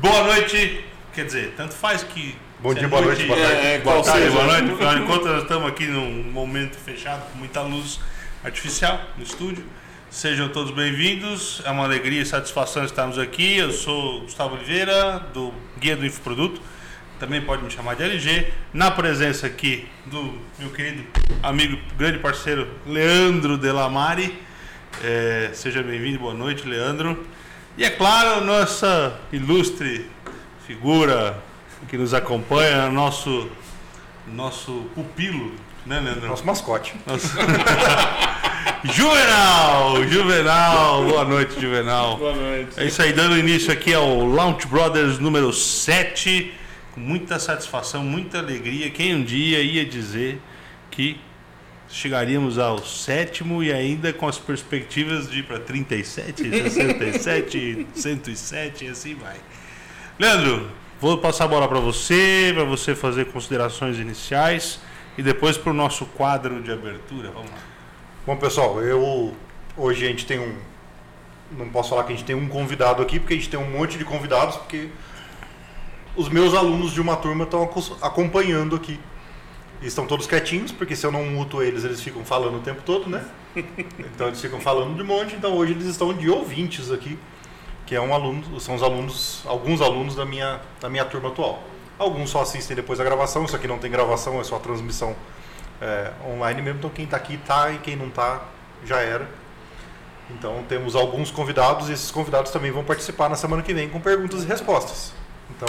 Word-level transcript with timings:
Boa 0.00 0.24
noite, 0.24 0.84
quer 1.14 1.24
dizer, 1.24 1.54
tanto 1.56 1.72
faz 1.72 2.02
que. 2.02 2.36
Bom 2.60 2.74
dia, 2.74 2.84
é 2.84 2.86
boa 2.86 3.00
noite, 3.00 3.24
boa 3.24 3.38
tarde. 3.38 3.66
É, 3.66 3.78
Boa 3.78 4.02
tarde, 4.02 4.28
boa 4.28 4.44
noite. 4.44 4.72
Afinal 4.72 4.94
de 4.94 5.06
contas, 5.06 5.26
nós 5.26 5.42
estamos 5.42 5.68
aqui 5.68 5.86
num 5.86 6.22
momento 6.24 6.76
fechado, 6.76 7.22
com 7.32 7.38
muita 7.38 7.62
luz 7.62 7.98
artificial 8.44 9.00
no 9.16 9.22
estúdio. 9.22 9.64
Sejam 10.10 10.50
todos 10.50 10.70
bem-vindos. 10.70 11.62
É 11.64 11.70
uma 11.70 11.84
alegria 11.84 12.20
e 12.20 12.26
satisfação 12.26 12.84
estarmos 12.84 13.18
aqui. 13.18 13.56
Eu 13.56 13.72
sou 13.72 14.20
Gustavo 14.20 14.56
Oliveira, 14.56 15.18
do 15.32 15.50
Guia 15.78 15.96
do 15.96 16.04
Infoproduto. 16.04 16.60
Também 17.18 17.40
pode 17.40 17.64
me 17.64 17.70
chamar 17.70 17.96
de 17.96 18.02
LG. 18.02 18.52
Na 18.74 18.90
presença 18.90 19.46
aqui 19.46 19.88
do 20.04 20.38
meu 20.58 20.68
querido 20.72 21.06
amigo, 21.42 21.78
grande 21.96 22.18
parceiro 22.18 22.68
Leandro 22.86 23.56
Delamare. 23.56 24.38
É, 25.02 25.52
seja 25.54 25.82
bem-vindo, 25.82 26.18
boa 26.18 26.34
noite, 26.34 26.68
Leandro. 26.68 27.26
E 27.76 27.84
é 27.84 27.90
claro, 27.90 28.42
nossa 28.44 29.18
ilustre 29.32 30.10
figura 30.66 31.38
que 31.88 31.96
nos 31.98 32.14
acompanha, 32.14 32.88
nosso, 32.90 33.48
nosso 34.26 34.86
pupilo, 34.94 35.52
né, 35.84 36.00
Leandro? 36.00 36.26
Nosso 36.26 36.44
mascote. 36.46 36.94
Nosso- 37.06 37.28
Juvenal! 38.84 40.02
Juvenal! 40.08 41.04
Boa 41.04 41.24
noite, 41.24 41.60
Juvenal. 41.60 42.16
Boa 42.16 42.34
noite. 42.34 42.70
É 42.78 42.86
isso 42.86 43.02
aí, 43.02 43.12
dando 43.12 43.36
início 43.36 43.72
aqui 43.72 43.92
ao 43.92 44.24
Launch 44.26 44.66
Brothers 44.66 45.18
número 45.18 45.52
7, 45.52 46.52
com 46.92 47.00
muita 47.00 47.38
satisfação, 47.38 48.02
muita 48.02 48.38
alegria. 48.38 48.90
Quem 48.90 49.14
um 49.14 49.22
dia 49.22 49.60
ia 49.60 49.84
dizer 49.84 50.40
que 50.90 51.20
chegaríamos 51.88 52.58
ao 52.58 52.84
sétimo 52.84 53.62
e 53.62 53.72
ainda 53.72 54.12
com 54.12 54.26
as 54.26 54.38
perspectivas 54.38 55.30
de 55.30 55.40
ir 55.40 55.42
para 55.44 55.58
37, 55.58 56.50
67, 56.50 57.86
107 57.94 58.84
e 58.84 58.88
assim 58.88 59.14
vai. 59.14 59.36
Leandro, 60.18 60.70
vou 61.00 61.18
passar 61.18 61.44
a 61.44 61.48
bola 61.48 61.68
para 61.68 61.80
você, 61.80 62.52
para 62.54 62.64
você 62.64 62.94
fazer 62.94 63.26
considerações 63.26 63.98
iniciais 63.98 64.80
e 65.16 65.22
depois 65.22 65.56
para 65.56 65.70
o 65.70 65.74
nosso 65.74 66.06
quadro 66.06 66.62
de 66.62 66.72
abertura. 66.72 67.30
Vamos 67.30 67.50
lá. 67.50 67.58
Bom, 68.26 68.36
pessoal, 68.36 68.82
eu 68.82 69.34
hoje 69.76 70.04
a 70.04 70.08
gente 70.08 70.26
tem 70.26 70.38
um 70.38 70.56
não 71.50 71.68
posso 71.68 71.90
falar 71.90 72.04
que 72.04 72.12
a 72.12 72.16
gente 72.16 72.24
tem 72.24 72.34
um 72.34 72.48
convidado 72.48 73.02
aqui, 73.02 73.20
porque 73.20 73.34
a 73.34 73.36
gente 73.36 73.48
tem 73.48 73.58
um 73.58 73.70
monte 73.70 73.96
de 73.98 74.04
convidados, 74.04 74.56
porque 74.56 74.88
os 76.16 76.28
meus 76.28 76.54
alunos 76.54 76.92
de 76.92 77.00
uma 77.00 77.16
turma 77.16 77.44
estão 77.44 77.62
acompanhando 78.02 78.74
aqui. 78.74 78.98
E 79.82 79.86
estão 79.86 80.06
todos 80.06 80.26
quietinhos, 80.26 80.72
porque 80.72 80.96
se 80.96 81.06
eu 81.06 81.12
não 81.12 81.24
muto 81.26 81.62
eles, 81.62 81.84
eles 81.84 82.00
ficam 82.00 82.24
falando 82.24 82.56
o 82.56 82.60
tempo 82.60 82.82
todo, 82.82 83.08
né? 83.08 83.24
Então 83.98 84.28
eles 84.28 84.40
ficam 84.40 84.60
falando 84.60 84.96
de 84.96 85.02
monte, 85.02 85.34
então 85.34 85.54
hoje 85.54 85.72
eles 85.72 85.86
estão 85.86 86.12
de 86.12 86.28
ouvintes 86.30 86.90
aqui, 86.90 87.18
que 87.86 87.94
é 87.94 88.00
um 88.00 88.12
aluno, 88.12 88.58
são 88.60 88.74
os 88.74 88.82
alunos, 88.82 89.42
alguns 89.46 89.80
alunos 89.80 90.14
da 90.14 90.24
minha, 90.24 90.60
da 90.80 90.88
minha 90.88 91.04
turma 91.04 91.28
atual. 91.28 91.62
Alguns 91.98 92.30
só 92.30 92.42
assistem 92.42 92.76
depois 92.76 93.00
a 93.00 93.04
gravação, 93.04 93.44
isso 93.44 93.56
aqui 93.56 93.66
não 93.66 93.78
tem 93.78 93.90
gravação, 93.90 94.40
é 94.40 94.44
só 94.44 94.58
transmissão 94.58 95.14
é, 95.80 96.12
online 96.26 96.62
mesmo, 96.62 96.78
então 96.78 96.90
quem 96.90 97.04
está 97.04 97.16
aqui 97.16 97.34
está 97.34 97.70
e 97.70 97.78
quem 97.78 97.96
não 97.96 98.08
está 98.08 98.42
já 98.84 99.00
era. 99.00 99.28
Então 100.30 100.64
temos 100.68 100.96
alguns 100.96 101.30
convidados 101.30 101.88
e 101.88 101.92
esses 101.92 102.10
convidados 102.10 102.50
também 102.50 102.70
vão 102.70 102.84
participar 102.84 103.28
na 103.28 103.36
semana 103.36 103.62
que 103.62 103.72
vem 103.72 103.88
com 103.88 104.00
perguntas 104.00 104.42
e 104.42 104.46
respostas. 104.46 105.12
Então 105.50 105.68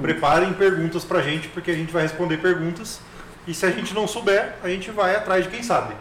preparem 0.00 0.52
perguntas 0.52 1.04
pra 1.04 1.22
gente, 1.22 1.48
porque 1.48 1.70
a 1.70 1.74
gente 1.74 1.92
vai 1.92 2.02
responder 2.02 2.38
perguntas 2.38 3.00
e 3.46 3.54
se 3.54 3.64
a 3.64 3.70
gente 3.70 3.94
não 3.94 4.08
souber, 4.08 4.54
a 4.62 4.68
gente 4.68 4.90
vai 4.90 5.14
atrás 5.14 5.44
de 5.44 5.50
quem 5.50 5.62
sabe. 5.62 5.94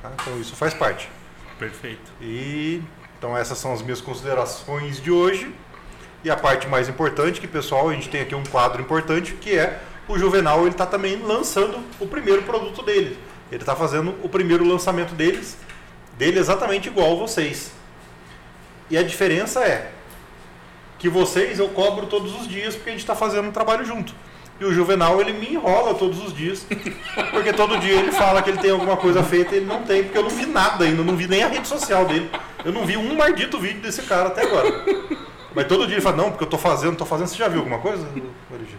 tá? 0.00 0.10
Então 0.14 0.40
isso 0.40 0.54
faz 0.54 0.72
parte. 0.72 1.08
Perfeito. 1.58 2.12
E 2.20 2.82
então 3.18 3.36
essas 3.36 3.58
são 3.58 3.72
as 3.72 3.82
minhas 3.82 4.00
considerações 4.00 5.00
de 5.00 5.10
hoje. 5.10 5.52
E 6.22 6.30
a 6.30 6.36
parte 6.36 6.66
mais 6.68 6.88
importante, 6.88 7.40
que 7.40 7.46
pessoal, 7.46 7.90
a 7.90 7.92
gente 7.92 8.08
tem 8.08 8.22
aqui 8.22 8.34
um 8.34 8.44
quadro 8.44 8.80
importante, 8.80 9.34
que 9.34 9.58
é 9.58 9.80
o 10.08 10.18
Juvenal, 10.18 10.60
ele 10.60 10.70
está 10.70 10.86
também 10.86 11.16
lançando 11.16 11.82
o 12.00 12.06
primeiro 12.06 12.42
produto 12.42 12.82
dele. 12.82 13.18
Ele 13.50 13.62
está 13.62 13.76
fazendo 13.76 14.14
o 14.22 14.28
primeiro 14.28 14.66
lançamento 14.66 15.14
deles, 15.14 15.56
dele 16.16 16.38
exatamente 16.38 16.88
igual 16.88 17.18
vocês. 17.18 17.72
E 18.90 18.96
a 18.96 19.02
diferença 19.02 19.60
é 19.64 19.90
que 20.98 21.08
vocês 21.08 21.58
eu 21.58 21.68
cobro 21.68 22.06
todos 22.06 22.34
os 22.40 22.48
dias 22.48 22.74
porque 22.74 22.90
a 22.90 22.92
gente 22.92 23.02
está 23.02 23.14
fazendo 23.14 23.48
um 23.48 23.52
trabalho 23.52 23.84
junto. 23.84 24.14
E 24.60 24.64
o 24.64 24.72
Juvenal 24.72 25.20
ele 25.20 25.32
me 25.32 25.52
enrola 25.52 25.94
todos 25.94 26.22
os 26.24 26.32
dias, 26.32 26.64
porque 27.32 27.52
todo 27.52 27.78
dia 27.78 27.94
ele 27.94 28.12
fala 28.12 28.40
que 28.40 28.50
ele 28.50 28.58
tem 28.58 28.70
alguma 28.70 28.96
coisa 28.96 29.22
feita 29.22 29.54
e 29.54 29.58
ele 29.58 29.66
não 29.66 29.82
tem, 29.82 30.04
porque 30.04 30.16
eu 30.16 30.22
não 30.22 30.30
vi 30.30 30.46
nada 30.46 30.84
ainda, 30.84 31.00
eu 31.00 31.04
não 31.04 31.16
vi 31.16 31.26
nem 31.26 31.42
a 31.42 31.48
rede 31.48 31.66
social 31.66 32.04
dele. 32.04 32.30
Eu 32.64 32.72
não 32.72 32.86
vi 32.86 32.96
um 32.96 33.14
maldito 33.16 33.58
vídeo 33.58 33.80
desse 33.80 34.02
cara 34.02 34.28
até 34.28 34.42
agora. 34.42 34.84
Mas 35.54 35.66
todo 35.66 35.86
dia 35.86 35.96
ele 35.96 36.02
fala, 36.02 36.16
não, 36.16 36.30
porque 36.30 36.44
eu 36.44 36.48
tô 36.48 36.58
fazendo, 36.58 36.96
tô 36.96 37.04
fazendo. 37.04 37.28
Você 37.28 37.36
já 37.36 37.48
viu 37.48 37.60
alguma 37.60 37.78
coisa, 37.78 38.06
Origi? 38.52 38.76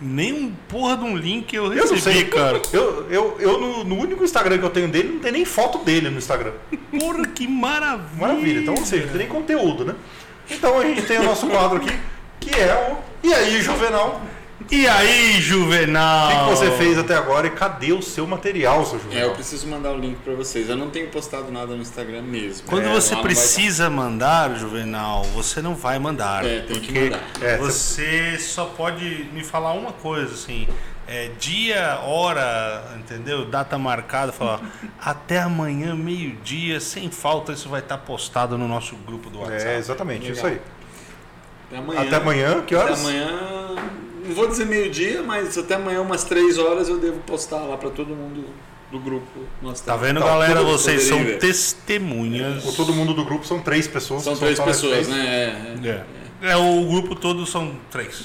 Nem 0.00 0.32
um 0.32 0.52
porra 0.68 0.96
de 0.96 1.04
um 1.04 1.16
link 1.16 1.54
eu 1.54 1.64
Eu 1.66 1.70
recebi, 1.70 1.92
não 1.92 1.98
sei, 1.98 2.24
cara. 2.24 2.60
Eu, 2.72 3.06
eu, 3.10 3.36
eu 3.38 3.60
no, 3.60 3.84
no 3.84 3.96
único 3.96 4.24
Instagram 4.24 4.58
que 4.58 4.64
eu 4.64 4.70
tenho 4.70 4.88
dele, 4.88 5.14
não 5.14 5.20
tem 5.20 5.32
nem 5.32 5.44
foto 5.44 5.78
dele 5.78 6.10
no 6.10 6.18
Instagram. 6.18 6.52
Porra, 6.98 7.26
que 7.26 7.46
maravilha. 7.46 8.08
Maravilha. 8.18 8.60
Então, 8.60 8.74
ou 8.74 8.84
seja, 8.84 9.04
não 9.04 9.10
tem 9.10 9.18
nem 9.20 9.28
conteúdo, 9.28 9.84
né? 9.84 9.94
Então 10.50 10.78
a 10.78 10.84
gente 10.84 11.02
tem 11.02 11.18
o 11.18 11.22
nosso 11.22 11.46
quadro 11.46 11.78
aqui, 11.78 11.96
que 12.40 12.54
é 12.54 12.92
o 12.92 13.26
E 13.26 13.32
aí, 13.32 13.62
Juvenal? 13.62 14.20
E 14.70 14.86
aí, 14.88 15.38
O 15.38 15.42
Juvenal? 15.42 16.28
que, 16.28 16.36
que 16.36 16.56
você 16.56 16.70
fez 16.78 16.96
até 16.98 17.14
agora 17.16 17.46
e 17.46 17.50
cadê 17.50 17.92
o 17.92 18.00
seu 18.00 18.26
material, 18.26 18.84
seu 18.86 18.94
É, 18.94 18.96
eu 18.96 19.02
Juvenal? 19.02 19.30
preciso 19.34 19.66
mandar 19.66 19.90
o 19.92 19.98
link 19.98 20.16
pra 20.18 20.32
vocês. 20.34 20.68
Eu 20.68 20.76
não 20.76 20.90
tenho 20.90 21.08
postado 21.10 21.50
nada 21.52 21.74
no 21.74 21.82
Instagram 21.82 22.22
mesmo. 22.22 22.66
Quando 22.66 22.86
É, 22.86 22.92
você 22.92 23.14
não 23.14 23.22
vai- 23.22 23.32
precisa 23.32 23.90
mandar, 23.90 24.56
Juvenal, 24.56 25.22
você 25.34 25.60
não 25.60 25.74
vai 25.74 25.98
mandar. 25.98 26.44
É, 26.46 26.60
tem 26.60 26.80
que 26.80 26.86
porque 26.86 27.00
mandar. 27.10 27.20
É, 27.42 27.58
você 27.58 28.38
só 28.38 28.66
pode 28.66 29.28
me 29.32 29.42
falar 29.44 29.72
uma 29.72 29.92
coisa, 29.92 30.32
assim. 30.34 30.66
É, 31.06 31.30
dia, 31.38 31.98
hora, 32.04 32.82
entendeu? 32.96 33.44
Data 33.44 33.76
marcada, 33.76 34.32
falar 34.32 34.60
até 34.98 35.40
amanhã, 35.40 35.94
meio-dia, 35.94 36.80
sem 36.80 37.10
falta, 37.10 37.52
isso 37.52 37.68
vai 37.68 37.80
estar 37.80 37.98
postado 37.98 38.56
no 38.56 38.66
nosso 38.66 38.96
grupo 38.96 39.28
do 39.28 39.40
WhatsApp. 39.40 39.64
É, 39.72 39.76
exatamente, 39.78 40.22
Legal. 40.28 40.36
isso 40.36 40.46
aí. 40.46 40.60
Até 41.68 41.76
amanhã. 41.78 42.00
Até 42.00 42.16
amanhã, 42.16 42.62
que 42.62 42.74
horas? 42.74 43.00
Até 43.06 43.18
amanhã. 43.18 43.74
Não 44.24 44.34
vou 44.34 44.46
dizer 44.46 44.66
meio-dia, 44.66 45.22
mas 45.22 45.56
até 45.58 45.74
amanhã, 45.74 46.00
umas 46.00 46.24
três 46.24 46.58
horas, 46.58 46.88
eu 46.88 46.98
devo 46.98 47.18
postar 47.20 47.58
lá 47.58 47.76
pra 47.76 47.90
todo 47.90 48.08
mundo 48.14 48.44
do 48.90 48.98
grupo. 48.98 49.26
Nós 49.60 49.80
Tá 49.80 49.96
vendo, 49.96 50.20
Tá, 50.20 50.26
galera? 50.26 50.62
Vocês 50.62 51.02
são 51.04 51.18
ver. 51.22 51.38
testemunhas. 51.38 52.64
O 52.64 52.72
todo 52.76 52.92
mundo 52.92 53.12
do 53.14 53.24
grupo 53.24 53.46
são 53.46 53.60
três 53.60 53.86
pessoas. 53.88 54.22
São 54.22 54.36
três 54.36 54.58
pessoas, 54.60 55.06
três. 55.06 55.08
né? 55.08 55.74
É, 55.82 55.88
é. 55.88 55.90
É. 55.90 56.04
É, 56.42 56.56
o 56.56 56.84
grupo 56.84 57.14
todo 57.14 57.46
são 57.46 57.74
três. 57.90 58.22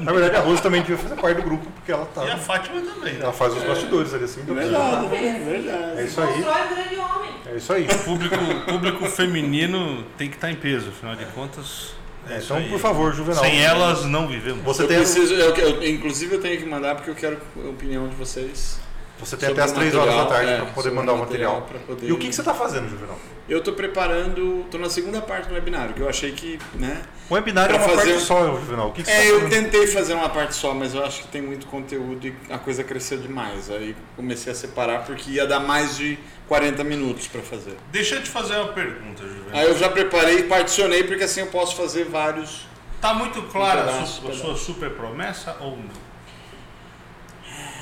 Na 0.00 0.10
verdade, 0.12 0.36
a 0.36 0.40
Rose 0.40 0.62
também 0.62 0.80
devia 0.80 0.96
fazer 0.96 1.16
parte 1.16 1.36
do 1.36 1.42
grupo, 1.42 1.66
porque 1.70 1.92
ela 1.92 2.06
tá. 2.06 2.24
E 2.24 2.30
a 2.30 2.36
Fátima 2.38 2.80
também. 2.80 3.14
né? 3.14 3.20
Ela 3.22 3.32
faz 3.32 3.54
os 3.54 3.62
bastidores 3.62 4.14
ali 4.14 4.24
assim. 4.24 4.40
Verdade, 4.42 5.06
verdade. 5.08 6.00
É 6.00 6.04
isso 6.04 6.20
aí. 6.20 6.32
Constrói 6.32 6.68
grande 6.68 6.96
homem. 6.96 7.30
É 7.46 7.56
isso 7.56 7.72
aí. 7.72 7.86
O 7.86 7.98
público, 8.04 8.36
público 8.66 9.06
feminino 9.06 10.04
tem 10.16 10.28
que 10.30 10.36
estar 10.36 10.50
em 10.50 10.54
peso, 10.56 10.88
afinal 10.88 11.14
de 11.14 11.26
contas. 11.26 11.94
É 12.28 12.38
Então, 12.38 12.56
aí. 12.58 12.68
por 12.68 12.78
favor, 12.78 13.12
Juvenal. 13.14 13.42
Sem 13.42 13.60
elas 13.62 14.04
não 14.04 14.28
vivemos. 14.28 14.62
Você 14.64 14.82
Eu 14.82 14.88
tem, 14.88 14.96
preciso, 14.98 15.34
eu- 15.34 15.54
eu- 15.56 15.88
inclusive 15.88 16.34
eu 16.36 16.40
tenho 16.40 16.58
que 16.60 16.66
mandar 16.66 16.94
porque 16.96 17.10
eu 17.10 17.14
quero 17.14 17.38
a 17.64 17.68
opinião 17.70 18.08
de 18.08 18.14
vocês. 18.14 18.78
Você 19.20 19.36
tem 19.36 19.50
até 19.50 19.62
as 19.62 19.70
o 19.70 19.74
3 19.74 19.94
horas 19.94 20.14
da 20.14 20.26
tarde 20.26 20.50
é, 20.52 20.56
para 20.56 20.66
poder 20.66 20.90
mandar 20.90 21.12
o 21.12 21.18
material 21.18 21.60
material. 21.60 21.82
poder- 21.86 22.06
E 22.08 22.12
o 22.12 22.18
que, 22.18 22.28
que 22.28 22.34
você 22.34 22.40
está 22.40 22.54
fazendo, 22.54 22.88
Juvenal? 22.88 23.18
Eu 23.48 23.58
estou 23.58 23.74
preparando, 23.74 24.62
estou 24.64 24.80
na 24.80 24.88
segunda 24.88 25.20
parte 25.20 25.48
do 25.48 25.54
webinário, 25.54 25.92
que 25.94 26.00
eu 26.00 26.08
achei 26.08 26.32
que, 26.32 26.58
né? 26.74 27.02
O 27.28 27.34
webinar 27.34 27.70
é 27.70 27.74
uma 27.76 27.80
fazer 27.88 28.12
parte 28.12 28.24
só, 28.26 28.44
Juvenal. 28.46 28.88
O 28.88 28.92
que, 28.92 29.02
que 29.02 29.10
você 29.10 29.16
É, 29.16 29.22
tá 29.22 29.28
eu 29.28 29.48
tentei 29.50 29.86
fazer 29.86 30.14
uma 30.14 30.28
parte 30.28 30.54
só, 30.54 30.72
mas 30.74 30.94
eu 30.94 31.04
acho 31.04 31.22
que 31.22 31.28
tem 31.28 31.42
muito 31.42 31.66
conteúdo 31.66 32.26
e 32.26 32.34
a 32.48 32.58
coisa 32.58 32.82
cresceu 32.84 33.18
demais. 33.18 33.70
Aí 33.70 33.94
comecei 34.16 34.52
a 34.52 34.54
separar 34.54 35.04
porque 35.04 35.30
ia 35.32 35.46
dar 35.46 35.60
mais 35.60 35.96
de 35.96 36.18
40 36.48 36.82
minutos 36.84 37.26
para 37.28 37.40
fazer. 37.42 37.76
Deixa 37.92 38.16
eu 38.16 38.22
te 38.22 38.30
fazer 38.30 38.56
uma 38.56 38.72
pergunta, 38.72 39.22
Juvenal. 39.22 39.50
Aí 39.60 39.66
eu 39.66 39.76
já 39.78 39.88
preparei 39.88 40.38
e 40.40 40.42
particionei 40.44 41.04
porque 41.04 41.24
assim 41.24 41.40
eu 41.40 41.46
posso 41.48 41.76
fazer 41.76 42.04
vários. 42.04 42.68
Tá 43.00 43.14
muito 43.14 43.40
clara 43.44 43.90
Um 43.90 44.02
a, 44.02 44.06
sua 44.32 44.56
super 44.56 44.90
promessa 44.90 45.56
ou 45.60 45.76
não? 45.76 46.09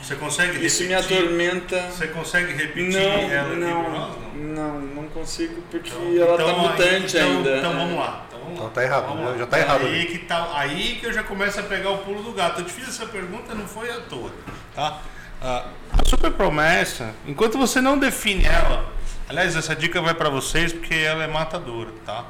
Você 0.09 0.17
consegue 0.17 0.65
Isso 0.65 0.83
me 0.85 0.89
repetir? 0.89 1.19
atormenta. 1.19 1.83
Você 1.91 2.07
consegue 2.09 2.53
repetir 2.55 2.93
Não, 2.95 3.31
ela 3.31 3.49
aqui 3.51 3.57
não, 3.61 3.91
nós? 3.91 4.17
Não. 4.35 4.55
não, 4.55 4.81
não 4.81 5.09
consigo 5.11 5.61
porque 5.71 5.91
Então- 5.91 6.17
ela 6.17 6.37
tá 6.39 6.43
então, 6.45 6.59
mutante 6.61 7.17
então, 7.19 7.31
ainda. 7.31 7.57
Então 7.59 7.73
vamos 7.75 7.99
lá. 7.99 8.25
Então, 8.27 8.41
vamos 8.41 8.55
Então 8.59 8.71
tá 8.71 8.83
errado, 8.83 9.07
Vamos 9.07 9.33
né? 9.33 9.39
Já 9.39 9.47
tá 9.47 9.59
errado 9.59 9.85
Aí 9.85 10.07
que, 10.07 10.19
tá, 10.21 10.51
aí 10.55 10.97
que 10.99 11.05
eu 11.07 11.13
já 11.13 11.23
começo 11.23 11.61
a 11.61 11.63
pegar 11.63 11.91
o 11.91 11.99
pulo 11.99 12.23
do 12.23 12.33
gato. 12.33 12.61
Eu 12.63 12.65
te 12.65 12.73
fiz 12.73 12.89
essa 12.89 13.05
pergunta, 13.05 13.55
não 13.55 13.69
foi 13.69 13.91
à 13.91 14.01
toa. 14.01 14.31
Tá? 14.75 14.99
Ah, 15.43 15.67
a 15.93 16.09
super 16.09 16.33
promessa, 16.33 17.15
enquanto 17.27 17.59
você 17.59 17.79
não 17.83 17.99
define 17.99 18.47
ela, 18.47 18.91
aliás, 19.29 19.55
essa 19.57 19.77
dica 19.77 20.01
vai 20.01 20.15
para 20.15 20.31
vocês 20.31 20.73
porque 20.73 20.95
ela 20.95 21.23
é 21.23 21.27
matadora, 21.29 21.91
tá? 22.07 22.25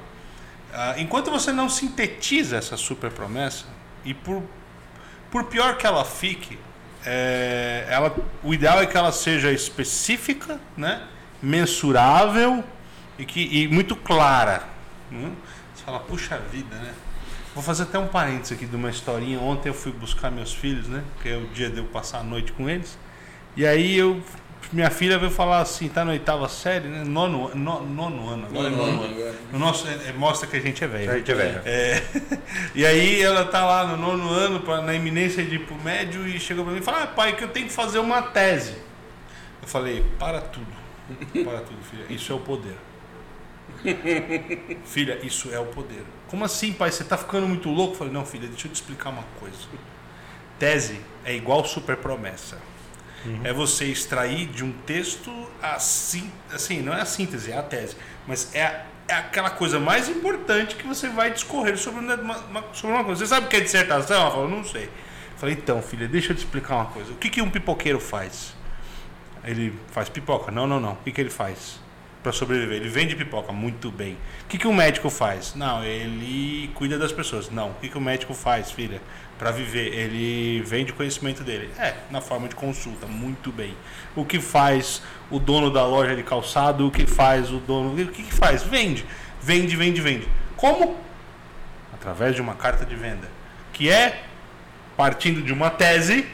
Ah, 0.75 0.95
enquanto 0.99 1.31
você 1.31 1.53
não 1.53 1.69
sintetiza 1.69 2.57
essa 2.57 2.77
super 2.77 3.13
promessa, 3.13 3.67
e 4.05 4.13
por, 4.13 4.43
por 5.31 5.45
pior 5.45 5.77
que 5.77 5.87
ela 5.87 6.05
fique, 6.05 6.59
é, 7.05 7.87
ela, 7.89 8.15
o 8.43 8.53
ideal 8.53 8.81
é 8.81 8.87
que 8.87 8.97
ela 8.97 9.13
seja 9.13 9.51
específica, 9.53 10.61
né? 10.77 11.03
mensurável 11.43 12.65
e, 13.19 13.25
que, 13.25 13.41
e 13.41 13.69
muito 13.69 13.97
clara. 13.97 14.65
né? 15.11 15.33
Você 15.75 15.85
fala, 15.85 16.01
puxa 16.01 16.39
vida, 16.51 16.75
né? 16.77 16.93
Vou 17.55 17.63
fazer 17.63 17.85
até 17.85 17.99
um 17.99 18.07
parênteses 18.07 18.53
aqui 18.53 18.67
de 18.67 18.77
uma 18.77 18.91
historinha. 18.91 19.41
Ontem 19.41 19.69
eu 19.69 19.75
fui 19.75 19.91
buscar 19.91 20.31
meus 20.31 20.53
filhos, 20.53 20.87
né? 20.87 21.03
Que 21.23 21.31
é 21.31 21.37
o 21.37 21.47
dia 21.49 21.71
de 21.71 21.79
eu 21.79 21.85
passar 21.85 22.19
a 22.19 22.23
noite 22.23 22.53
com 22.53 22.69
eles. 22.69 22.97
E 23.57 23.67
aí 23.67 23.97
eu. 23.97 24.23
Minha 24.71 24.91
filha 24.91 25.19
veio 25.19 25.31
falar 25.31 25.61
assim, 25.61 25.89
tá 25.89 26.05
na 26.05 26.13
oitava 26.13 26.47
série, 26.49 26.89
né? 26.89 27.03
Nono, 27.03 27.51
no, 27.55 27.81
nono 27.87 28.29
ano. 28.29 28.47
Agora 28.47 28.67
é 28.69 28.71
nono 28.71 29.03
ano. 29.03 29.35
O 29.53 29.59
nosso, 29.59 29.89
é- 29.89 30.11
é- 30.11 30.13
mostra 30.13 30.47
que 30.47 30.57
a 30.59 30.61
gente 30.61 30.85
é 30.85 30.87
velho. 30.87 31.11
A 31.11 31.17
gente 31.17 31.31
é 31.33 31.35
velho. 31.35 31.63
É, 31.65 32.03
e 32.75 32.85
aí 32.85 33.23
ela 33.23 33.47
tá 33.47 33.65
lá 33.65 33.87
no 33.87 33.97
nono 33.97 34.29
ano, 34.31 34.61
pra- 34.61 34.83
na 34.83 34.95
iminência 34.95 35.43
de 35.43 35.55
ir 35.55 35.61
pro 35.61 35.75
médio, 35.77 36.29
e 36.29 36.39
chegou 36.39 36.65
pra 36.65 36.75
mim 36.75 36.81
e 36.81 36.83
falou, 36.83 37.01
ah, 37.03 37.07
pai, 37.07 37.35
que 37.35 37.43
eu 37.43 37.49
tenho 37.49 37.67
que 37.67 37.73
fazer 37.73 37.99
uma 37.99 38.21
tese. 38.21 38.73
Eu 39.63 39.69
falei, 39.69 40.05
para 40.19 40.41
tudo. 40.43 40.67
Para 41.45 41.61
tudo, 41.61 41.83
filha. 41.91 42.05
Isso 42.11 42.31
é 42.31 42.35
o 42.37 42.41
poder. 42.41 42.77
filha, 44.85 45.19
isso 45.23 45.51
é 45.53 45.59
o 45.59 45.67
poder. 45.67 46.03
Como 46.29 46.45
assim, 46.45 46.73
pai? 46.75 46.91
Você 46.91 47.05
tá 47.05 47.17
ficando 47.17 47.47
muito 47.49 47.71
louco? 47.71 47.95
Eu 47.95 47.99
falei, 47.99 48.13
não, 48.13 48.25
filha, 48.27 48.47
deixa 48.49 48.67
eu 48.67 48.73
te 48.73 48.75
explicar 48.75 49.09
uma 49.11 49.25
coisa. 49.41 49.57
Tese 50.59 51.01
é 51.25 51.35
igual 51.35 51.65
super 51.65 51.97
promessa. 51.97 52.59
É 53.45 53.53
você 53.53 53.85
extrair 53.87 54.47
de 54.47 54.65
um 54.65 54.73
texto 54.87 55.31
a 55.63 55.79
sim, 55.79 56.31
assim, 56.53 56.81
não 56.81 56.95
é 56.95 57.01
a 57.03 57.05
síntese, 57.05 57.51
é 57.53 57.59
a 57.59 57.63
tese, 57.63 57.97
mas 58.27 58.55
é, 58.55 58.63
a- 58.65 58.85
é 59.09 59.15
aquela 59.15 59.51
coisa 59.51 59.79
mais 59.81 60.09
importante 60.09 60.77
que 60.77 60.87
você 60.87 61.09
vai 61.09 61.31
discorrer 61.33 61.77
sobre 61.77 62.01
uma, 62.01 62.15
uma- 62.17 62.65
sobre 62.73 62.95
uma 62.95 63.05
coisa. 63.05 63.21
Você 63.25 63.29
sabe 63.29 63.47
o 63.47 63.49
que 63.49 63.57
é 63.57 63.61
dissertação? 63.61 64.21
Ela 64.21 64.31
falou, 64.31 64.49
não 64.49 64.65
sei. 64.65 64.85
Eu 64.85 65.39
falei, 65.39 65.55
então, 65.57 65.83
filha, 65.83 66.07
deixa 66.09 66.33
eu 66.33 66.37
te 66.37 66.41
explicar 66.41 66.77
uma 66.77 66.87
coisa. 66.87 67.13
O 67.13 67.17
que, 67.17 67.29
que 67.29 67.43
um 67.43 67.51
pipoqueiro 67.51 68.01
faz? 68.01 68.55
Ele 69.45 69.73
faz 69.93 70.09
pipoca? 70.09 70.51
Não, 70.51 70.67
não, 70.67 70.81
não. 70.81 70.93
O 70.93 70.97
que, 70.97 71.13
que 71.13 71.21
ele 71.21 71.31
faz 71.31 71.81
para 72.23 72.33
sobreviver? 72.33 72.77
Ele 72.77 72.89
vende 72.89 73.15
pipoca, 73.17 73.53
muito 73.53 73.91
bem. 73.91 74.15
O 74.45 74.49
que, 74.49 74.59
que 74.59 74.67
um 74.67 74.75
médico 74.75 75.09
faz? 75.11 75.55
Não, 75.55 75.83
ele 75.85 76.71
cuida 76.75 76.99
das 76.99 77.13
pessoas. 77.13 77.51
Não. 77.51 77.71
O 77.71 77.75
que, 77.75 77.89
que 77.89 77.97
o 77.99 78.01
médico 78.01 78.35
faz, 78.35 78.71
filha? 78.71 79.01
Para 79.39 79.53
viver, 79.53 79.95
ele 79.95 80.63
vende 80.63 80.93
conhecimento 80.93 81.45
dele. 81.45 81.71
É, 81.79 81.95
na 82.11 82.21
forma 82.21 82.49
de 82.49 82.57
consulta, 82.57 83.07
muito 83.07 83.53
bem. 83.53 83.77
O 84.17 84.25
que 84.25 84.41
faz 84.41 85.01
o 85.31 85.39
dono 85.39 85.71
da 85.71 85.87
loja 85.87 86.17
de 86.17 86.23
calçado? 86.23 86.87
O 86.87 86.91
que 86.91 87.07
faz 87.07 87.51
o 87.51 87.59
dono. 87.59 87.93
O 87.93 88.09
que, 88.09 88.25
que 88.25 88.35
faz? 88.35 88.63
Vende. 88.65 89.07
Vende, 89.41 89.77
vende, 89.77 90.01
vende. 90.01 90.29
Como? 90.57 90.97
Através 91.95 92.35
de 92.35 92.41
uma 92.41 92.55
carta 92.55 92.85
de 92.85 92.97
venda. 92.97 93.29
Que 93.73 93.89
é 93.89 94.25
partindo 94.97 95.41
de 95.41 95.53
uma 95.53 95.71
tese 95.71 96.27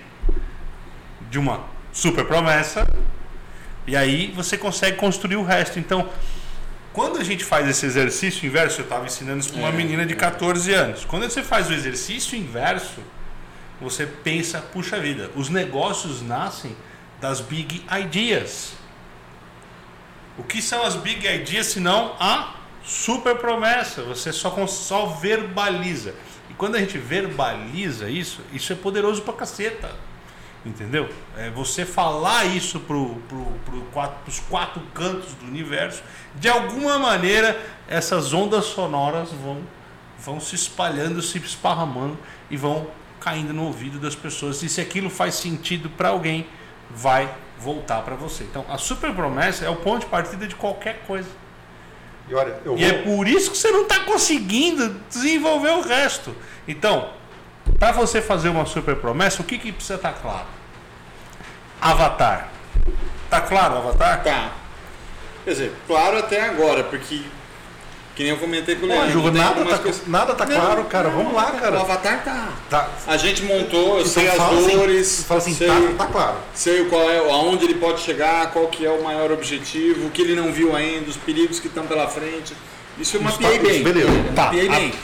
de 1.30 1.38
uma 1.38 1.64
super 1.92 2.24
promessa 2.24 2.86
e 3.86 3.94
aí 3.96 4.32
você 4.34 4.56
consegue 4.56 4.96
construir 4.96 5.36
o 5.36 5.44
resto. 5.44 5.78
Então, 5.78 6.08
quando 6.94 7.18
a 7.18 7.24
gente 7.24 7.44
faz 7.44 7.68
esse 7.68 7.84
exercício 7.84 8.46
inverso, 8.46 8.80
eu 8.80 8.84
estava 8.84 9.04
ensinando 9.04 9.40
isso 9.40 9.50
para 9.50 9.58
uma 9.58 9.68
É, 9.68 9.72
menina 9.72 10.06
de 10.06 10.12
é. 10.12 10.16
14 10.16 10.72
anos. 10.72 11.04
Quando 11.04 11.24
você 11.28 11.42
faz 11.42 11.68
o 11.68 11.72
exercício 11.72 12.38
inverso, 12.38 13.00
você 13.80 14.06
pensa, 14.06 14.60
puxa 14.60 15.00
vida, 15.00 15.28
os 15.34 15.48
negócios 15.48 16.22
nascem 16.22 16.74
das 17.20 17.40
big 17.40 17.84
ideas. 18.00 18.74
O 20.38 20.44
que 20.44 20.62
são 20.62 20.84
as 20.84 20.94
big 20.94 21.26
ideas 21.26 21.66
se 21.66 21.80
não 21.80 22.14
a 22.20 22.54
super 22.84 23.34
promessa? 23.38 24.02
Você 24.02 24.32
só, 24.32 24.64
só 24.68 25.06
verbaliza. 25.06 26.14
E 26.48 26.54
quando 26.54 26.76
a 26.76 26.78
gente 26.78 26.96
verbaliza 26.96 28.08
isso, 28.08 28.40
isso 28.52 28.72
é 28.72 28.76
poderoso 28.76 29.20
pra 29.22 29.34
caceta. 29.34 29.90
Entendeu? 30.64 31.10
É 31.36 31.50
você 31.50 31.84
falar 31.84 32.46
isso 32.46 32.80
pro, 32.80 33.16
pro, 33.28 33.44
pro 33.66 33.80
quatro, 33.92 34.16
pros 34.24 34.40
quatro 34.40 34.80
cantos 34.94 35.34
do 35.34 35.46
universo. 35.46 36.02
De 36.36 36.48
alguma 36.48 36.98
maneira, 36.98 37.60
essas 37.86 38.32
ondas 38.32 38.64
sonoras 38.64 39.30
vão, 39.30 39.58
vão 40.18 40.40
se 40.40 40.54
espalhando, 40.54 41.20
se 41.20 41.36
esparramando 41.36 42.16
e 42.50 42.56
vão 42.56 42.86
caindo 43.20 43.52
no 43.52 43.64
ouvido 43.64 43.98
das 43.98 44.14
pessoas. 44.14 44.62
E 44.62 44.68
se 44.70 44.80
aquilo 44.80 45.10
faz 45.10 45.34
sentido 45.34 45.90
para 45.90 46.08
alguém, 46.08 46.46
vai 46.90 47.32
voltar 47.58 48.00
para 48.02 48.14
você. 48.14 48.44
Então, 48.44 48.64
a 48.68 48.78
super 48.78 49.12
promessa 49.14 49.66
é 49.66 49.68
o 49.68 49.76
ponto 49.76 50.00
de 50.00 50.06
partida 50.06 50.46
de 50.46 50.54
qualquer 50.54 51.02
coisa. 51.06 51.28
E 52.28 52.34
olha, 52.34 52.58
eu 52.64 52.74
E 52.78 52.78
vou. 52.78 52.86
é 52.88 52.92
por 53.02 53.28
isso 53.28 53.50
que 53.50 53.56
você 53.58 53.70
não 53.70 53.82
está 53.82 54.00
conseguindo 54.00 54.96
desenvolver 55.10 55.72
o 55.72 55.82
resto. 55.82 56.34
Então, 56.66 57.10
para 57.78 57.92
você 57.92 58.20
fazer 58.22 58.48
uma 58.48 58.66
super 58.66 58.96
promessa, 58.96 59.42
o 59.42 59.44
que, 59.44 59.58
que 59.58 59.72
precisa 59.72 59.94
estar 59.96 60.12
claro? 60.12 60.46
Avatar. 61.80 62.48
Tá 63.30 63.40
claro 63.40 63.74
o 63.74 63.78
Avatar? 63.78 64.22
Tá. 64.22 64.52
Quer 65.44 65.50
dizer, 65.50 65.72
claro 65.86 66.18
até 66.18 66.42
agora, 66.42 66.84
porque. 66.84 67.22
Que 68.14 68.22
nem 68.22 68.30
eu 68.30 68.38
comentei 68.38 68.76
com 68.76 68.86
o 68.86 68.88
Leandro. 68.88 69.10
Ju, 69.10 69.30
nada 69.32 69.64
tá, 69.64 69.78
coisas- 69.78 70.06
nada 70.06 70.34
tá 70.36 70.46
Não, 70.46 70.54
claro, 70.54 70.84
cara. 70.84 71.08
não, 71.08 71.16
Vamos 71.16 71.34
lá, 71.34 71.48
O 71.50 71.58
cara. 71.58 71.80
Avatar 71.80 72.22
tá. 72.22 72.48
Tá. 72.70 72.88
A 73.08 73.16
gente 73.16 73.42
montou, 73.42 73.98
eu 73.98 74.06
sei 74.06 74.28
as 74.28 74.38
assim, 74.38 74.76
dores, 74.78 75.24
fala 75.26 75.40
assim, 75.40 75.52
sei, 75.52 75.66
tá, 75.66 75.74
tá 75.98 76.06
claro. 76.06 76.36
sei 76.54 76.84
qual 76.84 77.10
é, 77.10 77.18
aonde 77.18 77.64
ele 77.64 77.74
pode 77.74 78.00
chegar, 78.02 78.52
qual 78.52 78.68
que 78.68 78.86
é 78.86 78.90
o 78.90 79.02
maior 79.02 79.32
objetivo, 79.32 80.06
o 80.06 80.10
que 80.10 80.22
ele 80.22 80.36
não 80.36 80.52
viu 80.52 80.76
ainda, 80.76 81.10
os 81.10 81.16
perigos 81.16 81.58
que 81.58 81.66
estão 81.66 81.88
pela 81.88 82.06
frente. 82.06 82.54
Isso 82.96 83.16
eu 83.16 83.20
mapeei 83.20 83.58
tá- 83.58 83.64
bem. 83.64 83.82
beleza. 83.82 84.32
Tá. 84.32 84.44
Mapeei 84.44 84.68
bem. 84.68 84.94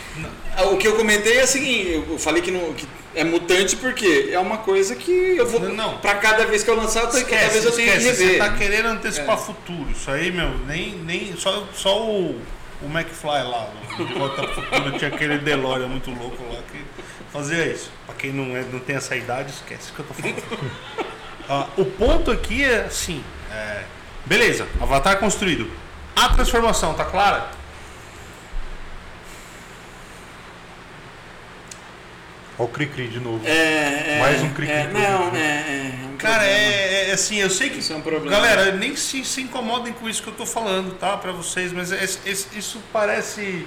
Ah, 0.56 0.64
O 0.64 0.76
que 0.76 0.87
eu 0.88 0.97
comentei 0.97 1.38
é 1.38 1.44
o 1.44 1.47
seguinte, 1.47 2.05
eu 2.08 2.19
falei 2.19 2.43
que, 2.43 2.50
não, 2.50 2.73
que 2.75 2.87
é 3.14 3.25
mutante 3.25 3.76
porque 3.76 4.29
é 4.32 4.38
uma 4.38 4.58
coisa 4.58 4.94
que 4.97 5.11
eu 5.37 5.47
vou. 5.47 5.61
Não. 5.61 5.99
Pra 5.99 6.14
cada 6.17 6.44
vez 6.47 6.62
que 6.62 6.70
eu 6.70 6.76
lançar, 6.76 7.02
eu 7.05 7.06
tenho- 7.08 7.25
cada 7.26 7.37
Esquece, 7.37 7.52
vez 7.52 7.64
eu 7.64 7.73
tenho 7.73 7.91
que 7.93 7.97
esquece. 7.99 8.17
Você 8.17 8.25
rever. 8.25 8.38
tá 8.38 8.56
querendo 8.56 8.87
antecipar 8.87 9.37
É. 9.37 9.41
futuro. 9.41 9.91
Isso 9.91 10.11
aí, 10.11 10.31
meu, 10.31 10.50
nem, 10.67 10.93
nem 10.97 11.35
só, 11.37 11.67
só 11.75 12.02
o, 12.05 12.41
o 12.82 12.87
McFly 12.87 13.43
lá, 13.44 13.69
no 13.99 14.06
de 14.06 14.14
Volta 14.14 14.43
pro 14.47 14.62
Futuro, 14.62 14.99
tinha 14.99 15.08
aquele 15.08 15.38
DeLorean 15.38 15.87
muito 15.88 16.11
louco 16.11 16.43
lá 16.52 16.61
que 16.70 16.79
fazia 17.32 17.67
isso. 17.67 17.91
Pra 18.06 18.14
quem 18.14 18.32
não, 18.32 18.56
é, 18.56 18.62
não 18.73 18.79
tem 18.81 18.97
essa 18.97 19.17
idade, 19.17 19.50
esquece 19.52 19.91
o 19.91 19.94
que 19.94 20.00
eu 20.00 20.06
tô 20.06 20.14
falando. 20.14 20.70
Ah, 21.52 21.67
o 21.76 21.85
ponto 21.85 22.31
aqui 22.31 22.62
é 22.62 22.85
assim, 22.85 23.25
é, 23.52 23.82
beleza, 24.25 24.69
avatar 24.81 25.19
construído. 25.19 25.69
A 26.14 26.29
transformação, 26.29 26.94
tá 26.94 27.05
clara? 27.05 27.50
Olha 32.61 32.67
o 32.67 32.69
Cri-Cri 32.69 33.09
de 33.09 33.21
novo. 33.21 33.41
É, 33.47 34.17
é, 34.17 34.19
Mais 34.21 34.43
um 34.43 34.51
cri-cri 34.51 34.77
é, 34.77 34.87
Não, 34.93 35.25
vídeo. 35.31 35.37
é, 35.37 35.41
é, 35.41 36.01
é 36.05 36.07
um 36.12 36.17
Cara, 36.19 36.45
é, 36.47 37.09
é 37.09 37.12
assim, 37.12 37.37
eu 37.39 37.49
sei 37.49 37.71
que. 37.71 37.79
Isso 37.79 37.93
é 37.93 37.97
um 37.97 38.03
problema. 38.03 38.31
Galera, 38.31 38.73
nem 38.73 38.95
se, 38.95 39.25
se 39.25 39.41
incomodem 39.41 39.95
com 39.95 40.07
isso 40.07 40.23
que 40.23 40.29
eu 40.29 40.35
tô 40.35 40.45
falando, 40.45 40.95
tá? 40.99 41.17
Pra 41.17 41.33
vocês, 41.33 41.73
mas 41.73 41.91
é- 41.91 42.05
é- 42.05 42.31
isso 42.59 42.79
parece. 42.93 43.67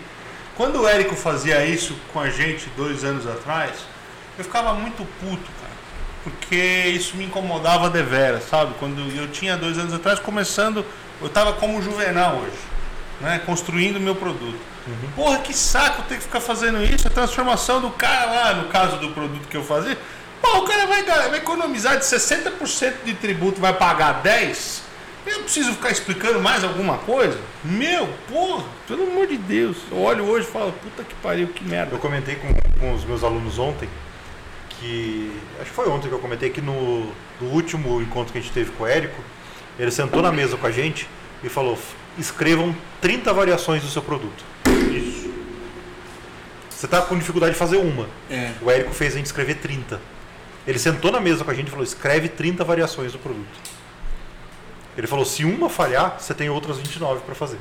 Quando 0.56 0.82
o 0.82 0.88
Érico 0.88 1.16
fazia 1.16 1.66
isso 1.66 1.96
com 2.14 2.20
a 2.20 2.30
gente 2.30 2.70
dois 2.78 3.04
anos 3.04 3.26
atrás, 3.26 3.72
eu 4.38 4.44
ficava 4.44 4.76
muito 4.76 5.04
puto, 5.20 5.50
cara. 5.60 5.74
Porque 6.24 6.56
isso 6.96 7.18
me 7.18 7.26
incomodava 7.26 7.90
deveras, 7.90 8.44
sabe? 8.48 8.76
Quando 8.80 9.02
eu 9.18 9.28
tinha 9.30 9.58
dois 9.58 9.80
anos 9.80 9.92
atrás, 9.94 10.20
começando, 10.20 10.86
eu 11.20 11.30
tava 11.30 11.54
como 11.54 11.82
Juvenal 11.82 12.38
hoje, 12.38 12.52
né? 13.24 13.42
Construindo 13.46 13.96
o 13.96 14.00
meu 14.00 14.14
produto. 14.14 14.60
Porra, 15.16 15.40
que 15.40 15.54
saco 15.54 16.04
ter 16.04 16.18
que 16.18 16.24
ficar 16.24 16.42
fazendo 16.42 16.84
isso, 16.84 17.08
a 17.08 17.10
transformação 17.10 17.82
do 17.82 17.90
cara 17.90 18.26
lá, 18.26 18.54
no 18.56 18.68
caso 18.68 18.98
do 18.98 19.10
produto 19.10 19.48
que 19.48 19.58
eu 19.58 19.64
fazia. 19.64 19.98
Pô, 20.42 20.58
o 20.58 20.64
cara 20.64 20.86
vai, 20.86 21.04
vai 21.04 21.38
economizar 21.38 21.98
de 21.98 22.04
60% 22.04 22.94
de 23.06 23.14
tributo, 23.14 23.62
vai 23.62 23.74
pagar 23.74 24.22
10%. 24.22 24.84
Eu 25.26 25.40
preciso 25.44 25.72
ficar 25.72 25.90
explicando 25.90 26.42
mais 26.42 26.66
alguma 26.66 26.98
coisa? 26.98 27.40
Meu, 27.64 28.10
porra, 28.28 28.66
pelo 28.86 29.04
amor 29.04 29.26
de 29.26 29.38
Deus. 29.38 29.78
Eu 29.90 30.02
olho 30.02 30.26
hoje 30.26 30.46
e 30.46 30.52
falo, 30.52 30.74
puta 30.74 31.02
que 31.02 31.16
pariu, 31.16 31.48
que 31.48 31.64
merda. 31.64 31.96
Eu 31.96 32.00
comentei 32.00 32.36
com, 32.36 32.54
com 32.78 32.94
os 32.94 33.06
meus 33.06 33.24
alunos 33.24 33.58
ontem 33.58 33.88
que. 34.70 35.32
Acho 35.62 35.70
que 35.70 35.76
foi 35.76 35.88
ontem 35.88 36.10
que 36.10 36.14
eu 36.14 36.20
comentei 36.20 36.50
que 36.50 36.60
no, 36.60 37.10
no 37.40 37.50
último 37.52 38.02
encontro 38.02 38.34
que 38.34 38.40
a 38.40 38.42
gente 38.42 38.54
teve 38.54 38.72
com 38.72 38.84
o 38.84 38.88
Érico, 38.88 39.22
ele 39.80 39.92
sentou 39.92 40.22
na 40.22 40.30
mesa 40.30 40.58
com 40.58 40.68
a 40.68 40.72
gente 40.72 41.08
e 41.42 41.48
falou: 41.48 41.80
escrevam 42.18 42.76
30 43.02 43.34
variações 43.34 43.82
do 43.82 43.90
seu 43.90 44.02
produto. 44.02 44.44
Isso. 44.92 45.32
Você 46.70 46.88
tá 46.88 47.02
com 47.02 47.18
dificuldade 47.18 47.54
de 47.54 47.60
fazer 47.60 47.78
uma. 47.78 48.08
É. 48.30 48.52
O 48.62 48.70
Érico 48.70 48.94
fez 48.94 49.14
a 49.14 49.18
gente 49.18 49.28
escrever 49.28 49.56
30. 49.56 50.00
Ele 50.66 50.80
sentou 50.80 51.12
na 51.12 51.20
mesa 51.20 51.44
com 51.44 51.52
a 51.52 51.54
gente 51.54 51.68
e 51.68 51.70
falou: 51.70 51.84
escreve 51.84 52.30
30 52.30 52.64
variações 52.64 53.12
do 53.12 53.20
produto. 53.20 53.60
Ele 54.98 55.08
falou: 55.08 55.26
se 55.26 55.44
uma 55.44 55.70
falhar, 55.70 56.20
você 56.20 56.34
tem 56.34 56.50
outras 56.50 56.78
29 56.78 57.22
para 57.22 57.36
fazer. 57.36 57.60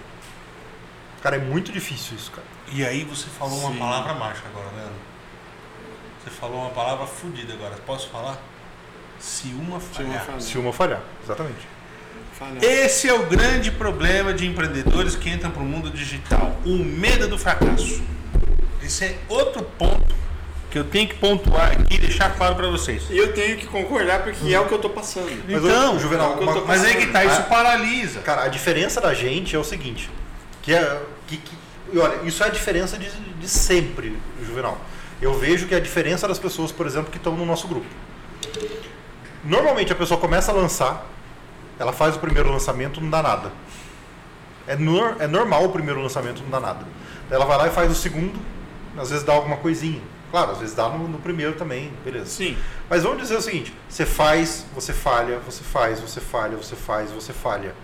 Cara, 1.23 1.37
é 1.37 1.39
muito 1.39 1.71
difícil 1.71 2.17
isso, 2.17 2.31
cara. 2.33 2.47
E 2.73 2.85
aí 2.85 3.05
você 3.05 3.27
falou 3.29 3.59
uma 3.61 3.73
Sim. 3.73 3.79
palavra 3.79 4.15
mágica 4.15 4.49
agora, 4.49 4.69
Leandro. 4.75 4.95
Você 6.23 6.31
falou 6.31 6.61
uma 6.61 6.71
palavra 6.71 7.07
fodida 7.07 7.53
agora. 7.53 7.77
Posso 7.87 8.09
falar? 8.09 8.39
Se 9.19 9.49
uma 9.49 9.77
uma 9.77 9.81
falhar. 9.81 10.41
Se 10.41 10.59
uma 10.59 10.73
falhar, 10.73 11.01
exatamente. 11.23 11.69
Falhar. 12.43 12.65
Esse 12.65 13.09
é 13.09 13.15
o 13.15 13.27
grande 13.27 13.71
problema 13.71 14.35
de 14.35 14.47
empreendedores 14.47 15.15
que 15.15 15.31
entram 15.31 15.51
para 15.51 15.63
o 15.63 15.67
mundo 15.67 15.91
digital. 15.91 16.57
O 16.67 16.77
medo 16.79 17.29
do 17.29 17.39
fracasso. 17.39 18.03
Esse 18.83 19.05
é 19.05 19.19
outro 19.29 19.63
ponto 19.63 20.13
que 20.71 20.79
eu 20.79 20.85
tenho 20.85 21.07
que 21.09 21.15
pontuar 21.15 21.71
aqui 21.73 21.95
e 21.95 21.99
deixar 21.99 22.35
claro 22.35 22.57
para 22.57 22.67
vocês. 22.69 23.05
E 23.11 23.17
eu 23.17 23.33
tenho 23.33 23.57
que 23.59 23.67
concordar 23.67 24.23
porque 24.25 24.53
é 24.53 24.59
o 24.59 24.67
que 24.67 24.73
eu 24.75 24.79
tô 24.79 24.91
passando. 24.91 25.31
Mas, 25.49 25.63
Então, 25.63 25.99
Juvenal, 26.01 26.37
é 26.41 26.41
uma- 26.45 26.65
Mas 26.65 26.83
aí 26.85 26.97
que 26.97 27.07
tá, 27.09 27.25
isso 27.25 27.41
Ah. 27.41 27.43
paralisa. 27.45 28.21
Cara, 28.21 28.43
a 28.45 28.49
diferença 28.49 29.01
da 29.01 29.15
gente 29.15 29.55
é 29.55 29.59
o 29.59 29.65
seguinte, 29.65 30.11
que 30.63 30.75
é 30.75 31.01
que, 31.29 31.37
que- 31.37 31.57
e 31.93 31.99
olha, 31.99 32.27
isso 32.27 32.43
é 32.43 32.47
a 32.47 32.51
diferença 32.51 32.99
de, 32.99 33.09
de 33.11 33.49
sempre, 33.49 34.17
Juvenal. 34.45 34.81
Eu 35.21 35.35
vejo 35.39 35.67
que 35.69 35.75
a 35.75 35.81
diferença 35.81 36.27
das 36.27 36.39
pessoas, 36.41 36.73
por 36.73 36.87
exemplo, 36.87 37.11
que 37.13 37.19
estão 37.19 37.37
no 37.37 37.47
nosso 37.47 37.69
grupo. 37.69 37.87
Normalmente 39.45 39.93
a 39.93 39.97
pessoa 39.97 40.19
começa 40.19 40.51
a 40.51 40.55
lançar, 40.55 41.07
ela 41.79 41.93
faz 41.93 42.17
o 42.17 42.19
primeiro 42.19 42.51
lançamento, 42.51 43.01
não 43.01 43.11
dá 43.11 43.23
nada. 43.23 43.51
É, 44.67 44.77
nor- 44.77 45.17
é 45.19 45.27
normal 45.27 45.65
o 45.65 45.69
primeiro 45.71 46.01
lançamento, 46.01 46.43
não 46.43 46.51
dá 46.51 46.61
nada. 46.61 46.85
Daí 47.29 47.37
ela 47.37 47.45
vai 47.47 47.59
lá 47.59 47.67
e 47.69 47.71
faz 47.71 47.91
o 47.91 47.95
segundo, 47.95 48.39
às 48.97 49.11
vezes 49.11 49.25
dá 49.25 49.33
alguma 49.33 49.57
coisinha. 49.57 50.01
Claro, 50.31 50.53
às 50.53 50.59
vezes 50.59 50.75
dá 50.75 50.89
no, 50.89 51.09
no 51.09 51.19
primeiro 51.19 51.53
também, 51.55 51.93
beleza. 52.05 52.27
Sim. 52.27 52.57
Mas 52.89 53.03
vamos 53.03 53.19
dizer 53.19 53.37
o 53.37 53.43
seguinte: 53.43 53.75
você 53.89 54.07
faz, 54.07 54.65
você 54.75 54.93
falha, 54.93 55.39
você 55.41 55.63
faz, 55.63 56.01
você 56.01 56.21
falha, 56.21 56.57
você 56.57 56.75
faz, 56.77 57.11
você 57.11 57.33
falha. 57.33 57.75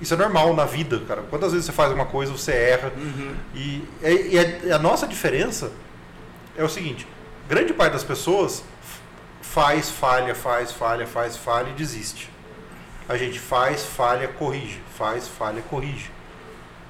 Isso 0.00 0.12
é 0.14 0.16
normal 0.16 0.54
na 0.54 0.64
vida, 0.64 1.00
cara. 1.06 1.22
Quantas 1.22 1.52
vezes 1.52 1.66
você 1.66 1.72
faz 1.72 1.92
uma 1.92 2.06
coisa, 2.06 2.32
você 2.32 2.52
erra. 2.52 2.92
E, 3.54 3.82
e- 4.02 4.30
e 4.34 4.70
a, 4.70 4.76
a 4.76 4.78
nossa 4.78 5.06
diferença 5.06 5.70
é 6.56 6.64
o 6.64 6.68
seguinte: 6.68 7.06
grande 7.48 7.72
parte 7.72 7.92
das 7.92 8.04
pessoas 8.04 8.64
faz, 9.40 9.88
falha, 9.90 10.34
faz, 10.34 10.72
falha, 10.72 11.06
faz, 11.06 11.36
falha 11.36 11.70
e 11.70 11.72
desiste. 11.72 12.30
A 13.08 13.16
gente 13.16 13.38
faz, 13.38 13.84
falha, 13.84 14.28
corrige. 14.28 14.80
Faz, 14.96 15.28
falha, 15.28 15.62
corrige. 15.62 16.10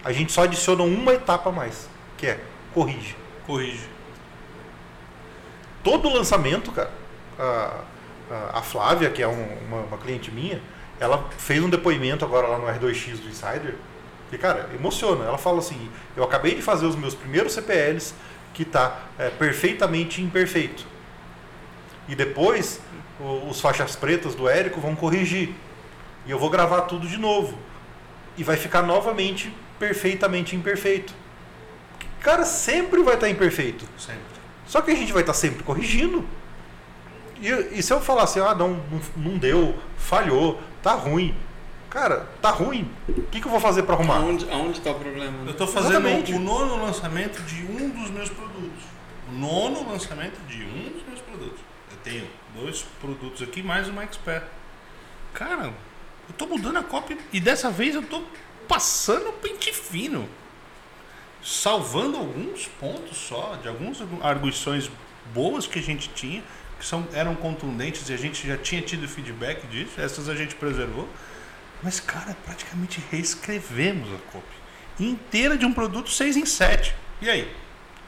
A 0.04 0.12
gente 0.12 0.32
só 0.32 0.44
adiciona 0.44 0.82
uma 0.82 1.12
etapa 1.12 1.50
a 1.50 1.52
mais, 1.52 1.88
que 2.16 2.26
é 2.26 2.38
corrige 2.72 3.16
Corrige. 3.46 3.88
todo 5.82 6.08
lançamento, 6.12 6.72
cara, 6.72 6.90
a, 7.38 7.80
a- 8.54 8.62
Flávia, 8.62 9.10
que 9.10 9.22
é 9.22 9.28
um- 9.28 9.58
uma, 9.68 9.80
uma 9.82 9.98
cliente 9.98 10.30
minha, 10.30 10.60
ela 10.98 11.28
fez 11.38 11.62
um 11.62 11.68
depoimento 11.70 12.24
agora 12.24 12.46
lá 12.48 12.58
no 12.58 12.66
R2X 12.66 13.18
do 13.20 13.28
Insider, 13.28 13.74
que, 14.30 14.38
cara, 14.38 14.68
emociona. 14.74 15.24
Ela 15.24 15.38
fala 15.38 15.58
assim, 15.58 15.88
eu 16.16 16.24
acabei 16.24 16.54
de 16.54 16.62
fazer 16.62 16.86
os 16.86 16.96
meus 16.96 17.14
primeiros 17.14 17.52
CPLs, 17.52 18.14
que 18.52 18.64
tá 18.64 18.98
é, 19.18 19.28
perfeitamente 19.30 20.20
imperfeito. 20.22 20.84
E 22.08 22.14
depois, 22.14 22.80
os 23.48 23.60
faixas 23.60 23.94
pretas 23.96 24.34
do 24.34 24.48
Érico 24.48 24.80
vão 24.80 24.94
corrigir. 24.96 25.54
E 26.26 26.30
eu 26.30 26.38
vou 26.38 26.50
gravar 26.50 26.82
tudo 26.82 27.06
de 27.06 27.16
novo. 27.16 27.58
E 28.36 28.44
vai 28.44 28.56
ficar 28.56 28.82
novamente 28.82 29.52
perfeitamente 29.78 30.56
imperfeito. 30.56 31.14
Cara, 32.20 32.44
sempre 32.44 33.02
vai 33.02 33.14
estar 33.14 33.28
imperfeito. 33.28 33.86
Sempre. 33.96 34.22
Só 34.66 34.80
que 34.80 34.90
a 34.90 34.94
gente 34.94 35.12
vai 35.12 35.22
estar 35.22 35.34
sempre 35.34 35.62
corrigindo. 35.62 36.24
E, 37.40 37.78
e 37.78 37.82
se 37.82 37.92
eu 37.92 38.00
falar 38.00 38.24
assim, 38.24 38.40
ah, 38.40 38.54
não, 38.54 38.70
não, 38.90 39.00
não 39.16 39.38
deu, 39.38 39.76
falhou, 39.96 40.60
tá 40.82 40.94
ruim. 40.94 41.34
Cara, 41.88 42.26
tá 42.42 42.50
ruim. 42.50 42.90
O 43.08 43.22
que, 43.22 43.40
que 43.40 43.46
eu 43.46 43.50
vou 43.50 43.60
fazer 43.60 43.84
para 43.84 43.94
arrumar? 43.94 44.16
Aonde, 44.16 44.50
aonde 44.50 44.80
tá 44.80 44.90
o 44.90 44.94
problema? 44.94 45.38
Eu 45.38 45.44
né? 45.44 45.50
estou 45.52 45.66
fazendo 45.66 46.06
Exatamente. 46.06 46.32
o 46.32 46.40
nono 46.40 46.84
lançamento 46.84 47.40
de 47.42 47.62
um 47.62 47.88
dos 47.90 48.10
meus 48.10 48.28
produtos. 48.28 48.84
O 49.28 49.32
nono 49.32 49.88
lançamento 49.88 50.38
de 50.48 50.62
um 50.64 50.92
dos 50.92 51.06
meus 51.06 51.20
produtos. 51.20 51.60
Eu 51.90 51.96
tenho 52.02 52.26
dois 52.54 52.82
produtos 53.00 53.42
aqui, 53.42 53.62
mais 53.62 53.88
uma 53.88 54.02
Expert. 54.02 54.44
Cara, 55.32 55.72
eu 56.28 56.32
estou 56.32 56.48
mudando 56.48 56.78
a 56.78 56.82
cópia 56.82 57.16
e 57.32 57.40
dessa 57.40 57.70
vez 57.70 57.94
eu 57.94 58.00
estou 58.02 58.24
passando 58.68 59.28
o 59.28 59.32
pente 59.34 59.72
fino. 59.72 60.28
Salvando 61.42 62.16
alguns 62.16 62.66
pontos 62.80 63.16
só, 63.16 63.56
de 63.62 63.68
algumas 63.68 63.98
arguições 64.20 64.90
boas 65.32 65.66
que 65.66 65.78
a 65.78 65.82
gente 65.82 66.08
tinha, 66.10 66.42
que 66.78 66.84
são, 66.84 67.06
eram 67.12 67.34
contundentes 67.36 68.08
e 68.08 68.12
a 68.12 68.16
gente 68.16 68.46
já 68.46 68.56
tinha 68.56 68.82
tido 68.82 69.06
feedback 69.06 69.64
disso, 69.68 70.00
essas 70.00 70.28
a 70.28 70.34
gente 70.34 70.56
preservou. 70.56 71.08
Mas, 71.82 72.00
cara, 72.00 72.36
praticamente 72.44 73.00
reescrevemos 73.12 74.08
a 74.12 74.18
cópia 74.32 74.56
inteira 74.98 75.56
de 75.56 75.64
um 75.64 75.72
produto 75.72 76.10
6 76.10 76.36
em 76.36 76.46
7. 76.46 76.94
E 77.22 77.30
aí? 77.30 77.52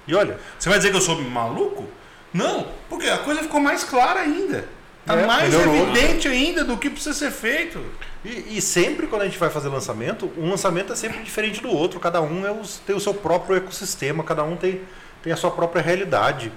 E 0.06 0.14
olha, 0.14 0.40
Você 0.58 0.68
vai 0.68 0.78
dizer 0.78 0.90
que 0.90 0.96
eu 0.96 1.00
sou 1.02 1.20
maluco? 1.22 1.86
Não, 2.32 2.66
porque 2.88 3.06
a 3.08 3.18
coisa 3.18 3.42
ficou 3.42 3.60
mais 3.60 3.84
clara 3.84 4.20
ainda. 4.20 4.66
Tá 5.06 5.14
É, 5.14 5.26
mais 5.26 5.52
melhorou. 5.52 5.76
evidente 5.76 6.26
ainda 6.26 6.64
do 6.64 6.76
que 6.76 6.90
precisa 6.90 7.14
ser 7.14 7.30
feito. 7.30 7.84
E, 8.24 8.56
e 8.58 8.60
sempre 8.60 9.06
quando 9.06 9.22
a 9.22 9.24
gente 9.24 9.38
vai 9.38 9.48
fazer 9.50 9.68
lançamento, 9.68 10.30
um 10.36 10.50
lançamento 10.50 10.92
é 10.92 10.96
sempre 10.96 11.22
diferente 11.22 11.60
do 11.60 11.68
outro. 11.68 12.00
Cada 12.00 12.20
um 12.20 12.46
é 12.46 12.50
os- 12.50 12.78
tem 12.86 12.94
o 12.96 13.00
seu 13.00 13.14
próprio 13.14 13.56
ecossistema, 13.56 14.24
cada 14.24 14.42
um 14.42 14.56
tem, 14.56 14.80
tem 15.22 15.32
a 15.32 15.36
sua 15.36 15.50
própria 15.50 15.80
realidade. 15.82 16.52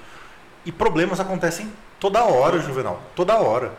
E 0.65 0.71
problemas 0.71 1.19
acontecem 1.19 1.71
toda 1.99 2.23
hora, 2.23 2.59
Juvenal. 2.59 3.01
Toda 3.15 3.35
hora. 3.35 3.73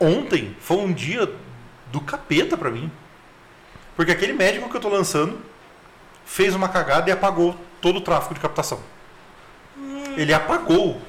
Ontem 0.00 0.56
foi 0.60 0.76
um 0.78 0.92
dia 0.92 1.28
do 1.90 2.00
capeta 2.00 2.56
pra 2.56 2.70
mim. 2.70 2.90
Porque 3.96 4.12
aquele 4.12 4.32
médico 4.32 4.68
que 4.70 4.76
eu 4.76 4.80
tô 4.80 4.88
lançando 4.88 5.38
fez 6.24 6.54
uma 6.54 6.68
cagada 6.68 7.08
e 7.10 7.12
apagou 7.12 7.56
todo 7.80 7.96
o 7.98 8.00
tráfego 8.00 8.34
de 8.34 8.40
captação. 8.40 8.78
Ele 10.16 10.32
apagou 10.32 11.00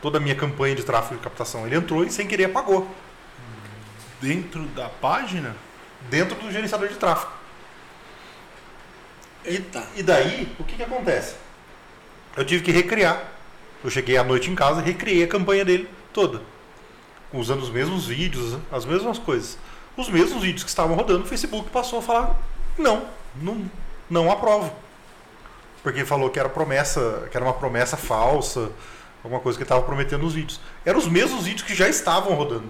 toda 0.00 0.18
a 0.18 0.20
minha 0.20 0.34
campanha 0.34 0.74
de 0.74 0.82
tráfego 0.82 1.16
de 1.16 1.22
captação. 1.22 1.66
Ele 1.66 1.76
entrou 1.76 2.04
e 2.04 2.10
sem 2.10 2.26
querer 2.26 2.44
apagou. 2.44 2.86
Dentro 4.20 4.64
da 4.68 4.88
página, 4.88 5.54
Dentro 6.10 6.36
do 6.36 6.50
gerenciador 6.50 6.88
de 6.88 6.94
tráfego. 6.94 7.32
Eita. 9.44 9.84
E 9.96 10.02
daí, 10.02 10.54
o 10.58 10.64
que, 10.64 10.76
que 10.76 10.82
acontece? 10.82 11.34
Eu 12.36 12.44
tive 12.44 12.62
que 12.62 12.70
recriar. 12.70 13.22
Eu 13.82 13.90
cheguei 13.90 14.16
à 14.16 14.24
noite 14.24 14.50
em 14.50 14.54
casa 14.54 14.80
e 14.80 14.84
recriei 14.84 15.24
a 15.24 15.28
campanha 15.28 15.64
dele 15.64 15.88
toda. 16.12 16.40
Usando 17.32 17.62
os 17.62 17.70
mesmos 17.70 18.06
vídeos, 18.06 18.58
as 18.70 18.84
mesmas 18.84 19.18
coisas. 19.18 19.58
Os 19.96 20.08
mesmos 20.08 20.42
vídeos 20.42 20.62
que 20.62 20.70
estavam 20.70 20.96
rodando, 20.96 21.24
o 21.24 21.26
Facebook 21.26 21.68
passou 21.70 21.98
a 21.98 22.02
falar: 22.02 22.36
não, 22.76 23.06
não, 23.36 23.70
não 24.08 24.30
aprovo. 24.30 24.72
Porque 25.82 26.04
falou 26.04 26.30
que 26.30 26.38
era 26.38 26.48
promessa, 26.48 27.28
que 27.30 27.36
era 27.36 27.44
uma 27.44 27.54
promessa 27.54 27.96
falsa, 27.96 28.70
alguma 29.22 29.40
coisa 29.40 29.58
que 29.58 29.62
estava 29.62 29.82
prometendo 29.82 30.22
nos 30.22 30.34
vídeos. 30.34 30.60
Eram 30.84 30.98
os 30.98 31.08
mesmos 31.08 31.44
vídeos 31.44 31.62
que 31.62 31.74
já 31.74 31.88
estavam 31.88 32.34
rodando. 32.34 32.68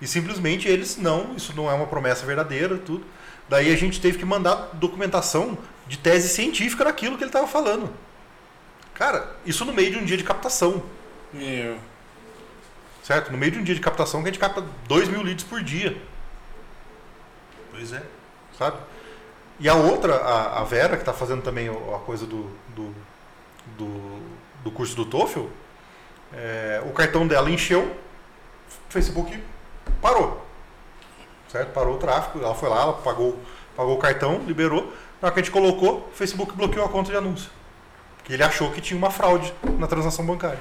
E 0.00 0.06
simplesmente 0.06 0.66
eles, 0.66 0.96
não, 0.96 1.34
isso 1.36 1.52
não 1.54 1.70
é 1.70 1.74
uma 1.74 1.86
promessa 1.86 2.24
verdadeira, 2.24 2.78
tudo. 2.78 3.04
Daí 3.48 3.72
a 3.72 3.76
gente 3.76 4.00
teve 4.00 4.18
que 4.18 4.24
mandar 4.24 4.70
documentação 4.74 5.58
de 5.86 5.98
tese 5.98 6.28
científica 6.28 6.84
daquilo 6.84 7.16
que 7.16 7.24
ele 7.24 7.28
estava 7.28 7.46
falando. 7.46 7.92
Cara, 8.94 9.34
isso 9.44 9.64
no 9.64 9.72
meio 9.72 9.90
de 9.90 9.98
um 9.98 10.04
dia 10.04 10.16
de 10.16 10.24
captação, 10.24 10.82
Meu. 11.32 11.76
certo? 13.02 13.32
No 13.32 13.38
meio 13.38 13.52
de 13.52 13.58
um 13.58 13.64
dia 13.64 13.74
de 13.74 13.80
captação 13.80 14.22
que 14.22 14.28
a 14.28 14.32
gente 14.32 14.40
capta 14.40 14.64
2 14.86 15.08
mil 15.08 15.22
leads 15.22 15.44
por 15.44 15.62
dia, 15.62 16.00
pois 17.70 17.92
é. 17.92 18.02
sabe? 18.58 18.76
E 19.58 19.68
a 19.68 19.74
outra, 19.74 20.16
a, 20.16 20.60
a 20.60 20.64
Vera, 20.64 20.96
que 20.96 21.02
está 21.02 21.12
fazendo 21.12 21.42
também 21.42 21.68
a 21.68 21.98
coisa 21.98 22.24
do, 22.24 22.50
do, 22.68 22.94
do, 23.76 24.22
do 24.64 24.70
curso 24.70 24.94
do 24.94 25.04
TOEFL, 25.04 25.46
é, 26.32 26.82
o 26.86 26.92
cartão 26.92 27.26
dela 27.26 27.50
encheu, 27.50 27.82
o 27.82 28.92
Facebook 28.92 29.38
parou. 30.00 30.46
Certo? 31.48 31.72
Parou 31.72 31.96
o 31.96 31.98
tráfego, 31.98 32.44
ela 32.44 32.54
foi 32.54 32.68
lá, 32.68 32.82
ela 32.82 32.92
pagou, 32.94 33.38
pagou 33.76 33.96
o 33.96 33.98
cartão, 33.98 34.38
liberou. 34.46 34.92
Na 35.20 35.26
hora 35.26 35.34
que 35.34 35.40
a 35.40 35.42
gente 35.42 35.52
colocou, 35.52 36.08
o 36.10 36.14
Facebook 36.14 36.52
bloqueou 36.54 36.84
a 36.84 36.88
conta 36.88 37.10
de 37.10 37.16
anúncio. 37.16 37.50
Porque 38.16 38.32
ele 38.32 38.42
achou 38.42 38.70
que 38.70 38.80
tinha 38.80 38.96
uma 38.96 39.10
fraude 39.10 39.52
na 39.78 39.86
transação 39.86 40.24
bancária. 40.24 40.60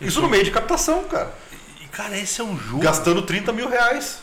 Isso 0.00 0.20
no 0.20 0.28
meio 0.28 0.42
de 0.42 0.50
captação, 0.50 1.04
cara. 1.04 1.32
E, 1.80 1.86
cara, 1.88 2.16
esse 2.18 2.40
é 2.40 2.44
um 2.44 2.58
jogo. 2.58 2.82
Gastando 2.82 3.22
30 3.22 3.52
mil 3.52 3.68
reais. 3.68 4.22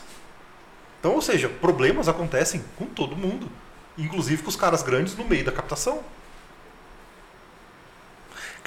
Então, 1.00 1.14
ou 1.14 1.22
seja, 1.22 1.48
problemas 1.48 2.08
acontecem 2.08 2.64
com 2.76 2.86
todo 2.86 3.16
mundo. 3.16 3.50
Inclusive 3.98 4.42
com 4.42 4.50
os 4.50 4.56
caras 4.56 4.82
grandes 4.82 5.16
no 5.16 5.24
meio 5.24 5.46
da 5.46 5.52
captação. 5.52 6.04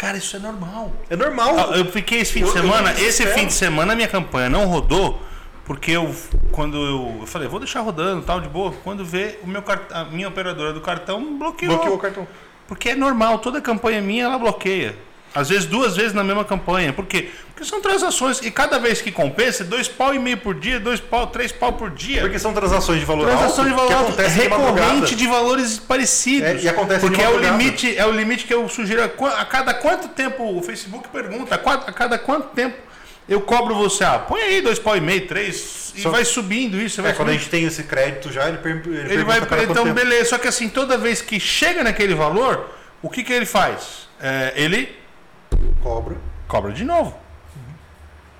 Cara, 0.00 0.16
isso 0.16 0.34
é 0.34 0.38
normal. 0.38 0.90
É 1.10 1.14
normal. 1.16 1.74
Eu 1.74 1.84
fiquei 1.84 2.20
esse 2.20 2.32
fim 2.32 2.42
de 2.44 2.50
semana, 2.52 2.92
esse 2.98 3.26
fim 3.26 3.46
de 3.46 3.52
semana 3.52 3.92
a 3.92 3.96
minha 3.96 4.08
campanha 4.08 4.48
não 4.48 4.64
rodou, 4.64 5.20
porque 5.66 5.90
eu 5.90 6.14
quando 6.50 6.78
eu, 6.78 7.18
eu 7.20 7.26
falei, 7.26 7.46
vou 7.48 7.60
deixar 7.60 7.80
rodando, 7.80 8.22
tal 8.22 8.40
de 8.40 8.48
boa. 8.48 8.72
Quando 8.82 9.04
vê 9.04 9.38
o 9.42 9.46
meu 9.46 9.60
cart- 9.62 9.92
a 9.92 10.06
minha 10.06 10.26
operadora 10.28 10.72
do 10.72 10.80
cartão 10.80 11.38
bloqueou. 11.38 11.74
Bloqueou 11.74 11.96
o 11.96 11.98
cartão. 11.98 12.26
Porque 12.66 12.88
é 12.90 12.94
normal, 12.94 13.40
toda 13.40 13.60
campanha 13.60 14.00
minha 14.00 14.24
ela 14.24 14.38
bloqueia. 14.38 14.96
Às 15.34 15.48
vezes 15.48 15.64
duas 15.66 15.96
vezes 15.96 16.12
na 16.12 16.24
mesma 16.24 16.44
campanha. 16.44 16.92
Por 16.92 17.06
quê? 17.06 17.30
Porque 17.54 17.64
são 17.64 17.80
transações 17.80 18.40
e 18.42 18.50
cada 18.50 18.78
vez 18.78 19.00
que 19.00 19.12
compensa, 19.12 19.62
dois 19.62 19.86
pau 19.86 20.12
e 20.12 20.18
meio 20.18 20.38
por 20.38 20.54
dia, 20.54 20.80
dois 20.80 20.98
pau, 20.98 21.28
três 21.28 21.52
pau 21.52 21.72
por 21.72 21.90
dia. 21.90 22.22
Porque 22.22 22.38
são 22.38 22.52
transações 22.52 22.98
de 22.98 23.04
valor 23.04 23.26
Transação 23.28 23.64
de 23.64 23.70
alto 23.70 23.76
valor 23.76 23.88
que 23.88 23.94
alto 23.94 24.06
acontecem 24.08 24.34
de 24.34 24.40
recorrente 24.48 24.74
madrugada. 24.80 25.16
de 25.16 25.26
valores 25.28 25.78
parecidos. 25.78 26.48
É, 26.48 26.56
e 26.56 26.68
acontece 26.68 27.00
de 27.00 27.06
porque 27.06 27.22
é 27.22 27.28
o 27.28 27.38
limite, 27.38 27.96
é 27.96 28.04
o 28.06 28.10
limite 28.10 28.44
que 28.44 28.52
eu 28.52 28.68
sugiro. 28.68 29.02
A 29.02 29.40
A 29.40 29.44
cada 29.44 29.72
quanto 29.74 30.08
tempo 30.08 30.42
o 30.58 30.62
Facebook 30.62 31.08
pergunta, 31.10 31.54
a 31.54 31.72
a 31.74 31.92
cada 31.92 32.18
quanto 32.18 32.48
tempo 32.48 32.76
eu 33.28 33.40
cobro 33.40 33.76
você? 33.76 34.02
Ah, 34.02 34.18
põe 34.18 34.40
aí 34.40 34.60
dois 34.60 34.80
pau 34.80 34.96
e 34.96 35.00
meio, 35.00 35.28
três, 35.28 35.92
e 35.94 36.00
Só- 36.02 36.10
vai 36.10 36.24
subindo 36.24 36.76
isso. 36.80 37.00
vai 37.00 37.12
É, 37.12 37.14
quando 37.14 37.28
a 37.28 37.32
gente 37.32 37.48
tem 37.48 37.64
esse 37.64 37.84
crédito 37.84 38.32
já, 38.32 38.48
ele, 38.48 38.56
per 38.58 38.82
ele, 38.84 39.12
Ele 39.14 39.22
vai. 39.24 39.38
Então, 39.38 39.84
tempo. 39.84 39.94
beleza. 39.94 40.30
Só 40.30 40.38
que 40.38 40.48
assim, 40.48 40.68
toda 40.68 40.98
vez 40.98 41.22
que 41.22 41.38
chega 41.38 41.84
naquele 41.84 42.14
valor, 42.16 42.68
o 43.00 43.08
que, 43.08 43.22
que 43.22 43.32
ele 43.32 43.46
faz? 43.46 44.08
É, 44.20 44.52
ele 44.56 44.98
Cobra. 45.82 46.16
cobra 46.48 46.72
de 46.72 46.84
novo. 46.84 47.16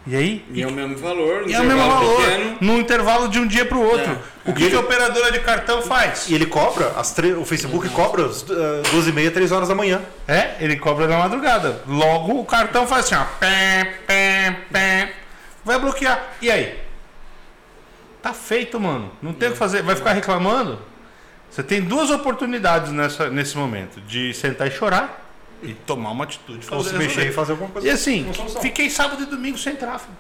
E 0.07 0.17
aí? 0.17 0.45
E 0.51 0.63
é 0.63 0.67
o 0.67 0.73
mesmo 0.73 0.97
valor, 0.97 1.49
E 1.49 1.53
é 1.55 1.61
o 1.61 1.65
mesmo 1.65 1.79
intervalo 1.83 2.07
valor, 2.07 2.23
pequeno. 2.25 2.57
num 2.61 2.79
intervalo 2.79 3.29
de 3.29 3.39
um 3.39 3.47
dia 3.47 3.67
para 3.67 3.77
o 3.77 3.83
outro. 3.83 4.11
É. 4.47 4.51
O 4.51 4.55
que, 4.55 4.71
que 4.71 4.75
a 4.75 4.81
operadora 4.81 5.31
de 5.31 5.41
cartão 5.41 5.83
faz? 5.83 6.27
E 6.29 6.35
ele 6.35 6.47
cobra, 6.47 6.93
as 6.97 7.13
tre- 7.13 7.35
o 7.35 7.45
Facebook 7.45 7.87
cobra 7.91 8.25
às 8.25 8.43
uh, 8.43 8.47
12h30, 8.95 9.31
3 9.33 9.53
horas 9.53 9.69
da 9.69 9.75
manhã. 9.75 10.01
É, 10.27 10.57
ele 10.59 10.77
cobra 10.77 11.07
na 11.07 11.19
madrugada. 11.19 11.83
Logo 11.87 12.41
o 12.41 12.45
cartão 12.47 12.87
faz 12.87 13.05
assim, 13.05 13.15
ó. 13.15 13.25
Pé, 13.39 13.95
pé, 14.07 14.57
pé. 14.73 15.13
Vai 15.63 15.79
bloquear. 15.79 16.29
E 16.41 16.51
aí? 16.51 16.79
Tá 18.23 18.33
feito, 18.33 18.81
mano. 18.81 19.13
Não 19.23 19.35
tem 19.35 19.51
o 19.51 19.53
que 19.53 19.59
fazer. 19.59 19.83
Vai 19.83 19.97
ficar 19.97 20.13
reclamando? 20.15 20.79
Você 21.51 21.63
tem 21.63 21.83
duas 21.83 22.11
oportunidades 22.11 22.91
nessa, 22.91 23.29
nesse 23.29 23.57
momento: 23.57 24.01
de 24.01 24.33
sentar 24.33 24.67
e 24.67 24.71
chorar 24.71 25.30
e 25.63 25.75
tomar 25.75 26.11
uma 26.11 26.25
atitude. 26.25 26.67
Ou 26.71 26.83
se 26.83 26.95
mexer 26.95 27.29
e 27.29 27.33
fazer 27.33 27.53
alguma 27.53 27.71
coisa. 27.71 27.87
E 27.87 27.91
assim, 27.91 28.27
fiquei 28.61 28.89
sábado 28.91 29.23
e 29.23 29.27
domingo 29.27 29.59
sem 29.59 29.77
tráfego. 29.77 30.13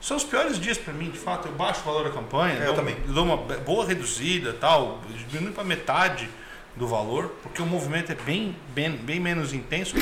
São 0.00 0.16
os 0.16 0.24
piores 0.24 0.58
dias 0.58 0.76
pra 0.78 0.92
mim, 0.92 1.10
de 1.10 1.18
fato. 1.18 1.46
Eu 1.48 1.52
baixo 1.54 1.80
o 1.80 1.84
valor 1.84 2.04
da 2.04 2.10
campanha, 2.10 2.54
É, 2.54 2.62
eu 2.62 2.66
dou, 2.66 2.74
também. 2.74 2.96
dou 3.06 3.24
uma 3.24 3.36
boa 3.36 3.86
reduzida 3.86 4.52
tal, 4.52 5.00
diminui 5.30 5.52
pra 5.52 5.62
metade 5.62 6.28
do 6.74 6.88
valor, 6.88 7.34
porque 7.42 7.62
o 7.62 7.66
movimento 7.66 8.10
é 8.10 8.14
bem, 8.16 8.56
bem, 8.74 8.90
bem 8.90 9.20
menos 9.20 9.52
intenso. 9.52 9.94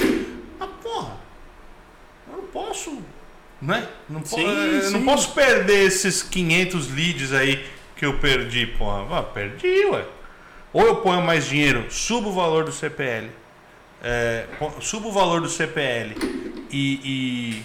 Mas 0.58 0.70
porra, 0.82 1.16
eu 2.30 2.36
não 2.38 2.44
posso, 2.44 2.98
né? 3.60 3.86
Não, 4.08 4.20
po- 4.22 4.28
Sim, 4.36 4.46
não 4.92 5.00
sim. 5.00 5.04
posso 5.04 5.32
perder 5.34 5.84
esses 5.86 6.22
500 6.22 6.90
leads 6.94 7.32
aí 7.34 7.66
que 7.96 8.06
eu 8.06 8.18
perdi, 8.18 8.66
porra. 8.66 9.18
Ah, 9.18 9.22
perdi, 9.22 9.84
ué. 9.86 10.04
Ou 10.72 10.86
eu 10.86 10.96
ponho 10.96 11.20
mais 11.20 11.46
dinheiro, 11.46 11.84
subo 11.90 12.30
o 12.30 12.32
valor 12.32 12.64
do 12.64 12.72
CPL, 12.72 13.28
é, 14.02 14.46
subo 14.80 15.08
o 15.08 15.12
valor 15.12 15.40
do 15.40 15.48
CPL 15.48 16.14
e, 16.70 17.00
e 17.04 17.62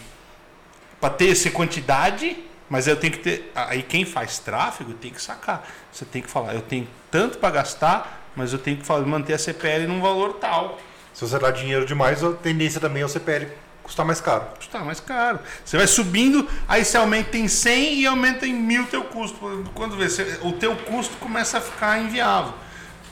para 0.99 1.09
ter 1.11 1.31
essa 1.31 1.49
quantidade, 1.51 2.37
mas 2.69 2.87
eu 2.87 2.95
tenho 2.95 3.13
que 3.13 3.19
ter. 3.19 3.51
Aí 3.55 3.83
quem 3.83 4.05
faz 4.05 4.39
tráfego 4.39 4.93
tem 4.93 5.11
que 5.11 5.21
sacar. 5.21 5.67
Você 5.91 6.05
tem 6.05 6.21
que 6.21 6.29
falar, 6.29 6.55
eu 6.55 6.61
tenho 6.61 6.87
tanto 7.11 7.37
para 7.37 7.51
gastar, 7.51 8.29
mas 8.35 8.53
eu 8.53 8.59
tenho 8.59 8.77
que 8.77 8.91
manter 9.05 9.33
a 9.33 9.37
CPL 9.37 9.87
num 9.87 10.01
valor 10.01 10.33
tal. 10.35 10.79
Se 11.13 11.21
você 11.21 11.39
dá 11.39 11.51
dinheiro 11.51 11.85
demais, 11.85 12.23
a 12.23 12.33
tendência 12.33 12.79
também 12.81 13.01
é 13.01 13.05
o 13.05 13.09
CPL 13.09 13.47
custar 13.81 14.05
mais 14.05 14.19
caro. 14.19 14.45
Custa 14.57 14.79
mais 14.79 14.99
caro. 14.99 15.39
Você 15.63 15.77
vai 15.77 15.85
subindo, 15.87 16.49
aí 16.67 16.83
você 16.83 16.97
aumenta 16.97 17.37
em 17.37 17.47
100 17.47 18.01
e 18.01 18.07
aumenta 18.07 18.45
em 18.47 18.53
mil 18.53 18.83
o 18.83 18.87
teu 18.87 19.03
custo. 19.03 19.37
Quando 19.75 19.95
vê, 19.95 20.09
você- 20.09 20.39
o 20.41 20.53
teu 20.53 20.75
custo 20.75 21.15
começa 21.17 21.59
a 21.59 21.61
ficar 21.61 21.99
inviável. 22.01 22.53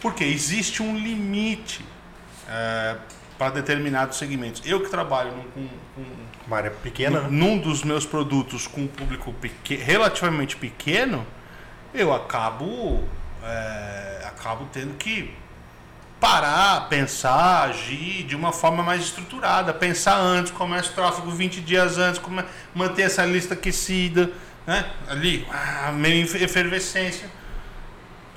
Porque 0.01 0.23
existe 0.23 0.81
um 0.81 0.97
limite 0.97 1.85
para 3.37 3.49
determinados 3.51 4.17
segmentos. 4.17 4.61
Eu 4.65 4.81
que 4.81 4.89
trabalho 4.89 5.31
num- 5.31 5.43
com, 5.51 5.67
com 5.95 6.05
Uma 6.47 6.57
área 6.57 6.71
pequena, 6.71 7.21
né? 7.21 7.27
num 7.31 7.57
dos 7.57 7.83
meus 7.83 8.05
produtos 8.05 8.67
com 8.67 8.81
um 8.81 8.87
público 8.87 9.33
relativamente 9.69 10.55
pequeno, 10.55 11.25
eu 11.93 12.13
acabo, 12.13 13.03
é, 13.43 14.23
acabo 14.27 14.67
tendo 14.71 14.93
que 14.95 15.33
parar, 16.19 16.87
pensar, 16.87 17.63
agir 17.69 18.23
de 18.23 18.35
uma 18.35 18.53
forma 18.53 18.81
mais 18.81 19.01
estruturada. 19.03 19.73
Pensar 19.73 20.15
antes, 20.17 20.51
começa 20.53 20.89
o 20.91 20.93
tráfego 20.93 21.29
20 21.31 21.59
dias 21.61 21.97
antes, 21.97 22.19
come- 22.19 22.45
manter 22.73 23.03
essa 23.03 23.25
lista 23.25 23.53
aquecida, 23.55 24.31
né? 24.65 24.85
ali, 25.09 25.45
ah, 25.51 25.91
meio 25.91 26.23
efervescência. 26.37 27.29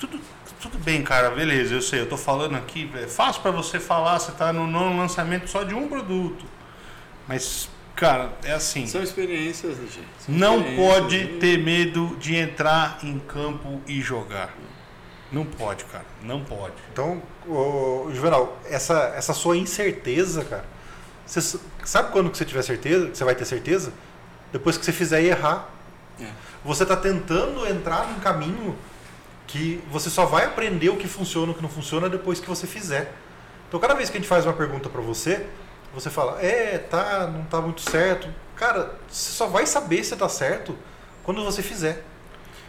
Tudo, 0.00 0.20
tudo 0.60 0.78
bem, 0.78 1.02
cara, 1.02 1.30
beleza, 1.30 1.75
eu 1.75 1.82
sei, 1.82 2.00
eu 2.00 2.08
tô 2.08 2.16
falando 2.16 2.56
aqui, 2.56 2.90
é 2.94 3.06
fácil 3.06 3.42
para 3.42 3.50
você 3.50 3.78
falar, 3.78 4.18
você 4.18 4.32
tá 4.32 4.52
no 4.52 4.66
nono 4.66 4.96
lançamento 4.96 5.48
só 5.48 5.62
de 5.62 5.75
um 5.75 5.88
produto. 5.88 6.44
Mas, 7.28 7.68
cara, 7.94 8.32
é 8.44 8.52
assim. 8.52 8.86
São 8.86 9.02
experiências, 9.02 9.76
gente. 9.76 10.00
São 10.18 10.34
Não 10.34 10.58
experiências 10.58 10.88
pode 10.94 11.16
e- 11.16 11.38
ter 11.38 11.58
medo 11.58 12.16
de 12.20 12.36
entrar 12.36 12.98
em 13.02 13.18
campo 13.18 13.80
e 13.86 14.00
jogar. 14.00 14.54
Não 15.32 15.44
pode, 15.44 15.84
cara. 15.86 16.04
Não 16.22 16.42
pode. 16.44 16.75
Então, 16.92 17.20
ô, 17.48 18.08
Juvenal, 18.12 18.56
essa, 18.70 19.12
essa 19.16 19.34
sua 19.34 19.56
incerteza, 19.56 20.44
cara, 20.44 20.64
você 21.26 21.58
sabe 21.84 22.12
quando 22.12 22.30
que 22.30 22.38
você 22.38 22.44
tiver 22.44 22.62
certeza, 22.62 23.08
que 23.08 23.18
você 23.18 23.24
vai 23.24 23.35
ter 23.35 23.44
certeza? 23.44 23.92
Depois 24.52 24.78
que 24.78 24.85
você 24.85 24.92
fizer 24.92 25.22
e 25.22 25.26
errar. 25.28 25.68
É. 26.20 26.28
Você 26.64 26.85
está 26.85 26.96
tentando 26.96 27.66
entrar 27.66 28.07
num 28.09 28.20
caminho 28.20 28.76
que 29.46 29.82
você 29.90 30.11
só 30.11 30.24
vai 30.26 30.44
aprender 30.44 30.88
o 30.90 30.96
que 30.96 31.06
funciona 31.06 31.48
e 31.48 31.50
o 31.50 31.54
que 31.54 31.62
não 31.62 31.68
funciona 31.68 32.09
depois 32.09 32.40
que 32.40 32.48
você 32.48 32.66
fizer. 32.66 33.12
Então, 33.68 33.78
cada 33.80 33.94
vez 33.94 34.11
que 34.11 34.16
a 34.16 34.20
gente 34.20 34.28
faz 34.28 34.44
uma 34.46 34.52
pergunta 34.52 34.88
para 34.88 35.00
você, 35.00 35.46
você 35.94 36.11
fala, 36.11 36.40
é, 36.42 36.78
tá, 36.78 37.26
não 37.26 37.44
tá 37.44 37.61
muito 37.61 37.80
certo. 37.80 38.28
Cara, 38.56 38.94
você 39.09 39.32
só 39.32 39.46
vai 39.46 39.66
saber 39.66 40.02
se 40.04 40.14
tá 40.16 40.28
certo 40.28 40.76
quando 41.22 41.44
você 41.44 41.62
fizer. 41.62 42.02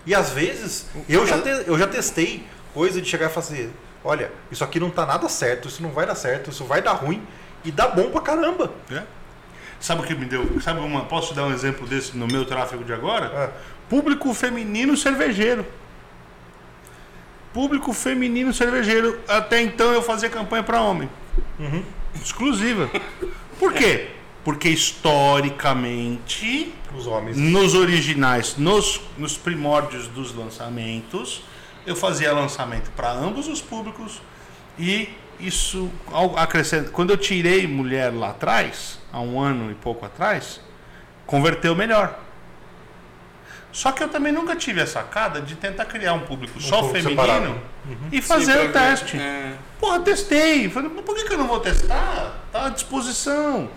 E 0.05 0.15
às 0.15 0.29
vezes, 0.31 0.87
eu 1.09 1.25
já, 1.27 1.39
te- 1.41 1.63
eu 1.67 1.77
já 1.77 1.87
testei 1.87 2.45
coisa 2.73 3.01
de 3.01 3.09
chegar 3.09 3.27
e 3.29 3.33
fazer, 3.33 3.71
olha, 4.03 4.31
isso 4.51 4.63
aqui 4.63 4.79
não 4.79 4.89
tá 4.89 5.05
nada 5.05 5.27
certo, 5.27 5.67
isso 5.67 5.81
não 5.83 5.89
vai 5.91 6.05
dar 6.05 6.15
certo, 6.15 6.49
isso 6.49 6.63
vai 6.63 6.81
dar 6.81 6.93
ruim 6.93 7.21
e 7.65 7.71
dá 7.71 7.87
bom 7.87 8.09
pra 8.11 8.21
caramba. 8.21 8.71
É? 8.91 9.03
Sabe 9.79 10.01
o 10.01 10.03
que 10.05 10.15
me 10.15 10.25
deu? 10.25 10.59
Sabe 10.61 10.79
uma. 10.79 11.05
Posso 11.05 11.33
dar 11.33 11.45
um 11.45 11.53
exemplo 11.53 11.85
desse 11.85 12.15
no 12.17 12.25
meu 12.27 12.45
tráfego 12.45 12.83
de 12.83 12.93
agora? 12.93 13.25
É. 13.27 13.49
Público 13.89 14.33
feminino 14.33 14.95
cervejeiro. 14.97 15.65
Público 17.57 17.91
feminino 17.91 18.53
cervejeiro. 18.53 19.19
Até 19.27 19.59
então 19.63 19.91
eu 19.91 20.03
fazia 20.03 20.29
campanha 20.29 20.61
para 20.61 20.79
homem. 20.79 21.09
Uhum. 21.57 21.83
Exclusiva. 22.13 22.87
Por 23.57 23.73
quê? 23.73 24.09
Porque 24.43 24.69
historicamente 24.69 26.71
Os 26.95 27.07
homens. 27.07 27.35
nos 27.35 27.73
originais, 27.73 28.57
nos, 28.57 29.01
nos 29.17 29.39
primórdios 29.39 30.07
dos 30.07 30.35
lançamentos, 30.35 31.43
eu 31.83 31.95
fazia 31.95 32.31
lançamento 32.31 32.91
para 32.91 33.11
ambos 33.11 33.47
os 33.47 33.59
públicos 33.59 34.21
e 34.77 35.09
isso 35.39 35.89
ao 36.11 36.37
acrescenta. 36.37 36.91
Quando 36.91 37.09
eu 37.09 37.17
tirei 37.17 37.65
mulher 37.65 38.13
lá 38.13 38.29
atrás, 38.29 38.99
há 39.11 39.19
um 39.19 39.39
ano 39.39 39.71
e 39.71 39.73
pouco 39.73 40.05
atrás, 40.05 40.61
converteu 41.25 41.75
melhor. 41.75 42.26
Só 43.77 43.91
que 43.91 44.01
eu 44.01 44.07
também 44.09 44.33
nunca 44.33 44.55
tive 44.55 44.81
a 44.81 44.87
sacada 44.87 45.39
de 45.39 45.53
tentar 45.53 45.85
criar 45.85 46.13
um 46.13 46.21
público 46.21 46.59
só 46.59 46.81
público 46.81 46.97
feminino 46.97 47.21
separado. 47.21 47.61
e 48.11 48.23
fazer 48.23 48.53
Sim, 48.53 48.67
o 48.69 48.71
teste. 48.71 49.17
é. 49.19 49.53
Porra, 49.79 49.99
testei. 49.99 50.67
Falei, 50.67 50.89
mas 50.95 51.05
por 51.05 51.13
que, 51.15 51.25
que 51.25 51.33
eu 51.35 51.37
não 51.37 51.47
vou 51.47 51.59
testar? 51.59 52.39
Tá 52.51 52.65
à 52.65 52.69
disposição. 52.69 53.69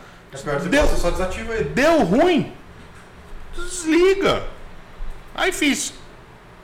Deu, 0.71 0.87
Você 0.87 0.97
só 0.97 1.11
desativa 1.11 1.53
ele. 1.53 1.65
Deu 1.65 2.03
ruim. 2.03 2.51
Desliga. 3.55 4.43
Aí 5.35 5.53
fiz. 5.53 5.93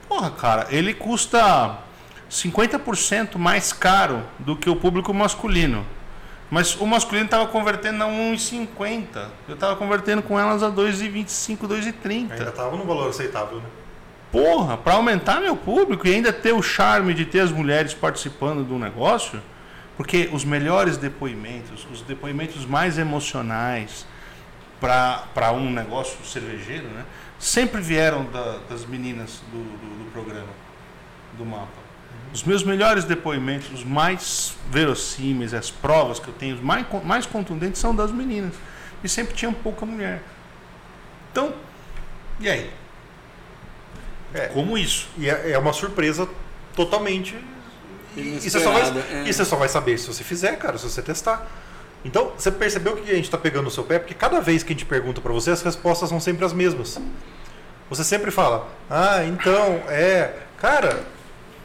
Porra, 0.09 0.31
cara, 0.31 0.65
ele 0.71 0.95
custa 0.95 1.77
50% 2.31 3.37
mais 3.37 3.71
caro 3.71 4.23
do 4.39 4.55
que 4.55 4.67
o 4.67 4.75
público 4.75 5.13
masculino. 5.13 5.85
Mas 6.49 6.75
o 6.79 6.85
masculino 6.87 7.25
estava 7.25 7.45
convertendo 7.47 8.03
a 8.03 8.07
1,50. 8.07 9.27
Eu 9.49 9.55
estava 9.55 9.75
convertendo 9.75 10.21
com 10.21 10.39
elas 10.39 10.63
a 10.63 10.69
2,25, 10.71 11.63
Ainda 11.63 11.75
2,30. 11.75 12.51
tava 12.51 12.77
no 12.77 12.85
valor 12.85 13.09
aceitável, 13.09 13.57
né? 13.57 13.65
Porra, 14.31 14.77
para 14.77 14.93
aumentar 14.93 15.41
meu 15.41 15.55
público 15.57 16.07
e 16.07 16.13
ainda 16.13 16.31
ter 16.33 16.53
o 16.53 16.61
charme 16.61 17.13
de 17.13 17.25
ter 17.25 17.39
as 17.41 17.51
mulheres 17.51 17.93
participando 17.93 18.63
do 18.63 18.77
negócio, 18.77 19.41
porque 19.95 20.29
os 20.31 20.43
melhores 20.45 20.95
depoimentos, 20.97 21.87
os 21.91 22.01
depoimentos 22.01 22.65
mais 22.65 22.97
emocionais 22.97 24.05
para 24.79 25.51
um 25.53 25.71
negócio 25.71 26.23
cervejeiro, 26.25 26.87
né, 26.89 27.03
sempre 27.39 27.81
vieram 27.81 28.25
da- 28.25 28.57
das 28.69 28.85
meninas 28.85 29.41
do, 29.51 29.57
do- 29.57 30.03
do 30.05 30.11
programa, 30.11 30.49
do 31.37 31.45
mapa. 31.45 31.67
Os 32.33 32.43
meus 32.43 32.63
melhores 32.63 33.03
depoimentos, 33.05 33.71
os 33.71 33.83
mais 33.83 34.55
verossímeis, 34.69 35.53
as 35.53 35.71
provas 35.71 36.19
que 36.19 36.27
eu 36.27 36.33
tenho, 36.33 36.55
os 36.55 36.61
mais, 36.61 36.85
mais 37.03 37.25
contundentes 37.25 37.79
são 37.79 37.95
das 37.95 38.11
meninas. 38.11 38.53
E 39.03 39.09
sempre 39.09 39.33
tinha 39.33 39.51
pouca 39.51 39.85
mulher. 39.85 40.21
Então, 41.31 41.53
e 42.39 42.49
aí? 42.49 42.69
É. 44.33 44.47
Como 44.47 44.77
isso? 44.77 45.07
E 45.17 45.29
é, 45.29 45.51
é 45.51 45.57
uma 45.57 45.73
surpresa 45.73 46.27
totalmente. 46.75 47.35
E, 48.15 48.39
você 48.39 48.59
só 48.59 48.71
vai, 48.71 48.81
é. 48.81 49.23
e 49.27 49.33
você 49.33 49.45
só 49.45 49.55
vai 49.55 49.69
saber 49.69 49.97
se 49.97 50.07
você 50.07 50.23
fizer, 50.23 50.57
cara, 50.57 50.77
se 50.77 50.89
você 50.89 51.01
testar. 51.01 51.47
Então, 52.03 52.31
você 52.37 52.51
percebeu 52.51 52.95
que 52.95 53.11
a 53.11 53.15
gente 53.15 53.25
está 53.25 53.37
pegando 53.37 53.65
no 53.65 53.71
seu 53.71 53.83
pé? 53.83 53.99
Porque 53.99 54.13
cada 54.13 54.39
vez 54.39 54.63
que 54.63 54.71
a 54.71 54.75
gente 54.75 54.85
pergunta 54.85 55.21
para 55.21 55.33
você, 55.33 55.51
as 55.51 55.61
respostas 55.61 56.09
são 56.09 56.19
sempre 56.19 56.45
as 56.45 56.53
mesmas. 56.53 56.99
Você 57.89 58.03
sempre 58.03 58.31
fala, 58.31 58.67
ah, 58.89 59.23
então, 59.23 59.81
é. 59.87 60.33
Cara, 60.57 61.03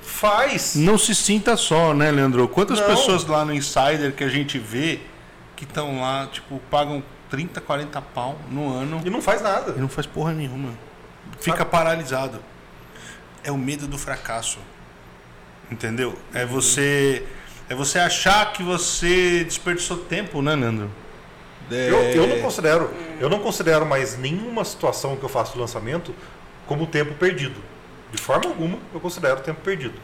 faz. 0.02 0.74
Não 0.76 0.98
se 0.98 1.14
sinta 1.14 1.56
só, 1.56 1.94
né, 1.94 2.10
Leandro? 2.10 2.46
Quantas 2.48 2.78
Não. 2.80 2.86
pessoas 2.86 3.24
lá 3.24 3.44
no 3.44 3.54
Insider 3.54 4.12
que 4.12 4.24
a 4.24 4.28
gente 4.28 4.58
vê 4.58 5.00
que 5.56 5.64
estão 5.64 6.00
lá, 6.00 6.26
tipo, 6.26 6.60
pagam 6.70 7.02
30, 7.30 7.60
40 7.60 8.02
pau 8.02 8.38
no 8.50 8.72
ano 8.76 9.00
E 9.04 9.10
não 9.10 9.22
faz 9.22 9.40
nada. 9.40 9.74
e 9.76 9.80
não 9.80 9.88
faz 9.88 10.06
porra 10.06 10.32
nenhuma. 10.32 10.70
Fica 11.40 11.64
paralisado. 11.64 12.40
É 13.44 13.50
o 13.50 13.56
medo 13.58 13.86
do 13.86 13.96
fracasso. 13.96 14.58
Entendeu? 15.70 16.18
É 16.34 16.44
você 16.44 17.24
é 17.68 17.74
você 17.74 17.98
achar 17.98 18.52
que 18.52 18.62
você 18.62 19.44
desperdiçou 19.44 19.96
tempo, 19.96 20.42
né, 20.42 20.54
Leandro? 20.54 20.90
É, 21.70 21.88
Eu, 21.88 21.96
eu 22.22 22.26
não 22.26 22.40
considero, 22.40 22.90
eu 23.18 23.30
não 23.30 23.38
considero 23.38 23.86
mais 23.86 24.18
nenhuma 24.18 24.62
situação 24.64 25.16
que 25.16 25.22
eu 25.22 25.28
faço 25.28 25.58
lançamento 25.58 26.14
como 26.66 26.86
tempo 26.86 27.14
perdido. 27.14 27.58
De 28.12 28.18
forma 28.18 28.46
alguma 28.48 28.78
eu 28.94 29.00
considero 29.00 29.40
tempo 29.40 29.60
perdido. 29.62 29.94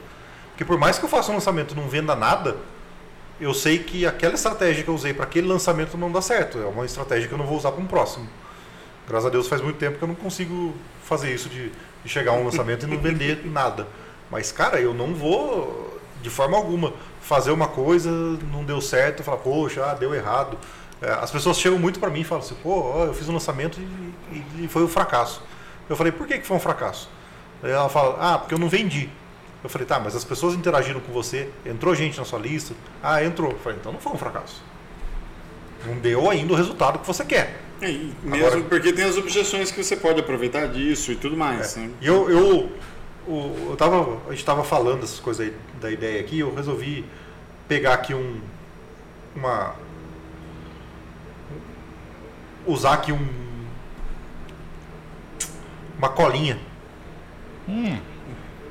Porque 0.51 0.65
por 0.65 0.77
mais 0.79 0.99
que 0.99 1.05
eu 1.05 1.09
faça 1.09 1.31
um 1.31 1.35
lançamento 1.35 1.73
e 1.73 1.77
não 1.77 1.89
venda 1.89 2.17
nada, 2.17 2.57
eu 3.41 3.55
sei 3.55 3.79
que 3.79 4.05
aquela 4.05 4.35
estratégia 4.35 4.83
que 4.83 4.91
eu 4.91 4.95
usei 4.95 5.15
para 5.15 5.25
aquele 5.25 5.47
lançamento 5.47 5.97
não 5.97 6.11
dá 6.11 6.21
certo. 6.21 6.59
É 6.59 6.67
uma 6.67 6.85
estratégia 6.85 7.29
que 7.29 7.35
eu 7.35 7.39
não 7.39 7.47
vou 7.47 7.57
usar 7.57 7.71
para 7.71 7.81
um 7.81 7.87
próximo. 7.87 8.27
Graças 9.07 9.27
a 9.27 9.31
Deus 9.31 9.47
faz 9.47 9.63
muito 9.63 9.77
tempo 9.77 9.97
que 9.99 10.03
eu 10.03 10.09
não 10.09 10.15
consigo 10.15 10.75
fazer 11.05 11.33
isso 11.33 11.49
de, 11.49 11.71
de 12.03 12.09
chegar 12.09 12.33
a 12.33 12.35
um 12.35 12.45
lançamento 12.45 12.85
e 12.85 12.87
não 12.89 12.99
vender 12.99 13.43
nada. 13.47 13.87
Mas, 14.31 14.51
cara, 14.51 14.81
eu 14.81 14.93
não 14.93 15.15
vou, 15.15 15.99
de 16.21 16.29
forma 16.29 16.57
alguma, 16.57 16.93
fazer 17.23 17.51
uma 17.53 17.69
coisa, 17.69 18.11
não 18.53 18.65
deu 18.65 18.81
certo, 18.81 19.21
e 19.21 19.23
falar, 19.23 19.39
poxa, 19.39 19.85
ah, 19.85 19.95
deu 19.95 20.15
errado. 20.15 20.59
É, 21.01 21.11
as 21.13 21.31
pessoas 21.31 21.59
chegam 21.59 21.79
muito 21.79 22.01
para 22.01 22.11
mim 22.11 22.21
e 22.21 22.25
falam 22.25 22.45
assim, 22.45 22.57
pô, 22.63 23.05
eu 23.05 23.15
fiz 23.15 23.29
um 23.29 23.33
lançamento 23.33 23.79
e, 23.81 24.35
e- 24.37 24.65
e 24.65 24.69
foi 24.69 24.83
um 24.83 24.89
fracasso. 24.89 25.41
Eu 25.89 25.97
falei, 25.97 26.13
por 26.13 26.27
que, 26.27 26.39
que 26.39 26.47
foi 26.47 26.57
um 26.57 26.61
fracasso? 26.61 27.09
Aí 27.63 27.71
ela 27.71 27.89
fala, 27.89 28.17
ah, 28.21 28.39
porque 28.39 28.55
eu 28.55 28.59
não 28.59 28.69
vendi. 28.69 29.09
Eu 29.63 29.69
falei, 29.69 29.87
tá, 29.87 29.99
mas 29.99 30.15
as 30.15 30.25
pessoas 30.25 30.55
interagiram 30.55 31.01
com 31.01 31.13
você, 31.13 31.49
entrou 31.67 31.95
gente 31.95 32.17
na 32.19 32.25
sua 32.25 32.39
lista. 32.39 32.75
Ah, 33.03 33.23
entrou. 33.25 33.51
Eu 33.53 33.59
falei, 33.59 33.79
então 33.81 33.93
não 33.93 34.01
foi 34.01 34.13
um 34.13 34.19
fracasso. 34.19 34.63
Não 35.87 35.97
deu 35.97 36.31
ainda 36.31 36.53
o 36.53 36.57
resultado 36.57 36.99
que 37.01 37.07
você 37.07 37.25
quer. 37.25 37.61
É, 37.81 37.87
mesmo 37.89 38.47
Agora- 38.47 38.61
porque 38.63 38.93
tem 38.93 39.05
as 39.05 39.17
objeções 39.17 39.71
que 39.71 39.83
você 39.83 39.97
pode 39.97 40.21
aproveitar 40.21 40.67
disso 40.69 41.13
e 41.13 41.17
tudo 41.17 41.37
mais. 41.37 41.77
né? 41.77 41.91
E 42.01 42.07
eu, 42.07 42.29
eu, 42.31 42.73
o- 43.27 43.67
eu 43.71 43.77
tava, 43.77 44.19
a 44.27 44.31
gente 44.31 44.39
estava 44.41 44.63
falando 44.65 45.03
essas 45.05 45.21
coisas 45.21 45.47
aí 45.47 45.55
da 45.81 45.91
ideia 45.91 46.21
aqui, 46.21 46.41
eu 46.41 46.53
resolvi 46.55 47.05
pegar 47.69 47.95
aqui 47.95 48.15
um, 48.15 48.41
uma, 49.37 49.75
usar 52.67 52.95
aqui 52.95 53.13
um, 53.13 53.29
uma 55.99 56.09
colinha, 56.09 56.59
Hum, 57.69 57.99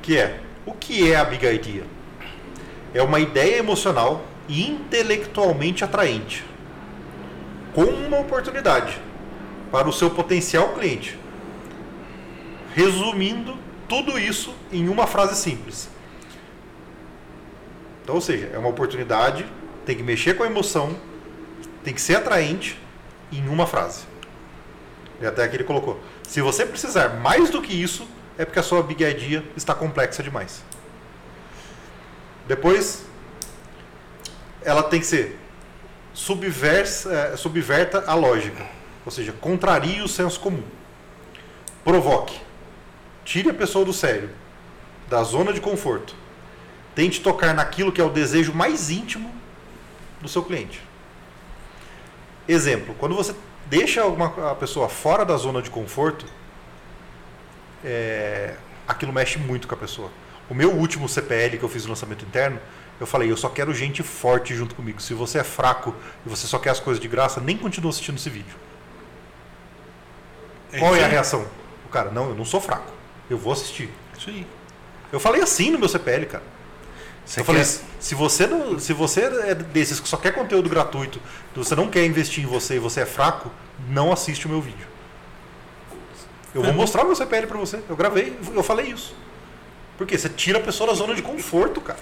que 0.01 0.17
é, 0.17 0.39
o 0.65 0.73
que 0.73 1.11
é 1.11 1.15
a 1.15 1.23
Big 1.23 1.45
Idea? 1.45 1.83
É 2.93 3.01
uma 3.01 3.19
ideia 3.19 3.57
emocional 3.57 4.25
e 4.49 4.67
intelectualmente 4.67 5.83
atraente, 5.83 6.43
com 7.75 7.83
uma 7.83 8.19
oportunidade 8.19 8.99
para 9.71 9.87
o 9.87 9.93
seu 9.93 10.09
potencial 10.09 10.69
cliente. 10.69 11.19
Resumindo 12.73 13.57
tudo 13.87 14.17
isso 14.17 14.53
em 14.71 14.89
uma 14.89 15.05
frase 15.05 15.35
simples. 15.35 15.89
Então, 18.03 18.15
ou 18.15 18.21
seja, 18.21 18.49
é 18.53 18.57
uma 18.57 18.69
oportunidade, 18.69 19.45
tem 19.85 19.95
que 19.95 20.03
mexer 20.03 20.35
com 20.35 20.43
a 20.43 20.47
emoção, 20.47 20.95
tem 21.83 21.93
que 21.93 22.01
ser 22.01 22.15
atraente 22.15 22.79
em 23.31 23.47
uma 23.47 23.67
frase. 23.67 24.05
E 25.21 25.25
até 25.25 25.43
aqui 25.43 25.57
ele 25.57 25.63
colocou: 25.63 25.99
se 26.23 26.41
você 26.41 26.65
precisar 26.65 27.09
mais 27.19 27.49
do 27.49 27.61
que 27.61 27.73
isso, 27.73 28.07
é 28.37 28.45
porque 28.45 28.59
a 28.59 28.63
sua 28.63 28.83
Big 28.83 29.03
Idea 29.03 29.43
está 29.55 29.73
complexa 29.73 30.21
demais. 30.21 30.63
Depois, 32.47 33.05
ela 34.63 34.83
tem 34.83 34.99
que 34.99 35.05
ser 35.05 35.39
subversa, 36.13 37.11
eh, 37.13 37.37
subverta 37.37 38.03
a 38.07 38.13
lógica, 38.13 38.65
ou 39.05 39.11
seja, 39.11 39.33
contrarie 39.33 40.01
o 40.01 40.07
senso 40.07 40.39
comum. 40.39 40.63
Provoque. 41.83 42.39
Tire 43.25 43.49
a 43.49 43.53
pessoa 43.53 43.83
do 43.83 43.93
sério, 43.93 44.29
da 45.09 45.23
zona 45.23 45.51
de 45.51 45.59
conforto. 45.59 46.15
Tente 46.95 47.21
tocar 47.21 47.53
naquilo 47.53 47.91
que 47.91 48.01
é 48.01 48.03
o 48.03 48.09
desejo 48.09 48.53
mais 48.53 48.89
íntimo 48.89 49.33
do 50.21 50.27
seu 50.27 50.43
cliente. 50.43 50.81
Exemplo, 52.47 52.95
quando 52.97 53.15
você 53.15 53.35
deixa 53.65 54.05
uma, 54.05 54.51
a 54.51 54.55
pessoa 54.55 54.87
fora 54.87 55.25
da 55.25 55.35
zona 55.35 55.61
de 55.61 55.69
conforto, 55.69 56.25
é, 57.83 58.55
aquilo 58.87 59.11
mexe 59.13 59.37
muito 59.37 59.67
com 59.67 59.75
a 59.75 59.77
pessoa. 59.77 60.11
O 60.49 60.53
meu 60.53 60.71
último 60.71 61.07
CPL 61.09 61.57
que 61.57 61.63
eu 61.63 61.69
fiz 61.69 61.83
no 61.83 61.89
lançamento 61.89 62.23
interno, 62.25 62.59
eu 62.99 63.05
falei, 63.05 63.29
eu 63.31 63.37
só 63.37 63.49
quero 63.49 63.73
gente 63.73 64.01
forte 64.01 64.55
junto 64.55 64.73
comigo. 64.73 65.01
Se 65.01 65.13
você 65.13 65.39
é 65.39 65.43
fraco 65.43 65.93
e 66.25 66.29
você 66.29 66.47
só 66.47 66.57
quer 66.57 66.69
as 66.71 66.79
coisas 66.79 67.01
de 67.01 67.07
graça, 67.07 67.39
nem 67.41 67.57
continua 67.57 67.89
assistindo 67.91 68.17
esse 68.17 68.29
vídeo. 68.29 68.55
Qual 70.79 70.95
é 70.95 71.03
a 71.03 71.07
reação? 71.07 71.45
O 71.85 71.89
cara, 71.89 72.11
não, 72.11 72.29
eu 72.29 72.35
não 72.35 72.45
sou 72.45 72.59
fraco. 72.59 72.91
Eu 73.29 73.37
vou 73.37 73.53
assistir. 73.53 73.89
Isso 74.17 74.29
aí. 74.29 74.45
Eu 75.11 75.19
falei 75.19 75.41
assim 75.41 75.71
no 75.71 75.79
meu 75.79 75.87
CPL, 75.87 76.25
cara. 76.25 76.43
Você 77.25 77.41
eu 77.41 77.45
falei, 77.45 77.61
quer- 77.61 77.79
se 77.99 78.15
você 78.15 78.47
não, 78.47 78.79
se 78.79 78.93
você 78.93 79.21
é 79.21 79.55
desses 79.55 79.99
que 79.99 80.07
só 80.07 80.17
quer 80.17 80.31
conteúdo 80.33 80.69
gratuito, 80.69 81.21
você 81.55 81.75
não 81.75 81.89
quer 81.89 82.05
investir 82.05 82.43
em 82.43 82.47
você 82.47 82.75
e 82.75 82.79
você 82.79 83.01
é 83.01 83.05
fraco, 83.05 83.51
não 83.89 84.11
assiste 84.11 84.45
o 84.45 84.49
meu 84.49 84.61
vídeo. 84.61 84.87
Eu 86.57 86.63
vou 86.63 86.73
mostrar 86.73 87.03
o 87.03 87.05
meu 87.05 87.15
CPL 87.15 87.47
pra 87.47 87.57
você. 87.57 87.79
Eu 87.87 87.95
gravei, 87.95 88.35
eu 88.53 88.63
falei 88.63 88.87
isso. 88.87 89.15
Porque 89.97 90.17
você 90.17 90.29
tira 90.29 90.59
a 90.59 90.61
pessoa 90.61 90.89
da 90.89 90.95
zona 90.95 91.13
de 91.15 91.21
conforto, 91.21 91.81
cara. 91.81 91.99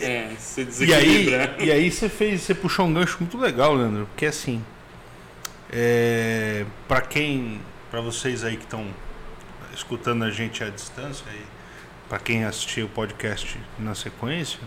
É, 0.00 0.30
se 0.38 0.60
E 0.60 0.64
aí, 0.64 0.66
desequilibra. 0.66 1.56
e 1.60 1.70
aí 1.70 1.90
você 1.90 2.08
fez, 2.08 2.40
você 2.42 2.54
puxou 2.54 2.86
um 2.86 2.92
gancho 2.92 3.18
muito 3.20 3.38
legal, 3.38 3.74
Leandro, 3.74 4.06
porque 4.06 4.26
assim, 4.26 4.64
é, 5.70 6.64
para 6.88 7.00
quem, 7.00 7.60
para 7.90 8.00
vocês 8.00 8.42
aí 8.44 8.56
que 8.56 8.64
estão 8.64 8.86
escutando 9.74 10.24
a 10.24 10.30
gente 10.30 10.64
à 10.64 10.68
distância 10.68 11.24
e 11.32 11.44
para 12.08 12.18
quem 12.18 12.44
assistiu 12.44 12.86
o 12.86 12.88
podcast 12.88 13.58
na 13.78 13.94
sequência, 13.94 14.58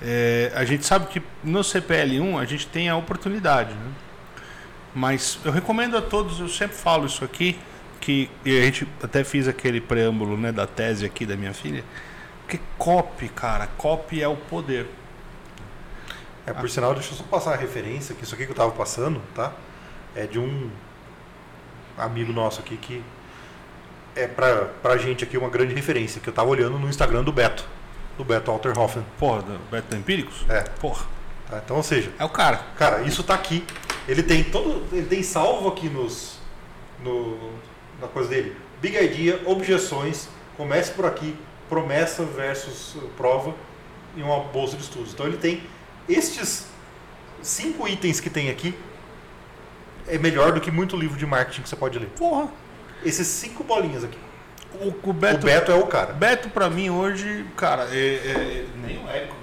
é, 0.00 0.52
a 0.54 0.64
gente 0.64 0.86
sabe 0.86 1.06
que 1.06 1.22
no 1.42 1.60
CPL1 1.60 2.40
a 2.40 2.44
gente 2.44 2.66
tem 2.66 2.88
a 2.88 2.96
oportunidade, 2.96 3.72
né? 3.74 3.90
Mas 4.94 5.38
eu 5.44 5.52
recomendo 5.52 5.96
a 5.96 6.02
todos, 6.02 6.40
eu 6.40 6.48
sempre 6.48 6.76
falo 6.76 7.06
isso 7.06 7.24
aqui, 7.24 7.58
que 8.06 8.30
e 8.44 8.56
a 8.56 8.62
gente 8.62 8.86
até 9.02 9.24
fiz 9.24 9.48
aquele 9.48 9.80
preâmbulo 9.80 10.36
né, 10.36 10.52
da 10.52 10.64
tese 10.64 11.04
aqui 11.04 11.26
da 11.26 11.36
minha 11.36 11.52
filha, 11.52 11.84
porque 12.42 12.60
copy, 12.78 13.28
cara, 13.28 13.66
copy 13.76 14.22
é 14.22 14.28
o 14.28 14.36
poder. 14.36 14.86
É, 16.46 16.52
por 16.52 16.70
sinal, 16.70 16.94
deixa 16.94 17.10
eu 17.10 17.16
só 17.16 17.24
passar 17.24 17.54
a 17.54 17.56
referência, 17.56 18.14
que 18.14 18.22
isso 18.22 18.32
aqui 18.36 18.44
que 18.46 18.52
eu 18.52 18.56
tava 18.56 18.70
passando, 18.70 19.20
tá? 19.34 19.52
É 20.14 20.24
de 20.24 20.38
um 20.38 20.70
amigo 21.98 22.32
nosso 22.32 22.60
aqui 22.60 22.76
que 22.76 23.02
é 24.14 24.28
pra, 24.28 24.66
pra 24.80 24.96
gente 24.96 25.24
aqui 25.24 25.36
uma 25.36 25.50
grande 25.50 25.74
referência, 25.74 26.20
que 26.20 26.28
eu 26.28 26.32
tava 26.32 26.48
olhando 26.48 26.78
no 26.78 26.88
Instagram 26.88 27.24
do 27.24 27.32
Beto, 27.32 27.66
do 28.16 28.24
Beto 28.24 28.52
Alterhoffen. 28.52 29.04
Porra, 29.18 29.42
do 29.42 29.58
Beto 29.68 29.90
da 29.90 29.96
Empíricos? 29.96 30.46
É. 30.48 30.60
Porra, 30.80 31.04
Tá? 31.50 31.60
Então, 31.64 31.76
ou 31.76 31.82
seja, 31.82 32.12
é 32.18 32.24
o 32.24 32.28
cara. 32.28 32.60
Cara, 32.76 33.02
isso 33.02 33.22
tá 33.22 33.34
aqui. 33.34 33.64
Ele 34.08 34.22
tem 34.22 34.44
todo. 34.44 34.84
Ele 34.92 35.06
tem 35.06 35.22
salvo 35.22 35.68
aqui 35.68 35.88
nos. 35.88 36.38
No, 37.02 37.52
na 38.00 38.08
coisa 38.08 38.28
dele. 38.28 38.56
Big 38.80 38.96
Idea, 38.96 39.40
objeções, 39.46 40.28
comece 40.56 40.92
por 40.92 41.06
aqui, 41.06 41.34
promessa 41.68 42.24
versus 42.24 42.94
uh, 42.96 43.08
prova 43.16 43.54
e 44.16 44.22
uma 44.22 44.40
bolsa 44.40 44.76
de 44.76 44.82
estudos. 44.82 45.12
Então 45.12 45.26
ele 45.26 45.36
tem 45.38 45.62
estes 46.08 46.66
cinco 47.42 47.86
itens 47.88 48.20
que 48.20 48.30
tem 48.30 48.50
aqui. 48.50 48.74
É 50.08 50.18
melhor 50.18 50.52
do 50.52 50.60
que 50.60 50.70
muito 50.70 50.96
livro 50.96 51.16
de 51.18 51.26
marketing 51.26 51.62
que 51.62 51.68
você 51.68 51.76
pode 51.76 51.98
ler. 51.98 52.08
Porra. 52.16 52.48
Esses 53.04 53.26
cinco 53.26 53.64
bolinhas 53.64 54.04
aqui. 54.04 54.18
O, 54.80 54.88
o 54.88 55.10
o 55.10 55.12
Beto, 55.12 55.46
Beto 55.46 55.72
é 55.72 55.74
o 55.74 55.86
cara. 55.86 56.12
Beto 56.12 56.48
pra 56.50 56.68
mim 56.70 56.90
hoje, 56.90 57.44
cara, 57.56 57.88
é, 57.90 57.96
é- 57.96 58.66
nem 58.84 58.98
o 59.02 59.08
Érico. 59.08 59.34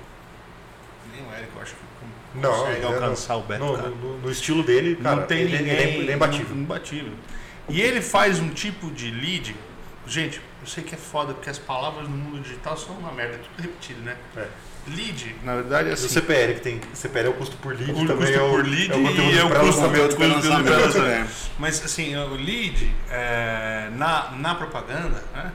Nem 1.13 1.25
o 1.27 1.33
Érico, 1.33 1.59
acho 1.61 1.73
que 1.73 2.39
Não, 2.39 2.51
consegue 2.51 2.81
é 2.81 2.85
alcançar 2.85 3.33
no, 3.33 3.39
o 3.39 3.43
Beto. 3.43 3.65
no, 3.65 3.75
cara. 3.75 3.89
no- 3.89 4.17
no 4.19 4.31
estilo 4.31 4.63
dele, 4.63 4.95
cara, 4.95 5.15
não 5.17 5.23
tem 5.27 5.41
ele, 5.41 5.57
ninguém. 5.57 5.73
ele 5.95 6.11
é 6.11 6.15
imbatível. 6.15 6.55
Imbatível. 6.55 7.13
E 7.69 7.81
ele 7.81 8.01
faz 8.01 8.39
um 8.39 8.49
tipo 8.49 8.91
de 8.91 9.09
lead. 9.11 9.55
Gente, 10.05 10.41
eu 10.61 10.67
sei 10.67 10.83
que 10.83 10.95
é 10.95 10.97
foda, 10.97 11.33
porque 11.33 11.49
as 11.49 11.59
palavras 11.59 12.07
no 12.07 12.15
mundo 12.15 12.41
digital 12.41 12.75
são 12.77 12.95
uma 12.95 13.11
merda, 13.11 13.35
é 13.35 13.37
tudo 13.37 13.61
repetido, 13.61 14.01
né? 14.01 14.17
É. 14.35 14.47
Lead, 14.85 15.35
na 15.43 15.55
verdade, 15.55 15.89
é 15.89 15.93
assim. 15.93 16.07
o 16.07 16.09
CPL 16.09 16.53
que 16.55 16.59
tem. 16.59 16.81
CPL 16.93 17.27
é 17.27 17.29
o 17.29 17.33
custo 17.33 17.55
por 17.57 17.73
lead, 17.73 17.91
O 17.91 18.05
também 18.05 18.17
custo 18.17 18.33
é 18.33 18.41
o, 18.41 18.49
por 18.49 18.65
lead 18.65 18.91
é 18.91 18.95
o 18.95 18.99
e 18.99 19.37
é 19.37 19.43
o 19.45 19.49
custo 19.49 19.89
pelo 19.89 20.09
conteúdo 20.09 20.49
lançamento, 20.49 20.97
é. 21.05 21.27
Mas 21.57 21.85
assim, 21.85 22.13
o 22.17 22.35
lead 22.35 22.93
é, 23.09 23.89
na, 23.95 24.31
na 24.31 24.55
propaganda, 24.55 25.23
né, 25.33 25.53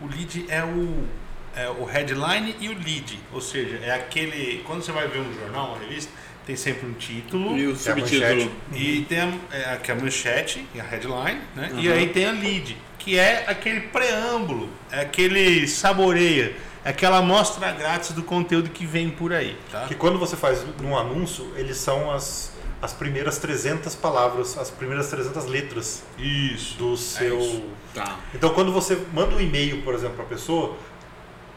o 0.00 0.06
lead 0.06 0.46
é 0.48 0.62
o, 0.62 1.08
é 1.56 1.68
o 1.68 1.84
headline 1.84 2.54
e 2.60 2.68
o 2.68 2.78
lead. 2.78 3.18
Ou 3.32 3.40
seja, 3.40 3.78
é 3.82 3.90
aquele. 3.90 4.62
Quando 4.64 4.82
você 4.82 4.92
vai 4.92 5.08
ver 5.08 5.18
um 5.18 5.34
jornal, 5.34 5.70
uma 5.70 5.78
revista, 5.78 6.12
tem 6.48 6.56
sempre 6.56 6.86
um 6.88 6.94
título. 6.94 7.58
E 7.58 7.66
o 7.66 7.70
é 7.70 7.72
a 7.74 7.76
subtítulo. 7.76 8.20
manchete. 8.22 8.50
E 8.72 9.02
tem 9.06 9.20
a, 9.20 9.32
é, 9.52 9.64
aqui 9.74 9.92
a 9.92 9.94
manchete, 9.94 10.66
e 10.74 10.80
a 10.80 10.82
headline, 10.82 11.40
né? 11.54 11.70
E 11.76 11.86
Uhum. 11.88 11.94
aí 11.94 12.08
tem 12.08 12.24
a 12.24 12.32
lead, 12.32 12.74
que 12.98 13.18
é 13.18 13.44
aquele 13.46 13.82
preâmbulo, 13.82 14.70
é 14.90 15.02
aquele 15.02 15.68
saboreia, 15.68 16.56
é 16.82 16.88
aquela 16.88 17.18
amostra 17.18 17.70
grátis 17.72 18.12
do 18.12 18.22
conteúdo 18.22 18.70
que 18.70 18.86
vem 18.86 19.10
por 19.10 19.30
aí, 19.30 19.58
tá? 19.70 19.84
Que 19.86 19.94
quando 19.94 20.18
você 20.18 20.36
faz 20.38 20.64
num 20.80 20.96
anúncio, 20.96 21.52
eles 21.54 21.76
são 21.76 22.10
as, 22.10 22.50
as 22.80 22.94
primeiras 22.94 23.36
300 23.36 23.94
palavras, 23.94 24.56
as 24.56 24.70
primeiras 24.70 25.08
300 25.10 25.44
letras 25.44 26.02
Isso. 26.18 26.78
do 26.78 26.96
seu. 26.96 27.38
isso. 27.40 27.62
Tá. 27.94 28.16
então, 28.34 28.54
quando 28.54 28.72
você 28.72 28.98
manda 29.12 29.34
um 29.36 29.40
e-mail, 29.40 29.82
por 29.82 29.92
exemplo, 29.94 30.16
para 30.16 30.24
a 30.24 30.28
pessoa, 30.28 30.76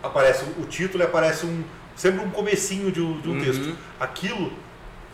aparece 0.04 0.44
o 0.60 0.66
título 0.66 1.02
e 1.02 1.06
aparece 1.06 1.46
um 1.46 1.64
sempre 1.96 2.26
um 2.26 2.30
comecinho 2.32 2.92
de 2.92 3.00
um, 3.02 3.22
de 3.22 3.30
um 3.30 3.34
Uhum. 3.34 3.42
texto. 3.44 3.78
Aquilo 4.00 4.52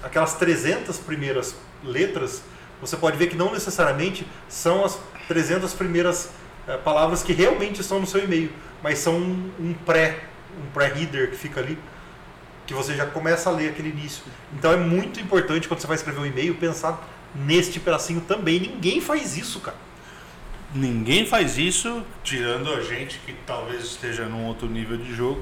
aquelas 0.04 0.34
300 0.36 0.98
primeiras 1.00 1.56
letras, 1.84 2.44
você 2.82 2.96
pode 2.96 3.18
ver 3.18 3.28
que 3.28 3.36
não 3.36 3.52
necessariamente 3.52 4.26
são 4.48 4.86
as 4.86 5.00
300 5.28 5.74
primeiras 5.74 6.30
eh, 6.68 6.78
palavras 6.78 7.24
que 7.24 7.34
realmente 7.34 7.82
estão 7.82 8.00
no 8.00 8.08
seu 8.08 8.24
e-mail, 8.24 8.52
mas 8.84 9.00
são 9.00 9.16
um, 9.16 9.52
um 9.60 9.74
pré, 9.74 10.24
um 10.62 10.72
pré-reader 10.72 11.32
que 11.32 11.38
fica 11.38 11.60
ali, 11.60 11.78
que 12.66 12.74
você 12.74 12.96
já 12.96 13.06
começa 13.06 13.50
a 13.50 13.54
ler 13.54 13.70
aquele 13.70 13.90
início. 13.90 14.24
Então 14.54 14.72
é 14.72 14.78
muito 14.78 15.20
importante 15.20 15.68
quando 15.68 15.80
você 15.80 15.88
vai 15.88 15.96
escrever 15.96 16.20
um 16.20 16.26
e-mail 16.26 16.56
pensar 16.56 17.08
neste 17.34 17.80
pedacinho 17.80 18.22
também. 18.22 18.60
Ninguém 18.60 19.02
faz 19.02 19.38
isso, 19.38 19.60
cara. 19.60 19.78
Ninguém 20.76 21.26
faz 21.26 21.58
isso, 21.58 22.04
tirando 22.24 22.72
a 22.74 22.82
gente 22.82 23.20
que 23.20 23.34
talvez 23.46 23.86
esteja 23.86 24.26
num 24.26 24.46
outro 24.46 24.68
nível 24.68 24.98
de 24.98 25.16
jogo. 25.16 25.42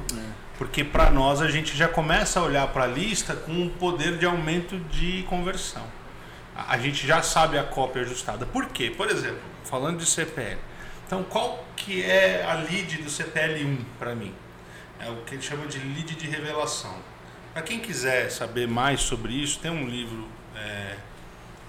Porque 0.58 0.84
para 0.84 1.10
nós 1.10 1.42
a 1.42 1.50
gente 1.50 1.76
já 1.76 1.88
começa 1.88 2.40
a 2.40 2.44
olhar 2.44 2.68
para 2.68 2.84
a 2.86 2.88
lista 2.88 3.36
com 3.36 3.52
um 3.52 3.70
poder 3.70 4.18
de 4.18 4.26
aumento 4.26 4.78
de 4.78 5.24
conversão. 5.24 5.84
A 6.56 6.78
gente 6.78 7.06
já 7.06 7.22
sabe 7.22 7.58
a 7.58 7.64
cópia 7.64 8.04
ajustada. 8.04 8.46
Por 8.46 8.68
quê? 8.68 8.90
Por 8.96 9.10
exemplo, 9.10 9.42
falando 9.66 10.00
de 10.00 10.06
CPL. 10.06 10.58
Então, 11.06 11.24
qual 11.24 11.66
que 11.76 12.02
é 12.04 12.44
a 12.46 12.54
lead 12.54 12.98
do 12.98 13.10
CPL1 13.10 13.80
para 14.00 14.16
mim? 14.16 14.34
É 15.00 15.10
o 15.10 15.18
que 15.18 15.36
ele 15.36 15.42
chama 15.42 15.68
de 15.68 15.78
lead 15.80 16.16
de 16.16 16.28
revelação. 16.28 16.96
Para 17.54 17.62
quem 17.62 17.80
quiser 17.80 18.30
saber 18.32 18.68
mais 18.68 19.02
sobre 19.02 19.34
isso, 19.34 19.60
tem 19.60 19.70
um 19.70 19.88
livro, 19.88 20.26
é, 20.56 20.96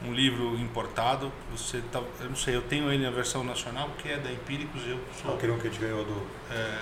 um 0.05 0.12
livro 0.12 0.57
importado. 0.59 1.33
Você 1.51 1.83
tá, 1.92 2.01
eu 2.20 2.29
não 2.29 2.37
sei, 2.37 2.55
eu 2.55 2.62
tenho 2.62 2.90
ele 2.92 3.05
na 3.05 3.11
versão 3.11 3.42
nacional, 3.42 3.90
que 3.99 4.09
é 4.09 4.16
da 4.16 4.31
Empíricos. 4.31 4.83
Eu 4.87 5.01
sou 5.20 5.35
Aquele 5.35 5.55
que 5.59 5.66
a 5.66 5.70
gente 5.70 5.81
ganhou 5.81 6.05
do, 6.05 6.27
é, 6.51 6.79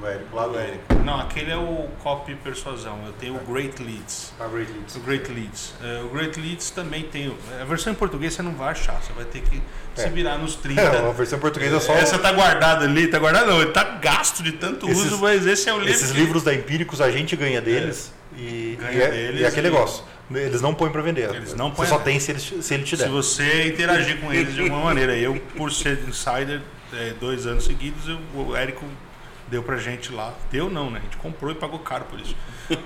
do 0.00 0.06
Érico, 0.06 0.36
lá 0.36 0.46
do 0.46 0.58
Érico. 0.58 0.94
Não, 1.04 1.20
aquele 1.20 1.50
é 1.50 1.56
o 1.56 1.88
Copy 2.02 2.34
Persuasão. 2.36 2.98
Eu 3.06 3.12
tenho 3.12 3.34
o 3.36 3.38
Great 3.52 3.82
Leads. 3.82 4.32
A 4.38 4.46
Great 4.46 4.70
Leads. 4.72 4.96
O 4.96 5.00
Great 5.00 5.30
Leads. 5.32 5.74
É, 5.82 6.02
o 6.02 6.08
Great 6.08 6.40
Leads 6.40 6.70
também 6.70 7.02
tem. 7.04 7.28
o- 7.28 7.36
A 7.60 7.64
versão 7.64 7.92
em 7.92 7.96
português 7.96 8.34
você 8.34 8.42
não 8.42 8.52
vai 8.54 8.70
achar, 8.70 9.00
você 9.02 9.12
vai 9.12 9.24
ter 9.24 9.40
que 9.42 9.60
se 9.94 10.04
É. 10.06 10.08
virar 10.10 10.38
nos 10.38 10.54
30. 10.56 10.80
É, 10.80 10.86
a 11.08 11.12
versão 11.12 11.38
portuguesa 11.38 11.76
é 11.76 11.80
só. 11.80 11.92
Essa 11.94 12.18
tá 12.18 12.32
guardada 12.32 12.84
ali, 12.84 13.08
tá 13.08 13.18
guardada 13.18 13.46
não, 13.46 13.60
ele 13.62 13.70
tá 13.72 13.84
gasto 13.84 14.42
de 14.42 14.52
tanto 14.52 14.88
Esses- 14.88 15.04
uso, 15.06 15.18
mas 15.18 15.46
esse 15.46 15.68
é 15.68 15.72
o 15.74 15.78
livro. 15.78 15.92
Esses 15.92 16.12
que- 16.12 16.18
livros 16.18 16.42
da 16.42 16.54
Empíricos 16.54 17.00
a 17.00 17.10
gente 17.10 17.34
ganha 17.36 17.60
deles 17.60 18.12
e, 18.36 18.76
Ganha 18.80 18.92
e 18.92 19.02
é, 19.02 19.10
deles 19.10 19.40
e 19.40 19.44
é 19.44 19.48
aquele 19.48 19.68
e- 19.68 19.70
negócio. 19.70 20.04
Eles 20.30 20.60
não 20.60 20.74
põem 20.74 20.90
para 20.92 21.00
vender. 21.00 21.34
Eles 21.34 21.54
não 21.54 21.70
Você 21.70 21.76
põem- 21.76 21.88
só 21.88 21.98
tem 22.00 22.20
se 22.20 22.30
ele, 22.32 22.38
se 22.40 22.74
ele 22.74 22.82
te 22.84 22.94
der. 22.98 23.04
Se 23.04 23.08
você 23.10 23.66
interagir 23.68 24.20
com 24.20 24.30
eles 24.30 24.54
de 24.54 24.60
alguma 24.60 24.84
maneira. 24.84 25.16
Eu, 25.16 25.34
por 25.56 25.72
ser 25.72 25.98
insider 26.06 26.60
é, 26.92 27.14
dois 27.18 27.46
anos 27.46 27.64
seguidos, 27.64 28.06
eu- 28.06 28.18
o 28.34 28.54
Érico 28.54 28.84
deu 29.50 29.62
pra 29.62 29.76
gente 29.76 30.12
lá. 30.12 30.34
Deu 30.50 30.70
não, 30.70 30.90
né? 30.90 31.00
A 31.00 31.02
gente 31.02 31.16
comprou 31.16 31.50
e 31.50 31.54
pagou 31.54 31.78
caro 31.80 32.04
por 32.04 32.20
isso. 32.20 32.36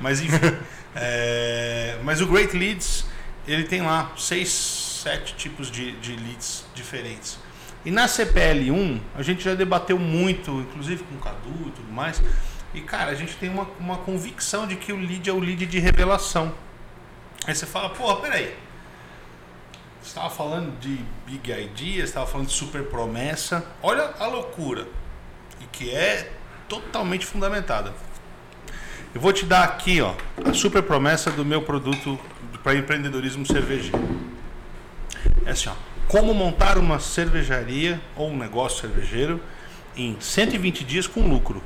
Mas 0.00 0.20
enfim. 0.20 0.36
é, 0.94 1.98
mas 2.02 2.20
o 2.20 2.26
Great 2.26 2.56
Leads, 2.56 3.06
ele 3.46 3.64
tem 3.64 3.82
lá 3.82 4.12
seis, 4.16 4.50
sete 4.50 5.34
tipos 5.34 5.70
de, 5.70 5.92
de 5.92 6.16
leads 6.16 6.64
diferentes. 6.74 7.38
E 7.84 7.90
na 7.90 8.06
CPL1, 8.06 9.00
a 9.14 9.22
gente 9.22 9.42
já 9.42 9.54
debateu 9.54 9.98
muito, 9.98 10.50
inclusive 10.60 11.02
com 11.02 11.16
o 11.16 11.18
Cadu 11.18 11.68
e 11.68 11.70
tudo 11.72 11.92
mais. 11.92 12.22
E 12.72 12.80
cara, 12.80 13.10
a 13.10 13.14
gente 13.14 13.34
tem 13.36 13.50
uma, 13.50 13.68
uma 13.78 13.98
convicção 13.98 14.66
de 14.66 14.76
que 14.76 14.92
o 14.92 14.96
lead 14.96 15.28
é 15.28 15.32
o 15.32 15.38
lead 15.38 15.66
de 15.66 15.78
revelação. 15.78 16.54
Aí 17.44 17.54
você 17.54 17.66
fala, 17.66 17.90
porra, 17.90 18.20
peraí. 18.20 18.56
Você 20.00 20.08
estava 20.08 20.30
falando 20.30 20.78
de 20.80 20.98
Big 21.26 21.50
Idea, 21.50 21.96
você 21.96 22.02
estava 22.02 22.26
falando 22.26 22.46
de 22.46 22.52
super 22.52 22.84
promessa. 22.84 23.66
Olha 23.82 24.14
a 24.18 24.26
loucura. 24.26 24.86
E 25.60 25.64
que 25.66 25.90
é 25.90 26.32
totalmente 26.68 27.26
fundamentada. 27.26 27.92
Eu 29.14 29.20
vou 29.20 29.32
te 29.32 29.44
dar 29.44 29.64
aqui, 29.64 30.00
ó, 30.00 30.14
a 30.44 30.54
super 30.54 30.82
promessa 30.82 31.30
do 31.30 31.44
meu 31.44 31.62
produto 31.62 32.18
para 32.62 32.74
empreendedorismo 32.74 33.44
cervejeiro. 33.44 33.98
É 35.44 35.50
assim, 35.50 35.68
ó. 35.68 35.74
Como 36.08 36.32
montar 36.34 36.78
uma 36.78 36.98
cervejaria 36.98 38.00
ou 38.16 38.30
um 38.30 38.36
negócio 38.36 38.80
cervejeiro 38.80 39.40
em 39.96 40.16
120 40.18 40.84
dias 40.84 41.06
com 41.06 41.20
lucro. 41.20 41.62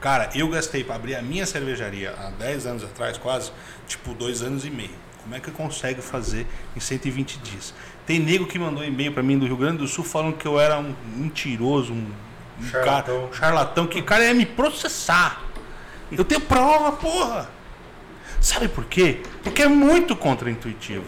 Cara, 0.00 0.30
eu 0.34 0.48
gastei 0.48 0.84
para 0.84 0.96
abrir 0.96 1.14
a 1.14 1.22
minha 1.22 1.46
cervejaria 1.46 2.14
há 2.18 2.30
10 2.30 2.66
anos 2.66 2.84
atrás, 2.84 3.16
quase, 3.18 3.50
tipo, 3.86 4.14
dois 4.14 4.42
anos 4.42 4.64
e 4.64 4.70
meio. 4.70 4.90
Como 5.22 5.34
é 5.34 5.40
que 5.40 5.50
consegue 5.50 6.00
fazer 6.00 6.46
em 6.76 6.80
120 6.80 7.38
dias? 7.38 7.74
Tem 8.06 8.20
nego 8.20 8.46
que 8.46 8.58
mandou 8.58 8.84
e-mail 8.84 9.12
para 9.12 9.22
mim 9.22 9.38
do 9.38 9.46
Rio 9.46 9.56
Grande 9.56 9.78
do 9.78 9.88
Sul 9.88 10.04
falando 10.04 10.36
que 10.36 10.46
eu 10.46 10.60
era 10.60 10.78
um 10.78 10.94
mentiroso, 11.16 11.92
um, 11.92 12.06
um 12.60 12.64
Charlatão. 12.68 13.20
cara, 13.28 13.34
charlatão, 13.34 13.86
que 13.86 13.98
o 14.00 14.04
cara 14.04 14.24
ia 14.24 14.34
me 14.34 14.46
processar. 14.46 15.42
Eu 16.10 16.24
tenho 16.24 16.40
prova, 16.40 16.92
porra. 16.92 17.48
Sabe 18.40 18.68
por 18.68 18.84
quê? 18.84 19.22
Porque 19.42 19.62
é 19.62 19.68
muito 19.68 20.14
contraintuitivo. 20.14 21.04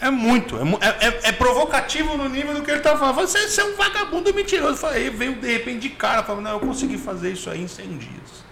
É 0.00 0.10
muito. 0.10 0.56
É, 0.56 0.60
é- 0.88 1.08
é- 1.08 1.20
é 1.28 1.32
provocativo 1.32 2.16
no 2.16 2.28
nível 2.28 2.54
do 2.54 2.62
que 2.62 2.70
ele 2.70 2.80
tá 2.80 2.96
falando. 2.96 3.14
Você, 3.16 3.48
você 3.48 3.60
é 3.62 3.64
um 3.64 3.74
vagabundo 3.76 4.32
mentiroso. 4.34 4.76
Falei, 4.76 5.08
veio 5.10 5.34
de 5.36 5.50
repente 5.50 5.80
de 5.80 5.88
cara, 5.90 6.22
falando, 6.22 6.44
não, 6.44 6.50
eu 6.52 6.60
consegui 6.60 6.98
fazer 6.98 7.32
isso 7.32 7.48
aí 7.50 7.62
em 7.62 7.68
100 7.68 7.98
dias. 7.98 8.44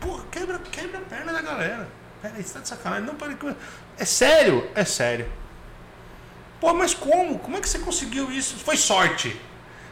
Porra, 0.00 0.24
quebra, 0.30 0.58
quebra 0.70 0.98
a 0.98 1.02
perna 1.02 1.32
da 1.32 1.40
galera. 1.40 1.88
Peraí, 2.20 2.42
você 2.42 2.54
tá 2.54 2.60
de 2.60 2.68
sacanagem. 2.68 3.06
Não, 3.06 3.14
peraí. 3.14 3.36
é- 3.46 3.54
É 3.98 4.04
sério? 4.04 4.68
É 4.74 4.84
sério. 4.84 5.26
Pô, 6.60 6.74
mas 6.74 6.92
como? 6.92 7.38
Como 7.38 7.56
é 7.56 7.60
que 7.60 7.68
você 7.68 7.78
conseguiu 7.78 8.30
isso? 8.30 8.56
Foi 8.56 8.76
sorte. 8.76 9.40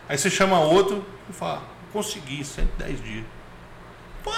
Aí 0.08 0.18
você 0.18 0.30
chama 0.30 0.60
outro 0.60 1.04
e 1.28 1.32
fala, 1.32 1.62
consegui, 1.92 2.44
110 2.44 3.02
dias. 3.02 3.24
Pô, 4.22 4.32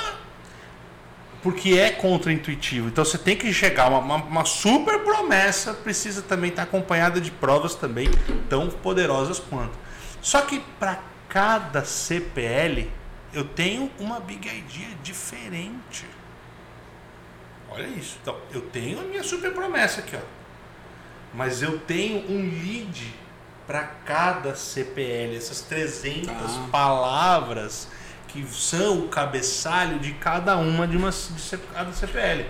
porque 1.43 1.79
é 1.79 1.91
contraintuitivo. 1.91 2.89
Então 2.89 3.05
você 3.05 3.19
tem 3.19 3.37
que 3.37 3.53
chegar 3.53 3.89
uma, 3.89 3.99
uma, 3.99 4.17
uma 4.17 4.45
super 4.45 5.01
promessa 5.01 5.75
precisa 5.75 6.23
também 6.23 6.51
estar 6.51 6.65
acompanhada 6.65 7.21
de 7.21 7.31
provas 7.31 7.75
também 7.75 8.09
tão 8.49 8.69
poderosas 8.69 9.39
quanto. 9.39 9.77
Só 10.21 10.43
que 10.43 10.61
para 10.79 11.01
cada 11.29 11.85
CPL 11.85 12.91
eu 13.33 13.45
tenho 13.45 13.91
uma 13.99 14.19
big 14.19 14.49
idea 14.49 14.89
diferente. 15.03 16.07
Olha 17.71 17.87
isso. 17.87 18.19
Então 18.23 18.37
eu 18.53 18.63
tenho 18.63 19.01
a 19.01 19.03
minha 19.03 19.23
super 19.23 19.53
promessa 19.53 20.01
aqui, 20.01 20.17
ó. 20.17 20.21
Mas 21.35 21.63
eu 21.63 21.79
tenho 21.79 22.29
um 22.31 22.41
lead 22.41 23.15
para 23.67 23.83
cada 24.05 24.55
CPL, 24.55 25.37
essas 25.37 25.61
300 25.63 26.29
Ah. 26.31 26.69
palavras 26.71 27.89
que 28.29 28.45
são 28.53 29.01
o 29.01 29.09
cabeçalho 29.09 29.99
de 29.99 30.13
cada 30.13 30.57
uma 30.57 30.87
de 30.87 30.97
uma 30.97 31.11
de 31.11 31.57
cada 31.75 31.93
CPL. 31.93 32.45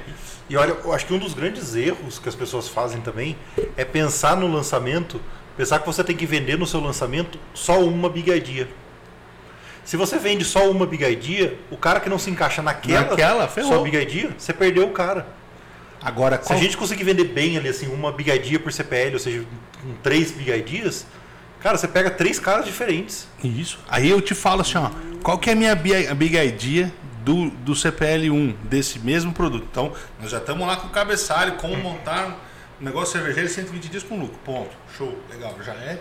E 0.49 0.57
olha, 0.57 0.77
eu 0.85 0.93
acho 0.93 1.07
que 1.07 1.15
um 1.15 1.19
dos 1.19 1.33
grandes 1.35 1.75
erros 1.75 2.19
que 2.19 2.29
as 2.29 2.35
pessoas 2.35 2.69
fazem 2.69 3.01
também 3.01 3.37
é 3.77 3.85
pensar 3.85 4.37
no 4.37 4.47
lançamento, 4.49 5.21
pensar 5.57 5.79
que 5.79 5.87
você 5.87 6.03
tem 6.03 6.17
que 6.17 6.27
vender 6.27 6.59
no 6.59 6.67
seu 6.67 6.81
lançamento 6.81 7.39
só 7.55 7.81
uma 7.81 8.09
big 8.09 8.31
idea. 8.31 8.69
Se 9.85 9.97
você 9.97 10.19
vende 10.19 10.45
só 10.45 10.69
uma 10.69 10.85
big 10.85 11.05
idea, 11.05 11.57
o 11.71 11.77
cara 11.77 12.01
que 12.01 12.09
não 12.09 12.19
se 12.19 12.29
encaixa 12.31 12.61
naquela, 12.61 13.03
Naquela, 13.11 13.47
ferrou. 13.47 13.73
sua 13.75 13.83
big 13.83 13.97
idea, 13.97 14.31
você 14.37 14.53
perdeu 14.53 14.87
o 14.89 14.91
cara. 14.91 15.27
Agora, 16.07 16.41
Se 16.43 16.53
a 16.53 16.57
gente 16.57 16.77
conseguir 16.77 17.03
vender 17.05 17.25
bem 17.25 17.57
ali, 17.59 17.69
assim, 17.69 17.89
uma 17.89 18.13
big 18.13 18.31
idea 18.31 18.61
por 18.61 18.73
CPL, 18.73 19.15
ou 19.15 19.19
seja, 19.19 19.45
com 19.83 19.93
três 20.03 20.31
big 20.31 20.51
ideas, 20.53 21.05
cara, 21.61 21.77
você 21.77 21.89
pega 21.89 22.11
três 22.11 22.39
caras 22.39 22.65
diferentes. 22.65 23.27
Isso. 23.43 23.79
Aí 23.89 24.09
eu 24.09 24.21
te 24.21 24.33
falo 24.35 24.61
assim, 24.61 24.79
ó, 24.79 24.89
qual 25.23 25.37
que 25.37 25.51
é 25.51 25.53
a 25.53 25.57
minha 25.57 25.75
bi- 25.75 26.07
a 26.07 26.15
big 26.15 26.37
idea 26.39 26.93
do, 27.25 27.51
do 27.51 27.73
CPL1, 27.73 28.55
desse 28.63 29.01
mesmo 29.01 29.33
produto? 29.33 29.67
Então, 29.69 29.93
nós 30.21 30.31
já 30.31 30.39
estamos 30.39 30.65
lá 30.65 30.77
com 30.77 30.87
o 30.87 30.91
cabeçalho, 30.91 31.57
como 31.57 31.77
montar 31.77 32.39
um 32.81 32.85
negócio 32.85 33.13
cervejeiro 33.19 33.49
em 33.49 33.53
120 33.53 33.89
dias 33.89 34.03
com 34.05 34.17
lucro. 34.21 34.39
Ponto. 34.45 34.71
Show. 34.97 35.19
Legal. 35.29 35.57
Já 35.65 35.73
é. 35.75 35.99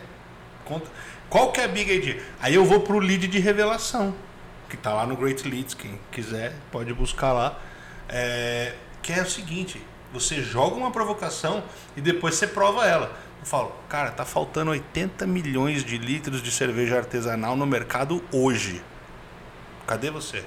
Conta. 0.65 0.85
Qual 1.29 1.51
que 1.51 1.59
é 1.59 1.63
a 1.63 1.67
big 1.67 1.91
idea? 1.91 2.21
Aí 2.39 2.53
eu 2.53 2.63
vou 2.63 2.81
pro 2.81 2.99
lead 2.99 3.27
de 3.27 3.39
revelação, 3.39 4.13
que 4.69 4.77
tá 4.77 4.93
lá 4.93 5.07
no 5.07 5.15
Great 5.17 5.47
Leads, 5.49 5.73
quem 5.73 5.99
quiser 6.11 6.53
pode 6.71 6.93
buscar 6.93 7.33
lá. 7.33 7.59
É, 8.07 8.73
que 9.01 9.11
é 9.13 9.21
o 9.21 9.29
seguinte, 9.29 9.81
você 10.15 10.41
joga 10.41 10.75
uma 10.75 10.91
provocação 10.91 11.63
e 11.95 12.01
depois 12.01 12.35
você 12.35 12.47
prova 12.47 12.85
ela. 12.87 13.15
Eu 13.39 13.45
falo, 13.45 13.71
cara, 13.87 14.11
tá 14.11 14.25
faltando 14.25 14.71
80 14.71 15.27
milhões 15.27 15.83
de 15.83 15.97
litros 15.97 16.41
de 16.41 16.51
cerveja 16.51 16.97
artesanal 16.97 17.55
no 17.55 17.65
mercado 17.65 18.23
hoje. 18.31 18.81
Cadê 19.85 20.09
você? 20.09 20.43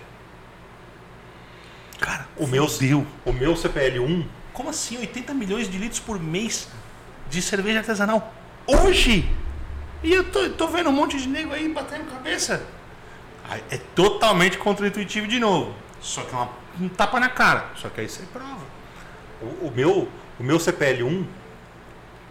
Cara, 2.01 2.27
O 2.37 2.47
meu, 2.47 2.67
deu. 2.67 3.07
o 3.25 3.33
meu 3.33 3.55
CPL1, 3.55 4.27
Como 4.53 4.71
assim 4.71 4.99
80 4.99 5.35
milhões 5.35 5.69
de 5.71 5.79
litros 5.79 6.01
por 6.01 6.19
mês 6.19 6.69
de 7.29 7.43
cerveja 7.43 7.81
artesanal 7.81 8.33
hoje? 8.67 9.29
E 10.03 10.13
eu 10.13 10.25
tô, 10.31 10.49
tô 10.51 10.69
vendo 10.69 10.91
um 10.91 10.93
monte 10.93 11.17
de 11.19 11.29
nego 11.29 11.53
aí 11.53 11.69
batendo 11.69 12.11
cabeça. 12.11 12.65
É 13.71 13.79
totalmente 13.95 14.59
contraintuitivo 14.59 15.27
de 15.27 15.41
novo. 15.41 15.75
Só 16.01 16.23
que 16.23 16.35
é 16.35 16.37
uma, 16.39 16.51
um 16.81 16.89
tapa 16.89 17.19
na 17.19 17.29
cara. 17.29 17.67
Só 17.77 17.89
que 17.89 18.01
aí 18.01 18.09
você 18.09 18.23
prova. 18.33 18.63
O, 19.41 19.71
meu, 19.71 20.09
o 20.39 20.43
meu 20.43 20.59
CPL1, 20.59 21.25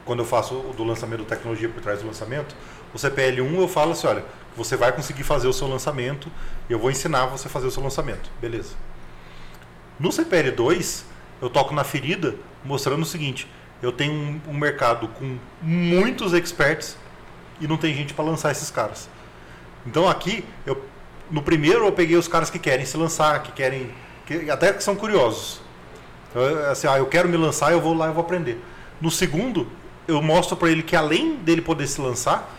quando 0.05 0.19
eu 0.19 0.25
faço 0.25 0.55
o 0.55 0.73
do 0.75 0.83
lançamento, 0.83 1.23
da 1.23 1.35
tecnologia 1.35 1.69
por 1.69 1.81
trás 1.81 2.01
do 2.01 2.07
lançamento, 2.07 2.55
o 2.93 2.97
CPL1 2.97 3.59
eu 3.59 3.67
falo 3.67 3.91
assim, 3.91 4.07
olha, 4.07 4.23
você 4.55 4.75
vai 4.75 4.91
conseguir 4.91 5.23
fazer 5.23 5.47
o 5.47 5.53
seu 5.53 5.67
lançamento, 5.67 6.31
eu 6.69 6.79
vou 6.79 6.89
ensinar 6.89 7.27
você 7.27 7.47
a 7.47 7.51
fazer 7.51 7.67
o 7.67 7.71
seu 7.71 7.83
lançamento. 7.83 8.29
Beleza. 8.41 8.73
No 9.99 10.09
CPL2, 10.09 11.03
eu 11.41 11.49
toco 11.49 11.73
na 11.73 11.83
ferida, 11.83 12.35
mostrando 12.63 13.01
o 13.01 13.05
seguinte: 13.05 13.47
eu 13.81 13.91
tenho 13.91 14.13
um, 14.13 14.41
um 14.47 14.53
mercado 14.53 15.07
com 15.09 15.37
muitos 15.61 16.33
experts 16.33 16.97
e 17.59 17.67
não 17.67 17.77
tem 17.77 17.93
gente 17.93 18.13
para 18.13 18.25
lançar 18.25 18.51
esses 18.51 18.71
caras. 18.71 19.09
Então 19.85 20.07
aqui, 20.07 20.43
eu, 20.65 20.83
no 21.29 21.41
primeiro 21.41 21.85
eu 21.85 21.91
peguei 21.91 22.17
os 22.17 22.27
caras 22.27 22.49
que 22.49 22.59
querem 22.59 22.85
se 22.85 22.97
lançar, 22.97 23.41
que 23.43 23.51
querem, 23.51 23.91
que, 24.25 24.49
até 24.49 24.73
que 24.73 24.83
são 24.83 24.95
curiosos. 24.95 25.61
Assim, 26.71 26.87
ah, 26.87 26.97
eu 26.97 27.05
quero 27.07 27.27
me 27.29 27.37
lançar, 27.37 27.71
eu 27.71 27.81
vou 27.81 27.93
lá 27.93 28.09
e 28.09 28.11
vou 28.11 28.21
aprender. 28.23 28.61
No 29.01 29.09
segundo, 29.11 29.67
eu 30.07 30.21
mostro 30.21 30.55
para 30.55 30.69
ele 30.69 30.83
que 30.83 30.95
além 30.95 31.35
dele 31.37 31.61
poder 31.61 31.87
se 31.87 31.99
lançar, 32.01 32.49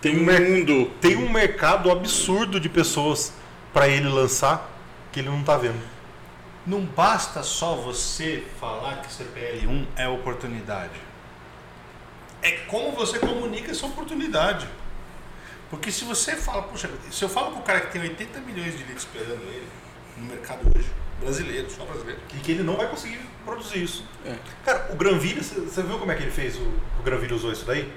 Tem 0.00 0.16
um 0.16 0.24
mundo. 0.24 0.90
tem 1.00 1.16
um 1.16 1.30
mercado 1.30 1.90
absurdo 1.90 2.60
de 2.60 2.68
pessoas 2.68 3.32
para 3.72 3.88
ele 3.88 4.08
lançar 4.08 4.70
que 5.12 5.20
ele 5.20 5.28
não 5.28 5.42
tá 5.42 5.56
vendo. 5.56 5.80
Não 6.66 6.80
basta 6.80 7.42
só 7.42 7.74
você 7.76 8.44
falar 8.58 9.02
que 9.02 9.08
CPL1 9.08 9.86
é 9.96 10.08
oportunidade. 10.08 10.98
É 12.42 12.50
como 12.68 12.92
você 12.92 13.18
comunica 13.18 13.70
essa 13.70 13.86
oportunidade. 13.86 14.66
Porque 15.70 15.90
se 15.90 16.04
você 16.04 16.36
fala, 16.36 16.62
puxa, 16.62 16.88
se 17.10 17.22
eu 17.24 17.28
falo 17.28 17.52
pro 17.52 17.62
cara 17.62 17.80
que 17.80 17.92
tem 17.92 18.00
80 18.02 18.40
milhões 18.40 18.72
de 18.72 18.84
litros 18.84 18.98
esperando 19.04 19.42
ele 19.42 19.66
no 20.16 20.26
mercado 20.26 20.60
hoje, 20.76 20.88
brasileiro, 21.24 21.70
só 21.70 21.84
brasileiro, 21.84 22.20
E 22.34 22.38
que 22.38 22.52
ele 22.52 22.62
não 22.62 22.76
vai 22.76 22.88
conseguir 22.88 23.18
produzir 23.44 23.82
isso. 23.82 24.04
É. 24.24 24.34
Cara, 24.64 24.88
o 24.92 24.96
Granville, 24.96 25.42
você 25.42 25.82
viu 25.82 25.98
como 25.98 26.12
é 26.12 26.14
que 26.14 26.22
ele 26.22 26.30
fez? 26.30 26.56
O, 26.56 26.62
o 27.00 27.02
Granville 27.04 27.34
usou 27.34 27.50
isso 27.52 27.64
daí? 27.64 27.90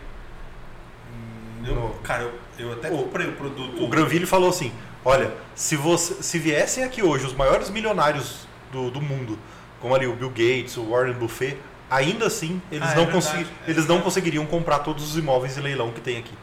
eu- 1.65 1.75
No- 1.75 1.89
cara, 2.03 2.23
eu, 2.23 2.33
eu 2.59 2.73
até 2.73 2.89
O- 2.91 2.97
comprei 2.97 3.27
o 3.27 3.33
produto. 3.33 3.83
O 3.83 3.87
Granville 3.87 4.25
falou 4.25 4.49
assim: 4.49 4.71
olha, 5.03 5.33
se, 5.55 5.75
você, 5.75 6.21
se 6.21 6.39
viessem 6.39 6.83
aqui 6.83 7.01
hoje 7.03 7.25
os 7.25 7.33
maiores 7.33 7.69
milionários 7.69 8.47
do, 8.71 8.89
do 8.89 9.01
mundo, 9.01 9.37
como 9.81 9.93
ali 9.95 10.07
o 10.07 10.13
Bill 10.15 10.29
Gates, 10.29 10.77
o 10.77 10.89
Warren 10.89 11.13
Buffett, 11.13 11.57
ainda 11.89 12.27
assim 12.27 12.61
eles, 12.71 12.87
Ah, 12.87 12.91
é 12.93 12.95
não, 12.95 13.05
verdade, 13.05 13.11
consegui- 13.27 13.49
é 13.65 13.69
eles 13.71 13.85
não 13.87 14.01
conseguiriam 14.01 14.45
comprar 14.45 14.79
todos 14.79 15.03
os 15.11 15.17
imóveis 15.17 15.55
de 15.55 15.61
leilão 15.61 15.91
que 15.91 16.01
tem 16.01 16.17
aqui. 16.17 16.33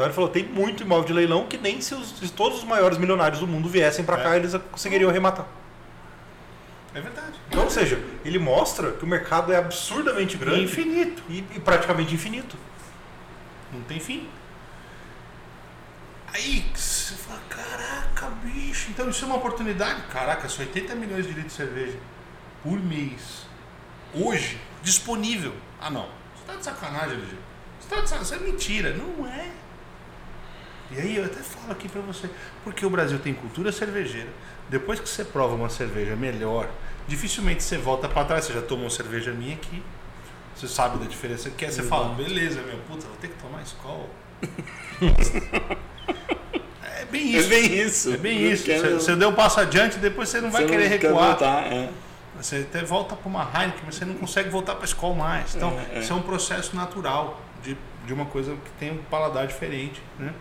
Então 0.00 0.06
ele 0.06 0.14
falou: 0.14 0.30
tem 0.30 0.44
muito 0.44 0.82
imóvel 0.82 1.04
de 1.04 1.12
leilão 1.12 1.46
que 1.46 1.58
nem 1.58 1.78
se, 1.82 1.94
os- 1.94 2.08
se 2.18 2.32
todos 2.32 2.60
os 2.60 2.64
maiores 2.64 2.96
milionários 2.96 3.38
do 3.38 3.46
mundo 3.46 3.68
viessem 3.68 4.02
para 4.02 4.18
É. 4.18 4.22
cá, 4.22 4.34
eles 4.36 4.54
conseguiriam 4.72 5.10
arrematar. 5.10 5.46
É 6.94 7.00
verdade. 7.02 7.34
Então, 7.48 7.64
ou 7.64 7.70
seja, 7.70 8.02
ele 8.24 8.38
mostra 8.38 8.92
que 8.92 9.04
o 9.04 9.06
mercado 9.06 9.52
é 9.52 9.56
absurdamente 9.58 10.38
grande 10.38 10.62
Infinito. 10.62 11.22
e, 11.28 11.44
e 11.54 11.60
praticamente 11.60 12.14
infinito. 12.14 12.56
Não 13.70 13.82
tem 13.82 14.00
fim. 14.00 14.26
Aí 16.32 16.64
você 16.74 17.14
fala, 17.16 17.40
caraca, 17.50 18.26
bicho, 18.42 18.88
então 18.90 19.08
isso 19.10 19.22
é 19.24 19.26
uma 19.26 19.36
oportunidade. 19.36 20.00
Caraca, 20.10 20.48
são 20.48 20.64
80 20.64 20.94
milhões 20.94 21.26
de 21.26 21.32
litros 21.32 21.48
de 21.48 21.52
cerveja 21.52 21.98
por 22.62 22.80
mês. 22.80 23.44
Hoje, 24.14 24.58
disponível. 24.82 25.52
Ah 25.78 25.90
não. 25.90 26.08
Você 26.36 26.44
tá 26.46 26.54
de 26.56 26.64
sacanagem, 26.64 27.18
LG. 27.18 27.36
Você 27.80 27.94
tá 27.94 28.00
de 28.00 28.08
sacanagem. 28.08 28.22
Isso 28.22 28.34
é 28.34 28.38
mentira. 28.50 28.94
Não 28.94 29.26
é. 29.28 29.50
E 30.92 31.00
aí 31.00 31.16
eu 31.16 31.24
até 31.24 31.40
falo 31.40 31.70
aqui 31.72 31.88
pra 31.88 32.00
você, 32.00 32.28
porque 32.64 32.84
o 32.84 32.90
Brasil 32.90 33.18
tem 33.18 33.32
cultura 33.32 33.70
cervejeira. 33.70 34.28
Depois 34.68 34.98
que 35.00 35.08
você 35.08 35.24
prova 35.24 35.54
uma 35.54 35.68
cerveja 35.68 36.16
melhor, 36.16 36.68
dificilmente 37.06 37.62
você 37.62 37.76
volta 37.78 38.08
pra 38.08 38.24
trás. 38.24 38.44
Você 38.44 38.52
já 38.52 38.62
tomou 38.62 38.90
cerveja 38.90 39.32
minha 39.32 39.54
aqui. 39.54 39.82
Você 40.54 40.66
sabe 40.68 40.98
da 40.98 41.06
diferença 41.06 41.48
que 41.50 41.64
é. 41.64 41.70
Você 41.70 41.82
fala, 41.82 42.14
beleza, 42.14 42.60
meu 42.62 42.76
puta, 42.88 43.06
vou 43.06 43.16
ter 43.16 43.28
que 43.28 43.34
tomar 43.42 43.62
escola. 43.62 44.06
é 46.98 47.04
bem 47.06 47.34
É 47.34 47.38
isso. 47.38 47.48
bem 47.48 47.74
isso. 47.80 48.12
É 48.12 48.16
bem 48.16 48.52
isso. 48.52 48.64
Você, 48.66 48.94
você 48.94 49.16
deu 49.16 49.28
um 49.30 49.34
passo 49.34 49.60
adiante, 49.60 49.98
depois 49.98 50.28
você 50.28 50.40
não 50.40 50.50
vai 50.50 50.62
você 50.62 50.68
querer 50.68 50.84
não 50.84 50.90
recuar. 50.90 51.28
voltar, 51.30 51.72
é. 51.72 51.90
Você 52.40 52.56
até 52.68 52.82
volta 52.84 53.14
para 53.16 53.28
uma 53.28 53.42
Heineken, 53.42 53.82
mas 53.84 53.94
você 53.96 54.04
não 54.04 54.14
consegue 54.14 54.48
voltar 54.48 54.74
para 54.74 54.84
a 54.84 54.86
escola 54.86 55.14
mais. 55.14 55.54
Então, 55.54 55.78
É, 55.92 55.96
é. 55.96 56.00
isso 56.00 56.12
é 56.12 56.16
um 56.16 56.22
processo 56.22 56.74
natural 56.74 57.40
de, 57.62 57.76
de 58.06 58.12
uma 58.14 58.24
coisa 58.26 58.52
que 58.54 58.70
tem 58.78 58.92
um 58.92 58.98
paladar 59.10 59.46
diferente. 59.46 60.00
Né? 60.18 60.32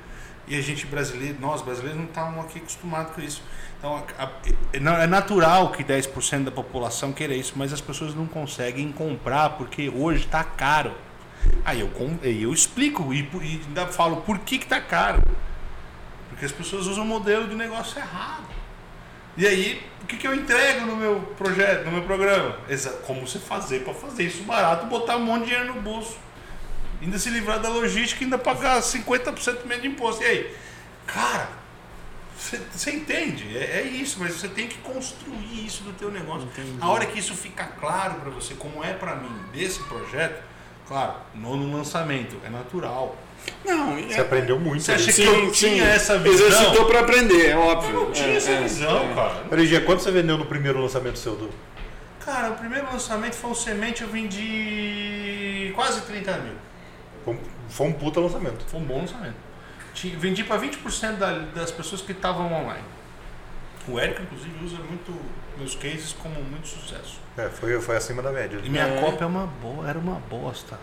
E 0.50 0.58
a 0.58 0.62
gente 0.62 0.88
brasileiro, 0.88 1.38
nós 1.40 1.62
brasileiros, 1.62 1.98
não 1.98 2.08
estamos 2.08 2.44
aqui 2.44 2.58
acostumados 2.58 3.14
com 3.14 3.22
isso. 3.22 3.44
Então, 3.78 4.04
é 4.74 4.78
é 4.78 5.08
natural 5.08 5.72
que 5.72 5.84
10% 5.84 6.46
da 6.46 6.52
população 6.52 7.14
queira 7.14 7.36
isso, 7.36 7.54
mas 7.56 7.72
as 7.72 7.80
pessoas 7.80 8.16
não 8.16 8.26
conseguem 8.26 8.92
comprar 8.92 9.52
porque 9.52 9.90
hoje 9.90 10.26
está 10.26 10.44
caro. 10.44 10.94
Aí 11.64 11.80
eu, 11.80 11.92
eu 12.24 12.52
explico 12.52 13.14
e, 13.14 13.20
e 13.20 13.62
ainda 13.68 13.86
falo 13.88 14.18
por 14.18 14.40
que 14.40 14.56
está 14.56 14.82
caro. 14.82 15.22
Porque 16.30 16.46
as 16.46 16.52
pessoas 16.52 16.88
usam 16.88 17.04
o 17.04 17.08
modelo 17.08 17.48
de 17.48 17.56
negócio 17.56 18.00
errado. 18.00 18.48
E 19.38 19.46
aí, 19.46 19.82
o 20.02 20.06
que, 20.06 20.18
que 20.18 20.28
eu 20.28 20.34
entrego 20.34 20.86
no 20.86 20.96
meu 20.96 21.22
projeto, 21.38 21.86
no 21.86 21.92
meu 21.92 22.02
programa? 22.02 22.58
Como 23.06 23.26
você 23.26 23.40
fazer 23.40 23.84
para 23.84 23.94
fazer 23.94 24.24
isso 24.24 24.44
barato, 24.44 24.88
botar 24.88 25.16
um 25.16 25.24
monte 25.24 25.44
de 25.44 25.52
dinheiro 25.52 25.76
no 25.76 25.82
bolso. 25.82 26.18
Ainda 27.02 27.18
se 27.18 27.30
livrar 27.30 27.60
da 27.60 27.70
logística 27.70 28.22
e 28.22 28.26
ainda 28.26 28.38
pagar 28.38 28.82
50% 28.82 29.66
menos 29.66 29.82
de 29.82 29.88
imposto. 29.88 30.22
E 30.22 30.26
aí? 30.26 30.56
Cara, 31.08 31.50
você- 32.38 32.92
entende? 32.92 33.58
É, 33.58 33.80
é 33.80 33.82
isso, 33.84 34.18
mas 34.20 34.34
você 34.34 34.48
tem 34.48 34.68
que 34.68 34.78
construir 34.80 35.66
isso 35.66 35.84
do 35.84 35.94
teu 35.94 36.12
negócio. 36.12 36.48
A 36.82 36.90
hora 36.90 37.06
que 37.06 37.20
isso 37.20 37.34
fica 37.36 37.66
claro 37.66 38.16
para 38.16 38.30
você, 38.30 38.54
como 38.54 38.84
é 38.84 38.94
para 38.94 39.16
mim 39.16 39.32
desse 39.54 39.80
projeto, 39.84 40.42
claro, 40.88 41.14
no, 41.36 41.56
no 41.56 41.78
lançamento, 41.78 42.36
é 42.46 42.50
natural. 42.50 43.18
Não, 43.66 43.96
Você 43.96 44.16
é, 44.16 44.20
aprendeu 44.20 44.60
muito. 44.60 44.84
Você 44.84 44.92
acha 44.92 45.06
ali. 45.06 45.14
que 45.14 45.22
eu 45.24 45.52
tinha 45.52 45.86
essa 45.86 46.18
visão? 46.20 46.48
Exercitou 46.48 46.86
pra 46.86 47.00
aprender, 47.00 47.48
é 47.48 47.56
óbvio. 47.58 47.94
Eu 47.96 48.06
não 48.08 48.12
tinha 48.12 48.28
É, 48.28 48.36
essa 48.36 48.52
é, 48.52 48.62
visão, 48.62 49.10
é. 49.12 49.16
cara. 49.16 49.46
LG, 49.52 49.80
quanto 49.82 50.04
você 50.04 50.12
vendeu 50.12 50.38
no 50.38 50.46
primeiro 50.46 50.82
lançamento 50.82 51.18
seu? 51.18 51.36
Do... 51.38 51.50
Cara, 52.24 52.52
o 52.52 52.56
primeiro 52.56 52.86
lançamento 52.92 53.36
foi 53.36 53.50
um 53.50 53.56
semente, 53.56 54.02
eu 54.02 54.10
vendi 54.10 55.72
quase 55.74 56.02
30 56.02 56.38
mil. 56.40 56.54
Foi 57.26 57.34
um, 57.34 57.40
foi 57.70 57.88
um 57.88 57.94
puta 57.94 58.20
lançamento. 58.20 58.66
Foi 58.68 58.80
um 58.80 58.84
bom 58.84 59.00
lançamento. 59.02 59.36
Tinha- 59.94 60.18
Vendi 60.18 60.44
para 60.44 60.58
20% 60.58 61.18
da- 61.18 61.40
das 61.54 61.72
pessoas 61.72 62.02
que 62.02 62.12
estavam 62.12 62.52
online. 62.54 62.84
O 63.88 64.00
Érico, 64.00 64.22
inclusive, 64.22 64.64
usa 64.64 64.78
muito 64.78 65.14
meus 65.58 65.76
cases 65.76 66.14
como 66.14 66.36
muito 66.44 66.68
sucesso. 66.68 67.20
É, 67.38 67.50
foi, 67.50 67.80
foi 67.82 67.98
acima 67.98 68.22
da 68.22 68.32
média. 68.32 68.60
E 68.64 68.70
minha 68.70 68.86
É. 68.86 69.02
cópia 69.02 69.24
é 69.24 69.28
uma 69.28 69.48
boa, 69.48 69.88
era 69.90 69.98
uma 69.98 70.16
bosta. 70.30 70.80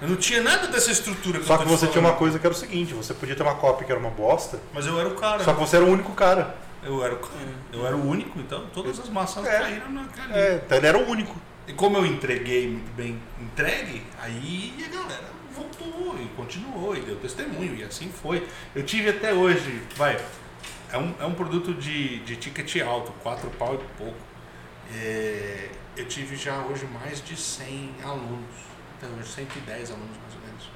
Eu 0.00 0.08
não 0.08 0.16
tinha 0.16 0.42
nada 0.42 0.66
dessa 0.68 0.90
estrutura 0.90 1.42
Só 1.42 1.56
que 1.56 1.64
tô 1.64 1.70
te 1.70 1.72
você 1.78 1.86
tinha 1.86 1.94
falando. 2.02 2.10
uma 2.12 2.18
coisa 2.18 2.38
que 2.38 2.46
era 2.46 2.54
o 2.54 2.58
seguinte, 2.58 2.92
você 2.92 3.14
podia 3.14 3.34
ter 3.34 3.42
uma 3.42 3.54
cópia 3.54 3.86
que 3.86 3.90
era 3.92 3.98
uma 4.00 4.10
bosta, 4.10 4.60
Mas 4.74 4.86
eu 4.86 5.00
era 5.00 5.08
o 5.08 5.14
cara. 5.14 5.42
só 5.42 5.54
que 5.54 5.60
você 5.60 5.76
era 5.76 5.84
o 5.86 5.88
único 5.88 6.12
cara. 6.12 6.54
Eu 6.82 7.02
era 7.02 7.14
o 7.14 7.18
cara. 7.18 7.32
Eu 7.72 7.86
era 7.86 7.96
o 7.96 8.06
único, 8.06 8.38
então 8.38 8.66
todas 8.74 9.00
as 9.00 9.08
maçãs 9.08 9.46
É. 9.46 9.58
caíram 9.58 9.90
naquele. 9.90 10.32
É, 10.34 10.62
então 10.64 10.76
ele 10.76 10.86
era 10.86 10.98
o 10.98 11.08
único. 11.08 11.34
E 11.66 11.72
como 11.72 11.96
eu 11.96 12.06
entreguei 12.06 12.68
muito 12.68 12.92
bem 12.94 13.20
entregue, 13.40 14.02
aí 14.20 14.72
a 14.84 14.88
galera 14.88 15.30
voltou 15.54 16.16
e 16.20 16.26
continuou 16.36 16.96
e 16.96 17.00
deu 17.00 17.16
testemunho 17.16 17.74
e 17.74 17.82
assim 17.82 18.08
foi. 18.10 18.46
Eu 18.74 18.84
tive 18.84 19.10
até 19.10 19.32
hoje, 19.34 19.82
vai, 19.96 20.16
é 20.92 20.98
um, 20.98 21.14
é 21.18 21.24
um 21.24 21.34
produto 21.34 21.74
de, 21.74 22.20
de 22.20 22.36
ticket 22.36 22.80
alto, 22.82 23.10
4 23.22 23.50
pau 23.50 23.74
e 23.74 23.78
pouco. 23.98 24.16
É, 24.94 25.70
eu 25.96 26.06
tive 26.06 26.36
já 26.36 26.58
hoje 26.58 26.86
mais 26.86 27.20
de 27.24 27.36
100 27.36 27.90
alunos, 28.04 28.54
até 28.96 29.06
hoje 29.08 29.28
110 29.28 29.90
alunos 29.90 30.16
mais 30.22 30.34
ou 30.34 30.40
menos. 30.46 30.70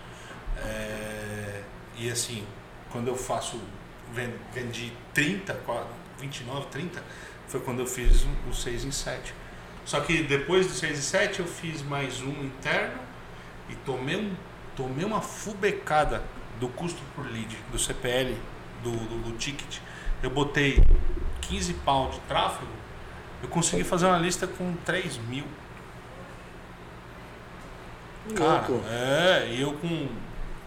É, 0.59 1.63
e 1.97 2.11
assim, 2.11 2.45
quando 2.91 3.07
eu 3.09 3.17
faço, 3.17 3.61
ven- 4.13 4.35
vendi 4.53 4.93
30, 5.15 5.55
qua- 5.65 5.87
29, 6.19 6.67
30, 6.67 7.03
foi 7.47 7.61
quando 7.61 7.79
eu 7.81 7.87
fiz 7.87 8.27
o 8.51 8.53
6 8.53 8.85
em 8.85 8.91
7. 8.91 9.33
Só 9.91 9.99
que 9.99 10.23
depois 10.23 10.69
do 10.69 10.73
6 10.73 11.01
e 11.01 11.03
7 11.03 11.41
eu 11.41 11.47
fiz 11.47 11.83
mais 11.83 12.23
um 12.23 12.31
interno 12.45 13.01
e 13.69 13.75
tomei, 13.75 14.15
um, 14.15 14.37
tomei 14.77 15.05
uma 15.05 15.21
fubecada 15.21 16.23
do 16.61 16.69
custo 16.69 17.03
por 17.13 17.27
lead, 17.27 17.59
do 17.73 17.77
CPL, 17.77 18.37
do, 18.85 18.93
do, 18.93 19.23
do 19.25 19.37
ticket. 19.37 19.79
Eu 20.23 20.31
botei 20.31 20.81
15 21.41 21.75
pau 21.85 22.09
de 22.09 22.21
tráfego, 22.21 22.71
eu 23.43 23.49
consegui 23.49 23.83
fazer 23.83 24.07
uma 24.07 24.19
lista 24.19 24.47
com 24.47 24.77
3 24.85 25.19
mil. 25.27 25.45
Cara, 28.37 28.69
Louco. 28.69 28.85
é, 28.89 29.49
e 29.51 29.61
eu 29.61 29.73
com, 29.73 30.07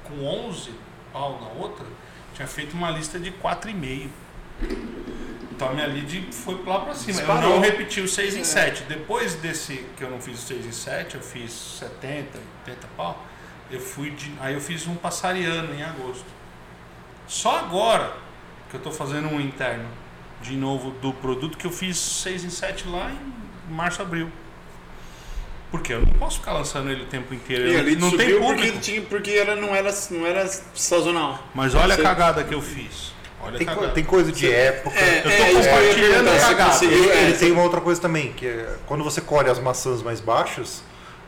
com 0.04 0.50
11 0.50 0.70
pau 1.14 1.40
na 1.40 1.64
outra, 1.64 1.86
tinha 2.34 2.46
feito 2.46 2.74
uma 2.74 2.92
lista 2.92 3.18
de 3.18 3.32
4,5. 3.32 4.10
Então 5.52 5.70
a 5.70 5.74
minha 5.74 5.88
lead 5.88 6.28
foi 6.32 6.60
lá 6.66 6.80
pra 6.80 6.96
cima. 6.96 7.12
Eu 7.20 7.26
Disparou. 7.26 7.50
não 7.52 7.60
repeti 7.60 8.02
o 8.02 8.08
6 8.08 8.36
em 8.36 8.42
É. 8.42 8.44
7. 8.44 8.84
Depois 8.84 9.36
desse 9.36 9.86
que 9.96 10.04
eu 10.04 10.10
não 10.10 10.20
fiz 10.20 10.40
o 10.44 10.48
6 10.48 10.66
em 10.66 10.72
7, 10.72 11.16
eu 11.16 11.22
fiz 11.22 11.52
70, 11.80 12.40
80 12.68 12.88
pau. 12.98 13.24
Eu 13.72 13.80
fui 13.80 14.10
de, 14.12 14.32
aí 14.40 14.54
eu 14.56 14.62
fiz 14.62 14.88
um 14.88 14.96
passariano 14.96 15.74
em 15.74 15.84
agosto. 15.84 16.26
Só 17.28 17.60
agora 17.60 18.14
que 18.70 18.76
eu 18.76 18.82
tô 18.82 18.92
fazendo 18.92 19.28
um 19.30 19.40
interno 19.40 19.86
de 20.42 20.56
novo 20.56 20.92
do 21.02 21.14
produto 21.14 21.58
que 21.58 21.66
eu 21.66 21.72
fiz 21.72 21.98
6 21.98 22.44
em 22.44 22.50
7 22.50 22.88
lá 22.88 23.10
em 23.12 23.74
março, 23.74 24.02
abril. 24.02 24.30
Porque 25.72 25.94
eu 25.94 26.02
não 26.02 26.14
posso 26.14 26.40
ficar 26.40 26.54
lançando 26.54 26.90
ele 26.92 27.04
o 27.04 27.06
tempo 27.08 27.34
inteiro. 27.34 27.68
E 27.68 27.74
Eu 27.74 27.80
ali 27.80 27.96
não 27.96 28.16
tem 28.16 28.38
público. 28.40 28.74
porque, 28.74 29.02
porque 29.02 29.32
era, 29.32 29.56
não, 29.56 29.74
era, 29.74 29.92
não 30.12 30.26
era 30.28 30.48
sazonal. 30.76 31.48
Mas 31.56 31.74
olha 31.74 31.96
Você- 31.96 32.02
a 32.02 32.04
cagada 32.04 32.44
que 32.44 32.54
eu 32.54 32.62
fiz. 32.62 33.13
Olha 33.44 33.58
Tem, 33.58 33.68
co- 33.68 33.88
tem 33.90 34.04
coisa 34.04 34.32
de 34.32 34.52
época. 34.52 34.98
É, 34.98 35.22
tô 35.22 35.30
é, 35.30 35.52
eu 35.52 35.56
compartilhando 35.56 36.30
você 36.30 36.40
cagada. 36.40 36.70
conseguiu- 36.72 36.98
Ele, 37.04 37.10
é, 37.12 37.24
ele 37.24 37.38
tem 37.38 37.52
uma 37.52 37.62
outra 37.64 37.82
coisa 37.82 38.00
também, 38.02 38.32
que 38.34 38.48
é 38.48 38.78
quando 38.86 39.04
você 39.04 39.20
colhe 39.22 39.50
as 39.50 39.60
maçãs 39.60 40.02
mais 40.02 40.20
baixas, 40.22 40.82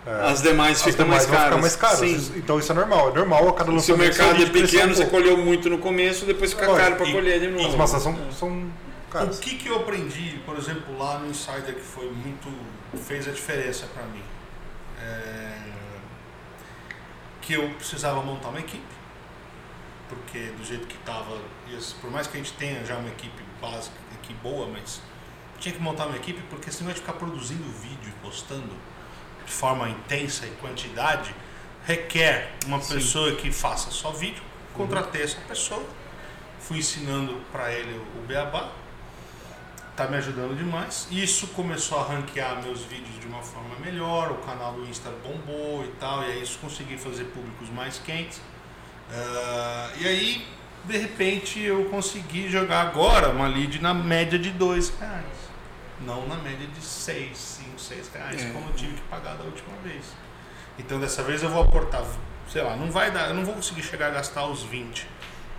é, 0.08 0.12
As 0.32 0.42
demais 0.42 0.78
as 0.78 0.84
ficam 0.84 1.06
demais 1.06 1.28
mais 1.28 1.40
caras. 1.42 1.60
mais 1.62 1.76
caras. 1.76 2.00
Sim. 2.00 2.34
Então 2.38 2.60
isso 2.60 2.72
é 2.72 2.76
normal. 2.76 3.10
É 3.10 3.14
normal 3.16 3.50
a 3.50 3.54
cada 3.54 3.66
Se 3.66 3.92
o 3.92 3.96
lançamento 3.98 4.00
mercado 4.18 4.44
é 4.44 4.46
pequeno, 4.50 4.92
um 4.92 4.96
você 4.96 5.06
colheu 5.08 5.36
muito 5.38 5.70
no 5.70 5.78
começo, 5.80 6.26
depois 6.26 6.54
fica 6.54 6.70
Olha, 6.70 6.84
caro 6.84 6.96
para 6.96 7.12
colher 7.12 7.40
de 7.40 7.48
novo. 7.48 7.68
As 7.68 7.76
maçãs 7.76 8.04
são, 8.04 8.18
são 8.32 8.72
caras. 9.12 9.38
O 9.38 9.42
que, 9.42 9.56
que 9.56 9.68
eu 9.68 9.76
aprendi, 9.78 10.40
por 10.46 10.58
exemplo, 10.58 10.98
lá 10.98 11.18
no 11.20 11.28
Insider 11.30 11.74
que 11.76 11.82
foi 11.82 12.06
muito. 12.06 12.48
fez 13.08 13.28
a 13.28 13.32
diferença 13.32 13.86
para 13.94 14.04
mim? 14.04 14.22
É, 15.04 15.56
que 17.42 17.54
eu 17.54 17.70
precisava 17.78 18.22
montar 18.22 18.50
uma 18.50 18.60
equipe, 18.60 18.84
porque 20.10 20.52
do 20.58 20.64
jeito 20.64 20.88
que 20.88 20.96
estava, 20.96 21.38
por 22.02 22.12
mais 22.12 22.28
que 22.28 22.38
a 22.38 22.40
gente 22.40 22.54
tenha 22.54 22.84
já 22.86 22.98
uma 22.98 23.10
equipe 23.10 23.44
básica, 23.62 23.96
equipe 24.14 24.40
boa, 24.42 24.68
mas 24.68 25.02
tinha 25.60 25.74
que 25.74 25.82
montar 25.82 26.08
uma 26.08 26.18
equipe, 26.18 26.42
porque 26.50 26.72
senão 26.72 26.92
vai 26.92 26.96
ficar 26.96 27.14
produzindo 27.14 27.64
vídeo 27.64 28.10
e 28.10 28.24
postando 28.24 28.74
de 29.46 29.52
forma 29.52 29.90
intensa 29.90 30.46
e 30.46 30.52
quantidade, 30.52 31.34
requer 31.86 32.52
uma 32.66 32.82
Sim. 32.82 32.96
pessoa 32.96 33.36
que 33.36 33.52
faça 33.52 33.92
só 33.92 34.12
vídeo. 34.12 34.44
Contratei 34.74 35.22
essa 35.22 35.40
pessoa, 35.42 35.84
fui 36.60 36.80
ensinando 36.80 37.42
para 37.52 37.72
ele 37.72 37.98
o 38.18 38.28
beabá, 38.28 38.72
tá 39.96 40.08
me 40.08 40.18
ajudando 40.18 40.58
demais. 40.58 41.08
Isso 41.10 41.48
começou 41.48 42.00
a 42.00 42.04
ranquear 42.04 42.62
meus 42.62 42.82
vídeos 42.82 43.20
de 43.20 43.28
uma 43.28 43.42
forma 43.42 43.76
melhor, 43.80 44.32
o 44.32 44.38
canal 44.40 44.74
do 44.74 44.86
Insta 44.86 45.10
bombou 45.24 45.86
e 45.86 45.92
tal, 46.00 46.24
e 46.24 46.26
aí 46.26 46.44
isso 46.44 46.60
consegui 46.60 46.98
fazer 46.98 47.26
públicos 47.26 47.70
mais 47.70 48.00
quentes. 48.00 48.42
Ah, 49.12 49.90
e 49.98 50.08
aí, 50.08 50.48
de 50.86 50.98
repente, 50.98 51.60
eu 51.60 51.86
consegui 51.86 52.50
jogar 52.50 52.82
agora 52.82 53.30
uma 53.30 53.48
lead 53.48 53.82
na 53.82 53.94
média 53.94 54.38
de 54.38 54.52
dois 54.52 54.90
reais. 55.00 55.26
Não 56.02 56.28
na 56.28 56.36
média 56.36 56.68
de 56.68 56.82
seis, 56.82 57.38
cinco, 57.38 57.80
seis 57.80 58.10
reais, 58.14 58.44
É. 58.44 58.50
como 58.52 58.68
eu 58.70 58.74
tive 58.74 58.94
que 58.96 59.02
pagar 59.04 59.36
da 59.36 59.44
última 59.46 59.76
vez. 59.84 60.04
Então 60.78 61.00
dessa 61.00 61.24
vez 61.24 61.42
eu 61.42 61.50
vou 61.50 61.64
aportar, 61.64 62.04
sei 62.50 62.62
lá, 62.62 62.76
não 62.76 62.92
vai 62.92 63.10
dar, 63.12 63.30
eu 63.30 63.34
não 63.34 63.46
vou 63.46 63.54
conseguir 63.56 63.82
chegar 63.82 64.08
a 64.08 64.10
gastar 64.10 64.46
os 64.46 64.64
20. 64.64 65.08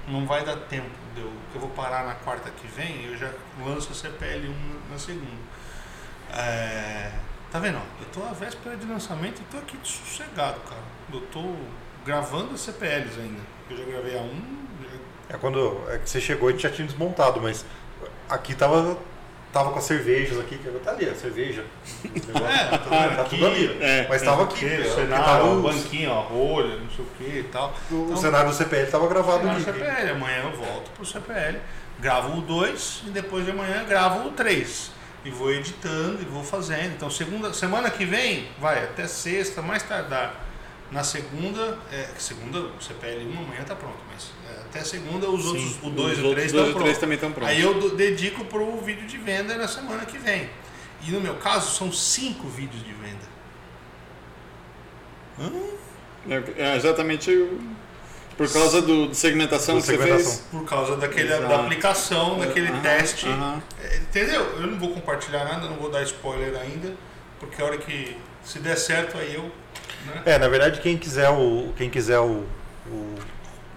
Não 0.09 0.27
vai 0.27 0.45
dar 0.45 0.57
tempo. 0.57 0.91
de 1.15 1.23
Eu, 1.23 1.33
eu 1.55 1.61
vou 1.61 1.71
parar 1.71 2.05
na 2.05 2.15
quarta 2.17 2.51
que 2.51 2.67
vem 2.67 3.05
eu 3.07 3.17
já 3.17 3.31
lanço 3.65 3.91
a 3.91 3.95
CPL 3.95 4.47
1 4.49 4.91
na 4.93 4.99
segunda. 4.99 5.27
É, 6.35 7.11
tá 7.51 7.59
vendo? 7.59 7.79
ó, 7.79 8.03
Eu 8.03 8.07
tô 8.13 8.23
à 8.29 8.33
véspera 8.33 8.77
de 8.77 8.85
lançamento 8.87 9.41
e 9.41 9.45
tô 9.51 9.57
aqui 9.57 9.79
sossegado, 9.83 10.61
cara. 10.61 10.83
Eu 11.13 11.21
tô 11.33 11.55
gravando 12.07 12.55
as 12.55 12.61
CPLs 12.61 13.19
ainda. 13.21 13.41
Eu 13.71 13.77
já 13.77 13.85
gravei 13.85 14.17
a 14.17 14.23
1. 14.23 14.27
já- 14.31 15.35
É 15.35 15.39
quando 15.39 15.83
é 15.91 15.99
que 15.99 16.09
você 16.09 16.21
chegou 16.21 16.49
a 16.49 16.53
gente 16.53 16.63
já 16.63 16.71
tinha 16.71 16.87
desmontado, 16.87 17.41
mas 17.41 17.65
aqui 18.29 18.55
tava, 18.55 18.97
tava 19.53 19.73
com 19.73 19.79
as 19.79 19.85
cervejas 19.85 20.39
aqui, 20.39 20.57
que 20.59 20.71
tá 20.71 20.93
ali, 20.93 21.09
a 21.09 21.15
cerveja. 21.15 21.65
É, 22.07 22.69
tá, 22.69 22.79
tudo- 22.79 23.17
tá 23.17 23.25
tudo 23.25 23.47
ali. 23.47 23.79
É, 23.81 24.07
mas 24.09 24.23
tava 24.23 24.45
aqui. 24.45 24.65
o 24.65 24.69
porque 24.69 24.85
cenário, 24.91 25.25
tava 25.25 25.45
o 25.51 25.63
banquinho, 25.63 26.13
a 26.13 26.21
rolha, 26.21 26.77
não 26.77 26.91
sei 26.91 27.05
o 27.05 27.09
que 27.19 27.39
e 27.41 27.49
tal. 27.51 27.75
o 27.91 28.05
Então, 28.05 28.17
cenário 28.17 28.51
do 28.51 28.55
CPL 28.55 28.91
tava 28.91 29.09
gravado 29.09 29.49
ali. 29.49 29.63
CPL. 29.65 30.11
Amanhã 30.11 30.43
eu 30.45 30.53
volto 30.57 30.91
pro 30.93 31.05
CPL, 31.05 31.59
gravo 31.99 32.39
o 32.39 32.41
2 32.43 33.03
e 33.07 33.11
depois 33.11 33.45
de 33.45 33.51
amanhã 33.51 33.85
gravo 33.85 34.29
o 34.29 34.33
3. 34.33 34.93
E 35.25 35.31
vou 35.31 35.51
editando 35.51 36.23
e 36.23 36.25
vou 36.25 36.45
fazendo. 36.45 36.95
Então, 36.95 37.11
segunda, 37.11 37.53
semana 37.53 37.91
que 37.91 38.05
vem, 38.05 38.47
vai 38.61 38.85
até 38.85 39.09
sexta, 39.09 39.61
mais 39.61 39.83
tardar. 39.83 40.46
Na 40.91 41.03
segunda, 41.03 41.79
é, 41.93 42.09
segunda, 42.17 42.59
o 42.61 42.81
CPL 42.81 43.25
1 43.27 43.39
amanhã 43.45 43.65
tá 43.65 43.75
pronto, 43.75 43.99
mas 44.13 44.31
é, 44.49 44.61
até 44.61 44.85
segunda 44.85 45.29
os 45.29 45.45
outros, 45.47 45.79
o 45.83 45.91
2 45.91 46.19
e 46.19 46.23
o 46.23 46.31
3 46.31 46.35
dois 46.35 46.47
estão 46.47 46.61
e 46.61 46.65
três 46.65 46.73
prontos. 46.75 46.99
também 46.99 47.15
estão 47.17 47.33
prontos. 47.33 47.51
Aí 47.53 47.61
eu 47.61 47.75
do- 47.75 47.97
dedico 47.97 48.45
pro 48.45 48.77
vídeo 48.83 49.07
de 49.07 49.19
venda 49.19 49.57
na 49.57 49.67
semana 49.67 50.05
que 50.07 50.17
vem. 50.17 50.49
E 51.07 51.11
no 51.11 51.21
meu 51.21 51.35
caso, 51.35 51.75
são 51.77 51.91
cinco 51.93 52.47
vídeos 52.49 52.83
de 52.85 52.93
venda. 52.93 53.27
É, 56.29 56.43
é 56.73 56.77
exatamente 56.77 57.31
o- 57.31 57.61
por 58.37 58.51
causa 58.53 58.83
do, 58.83 59.09
de 59.09 59.17
segmentação 59.17 59.77
Do 59.77 59.81
que 59.81 59.87
você 59.87 59.97
segmentação. 59.97 60.31
fez. 60.33 60.45
Por 60.51 60.65
causa 60.65 60.97
daquele, 60.97 61.29
Exato. 61.33 61.49
da 61.49 61.57
aplicação, 61.61 62.39
daquele 62.39 62.69
Aham, 62.69 62.81
teste. 62.83 63.27
É, 63.83 63.97
Entendeu? 63.97 64.43
Eu 64.61 64.67
não 64.67 64.79
vou 64.79 64.91
compartilhar 64.91 65.45
nada, 65.45 65.67
não 65.69 65.77
vou 65.77 65.91
dar 65.91 66.03
spoiler 66.03 66.55
ainda, 66.61 66.95
porque 67.41 67.61
a 67.61 67.65
hora 67.65 67.79
que 67.79 68.17
se 68.45 68.59
der 68.59 68.77
certo 68.77 69.17
aí 69.19 69.35
eu. 69.35 69.51
Né? 70.07 70.23
É, 70.25 70.39
na 70.39 70.49
verdade, 70.49 70.81
quem 70.81 70.97
quiser 70.97 71.29
o. 71.31 71.73
Quem 71.77 71.91
quiser 71.91 72.19
o, 72.21 72.45
o- 72.87 73.15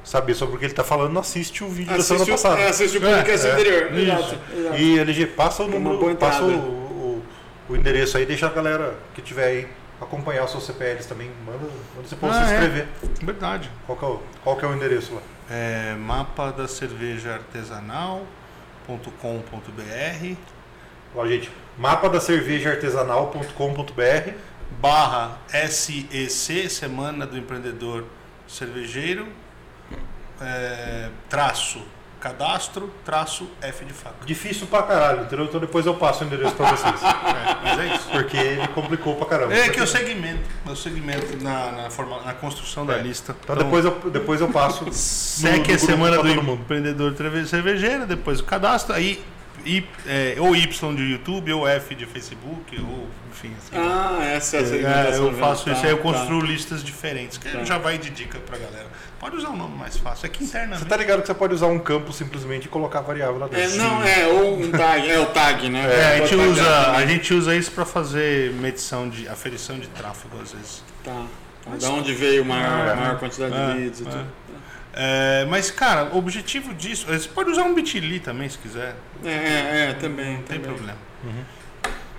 saber 0.03 0.33
sobre 0.33 0.55
o 0.55 0.59
que 0.59 0.65
ele 0.65 0.73
tá 0.73 0.83
falando, 0.83 1.17
assiste 1.19 1.63
o 1.63 1.67
vídeo 1.69 1.95
da 1.95 2.01
semana 2.03 2.23
Assiste 2.23 2.31
o, 2.31 2.33
passada. 2.43 2.61
é, 2.61 2.67
assiste 2.69 2.97
o 2.97 3.01
podcast 3.01 3.45
É, 3.45 3.49
é. 3.49 3.53
anterior. 3.53 3.93
Isso. 3.93 4.11
Exato, 4.11 4.35
exato. 4.57 4.77
E 4.77 4.99
LG, 4.99 5.25
passa 5.27 5.63
o 5.63 5.65
É 5.67 5.69
número, 5.69 6.15
passa 6.15 6.43
o, 6.43 6.49
o, 6.51 7.23
o 7.69 7.75
endereço 7.75 8.17
aí, 8.17 8.25
deixa 8.25 8.47
a 8.47 8.49
galera 8.49 8.95
que 9.13 9.21
tiver 9.21 9.45
aí 9.45 9.67
acompanhar 10.01 10.45
os 10.45 10.51
seus 10.51 10.65
CPLs 10.65 11.07
também. 11.07 11.29
Manda, 11.45 11.59
manda 11.95 12.07
você 12.07 12.15
possa 12.15 12.39
Ah, 12.39 12.45
se 12.45 12.53
é. 12.53 12.55
inscrever. 12.55 12.87
Verdade. 13.21 13.69
Qual, 13.85 13.97
que 13.97 14.05
é 14.05 14.07
o, 14.07 14.19
qual 14.43 14.55
que 14.57 14.65
é 14.65 14.67
o 14.67 14.73
endereço 14.73 15.13
lá? 15.13 15.21
É, 15.51 15.93
mapa 15.95 16.51
da 16.51 16.67
cerveja 16.67 17.33
artesanal.com.br 18.87 20.35
Ó, 21.15 21.25
gente, 21.27 21.51
mapa 21.77 22.07
da 22.09 22.19
cerveja 22.19 22.69
artesanal.com.br 22.71 24.31
barra 24.81 25.37
SEC, 25.69 26.69
Semana 26.69 27.25
do 27.25 27.37
Empreendedor 27.37 28.05
Cervejeiro, 28.47 29.27
é, 30.41 31.09
traço 31.29 31.81
cadastro, 32.19 32.93
traço 33.05 33.49
F 33.61 33.85
de 33.85 33.93
faca. 33.93 34.25
Difícil 34.25 34.67
pra 34.67 34.83
caralho, 34.83 35.21
entendeu? 35.21 35.45
Então 35.45 35.57
depois 35.59 35.85
eu 35.85 35.93
passo 35.93 36.23
o 36.23 36.27
endereço 36.27 36.53
pra 36.55 36.71
vocês. 36.71 36.99
É, 37.29 37.55
mas 37.63 37.79
é 37.79 37.95
isso. 37.95 38.09
Porque 38.09 38.35
ele 38.37 38.67
complicou 38.69 39.15
pra 39.15 39.25
caramba. 39.25 39.53
É 39.53 39.69
que 39.69 39.79
eu 39.79 39.87
segmento, 39.87 40.41
eu 40.67 40.75
segmento 40.75 41.41
na, 41.41 41.71
na, 41.71 41.89
forma, 41.89 42.21
na 42.23 42.33
construção 42.33 42.85
da 42.85 42.95
É. 42.97 43.01
lista. 43.01 43.35
Então 43.43 43.55
depois 43.55 43.85
eu, 43.85 43.91
depois 44.09 44.41
eu 44.41 44.49
passo. 44.49 44.85
SEC 44.91 45.69
é 45.71 45.77
Semana 45.77 46.17
do. 46.21 46.27
Empreendedor 46.29 47.15
Cerve- 47.15 47.45
Cervejeiro, 47.45 48.05
depois 48.05 48.39
o 48.39 48.43
cadastro, 48.43 48.93
aí 48.93 49.23
I, 49.65 49.85
é, 50.07 50.35
ou 50.39 50.55
Y 50.55 50.95
de 50.95 51.03
YouTube, 51.03 51.51
ou 51.53 51.67
F 51.67 51.95
de 51.95 52.05
Facebook, 52.05 52.79
ou 52.81 53.07
enfim. 53.31 53.53
Assim, 53.57 53.75
Ah, 53.75 54.19
essa 54.23 54.57
é 54.57 54.59
a 54.59 54.63
É, 54.63 54.65
segmentação. 54.65 55.25
eu 55.27 55.33
faço 55.33 55.65
tá, 55.65 55.71
isso, 55.71 55.85
aí 55.85 55.91
eu 55.91 55.97
tá. 55.97 56.03
construo 56.03 56.41
listas 56.41 56.83
diferentes, 56.83 57.37
que 57.37 57.49
Tá. 57.49 57.63
já 57.63 57.77
vai 57.77 57.97
de 57.97 58.09
dica 58.09 58.39
pra 58.39 58.57
galera. 58.57 58.87
Pode 59.19 59.35
usar 59.35 59.49
um 59.49 59.57
nome 59.57 59.77
mais 59.77 59.97
fácil, 59.97 60.25
é 60.25 60.29
que 60.29 60.39
Você 60.39 60.57
internamente. 60.57 60.85
tá 60.85 60.95
ligado 60.97 61.21
que 61.21 61.27
você 61.27 61.33
pode 61.33 61.53
usar 61.53 61.67
um 61.67 61.77
campo 61.79 62.11
simplesmente 62.13 62.65
e 62.65 62.67
colocar 62.69 63.01
variável 63.01 63.37
lá 63.37 63.47
É, 63.47 63.49
dentro. 63.49 63.77
não, 63.77 64.01
é, 64.03 64.27
ou 64.27 64.59
um 64.61 64.71
tag, 64.71 65.09
é 65.09 65.19
o 65.19 65.25
tag, 65.27 65.69
né? 65.69 65.85
É, 65.85 66.05
a, 66.13 66.17
gente 66.19 66.35
usa, 66.35 66.63
tagar 66.63 66.95
a 66.95 67.05
gente 67.05 67.33
usa 67.33 67.55
isso 67.55 67.71
pra 67.71 67.85
fazer 67.85 68.51
medição 68.53 69.09
de 69.09 69.27
aferição 69.27 69.77
de 69.77 69.87
tráfego 69.87 70.37
às 70.41 70.53
vezes. 70.53 70.83
Tá. 71.03 71.25
tá. 71.65 71.71
Da 71.75 71.89
onde 71.89 72.13
veio 72.13 72.41
a 72.43 72.45
maior, 72.45 72.87
É. 72.87 72.95
maior 72.95 73.19
quantidade 73.19 73.53
É, 73.53 73.73
de 73.73 73.79
leads 73.79 73.99
e 73.99 74.03
é. 74.03 74.05
tudo. 74.09 74.25
É, 74.93 75.45
mas, 75.49 75.69
cara, 75.71 76.05
o 76.05 76.17
objetivo 76.17 76.73
disso. 76.73 77.05
Você 77.07 77.27
pode 77.29 77.49
usar 77.51 77.63
um 77.63 77.73
Bitly 77.73 78.19
também 78.19 78.49
se 78.49 78.57
quiser. 78.57 78.95
É, 79.23 79.29
é, 79.29 79.89
é, 79.89 79.93
também. 79.93 80.37
Não 80.37 80.43
tem 80.43 80.59
também. 80.59 80.73
problema. 80.75 80.97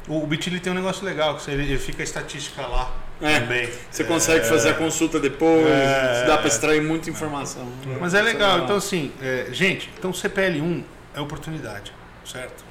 O, 0.08 0.22
o 0.22 0.26
Bitly 0.26 0.60
tem 0.60 0.72
um 0.72 0.76
negócio 0.76 1.04
legal, 1.04 1.36
que 1.36 1.50
ele, 1.50 1.76
fica 1.78 2.02
a 2.02 2.04
estatística 2.04 2.62
lá 2.66 2.90
É, 3.20 3.40
também. 3.40 3.68
Você 3.90 4.04
consegue 4.04 4.44
fazer 4.46 4.70
a 4.70 4.74
consulta 4.74 5.18
depois, 5.20 5.66
É. 5.66 6.24
dá 6.26 6.38
para 6.38 6.48
extrair 6.48 6.80
muita 6.82 7.10
informação. 7.10 7.70
Mas 8.00 8.14
é 8.14 8.22
legal. 8.22 8.60
Então, 8.60 8.76
assim, 8.76 9.12
é, 9.20 9.48
gente, 9.52 9.90
então 9.98 10.10
CPL1 10.12 10.82
é 11.14 11.20
oportunidade, 11.20 11.92
certo? 12.24 12.64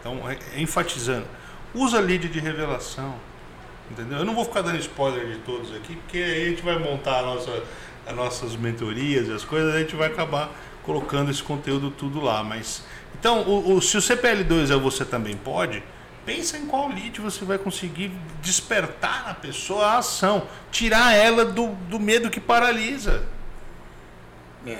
Então, 0.00 0.28
é- 0.30 0.38
é 0.56 0.60
enfatizando, 0.60 1.26
usa 1.74 2.00
lead 2.00 2.28
de 2.28 2.38
revelação, 2.40 3.14
entendeu? 3.90 4.18
Eu 4.18 4.24
não 4.24 4.34
vou 4.34 4.44
ficar 4.44 4.62
dando 4.62 4.78
spoiler 4.78 5.26
de 5.26 5.38
todos 5.40 5.74
aqui, 5.74 5.96
porque 5.96 6.18
aí 6.18 6.46
a 6.46 6.48
gente 6.50 6.62
vai 6.62 6.78
montar 6.78 7.18
a 7.18 7.22
nossa, 7.22 7.62
as 8.08 8.16
nossas 8.16 8.56
mentorias 8.56 9.28
e 9.28 9.32
as 9.32 9.44
coisas, 9.44 9.74
a 9.74 9.78
gente 9.80 9.94
vai 9.94 10.08
acabar 10.08 10.50
colocando 10.82 11.30
esse 11.30 11.42
conteúdo 11.42 11.90
tudo 11.90 12.20
lá. 12.20 12.42
Mas, 12.42 12.82
então, 13.18 13.42
o, 13.42 13.74
o- 13.76 13.82
se 13.82 13.96
o 13.96 14.00
CPL2 14.00 14.70
é 14.70 14.76
você 14.76 15.04
também 15.04 15.36
pode, 15.36 15.82
pensa 16.24 16.56
em 16.56 16.66
qual 16.66 16.88
lead 16.88 17.20
você 17.20 17.44
vai 17.44 17.58
conseguir 17.58 18.10
despertar 18.42 19.26
na 19.26 19.34
pessoa 19.34 19.86
a 19.86 19.98
ação, 19.98 20.46
tirar 20.70 21.14
ela 21.14 21.44
do, 21.44 21.68
do 21.88 21.98
medo 22.00 22.30
que 22.30 22.40
paralisa. 22.40 23.24
É. 24.66 24.78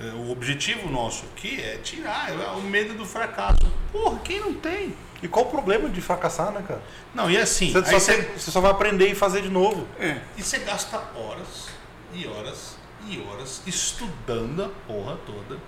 É, 0.00 0.10
O 0.14 0.30
objetivo 0.30 0.90
nosso 0.90 1.24
aqui 1.34 1.60
é 1.60 1.76
tirar 1.82 2.30
é 2.30 2.46
o 2.56 2.60
medo 2.62 2.94
do 2.94 3.04
fracasso. 3.06 3.56
Porra, 3.92 4.18
quem 4.24 4.40
não 4.40 4.52
tem? 4.54 4.94
E 5.22 5.28
qual 5.28 5.46
o 5.46 5.48
problema 5.48 5.88
de 5.88 6.00
fracassar, 6.02 6.52
né, 6.52 6.62
cara? 6.66 6.82
Não, 7.14 7.30
e 7.30 7.36
assim, 7.38 7.72
Você, 7.72 7.90
só, 7.90 7.98
você, 7.98 8.22
tem- 8.22 8.38
você 8.38 8.50
só 8.50 8.60
vai 8.60 8.70
aprender 8.70 9.08
e 9.10 9.14
fazer 9.14 9.40
de 9.42 9.48
novo. 9.48 9.86
É. 9.98 10.20
e 10.36 10.42
você 10.42 10.58
gasta 10.58 11.02
horas 11.16 11.68
e 12.16 12.26
horas 12.26 12.76
e 13.06 13.20
horas 13.20 13.62
estudando 13.66 14.64
a 14.64 14.68
porra 14.86 15.18
toda, 15.26 15.60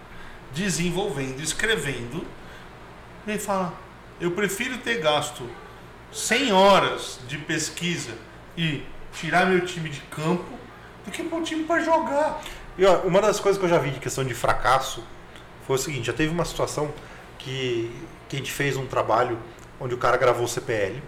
desenvolvendo, 0.53 1.40
escrevendo, 1.40 2.26
e 3.26 3.38
fala, 3.38 3.74
eu 4.18 4.30
prefiro 4.30 4.78
ter 4.78 5.01
gasto 5.01 5.49
100 6.11 6.53
horas 6.53 7.20
de 7.28 7.36
pesquisa 7.36 8.12
e 8.57 8.82
tirar 9.12 9.46
meu 9.46 9.64
time 9.66 9.90
de 9.90 10.01
campo 10.03 10.59
do 11.05 11.11
que 11.11 11.22
pôr 11.22 11.40
o 11.40 11.44
time 11.44 11.64
para 11.64 11.82
jogar. 11.82 12.42
E 12.78 12.86
ó, 12.86 13.01
uma 13.03 13.20
das 13.20 13.38
coisas 13.38 13.59
que 13.59 13.64
eu 13.66 13.68
já 13.68 13.78
vi 13.78 13.90
de 13.90 14.01
questão 14.01 14.24
de 14.24 14.34
fracasso 14.34 15.05
foi 15.66 15.76
o 15.76 15.78
seguinte, 15.78 16.07
já 16.07 16.12
teve 16.14 16.32
uma 16.32 16.46
situação 16.46 16.92
que, 17.38 17.94
que 18.28 18.36
a 18.36 18.38
gente 18.38 18.51
fez 18.51 18.76
um 18.76 18.86
trabalho 18.86 19.38
onde 19.78 19.94
o 19.94 19.99
cara 19.99 20.16
gravou 20.16 20.44
o 20.44 20.49
CPL, 20.49 21.03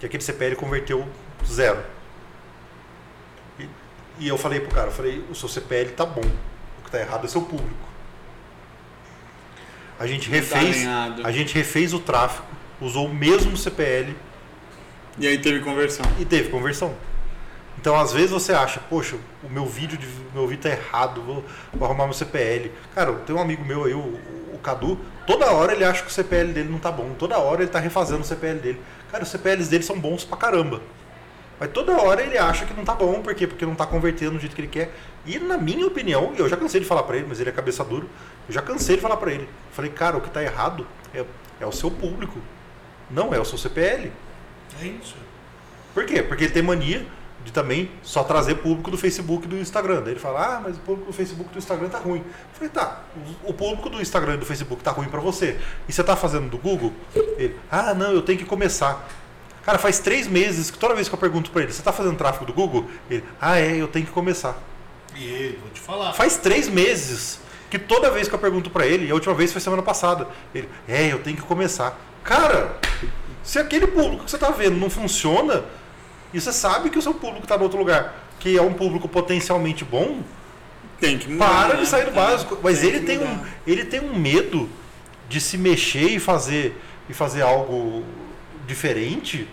que 0.00 0.06
aquele 0.06 0.22
CPL 0.22 0.56
converteu 0.56 1.06
zero. 1.46 1.97
E, 4.18 4.28
eu 4.28 4.38
falei 4.38 4.60
pro 4.60 4.74
cara, 4.74 4.88
eu 4.88 4.92
falei, 4.92 5.24
o 5.30 5.34
seu 5.34 5.48
CPL 5.48 5.90
tá 5.92 6.04
bom, 6.04 6.20
o 6.20 6.84
que 6.84 6.90
tá 6.90 6.98
errado 6.98 7.24
é 7.24 7.28
seu 7.28 7.42
público. 7.42 7.88
A 9.98 10.06
gente 10.06 10.28
tá 10.28 10.36
refez, 10.36 10.76
alinhado. 10.76 11.26
a 11.26 11.30
gente 11.30 11.54
refez 11.54 11.92
o 11.92 11.98
tráfego, 11.98 12.46
usou 12.80 13.06
o 13.06 13.14
mesmo 13.14 13.56
CPL 13.56 14.14
E 15.18 15.26
aí 15.26 15.38
teve 15.38 15.60
conversão. 15.60 16.06
e 16.18 16.24
teve 16.24 16.50
conversão. 16.50 16.94
Então, 17.80 17.94
às 17.98 18.12
vezes 18.12 18.30
você 18.30 18.52
acha, 18.52 18.80
poxa, 18.90 19.16
o 19.42 19.48
meu 19.48 19.64
vídeo 19.64 19.96
de 19.96 20.06
meu 20.34 20.48
vídeo 20.48 20.62
tá 20.62 20.70
errado, 20.70 21.22
vou, 21.22 21.44
vou 21.72 21.86
arrumar 21.86 22.04
meu 22.06 22.12
CPL. 22.12 22.72
Cara, 22.92 23.12
tem 23.14 23.34
um 23.34 23.40
amigo 23.40 23.64
meu 23.64 23.84
aí, 23.84 23.94
o, 23.94 24.18
o 24.52 24.58
Cadu, 24.60 24.98
toda 25.26 25.50
hora 25.52 25.72
ele 25.72 25.84
acha 25.84 26.02
que 26.02 26.08
o 26.08 26.12
CPL 26.12 26.52
dele 26.52 26.68
não 26.68 26.80
tá 26.80 26.90
bom, 26.90 27.14
toda 27.16 27.38
hora 27.38 27.62
ele 27.62 27.70
tá 27.70 27.78
refazendo 27.78 28.22
o 28.22 28.24
CPL 28.24 28.58
dele. 28.58 28.80
Cara, 29.12 29.22
os 29.22 29.30
CPLs 29.30 29.70
dele 29.70 29.84
são 29.84 29.98
bons 29.98 30.24
pra 30.24 30.36
caramba. 30.36 30.82
Mas 31.58 31.70
toda 31.72 31.92
hora 32.00 32.22
ele 32.22 32.38
acha 32.38 32.64
que 32.64 32.74
não 32.74 32.84
tá 32.84 32.94
bom, 32.94 33.20
por 33.20 33.34
quê? 33.34 33.46
Porque 33.46 33.66
não 33.66 33.74
tá 33.74 33.84
convertendo 33.84 34.32
do 34.32 34.40
jeito 34.40 34.54
que 34.54 34.60
ele 34.60 34.68
quer. 34.68 34.94
E 35.26 35.38
na 35.38 35.58
minha 35.58 35.86
opinião, 35.86 36.32
e 36.36 36.38
eu 36.38 36.48
já 36.48 36.56
cansei 36.56 36.80
de 36.80 36.86
falar 36.86 37.02
pra 37.02 37.16
ele, 37.16 37.26
mas 37.28 37.40
ele 37.40 37.50
é 37.50 37.52
cabeça 37.52 37.84
dura, 37.84 38.06
eu 38.48 38.54
já 38.54 38.62
cansei 38.62 38.96
de 38.96 39.02
falar 39.02 39.16
pra 39.16 39.32
ele. 39.32 39.48
Falei, 39.72 39.90
cara, 39.90 40.16
o 40.16 40.20
que 40.20 40.30
tá 40.30 40.42
errado 40.42 40.86
é, 41.12 41.24
é 41.60 41.66
o 41.66 41.72
seu 41.72 41.90
público, 41.90 42.38
não 43.10 43.34
é 43.34 43.40
o 43.40 43.44
seu 43.44 43.58
CPL. 43.58 44.12
É 44.80 44.86
isso. 44.86 45.16
Por 45.92 46.06
quê? 46.06 46.22
Porque 46.22 46.44
ele 46.44 46.52
tem 46.52 46.62
mania 46.62 47.04
de 47.44 47.52
também 47.52 47.90
só 48.02 48.22
trazer 48.22 48.56
público 48.56 48.90
do 48.90 48.98
Facebook 48.98 49.46
e 49.46 49.48
do 49.48 49.56
Instagram. 49.56 50.02
Daí 50.02 50.12
ele 50.12 50.20
fala, 50.20 50.56
ah, 50.56 50.60
mas 50.60 50.76
o 50.76 50.80
público 50.80 51.10
do 51.10 51.12
Facebook 51.12 51.50
e 51.50 51.52
do 51.54 51.58
Instagram 51.58 51.88
tá 51.88 51.98
ruim. 51.98 52.18
Eu 52.18 52.24
falei, 52.52 52.68
tá, 52.68 53.02
o 53.44 53.52
público 53.52 53.88
do 53.88 54.00
Instagram 54.00 54.34
e 54.34 54.36
do 54.38 54.46
Facebook 54.46 54.82
tá 54.82 54.90
ruim 54.90 55.08
pra 55.08 55.20
você. 55.20 55.58
E 55.88 55.92
você 55.92 56.04
tá 56.04 56.14
fazendo 56.14 56.48
do 56.48 56.58
Google? 56.58 56.92
Ele, 57.14 57.58
ah, 57.70 57.94
não, 57.94 58.12
eu 58.12 58.22
tenho 58.22 58.38
que 58.38 58.44
começar. 58.44 59.08
Cara, 59.68 59.76
faz 59.76 59.98
três 59.98 60.26
meses 60.26 60.70
que 60.70 60.78
toda 60.78 60.94
vez 60.94 61.10
que 61.10 61.14
eu 61.14 61.18
pergunto 61.18 61.50
pra 61.50 61.60
ele, 61.60 61.70
você 61.70 61.82
tá 61.82 61.92
fazendo 61.92 62.16
tráfego 62.16 62.46
do 62.46 62.54
Google? 62.54 62.86
Ele, 63.10 63.22
ah, 63.38 63.60
é, 63.60 63.76
eu 63.76 63.86
tenho 63.86 64.06
que 64.06 64.12
começar. 64.12 64.58
E 65.14 65.58
vou 65.60 65.70
te 65.70 65.78
falar. 65.78 66.14
Faz 66.14 66.38
três 66.38 66.70
meses 66.70 67.38
que 67.68 67.78
toda 67.78 68.10
vez 68.10 68.26
que 68.28 68.34
eu 68.34 68.38
pergunto 68.38 68.70
pra 68.70 68.86
ele, 68.86 69.04
e 69.06 69.10
a 69.10 69.14
última 69.14 69.34
vez 69.34 69.52
foi 69.52 69.60
semana 69.60 69.82
passada, 69.82 70.26
ele, 70.54 70.70
é, 70.88 71.12
eu 71.12 71.18
tenho 71.18 71.36
que 71.36 71.42
começar. 71.42 72.00
Cara, 72.24 72.78
se 73.44 73.58
aquele 73.58 73.86
público 73.86 74.24
que 74.24 74.30
você 74.30 74.38
tá 74.38 74.48
vendo 74.48 74.78
não 74.78 74.88
funciona, 74.88 75.62
e 76.32 76.40
você 76.40 76.50
sabe 76.50 76.88
que 76.88 76.98
o 76.98 77.02
seu 77.02 77.12
público 77.12 77.46
tá 77.46 77.58
no 77.58 77.64
outro 77.64 77.78
lugar, 77.78 78.14
que 78.40 78.56
é 78.56 78.62
um 78.62 78.72
público 78.72 79.06
potencialmente 79.06 79.84
bom, 79.84 80.22
Tem 80.98 81.18
que 81.18 81.28
mudar. 81.28 81.46
para 81.46 81.74
né? 81.74 81.80
de 81.82 81.86
sair 81.86 82.04
do 82.06 82.12
É, 82.12 82.14
básico. 82.14 82.58
Mas 82.62 82.82
ele 82.82 83.00
que 83.00 83.04
tem, 83.04 83.18
um, 83.18 83.38
ele 83.66 83.84
tem 83.84 84.00
um 84.00 84.18
medo 84.18 84.66
de 85.28 85.42
se 85.42 85.58
mexer 85.58 86.08
e 86.08 86.18
fazer, 86.18 86.74
e 87.06 87.12
fazer 87.12 87.42
algo 87.42 88.02
diferente. 88.66 89.46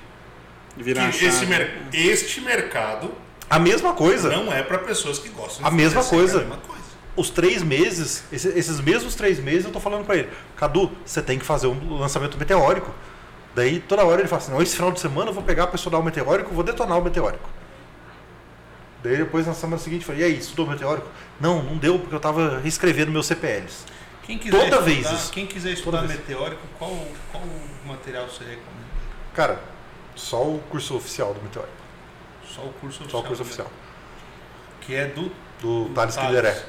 Virar 0.78 1.12
Que 1.12 1.26
esse 1.26 1.46
mer- 1.46 1.84
este 1.94 2.42
mercado 2.42 3.12
A 3.50 3.58
mesma 3.60 3.94
coisa. 3.94 4.30
não 4.30 4.52
é 4.54 4.62
para 4.64 4.80
pessoas 4.80 5.20
que 5.20 5.30
gostam 5.30 5.62
de 5.62 5.68
A 5.68 5.72
mesma 5.72 6.04
coisa. 6.04 6.40
A 6.40 6.42
mesma 6.42 6.58
coisa. 6.58 6.84
os 7.16 7.30
três 7.30 7.64
meses, 7.64 8.24
esse- 8.32 8.50
esses 8.50 8.80
mesmos 8.82 9.16
três 9.16 9.40
meses, 9.40 9.66
eu 9.66 9.72
tô 9.72 9.80
falando 9.80 10.06
pra 10.06 10.18
ele, 10.18 10.30
Cadu, 10.58 10.92
você 11.06 11.22
tem 11.22 11.40
que 11.40 11.46
fazer 11.46 11.68
um 11.68 11.98
lançamento 11.98 12.38
meteórico. 12.38 12.94
Daí 13.56 13.80
toda 13.80 14.04
hora 14.04 14.20
ele 14.20 14.28
fala 14.28 14.42
assim, 14.42 14.52
não, 14.52 14.62
esse 14.62 14.76
final 14.76 14.92
de 14.92 15.00
semana 15.00 15.30
eu 15.30 15.34
vou 15.34 15.42
pegar 15.44 15.68
para 15.68 15.78
estudar 15.78 15.98
o 15.98 16.04
meteórico, 16.04 16.54
vou 16.54 16.64
detonar 16.64 17.00
o 17.00 17.02
meteórico. 17.02 17.50
Daí 19.02 19.18
depois 19.18 19.46
na 19.48 19.54
semana 19.54 19.78
seguinte 19.82 20.02
eu 20.02 20.08
falei, 20.08 20.22
e 20.24 20.26
aí, 20.26 20.38
estudou 20.38 20.66
o 20.66 20.70
meteórico? 20.70 21.08
Não, 21.40 21.62
não 21.64 21.78
deu 21.78 22.00
porque 22.00 22.16
eu 22.16 22.20
tava 22.20 22.60
reescrevendo 22.60 23.12
meus 23.12 23.28
CPLs. 23.28 23.86
Quem 24.24 24.38
quiser 24.40 24.52
Toda 24.58 24.66
estudar, 24.92 25.10
vez. 25.12 25.30
Quem 25.30 25.46
quiser 25.46 25.72
estudar 25.72 26.02
meteórico, 26.02 26.62
qual, 26.80 26.92
qual 27.32 27.44
material 27.86 28.26
você 28.28 28.40
recomenda? 28.44 28.86
Cara, 29.34 29.60
só 30.16 30.42
o 30.42 30.60
curso 30.70 30.96
oficial 30.96 31.34
do 31.34 31.42
meteórico. 31.42 31.76
Só 32.48 32.62
o 32.62 32.74
curso 32.74 33.04
oficial. 33.04 33.10
Só 33.10 33.20
o 33.20 33.28
curso 33.28 33.42
oficial. 33.44 33.68
Que 34.82 34.96
é 34.96 35.06
do 35.08 35.32
Do 35.62 35.90
Thales 35.94 36.16
Thales. 36.16 36.30
Quideré. 36.30 36.66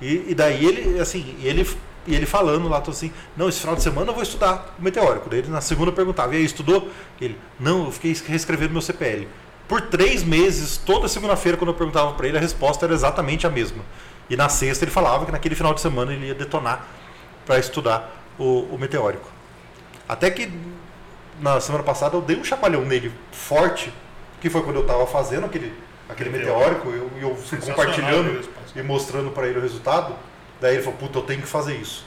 E, 0.00 0.30
e 0.30 0.34
daí 0.34 0.64
ele, 0.64 1.00
assim, 1.00 1.36
ele, 1.42 1.68
e 2.06 2.14
ele 2.14 2.26
falando 2.26 2.68
lá, 2.68 2.80
tô 2.80 2.90
assim, 2.90 3.12
não, 3.36 3.48
esse 3.48 3.60
final 3.60 3.76
de 3.76 3.82
semana 3.82 4.10
eu 4.10 4.14
vou 4.14 4.22
estudar 4.22 4.74
o 4.78 4.82
meteórico. 4.82 5.30
Daí 5.30 5.38
ele 5.38 5.48
na 5.48 5.60
segunda 5.60 5.92
perguntava, 5.92 6.34
e 6.34 6.38
aí, 6.38 6.44
estudou? 6.44 6.88
Ele, 7.20 7.38
não, 7.58 7.86
eu 7.86 7.92
fiquei 7.92 8.16
reescrevendo 8.26 8.72
meu 8.72 8.82
CPL. 8.82 9.28
Por 9.68 9.80
três 9.82 10.24
meses, 10.24 10.76
toda 10.76 11.06
segunda-feira, 11.08 11.56
quando 11.56 11.68
eu 11.68 11.74
perguntava 11.74 12.12
para 12.12 12.26
ele, 12.26 12.36
a 12.36 12.40
resposta 12.40 12.84
era 12.84 12.92
exatamente 12.92 13.46
a 13.46 13.50
mesma. 13.50 13.82
E 14.28 14.36
na 14.36 14.48
sexta 14.48 14.84
ele 14.84 14.90
falava 14.90 15.24
que 15.24 15.32
naquele 15.32 15.54
final 15.54 15.72
de 15.72 15.80
semana 15.80 16.12
ele 16.12 16.26
ia 16.26 16.34
detonar 16.34 16.86
para 17.46 17.58
estudar 17.58 18.24
o, 18.38 18.62
o 18.74 18.78
meteórico. 18.78 19.30
Até 20.08 20.30
que 20.30 20.50
na 21.40 21.60
semana 21.60 21.84
passada 21.84 22.16
eu 22.16 22.20
dei 22.20 22.36
um 22.36 22.44
chacoalhão 22.44 22.82
nele 22.82 23.12
forte, 23.30 23.92
que 24.40 24.50
foi 24.50 24.62
quando 24.62 24.76
eu 24.76 24.82
estava 24.82 25.06
fazendo 25.06 25.46
aquele, 25.46 25.72
aquele 26.08 26.30
Meteórico. 26.30 26.88
eu, 26.88 27.10
eu 27.20 27.36
fui 27.36 27.58
compartilhando 27.58 28.48
e 28.74 28.82
mostrando 28.82 29.30
para 29.30 29.46
ele 29.46 29.58
o 29.58 29.62
resultado. 29.62 30.14
Daí 30.60 30.74
ele 30.74 30.82
falou, 30.82 30.98
puta, 30.98 31.18
eu 31.18 31.22
tenho 31.22 31.40
que 31.40 31.48
fazer 31.48 31.74
isso. 31.74 32.06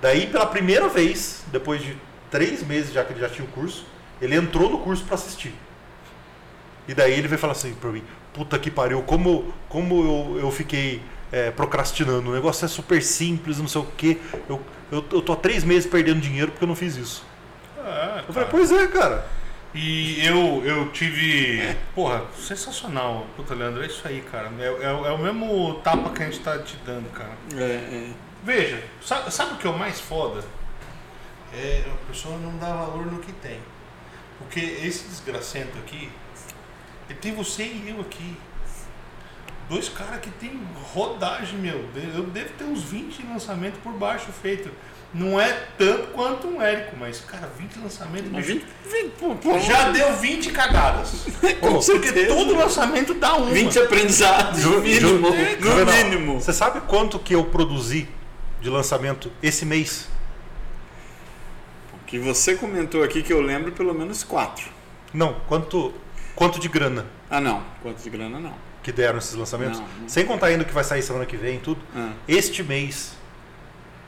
Daí, 0.00 0.26
pela 0.26 0.46
primeira 0.46 0.88
vez, 0.88 1.44
depois 1.48 1.80
de 1.80 1.96
três 2.30 2.62
meses 2.62 2.92
já 2.92 3.04
que 3.04 3.12
ele 3.12 3.20
já 3.20 3.28
tinha 3.28 3.46
o 3.46 3.50
curso, 3.52 3.86
ele 4.20 4.34
entrou 4.34 4.68
no 4.68 4.78
curso 4.78 5.04
para 5.04 5.14
assistir. 5.14 5.54
E 6.88 6.94
daí 6.94 7.12
ele 7.12 7.28
veio 7.28 7.38
falar 7.38 7.52
assim 7.52 7.74
pra 7.74 7.90
mim, 7.90 8.02
puta 8.34 8.58
que 8.58 8.70
pariu, 8.70 9.02
como, 9.02 9.54
como 9.68 10.34
eu, 10.34 10.40
eu 10.40 10.50
fiquei 10.50 11.00
é, 11.30 11.50
procrastinando. 11.50 12.30
O 12.30 12.34
negócio 12.34 12.64
é 12.64 12.68
super 12.68 13.02
simples, 13.02 13.58
não 13.58 13.68
sei 13.68 13.80
o 13.80 13.86
quê. 13.96 14.18
Eu, 14.48 14.60
eu, 14.90 15.04
eu 15.12 15.22
tô 15.22 15.32
há 15.32 15.36
três 15.36 15.62
meses 15.64 15.88
perdendo 15.88 16.20
dinheiro 16.20 16.50
porque 16.50 16.64
eu 16.64 16.68
não 16.68 16.76
fiz 16.76 16.96
isso. 16.96 17.24
Ah, 17.84 18.22
Eu 18.26 18.32
falei, 18.32 18.34
cara. 18.34 18.46
pois 18.50 18.72
é, 18.72 18.86
cara. 18.88 19.26
E 19.74 20.24
eu, 20.26 20.62
eu 20.64 20.90
tive. 20.92 21.76
Porra, 21.94 22.24
sensacional. 22.36 23.26
Puta, 23.36 23.54
Leandro, 23.54 23.82
é 23.82 23.86
isso 23.86 24.06
aí, 24.06 24.20
cara. 24.20 24.50
É, 24.58 24.64
é, 24.66 24.86
é 24.86 25.12
o 25.12 25.18
mesmo 25.18 25.80
tapa 25.82 26.10
que 26.10 26.22
a 26.22 26.26
gente 26.26 26.40
tá 26.40 26.58
te 26.58 26.76
dando, 26.84 27.10
cara. 27.12 27.32
É, 27.54 27.62
é. 27.64 28.10
Veja, 28.44 28.82
sabe, 29.00 29.32
sabe 29.32 29.54
o 29.54 29.56
que 29.56 29.66
é 29.66 29.70
o 29.70 29.78
mais 29.78 30.00
foda? 30.00 30.44
É 31.54 31.84
a 31.86 32.10
pessoa 32.10 32.36
não 32.38 32.56
dá 32.58 32.72
valor 32.74 33.06
no 33.06 33.18
que 33.20 33.32
tem. 33.32 33.60
Porque 34.38 34.60
esse 34.60 35.04
desgracento 35.08 35.78
aqui, 35.78 36.10
ele 37.08 37.18
tem 37.18 37.34
você 37.34 37.62
e 37.62 37.88
eu 37.88 38.00
aqui. 38.00 38.36
Dois 39.68 39.88
caras 39.88 40.20
que 40.20 40.30
tem 40.30 40.60
rodagem, 40.92 41.58
meu. 41.58 41.88
Eu 41.94 42.24
devo 42.24 42.52
ter 42.58 42.64
uns 42.64 42.82
20 42.82 43.22
lançamentos 43.26 43.78
por 43.80 43.92
baixo 43.92 44.30
feito. 44.32 44.70
Não 45.14 45.38
é 45.38 45.52
tanto 45.76 46.06
quanto 46.14 46.46
um 46.48 46.62
Érico, 46.62 46.96
mas, 46.98 47.20
cara, 47.20 47.46
20 47.58 47.78
lançamentos. 47.80 48.30
Mas 48.32 48.46
bicho, 48.46 48.60
vinte- 48.60 48.66
vinte- 49.02 49.12
pô, 49.18 49.34
pô, 49.34 49.58
Já 49.58 49.90
deu 49.90 50.14
20 50.16 50.50
cagadas. 50.50 51.10
com 51.60 51.68
Porque 51.68 51.82
certeza. 51.82 52.34
todo 52.34 52.54
lançamento 52.56 53.12
dá 53.14 53.34
uma. 53.34 53.50
20 53.50 53.78
aprendizados, 53.78 54.64
no 54.64 54.80
mínimo. 54.80 55.18
No 55.30 55.86
mínimo. 55.92 56.40
Você 56.40 56.52
sabe 56.52 56.80
quanto 56.82 57.18
que 57.18 57.34
eu 57.34 57.44
produzi 57.44 58.08
de 58.62 58.70
lançamento 58.70 59.30
esse 59.42 59.66
mês? 59.66 60.08
Que 62.06 62.18
você 62.18 62.54
comentou 62.54 63.02
aqui 63.02 63.22
que 63.22 63.32
eu 63.32 63.40
lembro 63.40 63.72
pelo 63.72 63.94
menos 63.94 64.22
quatro. 64.22 64.66
Não, 65.14 65.34
quanto, 65.48 65.92
quanto 66.34 66.58
de 66.58 66.68
grana 66.68 67.06
Ah, 67.30 67.40
não. 67.40 67.62
Quanto 67.82 68.02
de 68.02 68.08
grana, 68.10 68.38
não. 68.40 68.54
que 68.82 68.90
deram 68.92 69.18
esses 69.18 69.34
lançamentos? 69.34 69.78
Não, 69.78 69.86
não. 70.00 70.08
Sem 70.08 70.24
contar 70.24 70.46
ainda 70.46 70.62
o 70.62 70.66
que 70.66 70.72
vai 70.74 70.84
sair 70.84 71.02
semana 71.02 71.24
que 71.26 71.36
vem 71.36 71.56
e 71.56 71.60
tudo. 71.60 71.80
Ah. 71.94 72.12
Este 72.28 72.62
mês 72.62 73.12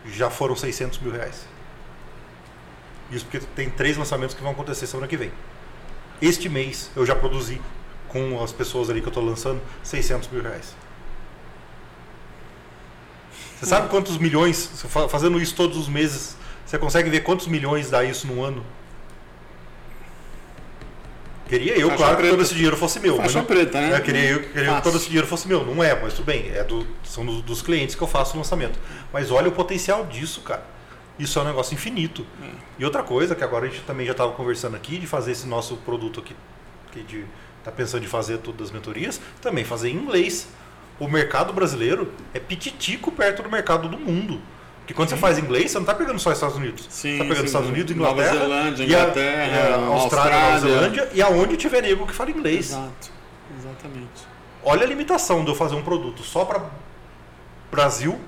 já 0.06 0.30
foram 0.30 0.54
600 0.54 0.98
mil 0.98 1.12
reais. 1.12 1.46
Isso 3.10 3.24
porque 3.24 3.46
tem 3.54 3.70
três 3.70 3.96
lançamentos 3.96 4.34
que 4.34 4.42
vão 4.42 4.52
acontecer 4.52 4.86
semana 4.86 5.06
que 5.06 5.16
vem. 5.16 5.32
Este 6.20 6.48
mês 6.48 6.90
eu 6.96 7.04
já 7.04 7.14
produzi 7.14 7.60
com 8.08 8.42
as 8.42 8.52
pessoas 8.52 8.88
ali 8.88 9.00
que 9.00 9.06
eu 9.06 9.10
estou 9.10 9.24
lançando 9.24 9.60
600 9.82 10.28
mil 10.28 10.42
reais. 10.42 10.74
Você 13.58 13.66
sabe 13.66 13.88
quantos 13.88 14.18
milhões, 14.18 14.84
fazendo 15.08 15.40
isso 15.40 15.54
todos 15.54 15.76
os 15.76 15.88
meses, 15.88 16.36
você 16.66 16.78
consegue 16.78 17.08
ver 17.08 17.20
quantos 17.20 17.46
milhões 17.46 17.90
dá 17.90 18.04
isso 18.04 18.26
num 18.26 18.42
ano? 18.42 18.64
Queria 21.48 21.74
eu, 21.78 21.88
Faixa 21.88 21.96
claro, 21.98 22.16
que 22.16 22.22
preta. 22.22 22.36
todo 22.36 22.42
esse 22.44 22.54
dinheiro 22.54 22.76
fosse 22.76 23.00
meu. 23.00 23.16
Faixa 23.16 23.38
não- 23.38 23.44
preta, 23.44 23.80
né? 23.80 23.96
é, 23.96 24.00
queria 24.00 24.24
eu, 24.30 24.40
queria 24.42 24.70
eu 24.70 24.76
que 24.76 24.82
todo 24.82 24.96
esse 24.96 25.06
dinheiro 25.06 25.26
fosse 25.26 25.46
meu. 25.46 25.64
Não 25.64 25.82
é, 25.84 25.98
mas 26.00 26.14
tudo 26.14 26.24
bem. 26.24 26.50
É 26.54 26.64
do, 26.64 26.86
são 27.04 27.24
do- 27.24 27.42
dos 27.42 27.60
clientes 27.60 27.94
que 27.94 28.02
eu 28.02 28.06
faço 28.08 28.34
o 28.34 28.38
lançamento. 28.38 28.78
Mas 29.12 29.30
olha 29.30 29.48
o 29.48 29.52
potencial 29.52 30.06
disso, 30.06 30.40
cara. 30.40 30.64
Isso 31.18 31.38
é 31.38 31.42
um 31.42 31.44
negócio 31.44 31.74
infinito. 31.74 32.26
É. 32.42 32.46
E 32.78 32.84
outra 32.84 33.02
coisa, 33.02 33.34
que 33.34 33.44
agora 33.44 33.66
a 33.66 33.68
gente 33.68 33.82
também 33.82 34.04
já 34.06 34.12
estava 34.12 34.32
conversando 34.32 34.74
aqui, 34.74 34.98
de 34.98 35.06
fazer 35.06 35.32
esse 35.32 35.46
nosso 35.46 35.76
produto 35.76 36.20
aqui, 36.20 36.34
que 36.90 37.02
de 37.02 37.24
tá 37.62 37.70
pensando 37.70 38.04
em 38.04 38.08
fazer 38.08 38.38
tudo 38.38 38.58
das 38.58 38.70
mentorias, 38.70 39.20
também 39.40 39.64
fazer 39.64 39.90
em 39.90 39.94
inglês. 39.96 40.48
O 40.98 41.08
mercado 41.08 41.52
brasileiro 41.52 42.12
é 42.32 42.38
pititico 42.40 43.10
perto 43.12 43.42
do 43.42 43.50
mercado 43.50 43.88
do 43.88 43.98
mundo. 43.98 44.40
Porque 44.84 44.92
quando 44.92 45.08
você 45.08 45.16
faz 45.16 45.38
inglês, 45.38 45.70
você 45.70 45.78
não 45.78 45.82
está 45.84 45.94
pegando 45.94 46.18
só 46.18 46.30
Estados 46.30 46.56
Unidos. 46.56 46.86
Sim, 46.90 47.12
você 47.12 47.18
tá 47.18 47.24
pegando 47.24 47.38
sim. 47.40 47.46
Estados 47.46 47.68
Unidos, 47.70 47.96
Nova 47.96 48.12
Inglaterra, 48.12 48.38
Zelândia, 48.38 48.84
e 48.84 48.94
a- 48.94 48.98
Inglaterra, 49.00 49.56
é, 49.56 49.72
Austrália, 49.74 49.78
Nova 49.86 50.02
Austrália. 50.02 50.60
Zelândia 50.60 51.08
e 51.14 51.22
aonde 51.22 51.56
tiver 51.56 51.80
nego 51.82 52.06
que 52.06 52.12
fala 52.12 52.30
inglês. 52.30 52.70
Exato. 52.70 53.10
Exatamente. 53.58 54.26
Olha 54.62 54.84
a 54.84 54.86
limitação 54.86 55.42
de 55.42 55.50
eu 55.50 55.54
fazer 55.54 55.74
um 55.74 55.82
produto 55.82 56.22
só 56.22 56.44
para 56.44 56.62
Brasil, 57.70 58.20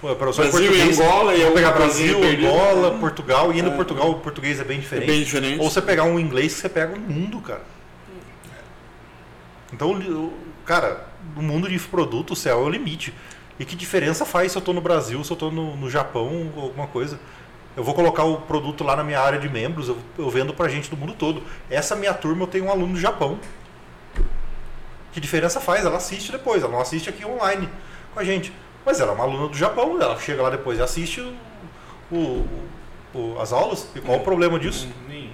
professor 0.00 0.44
de 0.44 0.50
Brasil 0.50 0.74
e 0.74 0.82
Angola, 0.82 1.34
e 1.34 1.42
alguma 1.44 1.54
pegar 1.54 1.72
Brasil. 1.72 2.18
Angola, 2.22 2.98
Portugal, 2.98 3.52
e 3.52 3.58
indo 3.60 3.70
É. 3.70 3.74
Portugal, 3.74 4.10
o 4.10 4.14
português 4.20 4.60
é 4.60 4.64
bem 4.64 4.78
É 4.78 4.80
diferente. 4.80 5.06
bem 5.06 5.22
diferente. 5.22 5.60
Ou 5.62 5.70
você 5.70 5.80
pegar 5.80 6.04
um 6.04 6.18
inglês 6.18 6.54
que 6.54 6.60
você 6.60 6.68
pega 6.68 6.94
o 6.94 7.00
mundo, 7.00 7.40
cara. 7.40 7.62
Então, 9.72 9.92
o- 9.92 10.32
cara, 10.64 11.06
no 11.34 11.42
mundo 11.42 11.68
de 11.68 11.78
produto, 11.78 12.32
o 12.32 12.36
céu 12.36 12.60
é 12.60 12.62
o 12.62 12.68
limite. 12.68 13.14
E 13.62 13.64
que 13.64 13.76
diferença 13.76 14.26
faz 14.26 14.50
se 14.50 14.58
eu 14.58 14.62
tô 14.62 14.72
no 14.72 14.80
Brasil, 14.80 15.22
se 15.22 15.30
eu 15.30 15.36
tô 15.36 15.48
no, 15.48 15.76
no 15.76 15.88
Japão, 15.88 16.52
alguma 16.56 16.88
coisa? 16.88 17.20
Eu 17.76 17.84
vou 17.84 17.94
colocar 17.94 18.24
o 18.24 18.40
produto 18.40 18.82
lá 18.82 18.96
na 18.96 19.04
minha 19.04 19.20
área 19.20 19.38
de 19.38 19.48
membros, 19.48 19.88
eu, 19.88 19.96
eu 20.18 20.28
vendo 20.28 20.52
pra 20.52 20.68
gente 20.68 20.90
do 20.90 20.96
mundo 20.96 21.14
todo. 21.14 21.44
Essa 21.70 21.94
minha 21.94 22.12
turma 22.12 22.42
eu 22.42 22.48
tenho 22.48 22.64
um 22.64 22.72
aluno 22.72 22.94
do 22.94 22.98
Japão. 23.00 23.38
Que 25.12 25.20
diferença 25.20 25.60
faz? 25.60 25.84
Ela 25.84 25.98
assiste 25.98 26.32
depois, 26.32 26.60
ela 26.64 26.72
não 26.72 26.80
assiste 26.80 27.08
aqui 27.08 27.24
online 27.24 27.68
com 28.12 28.18
a 28.18 28.24
gente. 28.24 28.52
Mas 28.84 28.98
ela 28.98 29.12
é 29.12 29.14
uma 29.14 29.22
aluna 29.22 29.46
do 29.46 29.56
Japão, 29.56 29.96
ela 30.02 30.18
chega 30.18 30.42
lá 30.42 30.50
depois 30.50 30.80
e 30.80 30.82
assiste 30.82 31.20
o- 31.20 31.36
o- 32.10 32.48
o- 33.14 33.40
as 33.40 33.52
aulas. 33.52 33.86
E 33.94 34.00
qual 34.00 34.18
o 34.18 34.24
problema 34.24 34.58
disso? 34.58 34.88
Nenhum. 35.08 35.30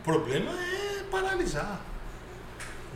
O 0.00 0.04
problema 0.04 0.52
é 0.52 1.02
paralisar. 1.10 1.80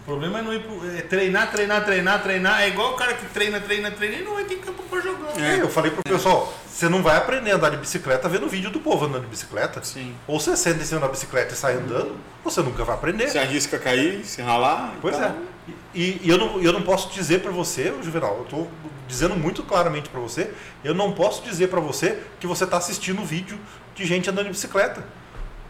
O 0.03 0.05
problema 0.05 0.41
é 0.41 0.43
não 0.43 0.53
ir 0.53 0.61
pro, 0.61 0.99
é 0.99 1.03
treinar, 1.03 1.53
treinar, 1.53 1.85
treinar, 1.85 2.23
treinar. 2.23 2.63
É 2.63 2.69
igual 2.69 2.93
o 2.93 2.97
cara 2.97 3.15
que 3.15 3.25
treina, 3.27 3.61
treina, 3.61 3.89
treina 3.89 4.17
e 4.17 4.25
não 4.25 4.35
vai 4.35 4.45
ter 4.45 4.57
campo 4.57 4.83
pra 4.91 5.01
jogar. 5.01 5.41
É, 5.41 5.61
eu 5.61 5.69
falei 5.69 5.93
pro 5.93 6.03
pessoal, 6.03 6.53
você 6.67 6.89
não 6.89 7.05
vai 7.05 7.17
aprender 7.17 7.53
a 7.53 7.55
andar 7.55 7.71
de 7.71 7.77
bicicleta 7.77 8.29
vendo 8.29 8.49
vídeo 8.49 8.69
do 8.69 8.81
povo 8.81 9.05
andando 9.05 9.23
de 9.23 9.29
bicicleta. 9.29 9.81
Sim. 9.85 10.13
Ou 10.27 10.41
você 10.41 10.57
senta 10.57 10.83
em 10.83 10.85
cima 10.85 11.01
da 11.01 11.07
bicicleta 11.07 11.55
e 11.55 11.57
sai 11.57 11.75
andando, 11.75 12.17
você 12.43 12.61
nunca 12.63 12.85
vai 12.85 12.97
aprender. 12.97 13.29
Se 13.29 13.39
arrisca 13.39 13.77
a 13.77 13.79
cair, 13.79 14.25
se 14.25 14.43
ralar. 14.43 14.93
Pois 15.01 15.15
então, 15.15 15.29
é. 15.29 15.53
E, 15.95 16.21
e 16.25 16.29
eu, 16.29 16.37
não, 16.37 16.61
eu 16.61 16.73
não 16.73 16.83
posso 16.83 17.09
dizer 17.11 17.41
pra 17.41 17.53
você, 17.53 17.95
Juvenal, 18.03 18.39
eu 18.39 18.45
tô 18.45 18.67
dizendo 19.07 19.37
muito 19.37 19.63
claramente 19.63 20.09
pra 20.09 20.21
você, 20.21 20.53
eu 20.83 20.95
não 20.95 21.13
posso 21.13 21.45
dizer 21.45 21.69
pra 21.69 21.79
você 21.79 22.19
que 22.41 22.47
você 22.47 22.67
tá 22.67 22.77
assistindo 22.77 23.25
vídeo 23.25 23.57
de 23.95 24.05
gente 24.05 24.29
andando 24.29 24.47
de 24.47 24.51
bicicleta. 24.51 25.05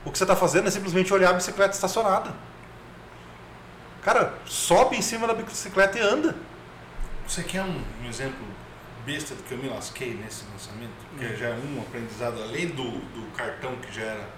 O 0.06 0.10
que 0.10 0.16
você 0.16 0.24
tá 0.24 0.34
fazendo 0.34 0.68
é 0.68 0.70
simplesmente 0.70 1.12
olhar 1.12 1.30
a 1.30 1.34
bicicleta 1.34 1.74
estacionada. 1.74 2.32
Cara, 4.02 4.34
sobe 4.44 4.96
em 4.96 5.02
cima 5.02 5.26
da 5.26 5.34
bicicleta 5.34 5.98
e 5.98 6.00
anda. 6.02 6.34
Você 7.26 7.42
quer 7.44 7.62
um, 7.62 7.82
um 8.02 8.08
exemplo 8.08 8.44
besta 9.06 9.34
do 9.34 9.42
que 9.44 9.52
eu 9.52 9.58
me 9.58 9.68
lasquei 9.68 10.14
nesse 10.14 10.44
lançamento? 10.50 10.92
Que 11.16 11.36
já 11.36 11.48
é 11.48 11.52
um 11.54 11.80
aprendizado 11.80 12.42
além 12.42 12.68
do, 12.68 12.82
do 12.82 13.30
cartão 13.36 13.76
que 13.76 13.92
já 13.94 14.02
era 14.02 14.28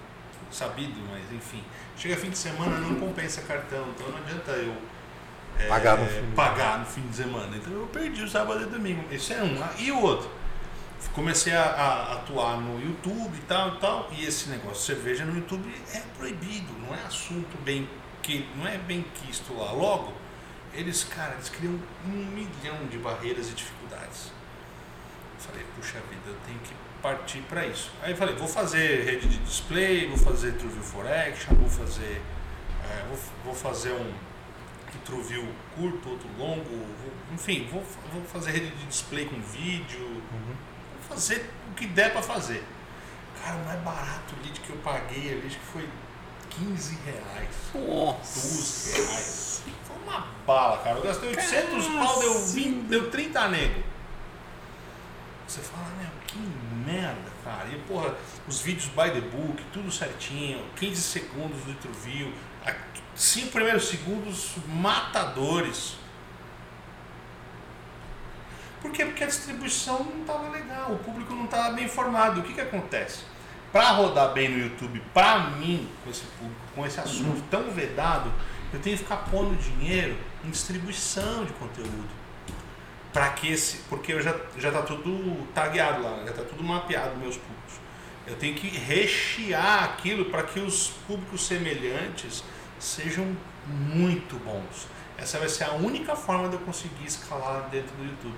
sabido, 0.51 0.99
mas 1.09 1.23
enfim. 1.31 1.63
Chega 1.97 2.15
fim 2.15 2.29
de 2.29 2.37
semana, 2.37 2.77
não 2.77 2.95
compensa 2.95 3.41
cartão, 3.41 3.87
então 3.89 4.07
não 4.09 4.17
adianta 4.19 4.51
eu 4.51 4.75
é, 5.57 5.67
Pagar 5.67 5.97
no 5.97 6.05
fim. 6.05 6.31
pagar 6.35 6.79
no 6.79 6.85
fim 6.85 7.01
de 7.07 7.15
semana. 7.15 7.55
Então 7.55 7.73
eu 7.73 7.87
perdi 7.87 8.21
o 8.23 8.29
sábado 8.29 8.61
e 8.61 8.65
domingo. 8.65 9.03
Esse 9.11 9.33
é 9.33 9.41
um. 9.41 9.63
Ah, 9.63 9.71
E 9.79 9.91
o 9.91 10.01
outro? 10.01 10.29
Comecei 11.13 11.53
a, 11.53 11.63
a 11.63 12.13
atuar 12.15 12.57
no 12.57 12.81
YouTube 12.81 13.35
e 13.37 13.41
tal 13.41 13.75
e 13.75 13.77
tal. 13.79 14.09
E 14.11 14.25
esse 14.25 14.49
negócio 14.49 14.73
de 14.75 14.81
cerveja 15.01 15.23
no 15.25 15.35
YouTube 15.35 15.73
é 15.93 16.01
proibido, 16.17 16.73
não 16.85 16.93
é 16.93 16.99
assunto 17.05 17.57
bem 17.63 17.87
que 18.25 18.47
não 18.55 18.67
é 18.67 18.77
bem 18.77 19.05
quisto 19.13 19.53
lá. 19.55 19.71
Logo, 19.71 20.13
eles, 20.73 21.03
cara, 21.03 21.33
eles 21.35 21.49
criam 21.49 21.79
um 22.05 22.09
milhão 22.09 22.85
de 22.89 22.97
barreiras 22.97 23.49
e 23.49 23.53
dificuldades. 23.53 24.31
Falei, 25.39 25.63
puxa 25.75 25.99
vida, 26.09 26.21
eu 26.27 26.35
tenho 26.45 26.59
que 26.59 26.73
partir 27.01 27.39
para 27.41 27.65
isso. 27.67 27.91
Aí 28.01 28.11
eu 28.11 28.17
falei, 28.17 28.35
vou 28.35 28.47
fazer 28.47 29.03
rede 29.05 29.27
de 29.27 29.37
display, 29.39 30.07
vou 30.07 30.17
fazer 30.17 30.53
True 30.53 30.71
View 30.71 30.83
for 30.83 31.05
Action, 31.07 31.53
vou 31.55 31.69
fazer, 31.69 32.21
é, 32.89 33.05
vou, 33.07 33.19
vou 33.43 33.53
fazer 33.53 33.91
um 33.91 34.11
True 35.05 35.21
View 35.21 35.47
curto, 35.75 36.09
outro 36.09 36.27
longo, 36.37 36.63
vou- 36.67 37.13
enfim, 37.33 37.67
vou, 37.71 37.83
vou 38.11 38.23
fazer 38.23 38.51
rede 38.51 38.71
de 38.71 38.85
display 38.87 39.25
com 39.25 39.39
vídeo, 39.39 39.99
vou 40.31 41.01
fazer 41.09 41.47
o 41.69 41.75
que 41.75 41.85
der 41.85 42.11
para 42.11 42.23
fazer. 42.23 42.63
Cara, 43.43 43.57
o 43.57 43.65
mais 43.65 43.79
barato 43.81 44.33
o 44.35 44.41
lead 44.43 44.59
que 44.61 44.69
eu 44.71 44.77
paguei 44.77 45.31
ali, 45.33 45.43
acho 45.45 45.59
que 45.59 45.65
foi 45.65 45.87
15 46.57 46.97
reais. 47.05 47.55
Nossa. 47.73 48.49
12 48.49 49.01
reais. 49.01 49.63
Foi 49.83 49.97
uma 50.03 50.27
bala, 50.45 50.77
cara. 50.77 50.97
Eu 50.97 51.03
gastei 51.03 51.29
800 51.29 51.87
pau, 51.87 52.19
deu, 52.19 52.45
20, 52.47 52.87
deu 52.87 53.11
30 53.11 53.47
nego. 53.49 53.83
Você 55.47 55.61
fala, 55.61 55.87
meu, 55.99 56.09
que 56.25 56.37
merda, 56.89 57.31
cara. 57.43 57.67
E, 57.69 57.79
porra, 57.87 58.15
os 58.47 58.61
vídeos 58.61 58.87
by 58.87 59.11
the 59.11 59.21
book, 59.21 59.63
tudo 59.71 59.91
certinho, 59.91 60.63
15 60.75 61.01
segundos 61.01 61.63
do 61.63 61.71
interview, 61.71 62.33
5 63.15 63.51
primeiros 63.51 63.87
segundos 63.87 64.55
matadores. 64.67 65.95
Por 68.81 68.91
quê? 68.91 69.05
Porque 69.05 69.23
a 69.23 69.27
distribuição 69.27 70.03
não 70.03 70.21
estava 70.21 70.49
legal, 70.49 70.91
o 70.91 70.99
público 70.99 71.33
não 71.33 71.45
estava 71.45 71.73
bem 71.73 71.85
informado. 71.85 72.41
O 72.41 72.43
que, 72.43 72.53
que 72.53 72.61
acontece? 72.61 73.23
Para 73.75 73.89
rodar 73.89 74.31
bem 74.31 74.47
no 74.47 74.57
YouTube, 74.57 75.03
para 75.13 75.49
mim, 75.49 75.85
com 76.01 76.09
esse 76.09 76.23
público, 76.39 76.61
com 76.73 76.85
esse 76.85 76.97
assunto 76.97 77.43
tão 77.51 77.71
vedado, 77.71 78.31
eu 78.71 78.79
tenho 78.79 78.95
que 78.95 79.03
ficar 79.03 79.17
pondo 79.29 79.53
dinheiro 79.57 80.15
em 80.45 80.49
distribuição 80.49 81.43
de 81.43 81.51
conteúdo. 81.51 82.07
Para 83.11 83.31
que 83.31 83.51
esse. 83.51 83.79
Porque 83.89 84.13
eu 84.13 84.21
já, 84.21 84.33
já 84.57 84.71
tá 84.71 84.81
tudo 84.81 85.45
tagueado 85.53 86.01
lá, 86.01 86.23
já 86.25 86.31
tá 86.31 86.43
tudo 86.43 86.63
mapeado, 86.63 87.17
meus 87.17 87.35
públicos. 87.35 87.73
Eu 88.25 88.37
tenho 88.37 88.55
que 88.55 88.69
rechear 88.69 89.83
aquilo 89.83 90.23
para 90.23 90.43
que 90.43 90.61
os 90.61 90.91
públicos 91.05 91.45
semelhantes 91.45 92.45
sejam 92.79 93.35
muito 93.67 94.41
bons. 94.45 94.87
Essa 95.17 95.37
vai 95.37 95.49
ser 95.49 95.65
a 95.65 95.73
única 95.73 96.15
forma 96.15 96.47
de 96.47 96.53
eu 96.55 96.61
conseguir 96.61 97.05
escalar 97.05 97.67
dentro 97.69 97.93
do 97.97 98.05
YouTube. 98.05 98.37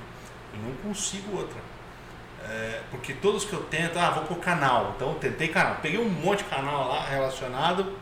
Eu 0.56 0.60
não 0.62 0.76
consigo 0.78 1.38
outra. 1.38 1.77
É, 2.50 2.82
porque 2.89 3.14
todos 3.14 3.43
que 3.43 3.54
eu 3.54 3.64
tento, 3.64 3.98
ah, 3.98 4.12
vou 4.12 4.24
pro 4.24 4.36
canal. 4.38 4.93
Então 4.95 5.10
eu 5.10 5.16
tentei 5.16 5.50
canal. 5.50 5.78
Peguei 5.82 6.00
um 6.00 6.10
monte 6.10 6.39
de 6.39 6.50
canal 6.50 6.88
lá 6.88 7.04
relacionado 7.04 7.98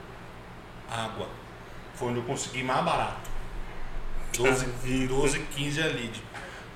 à 0.89 1.05
água. 1.05 1.27
Foi 1.95 2.09
onde 2.09 2.19
eu 2.19 2.25
consegui 2.25 2.63
mais 2.63 2.83
barato. 2.83 3.29
12, 4.37 4.65
12 5.07 5.39
15 5.39 5.81
a 5.81 5.85
lead. 5.87 6.21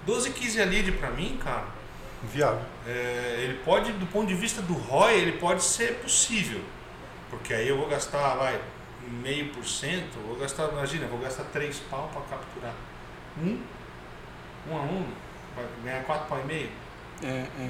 12, 0.05 0.31
15 0.31 0.61
a 0.61 0.65
lead 0.65 0.91
pra 0.93 1.11
mim, 1.11 1.37
cara, 1.43 1.65
Viável. 2.23 2.61
é, 2.87 3.35
ele 3.39 3.59
pode, 3.65 3.91
do 3.93 4.05
ponto 4.07 4.27
de 4.27 4.33
vista 4.33 4.61
do 4.61 4.73
ROI, 4.73 5.13
ele 5.15 5.33
pode 5.33 5.63
ser 5.63 5.95
possível. 5.95 6.61
Porque 7.29 7.53
aí 7.53 7.67
eu 7.67 7.77
vou 7.77 7.87
gastar, 7.87 8.35
vai, 8.35 8.59
meio 9.07 9.49
por 9.53 9.65
cento, 9.65 10.17
vou 10.25 10.37
gastar, 10.37 10.69
imagina, 10.69 11.05
vou 11.07 11.19
gastar 11.19 11.43
3 11.45 11.77
pau 11.89 12.09
para 12.11 12.21
capturar. 12.21 12.73
Um, 13.37 13.61
um 14.69 14.77
a 14.77 14.81
um, 14.81 15.05
vai 15.55 15.65
ganhar 15.83 16.03
4 16.05 16.27
pau 16.27 16.39
e 16.39 16.45
meio. 16.45 16.69
É, 17.23 17.27
é. 17.27 17.69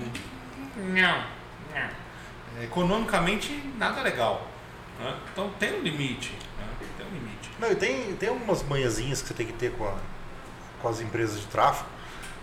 Não, 0.78 1.24
não. 1.74 2.64
Economicamente, 2.64 3.52
nada 3.78 4.02
legal. 4.02 4.48
né? 5.00 5.16
Então 5.32 5.50
tem 5.60 5.74
um 5.80 5.82
limite. 5.82 6.34
né? 6.58 6.66
Tem 6.98 7.06
um 7.08 7.12
limite. 7.12 7.50
Não, 7.60 7.72
e 7.72 7.76
tem, 7.76 8.16
tem 8.16 8.30
algumas 8.30 8.64
manhãzinhas 8.64 9.22
que 9.22 9.28
você 9.28 9.34
tem 9.34 9.46
que 9.46 9.54
ter 9.54 9.72
com, 9.74 9.86
a- 9.88 9.98
com 10.82 10.88
as 10.90 11.00
empresas 11.02 11.40
de 11.40 11.48
tráfego. 11.48 11.88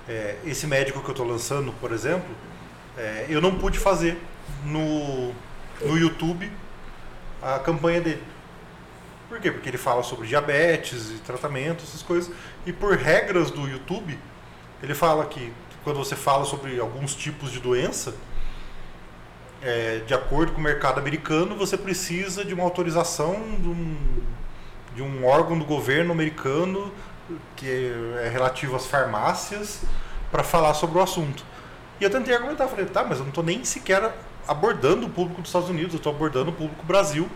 É, 0.09 0.36
esse 0.44 0.66
médico 0.66 1.00
que 1.00 1.07
eu 1.09 1.12
estou 1.12 1.26
lançando, 1.26 1.72
por 1.80 1.92
exemplo, 1.92 2.28
é, 2.96 3.26
eu 3.28 3.40
não 3.40 3.59
pude 3.59 3.78
fazer 3.78 4.18
no, 4.64 5.32
no 5.82 5.96
YouTube 5.98 6.50
a 7.42 7.59
campanha 7.59 8.00
dele. 8.00 8.22
Por 9.28 9.40
quê? 9.40 9.50
Porque 9.50 9.68
ele 9.68 9.78
fala 9.78 10.02
sobre 10.04 10.28
diabetes 10.28 11.11
e 11.11 11.14
tratamento, 11.18 11.82
essas 11.82 12.02
coisas. 12.02 12.32
E 12.64 12.72
por 12.72 12.96
regras 12.96 13.50
do 13.50 13.68
YouTube, 13.68 14.16
ele 14.82 14.94
fala 14.94 15.26
que 15.26 15.52
quando 15.87 15.99
você 15.99 16.16
fala 16.16 16.45
sobre 16.45 16.80
alguns 16.80 17.14
tipos 17.14 17.53
de 17.53 17.61
doença, 17.61 18.12
é, 19.62 19.99
de 20.05 20.12
acordo 20.12 20.51
com 20.51 20.59
o 20.59 20.61
mercado 20.61 20.99
americano, 20.99 21.55
você 21.55 21.78
precisa 21.78 22.45
de 22.45 22.53
uma 22.53 22.64
autorização 22.64 23.34
de 23.61 23.68
um, 23.68 23.97
de 24.97 25.03
um 25.03 25.24
órgão 25.24 25.57
do 25.57 25.64
governo 25.64 26.11
americano 26.11 26.93
que 27.55 27.93
é 28.20 28.28
relativo 28.28 28.74
às 28.74 28.87
farmácias 28.87 29.82
para 30.28 30.43
falar 30.43 30.74
sobre 30.74 30.99
o 30.99 31.01
assunto. 31.01 31.45
E 32.01 32.05
eu 32.05 32.11
tentei 32.11 32.34
argumentar, 32.34 32.66
falei, 32.66 32.87
tá, 32.87 33.05
mas 33.05 33.18
eu 33.18 33.22
não 33.22 33.28
estou 33.28 33.45
nem 33.45 33.64
sequer 33.64 34.12
abordando 34.49 35.07
o 35.07 35.09
público 35.11 35.41
dos 35.41 35.51
Estados 35.51 35.70
Unidos, 35.70 35.93
eu 35.93 35.99
estou 35.99 36.12
abordando 36.12 36.51
o 36.51 36.53
público 36.53 36.84
Brasil. 36.84 37.28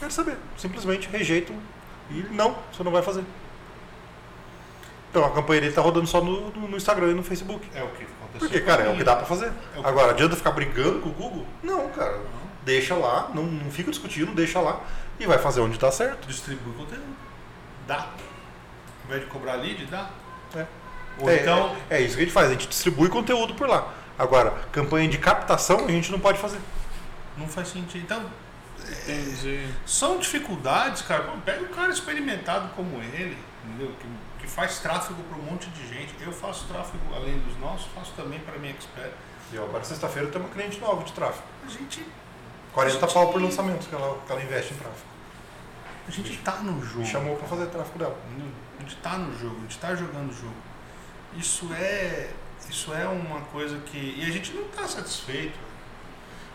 Quero 0.00 0.10
saber, 0.10 0.36
simplesmente 0.56 1.08
rejeito 1.08 1.52
e 2.10 2.26
não, 2.32 2.56
você 2.72 2.82
não 2.82 2.90
vai 2.90 3.02
fazer. 3.02 3.22
Então 5.14 5.24
a 5.24 5.30
campanha 5.30 5.60
dele 5.60 5.70
está 5.70 5.80
rodando 5.80 6.08
só 6.08 6.20
no, 6.20 6.50
no- 6.50 6.76
Instagram 6.76 7.12
e 7.12 7.14
no 7.14 7.22
Facebook. 7.22 7.64
É 7.72 7.84
o 7.84 7.86
que 7.90 8.02
aconteceu. 8.02 8.40
Porque, 8.40 8.60
cara, 8.62 8.82
é 8.82 8.88
o 8.88 8.96
que 8.96 9.04
dá 9.04 9.14
pra 9.14 9.24
fazer. 9.24 9.46
É 9.76 9.80
que- 9.80 9.86
Agora, 9.86 10.10
adianta 10.10 10.34
ficar 10.34 10.50
brigando 10.50 10.98
com 10.98 11.10
o 11.10 11.12
Google? 11.12 11.46
Não, 11.62 11.88
cara. 11.90 12.20
Deixa 12.64 12.96
lá, 12.96 13.30
não, 13.32 13.44
não 13.44 13.70
fica 13.70 13.92
discutindo, 13.92 14.34
deixa 14.34 14.58
lá 14.60 14.80
e 15.20 15.24
vai 15.24 15.38
fazer 15.38 15.60
onde 15.60 15.78
tá 15.78 15.92
certo. 15.92 16.26
Distribui 16.26 16.72
conteúdo. 16.74 17.04
Dá. 17.86 17.98
Ao 17.98 19.06
invés 19.06 19.20
de 19.20 19.26
cobrar 19.28 19.54
lead, 19.54 19.86
dá. 19.86 20.10
É. 20.56 20.66
Ou 21.20 21.30
é, 21.30 21.36
então, 21.42 21.76
é, 21.88 21.98
é 21.98 22.00
isso 22.00 22.16
que 22.16 22.22
a 22.22 22.24
gente 22.24 22.34
faz, 22.34 22.48
a 22.48 22.52
gente 22.52 22.66
distribui 22.66 23.08
conteúdo 23.08 23.54
por 23.54 23.68
lá. 23.68 23.92
Agora, 24.18 24.50
campanha 24.72 25.08
de 25.08 25.18
captação 25.18 25.84
a 25.86 25.90
gente 25.92 26.10
não 26.10 26.18
pode 26.18 26.38
fazer. 26.40 26.58
não 27.38 27.46
faz 27.46 27.68
sentido. 27.68 28.02
Então, 28.02 28.24
Entendi. 29.04 29.64
São 29.86 30.18
dificuldades, 30.18 31.02
cara. 31.02 31.22
Pega 31.44 31.62
um 31.62 31.68
cara 31.68 31.90
experimentado 31.92 32.68
como 32.74 33.00
ele, 33.00 33.38
entendeu? 33.64 33.92
Que 34.00 34.06
faz 34.54 34.78
tráfego 34.78 35.20
para 35.24 35.38
um 35.38 35.42
monte 35.42 35.68
de 35.70 35.88
gente. 35.88 36.14
Eu 36.20 36.32
faço 36.32 36.66
tráfego 36.66 37.02
além 37.14 37.38
dos 37.40 37.58
nossos, 37.58 37.86
faço 37.94 38.12
também 38.12 38.38
para 38.40 38.56
minha 38.58 38.72
expert. 38.72 39.12
E 39.52 39.58
agora, 39.58 39.84
sexta-feira, 39.84 40.28
tem 40.28 40.40
uma 40.40 40.50
cliente 40.50 40.80
nova 40.80 41.02
de 41.02 41.12
tráfego. 41.12 41.44
A 41.66 41.68
gente, 41.68 42.06
40 42.72 42.98
Gente. 42.98 43.12
pau 43.12 43.32
por 43.32 43.42
lançamento 43.42 43.88
que 43.88 43.94
ela, 43.94 44.18
que 44.24 44.32
ela 44.32 44.42
investe 44.42 44.74
em 44.74 44.76
tráfego. 44.76 45.06
a 46.06 46.10
gente 46.10 46.36
tá 46.38 46.56
no 46.58 46.84
jogo. 46.84 47.00
Me 47.00 47.06
chamou 47.06 47.36
pra 47.36 47.48
fazer 47.48 47.66
tráfego 47.66 47.98
dela. 47.98 48.16
A 48.78 48.82
gente 48.82 48.96
tá 48.96 49.18
no 49.18 49.36
jogo, 49.38 49.56
a 49.56 49.60
gente 49.62 49.78
tá 49.78 49.94
jogando 49.94 50.30
o 50.30 50.34
jogo. 50.34 50.56
Isso 51.36 51.68
é, 51.74 52.30
isso 52.70 52.94
é 52.94 53.06
uma 53.06 53.40
coisa 53.42 53.78
que. 53.80 54.14
E 54.18 54.24
a 54.24 54.30
gente 54.30 54.52
não 54.52 54.64
tá 54.68 54.86
satisfeito. 54.86 55.58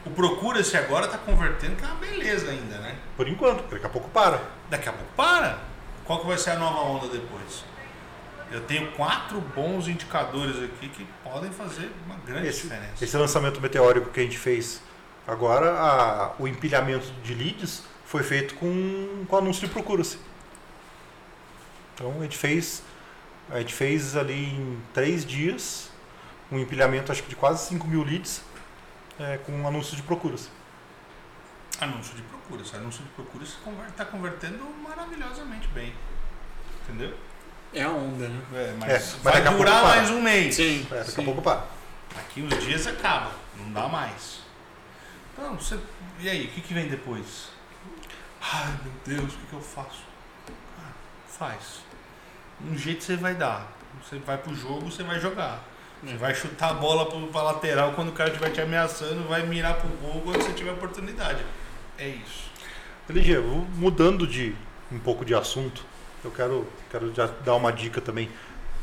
O 0.06 0.12
Procura-se 0.12 0.78
agora 0.78 1.10
tá 1.10 1.18
convertendo, 1.18 1.76
que 1.76 1.84
é 1.84 1.88
uma 1.88 1.96
beleza 1.98 2.50
ainda, 2.50 2.78
né? 2.78 2.96
Por 3.18 3.28
enquanto, 3.28 3.70
daqui 3.70 3.86
a 3.86 3.90
pouco 3.90 4.10
para. 4.10 4.42
Daqui 4.70 4.88
a 4.88 4.94
pouco 4.94 5.12
para. 5.16 5.60
Qual 6.06 6.22
que 6.22 6.28
vai 6.28 6.38
ser 6.38 6.52
a 6.52 6.56
nova 6.56 6.80
onda 6.80 7.08
depois? 7.10 7.64
Eu 8.52 8.62
tenho 8.62 8.92
quatro 8.94 9.40
bons 9.40 9.88
indicadores 9.88 10.56
aqui 10.64 10.90
que 10.90 11.06
podem 11.24 11.52
fazer 11.52 11.92
uma 12.06 12.16
grande 12.26 12.48
Esse, 12.48 12.64
diferença. 12.64 13.04
esse 13.06 13.16
lançamento 13.18 13.62
meteórico 13.62 14.10
que 14.10 14.20
a 14.20 14.24
gente 14.24 14.38
fez 14.38 14.82
agora, 15.28 15.72
a- 15.80 16.34
o 16.40 16.48
empilhamento 16.48 17.12
de 17.24 17.34
leads 17.36 17.84
foi 18.06 18.24
feito 18.24 18.56
com, 18.56 19.26
com 19.28 19.38
anúncio 19.38 19.68
de 19.68 19.72
procura-se. 19.72 20.20
Então 21.94 22.12
a 22.20 22.24
gente 22.24 22.38
fez. 22.38 22.82
A 23.52 23.60
gente 23.60 23.74
fez 23.74 24.16
ali 24.16 24.46
em 24.46 24.80
três 24.94 25.26
dias 25.26 25.90
um 26.52 26.58
empilhamento 26.60 27.12
acho 27.12 27.22
que 27.24 27.30
de 27.30 27.36
quase 27.36 27.68
5 27.68 27.88
mil 27.88 28.04
leads 28.04 28.42
é, 29.20 29.38
com 29.38 29.68
anúncio 29.68 29.96
de 29.96 30.02
procura-se. 30.04 30.50
Anúncio 31.82 32.16
de 32.16 32.22
procura. 32.24 32.62
Esse 32.62 32.76
anúncio 32.76 33.04
de 33.04 33.10
procura 33.10 33.44
está 33.90 34.06
convertendo 34.06 34.64
maravilhosamente 34.84 35.68
bem. 35.70 35.94
Entendeu? 36.84 37.16
É 37.74 37.84
a 37.84 37.90
onda, 37.90 38.28
né? 38.28 38.42
É, 38.54 38.74
mas, 38.80 38.90
É, 38.90 38.94
mas 38.94 39.16
vai 39.22 39.44
durar 39.44 39.84
mais 39.84 40.10
um 40.10 40.22
mês. 40.22 40.56
Sim. 40.56 40.86
É, 40.92 40.96
daqui 40.96 41.12
sim. 41.12 41.22
a 41.22 41.26
pouco 41.26 41.42
para. 41.42 41.66
Daqui 42.16 42.42
uns 42.42 42.64
dias 42.64 42.88
acaba, 42.88 43.32
não 43.58 43.72
dá 43.72 43.88
mais. 43.88 44.40
Então, 45.34 45.56
você. 45.56 45.78
E 46.20 46.30
aí, 46.30 46.46
o 46.46 46.50
que, 46.50 46.62
que 46.62 46.74
vem 46.74 46.88
depois? 46.88 47.50
Ai 48.42 48.78
meu 48.84 49.18
Deus, 49.18 49.34
o 49.34 49.38
que, 49.38 49.46
que 49.48 49.54
eu 49.54 49.62
faço? 49.62 50.04
Ah, 50.80 50.92
faz. 51.28 51.82
Um 52.66 52.78
jeito 52.78 53.04
você 53.04 53.16
vai 53.16 53.36
dar. 53.36 53.72
Você 54.04 54.18
vai 54.20 54.38
pro 54.38 54.56
jogo, 54.56 54.90
você 54.90 55.04
vai 55.04 55.20
jogar. 55.20 55.64
Você 56.04 56.16
vai 56.16 56.34
chutar 56.34 56.72
a 56.72 56.74
bola 56.74 57.06
pro, 57.10 57.28
pra 57.28 57.42
lateral 57.42 57.92
quando 57.92 58.10
o 58.10 58.12
cara 58.14 58.30
estiver 58.30 58.52
te 58.52 58.62
ameaçando, 58.62 59.28
vai 59.28 59.46
mirar 59.46 59.76
pro 59.76 59.90
gol 59.98 60.22
quando 60.22 60.42
você 60.42 60.54
tiver 60.54 60.72
oportunidade. 60.72 61.44
É 61.98 62.08
isso. 62.08 62.50
LG, 63.10 63.40
mudando 63.76 64.26
de 64.26 64.56
um 64.92 65.00
pouco 65.00 65.26
de 65.26 65.36
assunto, 65.36 65.84
eu 66.24 66.32
quero, 66.32 66.68
quero 66.90 67.14
já 67.14 67.28
dar 67.46 67.56
uma 67.56 67.72
dica 67.72 68.02
também, 68.02 68.30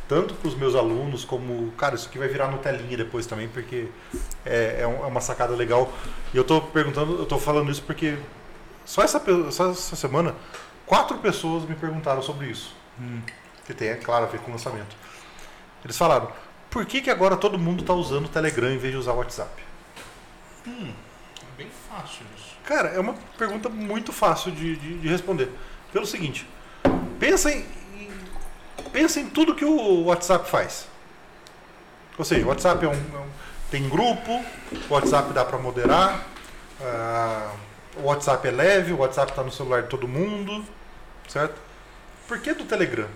tanto 0.09 0.35
para 0.35 0.49
os 0.49 0.55
meus 0.55 0.75
alunos 0.75 1.25
como, 1.25 1.73
cara, 1.73 1.95
isso 1.95 2.09
aqui 2.09 2.19
vai 2.19 2.29
virar 2.29 2.49
Nutelinha 2.51 2.97
depois 2.97 3.27
também, 3.27 3.49
porque 3.49 3.89
é, 4.45 4.79
é 4.79 4.83
é 4.83 4.87
uma 4.87 5.21
sacada 5.21 5.55
legal. 5.55 5.93
E 6.33 6.37
eu 6.37 6.43
estou 6.43 6.61
perguntando, 6.61 7.17
eu 7.17 7.23
estou 7.25 7.39
falando 7.39 7.71
isso 7.71 7.83
porque 7.83 8.17
só 8.85 9.03
essa, 9.03 9.21
só 9.51 9.71
essa 9.71 9.97
semana, 9.97 10.35
quatro 10.87 11.19
pessoas 11.19 11.65
me 11.69 11.75
perguntaram 11.75 12.23
sobre 12.23 12.47
isso, 12.47 12.75
que 13.67 13.75
tem, 13.75 13.89
é 13.89 13.97
claro, 13.97 14.25
a 14.27 14.29
ver 14.29 14.39
com 14.41 14.49
o 14.51 14.53
lançamento. 14.53 14.97
Eles 15.85 15.99
falaram, 15.99 16.31
por 16.71 16.85
que, 16.87 17.01
que 17.01 17.11
agora 17.11 17.37
todo 17.37 17.59
mundo 17.59 17.81
está 17.81 17.93
usando 17.93 18.27
o 18.27 18.29
Telegram 18.29 18.71
em 18.71 18.79
vez 18.79 18.93
de 18.93 18.99
usar 18.99 19.13
o 19.13 19.17
WhatsApp? 19.17 19.51
Hum, 20.67 20.93
é 21.43 21.57
bem 21.59 21.69
fácil 21.89 22.25
isso. 22.37 22.57
Cara, 22.65 22.89
é 22.89 22.99
uma 23.01 23.15
pergunta 23.39 23.69
muito 23.69 24.13
fácil 24.13 24.51
de, 24.53 24.77
de- 24.77 24.99
de 24.99 25.09
responder. 25.09 25.49
Pelo 25.93 26.05
seguinte, 26.07 26.47
pensa 27.19 27.51
em, 27.53 27.65
em- 27.99 28.11
pensa 28.93 29.21
em 29.21 29.27
tudo 29.29 29.55
que 29.55 29.65
o 29.65 30.05
WhatsApp 30.05 30.49
faz. 30.51 30.87
Ou 32.19 32.25
seja, 32.25 32.45
o 32.45 32.49
WhatsApp 32.49 32.85
é 32.85 32.89
um, 32.89 32.93
é 32.93 32.95
um- 33.19 33.27
tem 33.71 33.89
grupo, 33.89 34.43
o 34.89 34.95
WhatsApp 34.95 35.33
dá 35.33 35.45
para 35.45 35.59
moderar, 35.59 36.25
ah, 36.81 37.51
o 37.97 38.03
WhatsApp 38.05 38.47
é 38.47 38.51
leve, 38.51 38.93
o 38.93 38.99
WhatsApp 38.99 39.33
está 39.33 39.43
no 39.43 39.51
celular 39.53 39.83
de 39.83 39.89
todo 39.89 40.07
mundo, 40.09 40.65
certo? 41.29 41.55
Por 42.29 42.39
que 42.41 42.53
do 42.55 42.65
Telegram? 42.65 43.09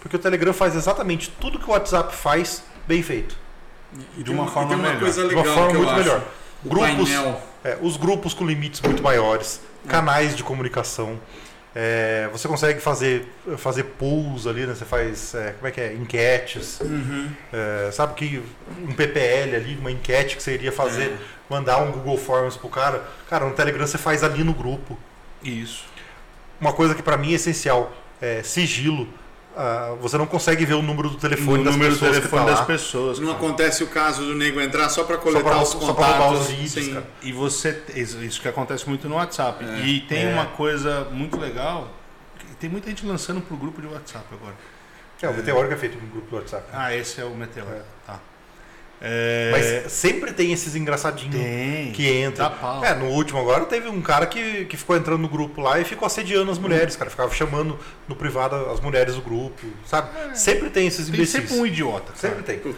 Porque 0.00 0.16
o 0.16 0.18
Telegram 0.18 0.52
faz 0.52 0.74
exatamente 0.74 1.30
tudo 1.40 1.58
que 1.58 1.66
o 1.66 1.70
WhatsApp 1.72 2.14
faz 2.14 2.62
bem 2.86 3.02
feito. 3.02 3.36
E 4.16 4.22
De 4.22 4.30
uma 4.30 4.46
e 4.46 4.50
forma 4.50 4.68
tem 4.68 4.76
uma 4.78 4.88
melhor. 4.88 5.00
coisa 5.00 5.22
De 5.22 5.28
legal 5.34 5.44
uma 5.44 5.54
forma 5.54 5.70
que 5.70 5.76
eu 5.76 5.80
muito 5.80 5.94
acho. 5.94 6.02
melhor. 6.04 6.22
O 6.64 6.68
Grupos, 6.68 7.10
é, 7.64 7.78
os 7.80 7.96
grupos 7.96 8.34
com 8.34 8.44
limites 8.46 8.80
muito 8.80 9.02
maiores, 9.02 9.60
canais 9.88 10.34
de 10.36 10.42
comunicação. 10.42 11.18
É, 11.78 12.26
você 12.32 12.48
consegue 12.48 12.80
fazer, 12.80 13.28
fazer 13.58 13.82
polls 13.84 14.48
ali, 14.48 14.64
né? 14.64 14.74
Você 14.74 14.86
faz, 14.86 15.34
é, 15.34 15.50
como 15.52 15.66
é 15.66 15.70
que 15.70 15.78
é? 15.78 15.92
Enquetes. 15.92 16.80
Uhum. 16.80 17.30
é, 17.52 17.90
sabe 17.92 18.14
que 18.14 18.42
um 18.82 18.94
PPL 18.94 19.54
ali, 19.54 19.76
uma 19.78 19.90
enquete 19.90 20.38
que 20.38 20.42
você 20.42 20.54
iria 20.54 20.72
fazer, 20.72 21.14
mandar 21.50 21.76
um 21.82 21.92
Google 21.92 22.16
Forms 22.16 22.56
pro 22.56 22.70
cara. 22.70 23.04
Cara, 23.28 23.44
no 23.44 23.52
Telegram 23.52 23.86
você 23.86 23.98
faz 23.98 24.24
ali 24.24 24.42
no 24.42 24.54
grupo. 24.54 24.98
Isso. 25.42 25.84
Uma 26.58 26.72
coisa 26.72 26.94
que 26.94 27.02
pra 27.02 27.18
mim 27.18 27.32
é 27.32 27.34
essencial, 27.34 27.92
é 28.22 28.42
sigilo. 28.42 29.06
Ah, 29.58 29.94
você 30.00 30.18
não 30.18 30.26
consegue 30.26 30.66
ver 30.66 30.74
o 30.74 30.82
número 30.82 31.08
do 31.08 31.16
telefone 31.16 31.62
o 31.62 31.64
das 31.64 31.72
número 31.72 31.94
do 31.94 31.98
pessoas 31.98 32.16
telefone 32.18 32.42
que 32.44 32.50
tá 32.50 32.56
das 32.58 32.66
pessoas. 32.66 33.18
Não 33.18 33.28
cara. 33.28 33.38
acontece 33.38 33.82
o 33.82 33.86
caso 33.86 34.22
do 34.26 34.34
nego 34.34 34.60
entrar 34.60 34.88
só 34.90 35.02
Só 35.02 35.16
coletar 35.16 35.42
pra, 35.42 35.62
os 35.62 35.68
só 35.70 35.78
contatos. 35.78 35.96
pra 36.04 36.16
roubar 36.18 36.32
os 36.40 36.46
vídeos, 36.48 36.72
sim. 36.72 36.92
cara. 36.94 37.06
E 37.22 37.32
você. 37.32 37.82
Isso 37.94 38.40
que 38.42 38.48
acontece 38.48 38.86
muito 38.86 39.08
no 39.08 39.14
WhatsApp. 39.14 39.64
É. 39.64 39.80
E 39.86 40.00
tem 40.02 40.24
É. 40.26 40.32
uma 40.34 40.44
coisa 40.46 41.08
muito 41.10 41.38
legal. 41.38 41.88
Tem 42.60 42.68
muita 42.68 42.88
gente 42.90 43.04
lançando 43.06 43.40
pro 43.40 43.56
grupo 43.56 43.80
de 43.80 43.86
WhatsApp 43.86 44.26
agora. 44.32 44.54
É, 45.22 45.28
o 45.28 45.34
Meteórico 45.34 45.72
é 45.72 45.76
feito 45.78 45.96
no 45.98 46.06
grupo 46.06 46.28
do 46.28 46.36
WhatsApp. 46.36 46.64
Ah, 46.74 46.94
esse 46.94 47.18
é 47.20 47.24
o 47.24 47.30
Meteor. 47.34 47.66
É. 47.70 47.82
Tá. 48.06 48.20
É, 49.00 49.50
Mas 49.84 49.92
sempre 49.92 50.32
tem 50.32 50.52
esses 50.52 50.74
engraçadinhos 50.74 51.34
tem. 51.36 51.92
que 51.92 52.22
entram. 52.22 52.50
É, 52.82 52.94
no 52.94 53.06
último 53.06 53.38
agora 53.40 53.64
teve 53.66 53.88
um 53.88 54.00
cara 54.00 54.26
que, 54.26 54.64
que 54.64 54.76
ficou 54.76 54.96
entrando 54.96 55.20
no 55.20 55.28
grupo 55.28 55.60
lá 55.60 55.78
e 55.78 55.84
ficou 55.84 56.06
assediando 56.06 56.50
as 56.50 56.58
mulheres, 56.58 56.96
cara. 56.96 57.10
Ficava 57.10 57.32
chamando 57.34 57.78
no 58.08 58.16
privado 58.16 58.56
as 58.70 58.80
mulheres 58.80 59.14
do 59.14 59.20
grupo, 59.22 59.66
sabe? 59.84 60.08
Sempre 60.38 60.70
tem 60.70 60.86
esses 60.86 61.06
Tem 61.06 61.14
imbecis. 61.14 61.42
sempre 61.42 61.58
um 61.58 61.66
idiota. 61.66 62.12
cara. 62.12 62.16
Sempre 62.16 62.42
tem. 62.42 62.74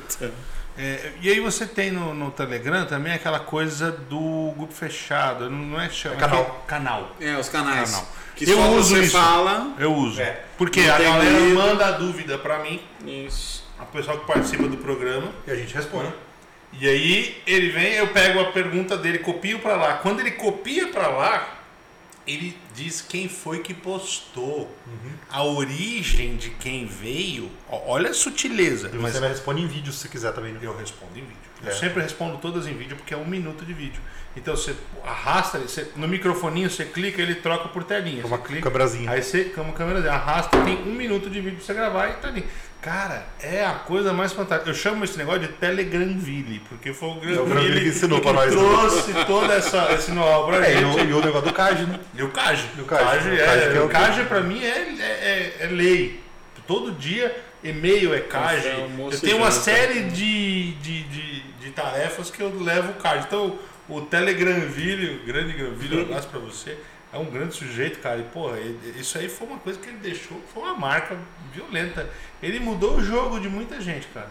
É, 0.77 1.11
e 1.21 1.29
aí 1.31 1.41
você 1.41 1.67
tem 1.67 1.91
no, 1.91 2.15
no 2.15 2.31
Telegram 2.31 2.85
também 2.87 3.13
aquela 3.13 3.41
coisa 3.41 3.91
do 3.91 4.53
grupo 4.57 4.73
fechado. 4.73 5.49
Não, 5.51 5.59
não 5.59 5.81
é 5.81 5.89
chama. 5.89 6.15
É 6.17 6.19
canal. 6.19 6.45
que- 6.45 6.67
canal. 6.69 7.17
É, 7.21 7.37
os 7.37 7.49
canais. 7.49 7.91
Canal. 7.91 8.09
Que 8.37 8.49
Eu 8.49 8.57
só 8.57 8.71
uso 8.71 8.95
você 8.95 9.03
isso. 9.03 9.13
fala. 9.19 9.73
Eu 9.79 9.93
uso. 9.93 10.21
É. 10.21 10.41
Porque 10.57 10.81
a 10.83 10.97
tem 10.97 11.07
galera 11.07 11.41
manda 11.55 11.87
a 11.87 11.91
dúvida 11.93 12.39
pra 12.39 12.61
mim, 12.61 12.81
Isso. 13.05 13.67
A 13.79 13.85
pessoa 13.85 14.19
que 14.19 14.27
participa 14.27 14.65
do 14.69 14.77
programa. 14.79 15.33
E 15.47 15.51
a 15.51 15.55
gente 15.55 15.75
responde. 15.75 16.13
E 16.73 16.87
aí 16.89 17.43
ele 17.47 17.71
vem, 17.71 17.95
eu 17.95 18.09
pego 18.09 18.41
a 18.41 18.53
pergunta 18.53 18.97
dele, 18.97 19.19
copio 19.19 19.59
pra 19.61 19.75
lá. 19.77 19.95
Quando 19.99 20.21
ele 20.21 20.33
copia 20.33 20.89
pra 20.89 21.09
lá, 21.09 21.55
ele 22.27 22.55
diz 22.75 23.01
quem 23.01 23.27
foi 23.29 23.61
que 23.61 23.73
postou, 23.73 24.71
Uhum. 24.87 25.11
a 25.31 25.43
origem 25.45 26.37
de 26.37 26.51
quem 26.51 26.85
veio. 26.85 27.51
Olha 27.71 28.11
a 28.11 28.15
sutileza. 28.15 28.91
E 28.93 28.97
Mas 28.99 29.13
você 29.15 29.21
vai 29.21 29.31
responde 29.31 29.63
em 29.63 29.67
vídeo 29.67 29.93
se 29.93 30.09
quiser 30.09 30.33
também. 30.33 30.53
Né? 30.53 30.61
eu 30.63 30.77
respondo 30.77 31.13
em 31.19 31.23
vídeo. 31.23 31.37
É. 31.65 31.71
Eu 31.71 31.75
sempre 31.75 32.03
respondo 32.03 32.37
todas 32.39 32.67
em 32.67 32.75
vídeo 32.77 32.97
porque 32.97 33.15
é 33.15 33.17
um 33.17 33.27
minuto 33.27 33.65
de 33.65 33.73
vídeo. 33.73 34.01
Então 34.37 34.55
você 34.55 34.77
arrasta, 35.05 35.59
você, 35.59 35.91
no 35.97 36.07
microfoninho 36.07 36.71
você 36.71 36.85
clica, 36.85 37.21
ele 37.21 37.37
troca 37.37 37.69
por 37.71 37.83
telinha. 37.83 38.25
Uma 38.25 38.39
câmerazinha. 38.39 39.11
Aí 39.11 39.23
você, 39.23 39.53
uma 39.57 39.73
câmera, 39.73 40.13
arrasta, 40.13 40.63
tem 40.65 40.77
um 40.83 40.93
minuto 40.95 41.29
de 41.31 41.41
vídeo 41.41 41.57
pra 41.57 41.67
você 41.67 41.75
gravar 41.75 42.09
e 42.09 42.13
tá 42.15 42.29
ali. 42.29 42.47
Cara, 42.81 43.27
é 43.41 43.65
a 43.65 43.73
coisa 43.75 44.13
mais 44.13 44.33
fantástica. 44.33 44.71
Eu 44.71 44.75
chamo 44.75 45.05
esse 45.05 45.19
negócio 45.19 45.41
de 45.41 45.49
Telegramville, 45.49 46.61
porque 46.69 46.93
foi 46.93 47.09
o 47.09 47.13
É 47.37 47.41
o 47.41 47.45
Granville 47.45 47.81
que 47.81 47.89
ensinou 47.89 48.21
pra 48.21 48.33
nós. 48.33 48.51
trouxe 48.55 49.13
toda 49.27 49.55
essa, 49.55 49.93
esse 49.93 50.13
know-how 50.13 50.47
pra 50.47 50.65
É, 50.65 50.75
e 50.75 50.77
gente. 50.79 50.85
o, 51.01 51.05
e 51.05 51.13
o 51.13 51.21
negócio 51.21 51.49
do 51.49 51.53
CAD, 51.53 51.87
né? 51.87 51.99
E 52.15 52.23
o 52.23 52.29
CAGE. 52.31 52.69
E 52.79 52.81
o 52.81 52.85
CAGE, 52.85 53.05
CAGE, 53.05 53.29
o 53.31 53.35
é, 53.35 53.45
CAGE 53.45 53.77
é 53.77 53.81
o 53.81 53.89
CAGE 53.89 54.25
pra 54.27 54.41
mim 54.43 54.63
é, 54.63 54.69
é, 54.69 55.03
é- 55.03 55.57
é 55.65 55.67
lei. 55.67 56.23
Todo 56.69 56.93
dia 56.93 57.35
e-mail 57.65 58.15
é 58.15 58.21
CAGE. 58.21 58.69
Eu 58.69 59.21
tenho 59.21 59.39
uma 59.39 59.51
janta. 59.51 59.63
série 59.65 60.03
de, 60.05 60.73
de, 60.75 61.03
de, 61.05 61.41
de 61.61 61.71
tarefas 61.71 62.31
que 62.31 62.41
eu 62.41 62.63
levo 62.63 62.93
o 62.93 62.95
CAGE. 62.95 63.25
Então, 63.27 63.59
o 63.89 64.03
Telegramville, 64.03 65.17
o 65.23 65.27
grande 65.27 65.53
Granville, 65.53 65.99
um 65.99 66.03
abraço 66.03 66.29
pra 66.29 66.39
você, 66.39 66.77
é 67.13 67.17
um 67.19 67.25
grande 67.25 67.55
sujeito, 67.57 67.99
cara. 67.99 68.19
E, 68.21 68.23
porra, 68.23 68.57
isso 68.97 69.19
aí 69.19 69.29
foi 69.29 69.49
uma 69.49 69.59
coisa 69.59 69.79
que 69.81 69.89
ele 69.89 69.97
deixou, 69.99 70.41
foi 70.55 70.63
uma 70.63 70.75
marca 70.75 71.17
violenta. 71.55 72.09
Ele 72.43 72.61
mudou 72.61 72.97
o 72.97 73.03
jogo 73.05 73.41
de 73.41 73.49
muita 73.49 73.81
gente, 73.81 74.07
cara. 74.09 74.29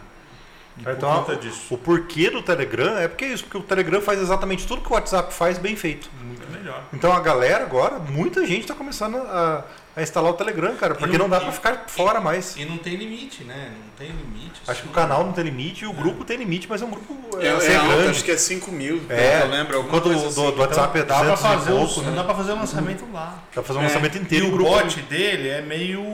E 0.78 0.82
por 0.82 0.92
Então, 0.92 1.12
conta 1.24 1.34
disso. 1.36 1.74
o 1.74 1.76
porquê 1.76 2.30
do 2.30 2.40
Telegram 2.40 2.96
é 2.98 3.08
porque 3.08 3.24
é 3.24 3.28
isso, 3.32 3.42
porque 3.44 3.58
o 3.58 3.62
Telegram 3.62 4.00
faz 4.00 4.20
exatamente 4.20 4.64
tudo 4.66 4.80
que 4.80 4.88
o 4.88 4.92
WhatsApp 4.92 5.34
faz 5.34 5.58
bem 5.58 5.74
feito. 5.74 6.08
Muito 6.22 6.48
melhor. 6.52 6.84
Então 6.92 7.12
a 7.12 7.18
galera 7.20 7.64
agora, 7.64 7.98
muita 7.98 8.46
gente 8.46 8.60
está 8.60 8.74
começando 8.74 9.16
a, 9.16 9.64
a 9.96 10.02
instalar 10.02 10.30
o 10.30 10.34
Telegram, 10.34 10.76
cara, 10.76 10.94
porque 10.94 11.18
não- 11.18 11.24
não, 11.26 11.30
dá 11.30 11.40
para 11.40 11.50
ficar 11.50 11.84
fora 11.88 12.20
mais. 12.20 12.54
E 12.56 12.64
não 12.64 12.78
tem 12.78 12.94
limite, 12.94 13.42
né? 13.42 13.72
Não 13.76 13.90
tem 13.98 14.14
limite. 14.16 14.52
Acho 14.52 14.64
que 14.64 14.70
assim. 14.70 14.88
o 14.88 14.92
canal 14.92 15.24
não 15.24 15.32
tem 15.32 15.42
limite 15.42 15.82
e 15.82 15.88
o 15.88 15.92
grupo 15.92 16.24
tem 16.24 16.36
limite, 16.36 16.68
mas 16.70 16.80
é 16.80 16.84
um 16.84 16.90
grupo 16.90 17.12
É, 17.40 17.46
é, 17.46 17.48
é 17.72 17.76
alto, 17.76 17.88
grande. 17.96 18.10
acho 18.10 18.24
que 18.24 18.30
é 18.30 18.36
5 18.36 18.70
mil. 18.70 19.02
É, 19.08 19.42
eu 19.42 19.48
lembro. 19.48 19.80
enquanto 19.80 20.04
coisa 20.04 20.18
o 20.18 20.22
do, 20.22 20.28
assim. 20.28 20.50
do 20.54 20.60
WhatsApp 20.60 20.96
é 20.96 21.02
Então, 21.02 21.16
dá 21.18 21.24
pra 21.24 21.34
200 21.34 21.40
fazer 21.58 21.70
e 21.70 21.74
um, 21.74 21.78
pouco, 21.86 22.02
não 22.02 22.10
né? 22.10 22.16
dá 22.16 22.24
pra 22.24 22.34
fazer 22.36 22.52
um 22.52 22.56
lançamento 22.60 23.04
lá. 23.12 23.30
Dá 23.48 23.52
pra 23.54 23.62
fazer 23.64 23.78
um 23.80 23.82
É. 23.82 23.86
lançamento 23.86 24.16
E 24.16 24.20
inteiro. 24.20 24.46
o 24.46 24.50
grupo 24.52 24.70
bot 24.70 25.00
dele 25.02 25.48
é 25.48 25.60
meio. 25.60 26.04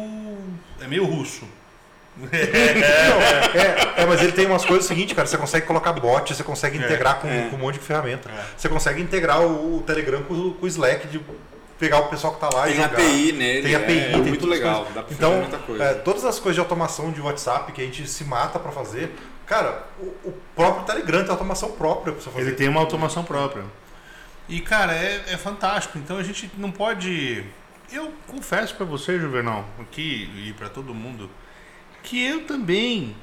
é 0.80 0.86
meio 0.88 1.04
russo. 1.04 1.44
Não, 2.16 2.28
é, 3.60 4.02
é, 4.02 4.06
mas 4.06 4.22
ele 4.22 4.32
tem 4.32 4.46
umas 4.46 4.64
coisas 4.64 4.86
seguintes, 4.86 5.14
cara. 5.14 5.26
Você 5.26 5.36
consegue 5.38 5.66
colocar 5.66 5.92
bot, 5.92 6.32
você 6.34 6.44
consegue 6.44 6.78
integrar 6.78 7.20
com, 7.20 7.28
é. 7.28 7.48
com 7.50 7.56
um 7.56 7.58
monte 7.58 7.74
de 7.74 7.80
ferramenta. 7.84 8.30
É. 8.30 8.44
Você 8.56 8.68
consegue 8.68 9.00
integrar 9.02 9.40
o, 9.40 9.78
o 9.78 9.82
Telegram 9.82 10.22
com, 10.22 10.34
o- 10.34 10.54
com 10.54 10.64
o 10.64 10.68
Slack, 10.68 11.08
de 11.08 11.20
pegar 11.78 11.98
o 12.00 12.08
pessoal 12.08 12.34
que 12.34 12.40
tá 12.40 12.48
lá 12.54 12.68
e 12.68 12.72
Tem 12.74 12.82
jogar. 12.82 12.92
API 12.94 13.32
nele. 13.32 13.62
Tem 13.62 13.74
API, 13.74 13.98
é, 13.98 14.10
tem 14.12 14.22
muito 14.22 14.46
legal. 14.46 14.84
Dá 14.94 15.02
pra 15.02 15.02
fazer 15.02 15.14
Então, 15.14 15.34
muita 15.40 15.58
coisa. 15.58 15.84
é, 15.84 15.94
todas 15.94 16.24
as 16.24 16.38
coisas 16.38 16.54
de 16.54 16.60
automação 16.60 17.10
de 17.10 17.20
WhatsApp 17.20 17.72
que 17.72 17.82
a 17.82 17.84
gente 17.84 18.06
se 18.08 18.24
mata 18.24 18.58
pra 18.60 18.70
fazer, 18.70 19.12
cara, 19.44 19.82
o, 19.98 20.04
o 20.28 20.34
próprio 20.54 20.84
Telegram 20.86 21.22
tem 21.22 21.30
automação 21.32 21.72
própria 21.72 22.12
pra 22.12 22.22
você 22.22 22.30
fazer. 22.30 22.46
Ele 22.46 22.56
tem 22.56 22.68
uma 22.68 22.80
automação 22.80 23.24
própria. 23.24 23.64
E, 24.48 24.60
cara, 24.60 24.92
é, 24.94 25.22
é 25.32 25.36
fantástico. 25.36 25.98
Então 25.98 26.16
a 26.18 26.22
gente 26.22 26.50
não 26.56 26.70
pode. 26.70 27.44
Eu 27.92 28.12
confesso 28.28 28.74
pra 28.74 28.86
você, 28.86 29.18
Juvenal, 29.18 29.64
aqui 29.80 30.30
e 30.48 30.52
pra 30.54 30.68
todo 30.68 30.94
mundo, 30.94 31.28
que 32.04 32.22
eu 32.22 32.46
também. 32.46 33.16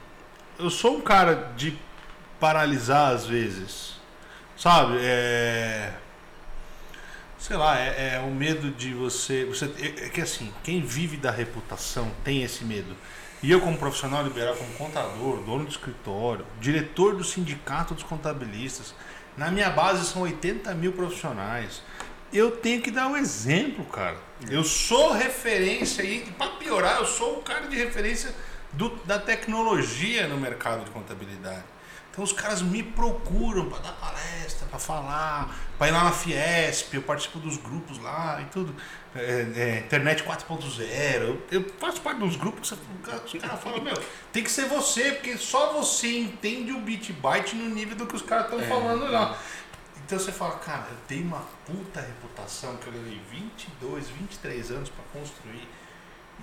Eu 0.59 0.69
sou 0.69 0.97
um 0.97 1.01
cara 1.01 1.53
de 1.55 1.77
paralisar 2.39 3.13
às 3.13 3.25
vezes. 3.25 3.93
Sabe? 4.57 4.97
É. 4.99 5.93
Sei 7.39 7.55
lá, 7.55 7.79
é, 7.79 8.15
é 8.15 8.19
o 8.19 8.31
medo 8.31 8.69
de 8.71 8.93
você. 8.93 9.45
você 9.45 9.65
é, 9.79 10.05
é 10.05 10.09
que 10.09 10.21
assim, 10.21 10.53
quem 10.63 10.81
vive 10.81 11.17
da 11.17 11.31
reputação 11.31 12.11
tem 12.23 12.43
esse 12.43 12.65
medo. 12.65 12.95
E 13.41 13.49
eu, 13.49 13.59
como 13.59 13.75
profissional 13.77 14.23
liberal, 14.23 14.55
como 14.55 14.71
contador, 14.73 15.41
dono 15.41 15.65
do 15.65 15.71
escritório, 15.71 16.45
diretor 16.59 17.15
do 17.15 17.23
sindicato 17.23 17.95
dos 17.95 18.03
contabilistas, 18.03 18.93
na 19.35 19.49
minha 19.49 19.69
base 19.71 20.05
são 20.05 20.21
80 20.21 20.71
mil 20.75 20.93
profissionais. 20.93 21.81
Eu 22.31 22.51
tenho 22.51 22.81
que 22.81 22.91
dar 22.91 23.07
um 23.07 23.17
exemplo, 23.17 23.83
cara. 23.85 24.17
Eu 24.47 24.63
sou 24.63 25.11
referência 25.11 26.03
e, 26.03 26.21
para 26.37 26.51
piorar, 26.51 26.97
eu 26.99 27.05
sou 27.05 27.39
o 27.39 27.41
cara 27.41 27.67
de 27.67 27.75
referência 27.75 28.33
do- 28.73 28.95
da 29.05 29.19
tecnologia 29.19 30.27
no 30.27 30.37
mercado 30.37 30.83
de 30.85 30.91
contabilidade. 30.91 31.63
Então 32.11 32.23
os 32.25 32.33
caras 32.33 32.61
me 32.61 32.83
procuram 32.83 33.69
para 33.69 33.79
dar 33.79 33.93
palestra, 33.93 34.67
para 34.67 34.77
falar, 34.79 35.55
para 35.77 35.87
ir 35.87 35.91
lá 35.91 36.03
na 36.03 36.11
Fiesp, 36.11 36.93
eu 36.93 37.01
participo 37.01 37.39
dos 37.39 37.55
grupos 37.55 37.97
lá 37.99 38.41
e 38.41 38.45
tudo. 38.51 38.75
É, 39.15 39.47
é, 39.55 39.79
internet 39.85 40.23
4.0, 40.23 41.21
eu, 41.21 41.41
eu 41.51 41.73
faço 41.79 42.01
parte 42.01 42.19
dos 42.19 42.35
grupos 42.35 42.69
que 42.69 42.75
você- 42.75 43.37
os 43.37 43.41
caras 43.43 43.61
falam, 43.61 43.81
meu, 43.81 43.93
tem 44.33 44.43
que 44.43 44.51
ser 44.51 44.65
você, 44.65 45.11
porque 45.13 45.37
só 45.37 45.71
você 45.73 46.19
entende 46.19 46.71
o 46.73 46.79
bit 46.81 47.13
byte 47.13 47.55
no 47.55 47.69
nível 47.69 47.95
do 47.95 48.05
que 48.05 48.15
os 48.15 48.21
caras 48.21 48.45
estão 48.45 48.59
É. 48.59 48.67
falando 48.67 49.09
lá. 49.09 49.37
Então 50.05 50.19
você 50.19 50.31
fala, 50.33 50.57
cara, 50.59 50.87
eu 50.91 50.97
tenho 51.07 51.23
uma 51.25 51.45
puta 51.65 52.01
reputação 52.01 52.75
que 52.75 52.87
eu 52.87 52.93
levei 52.93 53.21
22, 53.31 54.09
23 54.09 54.69
anos 54.71 54.89
para 54.89 55.03
construir. 55.17 55.65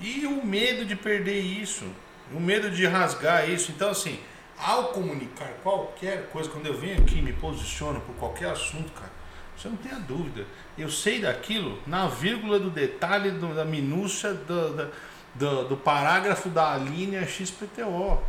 E 0.01 0.25
o 0.27 0.45
medo 0.47 0.87
de 0.87 0.97
perder 0.97 1.41
isso, 1.41 1.85
o 2.33 2.41
medo 2.41 2.71
de 2.71 2.87
rasgar 2.87 3.49
isso. 3.49 3.71
Então, 3.73 3.91
assim, 3.91 4.21
ao 4.59 4.89
comunicar 4.89 5.49
qualquer 5.63 6.29
coisa, 6.31 6.49
quando 6.51 6.67
eu 6.67 6.77
venho 6.79 7.01
aqui 7.01 7.19
e 7.19 7.23
me 7.23 7.33
posiciono 7.33 8.01
por 8.03 8.15
qualquer 8.17 8.51
assunto, 8.51 8.91
cara, 8.93 9.11
você 9.57 9.69
não 9.69 9.77
tenha 9.77 9.97
dúvida. 9.99 10.45
Eu 10.77 10.91
sei 10.91 11.21
daquilo 11.21 11.81
na 11.87 12.07
vírgula 12.07 12.59
do 12.61 12.71
detalhe, 12.71 13.31
do- 13.33 13.55
da 13.55 13.65
minúcia 13.65 14.33
do, 14.35 14.75
da- 14.75 14.89
do, 15.35 15.69
do 15.69 15.77
parágrafo 15.77 16.49
da 16.49 16.77
linha 16.77 17.27
XPTO. 17.27 18.23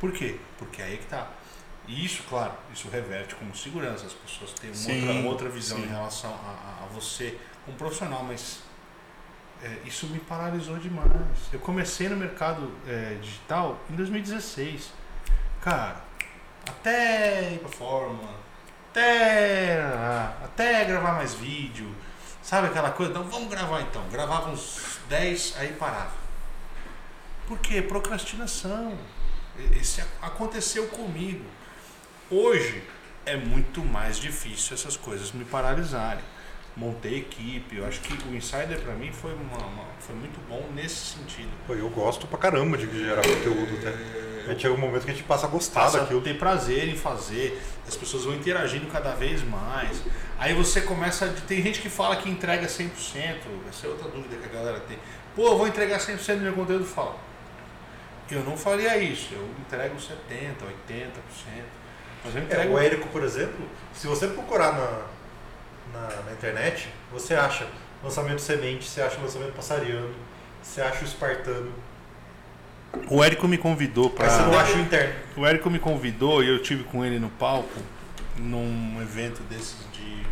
Por 0.00 0.12
quê? 0.12 0.36
Porque 0.58 0.82
aí 0.82 0.96
que 0.98 1.06
tá. 1.06 1.28
E 1.86 2.04
isso, 2.04 2.22
claro, 2.28 2.52
isso 2.72 2.88
reverte 2.88 3.34
como 3.34 3.54
segurança. 3.54 4.06
As 4.06 4.12
pessoas 4.14 4.52
têm 4.54 4.70
uma, 4.70 4.76
Sim, 4.76 5.06
outra, 5.08 5.28
outra 5.30 5.48
visão 5.50 5.76
sim. 5.78 5.84
em 5.84 5.88
relação 5.88 6.30
a, 6.30 6.80
a- 6.80 6.84
a 6.84 6.86
você 6.86 7.36
como 7.64 7.76
profissional, 7.76 8.24
mas 8.24 8.62
é, 9.64 9.78
isso 9.86 10.06
me 10.08 10.18
paralisou 10.18 10.76
demais. 10.76 11.10
Eu 11.50 11.58
comecei 11.58 12.06
no 12.06 12.16
mercado 12.16 12.70
é, 12.86 13.16
digital 13.20 13.80
em 13.90 13.94
2016. 13.94 14.92
Cara, 15.62 16.04
até 16.68 17.54
ir 17.54 17.60
pra 17.60 17.70
fórmula, 17.70 18.34
até, 18.90 19.82
até 20.44 20.84
gravar 20.84 21.14
mais 21.14 21.32
vídeo, 21.32 21.94
sabe 22.42 22.66
aquela 22.66 22.90
coisa? 22.90 23.14
Não, 23.14 23.24
vamos 23.24 23.48
gravar 23.48 23.80
então. 23.80 24.02
Gravava 24.10 24.50
uns 24.50 24.98
10, 25.08 25.54
aí 25.56 25.72
parava. 25.72 26.12
Por 27.46 27.58
quê? 27.58 27.80
Procrastinação. 27.80 28.98
Esse 29.80 30.02
aconteceu 30.20 30.88
comigo. 30.88 31.44
Hoje 32.30 32.82
é 33.24 33.36
muito 33.36 33.82
mais 33.82 34.18
difícil 34.18 34.74
essas 34.74 34.96
coisas 34.96 35.32
me 35.32 35.46
paralisarem. 35.46 36.24
Montei 36.76 37.18
equipe, 37.18 37.76
eu 37.76 37.86
acho 37.86 38.00
que 38.00 38.12
o 38.28 38.34
Insider 38.34 38.80
pra 38.80 38.94
mim 38.94 39.12
foi, 39.12 39.32
uma, 39.32 39.58
uma- 39.64 39.84
foi 40.00 40.16
muito 40.16 40.40
bom 40.48 40.68
nesse 40.74 41.14
sentido. 41.16 41.50
Pô, 41.68 41.74
eu 41.74 41.88
gosto 41.88 42.26
pra 42.26 42.36
caramba 42.38 42.76
de 42.76 42.86
gerar 42.98 43.22
conteúdo, 43.22 43.72
né? 43.80 44.42
A 44.44 44.50
gente 44.50 44.62
chega 44.62 44.74
um 44.74 44.78
momento 44.78 45.04
que 45.04 45.10
a 45.10 45.14
gente 45.14 45.24
passa 45.24 45.46
a 45.46 45.48
gostar 45.48 45.82
Passa 45.82 46.00
daquilo. 46.00 46.20
ter 46.20 46.36
prazer 46.36 46.88
em 46.88 46.96
fazer, 46.96 47.62
as 47.86 47.96
pessoas 47.96 48.24
vão 48.24 48.34
interagindo 48.34 48.86
cada 48.88 49.12
vez 49.14 49.42
mais. 49.44 50.02
Aí 50.38 50.52
você 50.52 50.80
começa. 50.80 51.28
Tem 51.46 51.62
gente 51.62 51.80
que 51.80 51.88
fala 51.88 52.16
que 52.16 52.28
entrega 52.28 52.66
100%, 52.66 52.90
essa 53.70 53.86
é 53.86 53.90
outra 53.90 54.08
dúvida 54.10 54.36
que 54.36 54.44
a 54.44 54.52
galera 54.52 54.80
tem. 54.80 54.98
Pô, 55.36 55.46
eu 55.46 55.56
vou 55.56 55.68
entregar 55.68 55.98
100% 56.00 56.34
do 56.38 56.40
meu 56.42 56.52
conteúdo, 56.54 56.84
fala. 56.84 57.16
Eu 58.30 58.42
não 58.42 58.56
faria 58.56 58.98
isso, 58.98 59.28
eu 59.32 59.48
entrego 59.60 59.94
70%, 59.96 60.10
80%. 60.88 61.62
Mas 62.24 62.34
eu 62.34 62.40
É, 62.40 62.44
entrego. 62.44 62.74
o 62.74 62.78
Érico, 62.78 63.08
por 63.08 63.22
exemplo, 63.22 63.64
se 63.94 64.06
você 64.08 64.26
procurar 64.26 64.72
na, 64.72 65.02
na, 65.94 66.22
na 66.22 66.32
internet, 66.32 66.88
você 67.10 67.34
acha 67.34 67.66
lançamento 68.02 68.40
semente, 68.40 68.84
você 68.84 69.00
acha 69.00 69.18
lançamento 69.20 69.52
passariano, 69.54 70.14
você 70.62 70.82
acha 70.82 71.02
o 71.02 71.04
espartano. 71.04 71.72
O 73.08 73.22
Érico 73.24 73.48
me 73.48 73.58
convidou 73.58 74.12
Aí 74.18 74.28
você 74.28 74.42
não 74.42 74.50
para. 74.50 74.60
acha 74.60 74.76
o 74.76 74.80
interno. 74.80 75.14
O 75.36 75.46
Érico 75.46 75.70
me 75.70 75.78
convidou 75.78 76.42
e 76.44 76.48
eu 76.48 76.62
tive 76.62 76.84
com 76.84 77.04
ele 77.04 77.18
no 77.18 77.28
palco 77.30 77.80
num 78.36 79.00
evento 79.00 79.42
desses 79.44 79.76
de. 79.92 80.24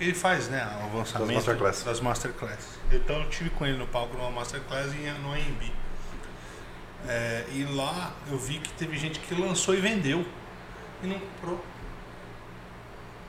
Ele 0.00 0.14
faz, 0.14 0.48
né? 0.48 0.66
O 0.92 0.96
lançamento 0.96 1.34
Masterclass. 1.34 1.82
das 1.82 2.00
Masterclass. 2.00 2.78
Então 2.92 3.22
eu 3.22 3.28
tive 3.28 3.50
com 3.50 3.64
ele 3.66 3.78
no 3.78 3.86
palco 3.86 4.16
numa 4.16 4.30
Masterclass 4.30 4.92
em, 4.94 5.10
no 5.22 5.32
AMB. 5.32 5.72
É, 7.08 7.44
e 7.52 7.64
lá 7.64 8.12
eu 8.30 8.38
vi 8.38 8.58
que 8.58 8.72
teve 8.72 8.96
gente 8.98 9.20
que 9.20 9.34
lançou 9.34 9.74
e 9.74 9.80
vendeu. 9.80 10.24
E 11.02 11.06
não 11.06 11.18
comprou. 11.18 11.64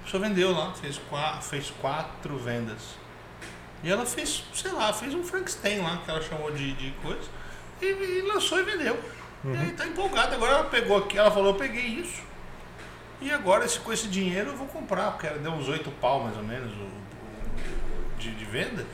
Só 0.09 0.17
vendeu 0.19 0.51
lá, 0.51 0.73
fez 0.73 0.97
quatro, 1.09 1.41
fez 1.41 1.69
quatro 1.81 2.37
vendas. 2.37 2.95
E 3.83 3.91
ela 3.91 4.05
fez, 4.05 4.43
sei 4.53 4.71
lá, 4.71 4.91
fez 4.93 5.13
um 5.13 5.23
Frankenstein 5.23 5.81
lá, 5.81 5.97
que 6.03 6.09
ela 6.09 6.21
chamou 6.21 6.49
de, 6.51 6.73
de 6.73 6.91
coisa. 7.03 7.27
E, 7.81 7.85
e 7.85 8.21
lançou 8.21 8.59
e 8.59 8.63
vendeu. 8.63 8.99
E 9.45 9.55
aí 9.57 9.71
tá 9.73 9.85
empolgada. 9.85 10.35
Agora 10.35 10.53
ela 10.53 10.63
pegou 10.65 10.97
aqui, 10.97 11.17
ela 11.17 11.29
falou, 11.29 11.49
eu 11.49 11.55
peguei 11.55 11.85
isso. 11.85 12.21
E 13.21 13.29
agora 13.31 13.65
esse, 13.65 13.79
com 13.79 13.91
esse 13.93 14.07
dinheiro 14.07 14.49
eu 14.51 14.55
vou 14.57 14.67
comprar, 14.67 15.11
porque 15.11 15.27
ela 15.27 15.37
deu 15.39 15.51
uns 15.51 15.67
oito 15.67 15.91
pau 16.01 16.23
mais 16.23 16.35
ou 16.37 16.43
menos 16.43 16.71
o, 16.73 16.81
o- 16.83 18.17
de, 18.17 18.31
de 18.31 18.45
venda. 18.45 18.85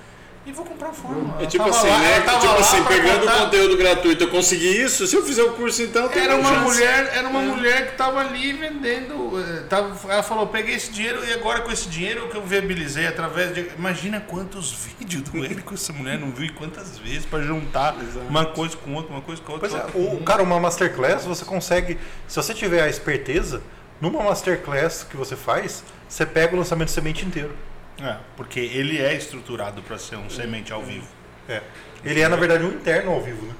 E 0.45 0.51
vou 0.51 0.65
comprar 0.65 0.89
o 0.89 0.93
forma. 0.93 1.41
É 1.41 1.45
tipo 1.45 1.63
assim, 1.63 1.87
né? 1.87 2.19
Tipo 2.19 2.59
assim, 2.59 2.83
pegando 2.83 3.25
conteúdo 3.31 3.77
gratuito, 3.77 4.25
eu 4.25 4.29
consegui 4.29 4.67
isso. 4.81 5.07
Se 5.07 5.15
eu 5.15 5.23
fizer 5.23 5.41
o 5.43 5.53
curso, 5.53 5.81
então. 5.81 6.03
eu 6.03 6.09
tenho 6.09 6.25
Era 6.25 6.35
uma 6.35 6.49
chance. 6.49 6.63
mulher, 6.65 7.11
era 7.15 7.27
uma 7.29 7.41
É. 7.41 7.45
mulher 7.45 7.91
que 7.91 7.97
tava 7.97 8.19
ali 8.19 8.51
vendendo. 8.51 9.39
eh, 9.39 9.63
Tava, 9.69 10.11
ela 10.11 10.21
falou, 10.21 10.47
peguei 10.47 10.75
esse 10.75 10.91
dinheiro 10.91 11.23
e 11.25 11.31
agora 11.31 11.61
com 11.61 11.71
esse 11.71 11.87
dinheiro 11.87 12.27
que 12.27 12.35
eu 12.35 12.41
viabilizei 12.41 13.07
através 13.07 13.53
de. 13.53 13.69
Imagina 13.77 14.19
quantos 14.19 14.71
vídeos 14.73 15.23
do 15.23 15.45
Érico 15.45 15.75
essa 15.75 15.93
mulher 15.93 16.19
não 16.19 16.31
viu 16.31 16.45
e 16.47 16.49
quantas 16.51 16.97
vezes 16.99 17.25
para 17.25 17.41
juntar 17.41 17.95
Exato. 18.01 18.25
uma 18.27 18.45
coisa 18.45 18.75
com 18.75 18.93
outra, 18.95 19.13
uma 19.13 19.21
coisa 19.21 19.41
com 19.41 19.53
outra. 19.53 19.69
Pois 19.69 19.79
é, 19.79 19.83
outra 19.85 19.91
com 19.93 19.99
o, 19.99 20.17
uma. 20.17 20.25
cara, 20.25 20.43
uma 20.43 20.59
masterclass 20.59 21.23
você 21.23 21.45
consegue. 21.45 21.97
Se 22.27 22.35
você 22.35 22.53
tiver 22.53 22.81
a 22.83 22.89
esperteza, 22.89 23.61
numa 24.01 24.21
masterclass 24.21 25.05
que 25.09 25.15
você 25.15 25.37
faz, 25.37 25.85
você 26.09 26.25
pega 26.25 26.53
o 26.53 26.57
lançamento 26.59 26.91
semente 26.91 27.25
inteiro. 27.25 27.55
É, 28.01 28.15
porque 28.35 28.59
ele 28.59 28.99
é 28.99 29.13
estruturado 29.15 29.81
para 29.81 29.97
ser 29.97 30.15
um 30.17 30.29
semente 30.29 30.73
ao 30.73 30.81
vivo. 30.81 31.07
É. 31.47 31.61
Ele 32.03 32.21
é, 32.21 32.27
na 32.27 32.35
verdade, 32.35 32.63
um 32.63 32.69
interno 32.69 33.11
ao 33.11 33.21
vivo, 33.21 33.45
né? 33.45 33.53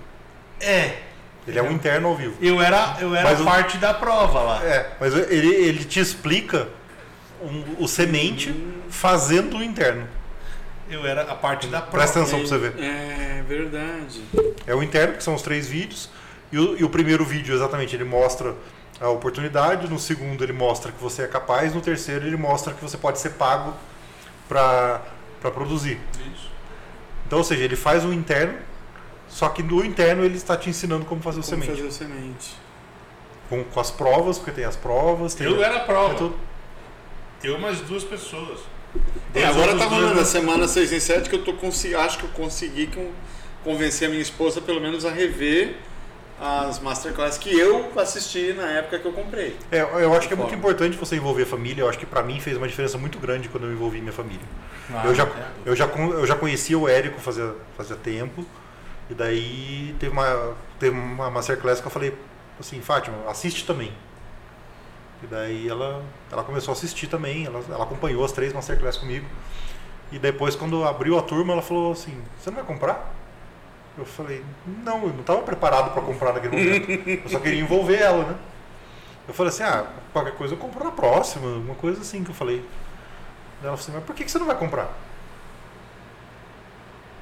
É. 0.59 0.97
Ele 1.47 1.59
é 1.59 1.63
um 1.63 1.71
interno 1.71 2.07
ao 2.07 2.15
vivo. 2.15 2.35
Eu 2.41 2.61
era, 2.61 2.97
eu 3.01 3.13
era 3.13 3.29
Mas 3.29 3.41
o- 3.41 3.43
parte 3.45 3.77
da 3.77 3.93
prova 3.93 4.41
lá. 4.41 4.63
É, 4.63 4.91
mas 4.99 5.13
ele, 5.13 5.53
ele 5.53 5.83
te 5.83 5.99
explica 5.99 6.67
um- 7.41 7.83
o 7.83 7.87
semente 7.87 8.53
fazendo 8.89 9.57
o 9.57 9.63
interno. 9.63 10.07
Eu 10.89 11.05
era 11.05 11.21
a 11.23 11.35
parte 11.35 11.67
da 11.67 11.79
prova. 11.81 11.97
Presta 11.97 12.19
atenção 12.19 12.39
pra 12.39 12.47
você 12.47 12.57
ver. 12.57 12.73
É 12.81 13.43
verdade. 13.47 14.21
É 14.65 14.73
o 14.73 14.81
interno, 14.81 15.15
que 15.15 15.23
são 15.23 15.35
os 15.35 15.41
três 15.41 15.67
vídeos. 15.67 16.09
E 16.51 16.57
o, 16.57 16.77
e 16.79 16.83
o 16.83 16.89
primeiro 16.89 17.25
vídeo, 17.25 17.53
exatamente, 17.53 17.95
ele 17.95 18.03
mostra 18.03 18.55
a 19.01 19.09
oportunidade, 19.09 19.89
no 19.89 19.99
segundo 19.99 20.43
ele 20.43 20.53
mostra 20.53 20.91
que 20.91 21.01
você 21.01 21.23
é 21.23 21.27
capaz, 21.27 21.73
no 21.73 21.81
terceiro 21.81 22.25
ele 22.27 22.37
mostra 22.37 22.73
que 22.73 22.81
você 22.81 22.95
pode 22.97 23.19
ser 23.19 23.31
pago 23.31 23.73
para 24.47 25.01
produzir. 25.41 25.99
Isso. 26.33 26.49
Então, 27.25 27.39
ou 27.39 27.43
seja, 27.43 27.63
ele 27.63 27.75
faz 27.75 28.03
o 28.05 28.13
interno, 28.13 28.57
só 29.27 29.49
que 29.49 29.63
no 29.63 29.83
interno 29.83 30.23
ele 30.23 30.37
está 30.37 30.55
te 30.57 30.69
ensinando 30.69 31.05
como 31.05 31.21
fazer 31.21 31.39
o 31.39 31.43
Como 31.43 31.55
semente. 31.61 31.71
fazer 31.71 31.87
o 31.87 31.91
semente. 31.91 32.55
Com, 33.49 33.63
com 33.63 33.79
as 33.79 33.91
provas, 33.91 34.37
porque 34.37 34.51
tem 34.51 34.65
as 34.65 34.75
provas. 34.75 35.33
Tem 35.33 35.47
Eu 35.47 35.63
era 35.63 35.75
a 35.75 35.79
é 35.79 35.85
prova. 35.85 36.15
tudo- 36.15 36.35
Eu 37.43 37.59
mais 37.59 37.79
duas 37.81 38.03
pessoas. 38.03 38.59
É, 39.33 39.43
agora 39.45 39.75
tá 39.75 39.85
rolando 39.85 40.19
a 40.19 40.25
semana 40.25 40.67
6 40.67 40.91
em 40.93 40.99
7 40.99 41.27
que 41.29 41.35
eu 41.35 41.43
tô 41.43 41.53
acho 41.97 42.17
que 42.19 42.23
eu 42.25 42.29
consegui 42.29 42.87
con- 42.87 43.11
convencer 43.63 44.07
a 44.07 44.11
minha 44.11 44.21
esposa 44.21 44.61
pelo 44.61 44.79
menos 44.79 45.03
a 45.05 45.11
rever 45.11 45.77
as 46.43 46.79
masterclass 46.79 47.37
que 47.37 47.57
eu 47.57 47.89
assisti 47.97 48.51
na 48.51 48.69
época 48.69 48.99
que 48.99 49.05
eu 49.05 49.13
comprei. 49.13 49.55
É, 49.71 49.79
eu 49.81 50.13
acho 50.13 50.27
que 50.27 50.33
é 50.33 50.37
muito 50.37 50.53
importante 50.53 50.97
você 50.97 51.15
envolver 51.15 51.43
a 51.43 51.45
família. 51.45 51.83
Eu 51.83 51.89
acho 51.89 51.97
que 51.97 52.05
pra 52.05 52.21
mim 52.21 52.41
fez 52.41 52.57
uma 52.57 52.67
diferença 52.67 52.97
muito 52.97 53.17
grande 53.17 53.47
quando 53.47 53.63
eu 53.63 53.71
envolvi 53.71 54.01
minha 54.01 54.11
família. 54.11 54.45
Ah, 54.93 55.03
eu, 55.05 55.15
já, 55.15 55.23
é. 55.23 55.47
eu, 55.65 55.73
já, 55.73 55.85
eu 55.85 56.27
já 56.27 56.35
conhecia 56.35 56.77
o 56.77 56.89
Érico 56.89 57.21
fazia, 57.21 57.55
fazia 57.77 57.95
tempo. 57.95 58.45
E 59.09 59.13
daí 59.13 59.95
teve 59.99 60.11
uma, 60.11 60.53
teve 60.77 60.97
uma 60.97 61.29
masterclass 61.29 61.79
que 61.79 61.87
eu 61.87 61.91
falei 61.91 62.13
assim, 62.59 62.81
Fátima, 62.81 63.15
assiste 63.29 63.65
também. 63.65 63.93
E 65.23 65.27
daí 65.27 65.69
ela, 65.69 66.03
ela 66.29 66.43
começou 66.43 66.73
a 66.73 66.75
assistir 66.75 67.07
também, 67.07 67.45
ela, 67.45 67.63
ela 67.69 67.85
acompanhou 67.85 68.25
as 68.25 68.33
três 68.33 68.51
masterclass 68.51 68.97
comigo. 68.97 69.25
E 70.11 70.19
depois 70.19 70.57
quando 70.57 70.83
abriu 70.83 71.17
a 71.17 71.21
turma, 71.21 71.53
ela 71.53 71.61
falou 71.61 71.93
assim, 71.93 72.21
você 72.37 72.49
não 72.49 72.57
vai 72.57 72.65
comprar? 72.65 73.22
Eu 73.97 74.05
falei, 74.05 74.43
não, 74.83 75.03
eu 75.03 75.09
não 75.09 75.21
estava 75.21 75.41
preparado 75.43 75.93
para 75.93 76.01
comprar 76.01 76.33
naquele 76.33 76.57
momento. 76.57 77.09
Eu 77.25 77.29
só 77.29 77.39
queria 77.39 77.61
envolver 77.61 77.97
ela, 77.97 78.25
né? 78.25 78.35
Eu 79.27 79.33
falei 79.33 79.51
assim, 79.51 79.63
ah, 79.63 79.85
qualquer 80.11 80.35
coisa 80.35 80.53
eu 80.53 80.57
compro 80.57 80.83
na 80.83 80.91
próxima, 80.91 81.47
uma 81.47 81.75
coisa 81.75 82.01
assim 82.01 82.23
que 82.23 82.31
eu 82.31 82.35
falei. 82.35 82.65
Ela 83.61 83.71
falou 83.71 83.75
assim, 83.75 83.91
mas 83.93 84.03
por 84.03 84.15
que 84.15 84.23
que 84.23 84.31
você 84.31 84.39
não 84.39 84.47
vai 84.47 84.57
comprar? 84.57 84.89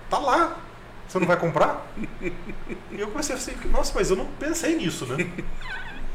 Tá 0.10 0.18
lá. 0.18 0.58
Você 1.08 1.20
não 1.20 1.28
vai 1.28 1.38
comprar? 1.38 1.86
E 2.22 2.32
eu 2.98 3.10
comecei 3.10 3.36
a 3.36 3.38
assim, 3.38 3.54
nossa, 3.70 3.92
mas 3.94 4.10
eu 4.10 4.16
não 4.16 4.26
pensei 4.40 4.76
nisso, 4.78 5.06
né? 5.06 5.30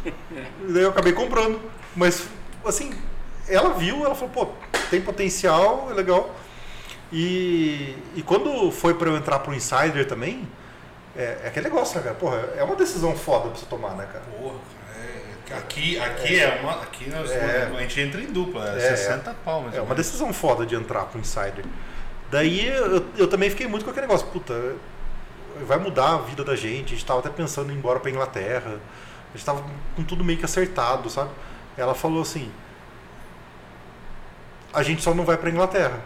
E 0.07 0.72
daí 0.72 0.82
eu 0.82 0.88
acabei 0.88 1.12
comprando. 1.12 1.61
Mas, 1.94 2.26
assim, 2.64 2.94
ela 3.46 3.74
viu, 3.74 4.04
ela 4.07 4.14
falou, 4.14 4.30
pô, 4.30 4.48
tem 4.88 5.02
potencial, 5.02 5.88
é 5.90 5.94
legal. 5.94 6.34
E, 7.12 7.96
e 8.16 8.22
quando 8.22 8.70
foi 8.70 8.94
para 8.94 9.09
eu 9.09 9.16
entrar 9.16 9.38
pro 9.38 9.54
Insider 9.54 10.07
também, 10.07 10.48
é, 11.16 11.38
é 11.44 11.48
aquele 11.48 11.68
negócio, 11.68 11.96
né, 11.96 12.02
cara? 12.02 12.14
Porra, 12.14 12.36
é 12.57 12.62
uma 12.62 12.76
decisão 12.76 13.16
foda 13.16 13.48
pra 13.48 13.59
você 13.59 13.66
tomar, 13.66 13.94
né, 13.94 14.07
cara? 14.12 14.24
Porra, 14.38 14.57
é, 15.50 15.54
aqui, 15.57 15.98
aqui 15.98 16.40
é, 16.40 16.61
uma. 16.61 16.82
Aqui 16.82 17.09
nós, 17.09 17.30
É. 17.30 17.70
a 17.74 17.80
gente 17.80 18.00
entra 18.00 18.20
em 18.20 18.26
dupla, 18.26 18.68
é, 18.70 18.88
É, 18.92 18.96
60 18.96 19.34
pau, 19.44 19.62
mais 19.62 19.74
É 19.74 19.80
uma 19.80 19.94
decisão 19.94 20.32
foda 20.32 20.66
de 20.66 20.74
entrar 20.74 21.04
pro 21.04 21.20
Insider. 21.20 21.64
Daí 22.30 22.66
eu, 22.66 23.07
eu 23.16 23.28
também 23.28 23.48
fiquei 23.48 23.68
muito 23.68 23.84
com 23.84 23.90
aquele 23.92 24.07
negócio, 24.07 24.26
puta, 24.26 24.74
vai 25.64 25.78
mudar 25.78 26.14
a 26.14 26.18
vida 26.18 26.42
da 26.42 26.57
gente, 26.57 26.86
a 26.92 26.96
gente 26.96 27.07
tava 27.07 27.20
até 27.20 27.30
pensando 27.30 27.70
em 27.70 27.74
ir 27.76 27.78
embora 27.78 28.00
pra 28.00 28.11
Inglaterra, 28.11 28.80
a 29.32 29.36
gente 29.36 29.46
tava 29.46 29.64
com 29.94 30.02
tudo 30.02 30.24
meio 30.24 30.36
que 30.38 30.44
acertado, 30.44 31.09
sabe? 31.09 31.30
Ela 31.76 31.94
falou 31.94 32.22
assim, 32.22 32.50
a 34.74 34.82
gente 34.82 35.02
só 35.02 35.14
não 35.14 35.24
vai 35.24 35.36
pra 35.36 35.48
Inglaterra. 35.48 36.00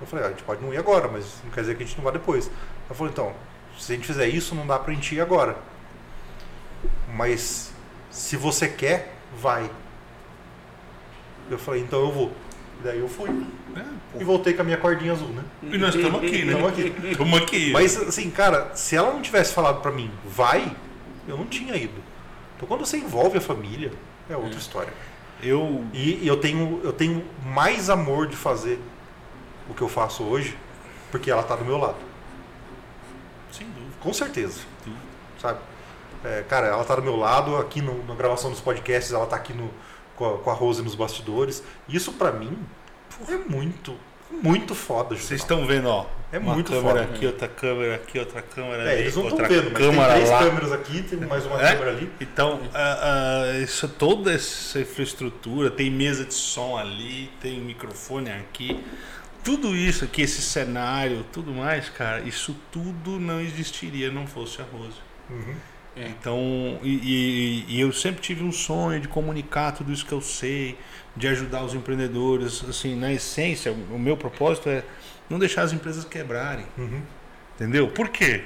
Eu 0.00 0.06
falei, 0.06 0.24
ah, 0.24 0.28
a 0.28 0.30
gente 0.30 0.42
pode 0.42 0.62
não 0.62 0.72
ir 0.74 0.76
agora, 0.78 1.08
mas 1.08 1.36
não 1.44 1.50
quer 1.50 1.60
dizer 1.62 1.76
que 1.76 1.82
a 1.82 1.86
gente 1.86 1.96
não 1.96 2.04
vá 2.04 2.10
depois. 2.10 2.50
Ela 2.86 2.94
falou, 2.94 3.12
então, 3.12 3.32
se 3.78 3.92
a 3.92 3.94
gente 3.96 4.06
fizer 4.06 4.26
isso, 4.28 4.54
não 4.54 4.66
dá 4.66 4.78
pra 4.78 4.92
gente 4.92 5.14
ir 5.14 5.20
agora. 5.20 5.56
Mas 7.14 7.72
se 8.10 8.36
você 8.36 8.68
quer, 8.68 9.14
vai. 9.40 9.70
Eu 11.50 11.58
falei, 11.58 11.82
então 11.82 12.00
eu 12.00 12.12
vou. 12.12 12.32
E 12.80 12.84
daí 12.84 12.98
eu 12.98 13.08
fui. 13.08 13.28
É. 13.76 14.20
E 14.20 14.24
voltei 14.24 14.54
com 14.54 14.62
a 14.62 14.64
minha 14.64 14.76
cordinha 14.76 15.12
azul, 15.12 15.28
né? 15.28 15.42
E 15.62 15.78
nós 15.78 15.94
estamos 15.94 16.22
aqui, 16.22 16.44
né? 16.44 16.52
Tamo 16.52 16.66
aqui. 16.68 16.94
Estamos 17.10 17.42
aqui. 17.42 17.72
Mas 17.72 17.96
assim, 17.96 18.30
cara, 18.30 18.70
se 18.74 18.96
ela 18.96 19.12
não 19.12 19.22
tivesse 19.22 19.52
falado 19.52 19.80
pra 19.80 19.90
mim, 19.90 20.10
vai, 20.24 20.74
eu 21.26 21.36
não 21.36 21.46
tinha 21.46 21.76
ido. 21.76 22.02
Então 22.56 22.66
quando 22.68 22.84
você 22.84 22.96
envolve 22.96 23.38
a 23.38 23.40
família, 23.40 23.92
é 24.28 24.36
outra 24.36 24.58
história. 24.58 24.92
eu. 25.42 25.84
E, 25.92 26.20
e 26.22 26.28
eu 26.28 26.36
tenho 26.36 26.80
eu 26.84 26.92
tenho 26.92 27.24
mais 27.44 27.90
amor 27.90 28.26
de 28.26 28.36
fazer 28.36 28.80
o 29.68 29.74
que 29.74 29.82
eu 29.82 29.88
faço 29.88 30.22
hoje, 30.22 30.56
porque 31.10 31.30
ela 31.30 31.42
tá 31.42 31.56
do 31.56 31.64
meu 31.64 31.78
lado. 31.78 31.96
Sem 33.52 33.66
dúvida. 33.68 33.92
Com 34.00 34.12
certeza, 34.12 34.60
dúvida. 34.84 35.02
sabe? 35.40 35.58
É, 36.24 36.42
cara, 36.48 36.66
ela 36.68 36.84
tá 36.84 36.96
do 36.96 37.02
meu 37.02 37.16
lado, 37.16 37.56
aqui 37.56 37.82
no- 37.82 38.02
na 38.06 38.14
gravação 38.14 38.50
dos 38.50 38.60
podcasts, 38.60 39.12
ela 39.12 39.26
tá 39.26 39.36
aqui 39.36 39.52
no, 39.52 39.70
com, 40.16 40.34
a, 40.34 40.38
com 40.38 40.50
a 40.50 40.54
Rose 40.54 40.82
nos 40.82 40.94
bastidores. 40.94 41.62
Isso 41.88 42.12
pra 42.14 42.32
mim 42.32 42.58
é 43.28 43.36
muito, 43.36 43.94
muito 44.30 44.74
foda. 44.74 45.14
Vocês 45.14 45.40
estão 45.40 45.66
vendo, 45.66 45.88
ó. 45.88 46.06
É 46.32 46.38
uma 46.38 46.54
muito 46.54 46.72
câmera 46.72 47.02
foda. 47.04 47.14
aqui, 47.14 47.26
outra 47.26 47.46
câmera 47.46 47.94
aqui, 47.94 48.18
outra 48.18 48.42
câmera 48.42 48.82
É, 48.84 48.92
ali, 48.92 49.00
eles 49.02 49.14
não 49.16 49.28
estão 49.28 49.46
vendo, 49.46 49.70
mas 49.70 49.78
tem 49.78 49.86
câmera 49.90 50.12
três 50.14 50.30
lá. 50.30 50.38
câmeras 50.38 50.72
aqui, 50.72 51.02
tem 51.02 51.18
mais 51.20 51.46
uma 51.46 51.62
É? 51.62 51.72
câmera 51.74 51.90
ali. 51.92 52.12
Então, 52.20 52.60
ah, 52.74 53.42
ah, 53.52 53.58
isso, 53.60 53.86
toda 53.88 54.32
essa 54.32 54.80
infraestrutura, 54.80 55.70
tem 55.70 55.90
mesa 55.90 56.24
de 56.24 56.34
som 56.34 56.76
ali, 56.76 57.30
tem 57.40 57.60
microfone 57.60 58.30
aqui, 58.32 58.82
tudo 59.44 59.76
isso 59.76 60.04
aqui, 60.04 60.22
esse 60.22 60.40
cenário, 60.42 61.24
tudo 61.32 61.52
mais, 61.52 61.88
cara, 61.90 62.20
isso 62.22 62.56
tudo 62.72 63.20
não 63.20 63.40
existiria 63.40 64.10
não 64.10 64.26
fosse 64.26 64.60
a 64.60 64.64
Rose. 64.64 64.96
Uhum. 65.30 65.54
É. 65.96 66.08
Então, 66.08 66.78
e, 66.82 66.88
e- 67.68 67.76
e 67.76 67.80
eu 67.80 67.92
sempre 67.92 68.20
tive 68.20 68.42
um 68.42 68.50
sonho 68.50 69.00
de 69.00 69.06
comunicar 69.06 69.70
tudo 69.72 69.92
isso 69.92 70.04
que 70.04 70.12
eu 70.12 70.20
sei, 70.20 70.76
de 71.16 71.28
ajudar 71.28 71.62
os 71.64 71.72
empreendedores. 71.74 72.64
Assim, 72.68 72.96
na 72.96 73.12
essência, 73.12 73.70
o 73.72 73.98
meu 73.98 74.16
propósito 74.16 74.68
é 74.68 74.82
não 75.30 75.38
deixar 75.38 75.62
as 75.62 75.72
empresas 75.72 76.04
quebrarem. 76.04 76.66
Uhum. 76.76 77.00
Entendeu? 77.54 77.86
Por 77.88 78.08
quê? 78.08 78.42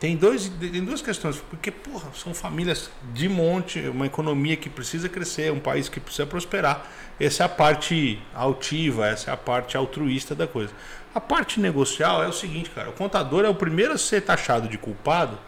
Tem, 0.00 0.16
dois, 0.16 0.50
tem 0.58 0.82
duas 0.82 1.02
questões. 1.02 1.36
Porque, 1.50 1.70
porra, 1.70 2.08
são 2.14 2.32
famílias 2.32 2.90
de 3.12 3.28
monte, 3.28 3.78
uma 3.80 4.06
economia 4.06 4.56
que 4.56 4.70
precisa 4.70 5.10
crescer, 5.10 5.52
um 5.52 5.60
país 5.60 5.90
que 5.90 6.00
precisa 6.00 6.26
prosperar. 6.26 6.86
Essa 7.20 7.42
é 7.42 7.46
a 7.46 7.48
parte 7.50 8.18
altiva, 8.34 9.06
essa 9.06 9.30
é 9.30 9.34
a 9.34 9.36
parte 9.36 9.76
altruísta 9.76 10.34
da 10.34 10.46
coisa. 10.46 10.72
A 11.14 11.20
parte 11.20 11.60
negocial 11.60 12.24
é 12.24 12.26
o 12.26 12.32
seguinte, 12.32 12.70
cara. 12.70 12.88
O 12.88 12.94
contador 12.94 13.44
é 13.44 13.48
o 13.50 13.54
primeiro 13.54 13.92
a 13.92 13.98
ser 13.98 14.22
taxado 14.22 14.68
de 14.68 14.78
culpado 14.78 15.38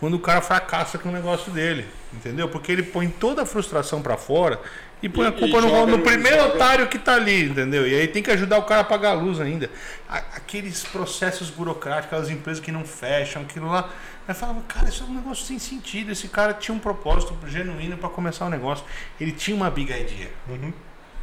quando 0.00 0.14
o 0.14 0.20
cara 0.20 0.40
fracassa 0.40 0.96
com 0.96 1.10
o 1.10 1.12
negócio 1.12 1.52
dele. 1.52 1.84
Entendeu? 2.14 2.48
Porque 2.48 2.72
ele 2.72 2.82
põe 2.82 3.10
toda 3.10 3.42
a 3.42 3.46
frustração 3.46 4.00
pra 4.00 4.16
fora 4.16 4.58
e 5.02 5.08
põe 5.08 5.26
a 5.26 5.32
culpa 5.32 5.60
no, 5.60 5.86
no 5.86 5.98
primeiro 6.00 6.38
joga- 6.38 6.54
otário 6.54 6.88
que 6.88 6.98
tá 6.98 7.14
ali, 7.14 7.44
entendeu? 7.44 7.86
E 7.86 7.94
aí 7.94 8.08
tem 8.08 8.22
que 8.22 8.30
ajudar 8.30 8.58
o 8.58 8.62
cara 8.64 8.80
a 8.80 8.84
pagar 8.84 9.10
a 9.10 9.12
luz 9.14 9.40
ainda. 9.40 9.70
Aqueles 10.08 10.82
processos 10.84 11.50
burocráticos, 11.50 12.06
aquelas 12.06 12.30
empresas 12.30 12.62
que 12.62 12.72
não 12.72 12.84
fecham, 12.84 13.42
aquilo 13.42 13.68
lá. 13.68 13.88
Aí 14.26 14.34
falava, 14.34 14.60
cara, 14.68 14.88
isso 14.88 15.04
é 15.04 15.06
um 15.06 15.14
negócio 15.14 15.44
sem 15.46 15.58
sentido. 15.58 16.10
Esse 16.10 16.28
cara 16.28 16.52
tinha 16.52 16.74
um 16.74 16.78
propósito 16.78 17.36
genuíno 17.46 17.96
para 17.96 18.08
começar 18.08 18.46
o 18.46 18.50
negócio. 18.50 18.84
Ele 19.20 19.32
tinha 19.32 19.56
uma 19.56 19.70
big 19.70 19.90
idea, 19.92 20.30
Uhum. 20.48 20.72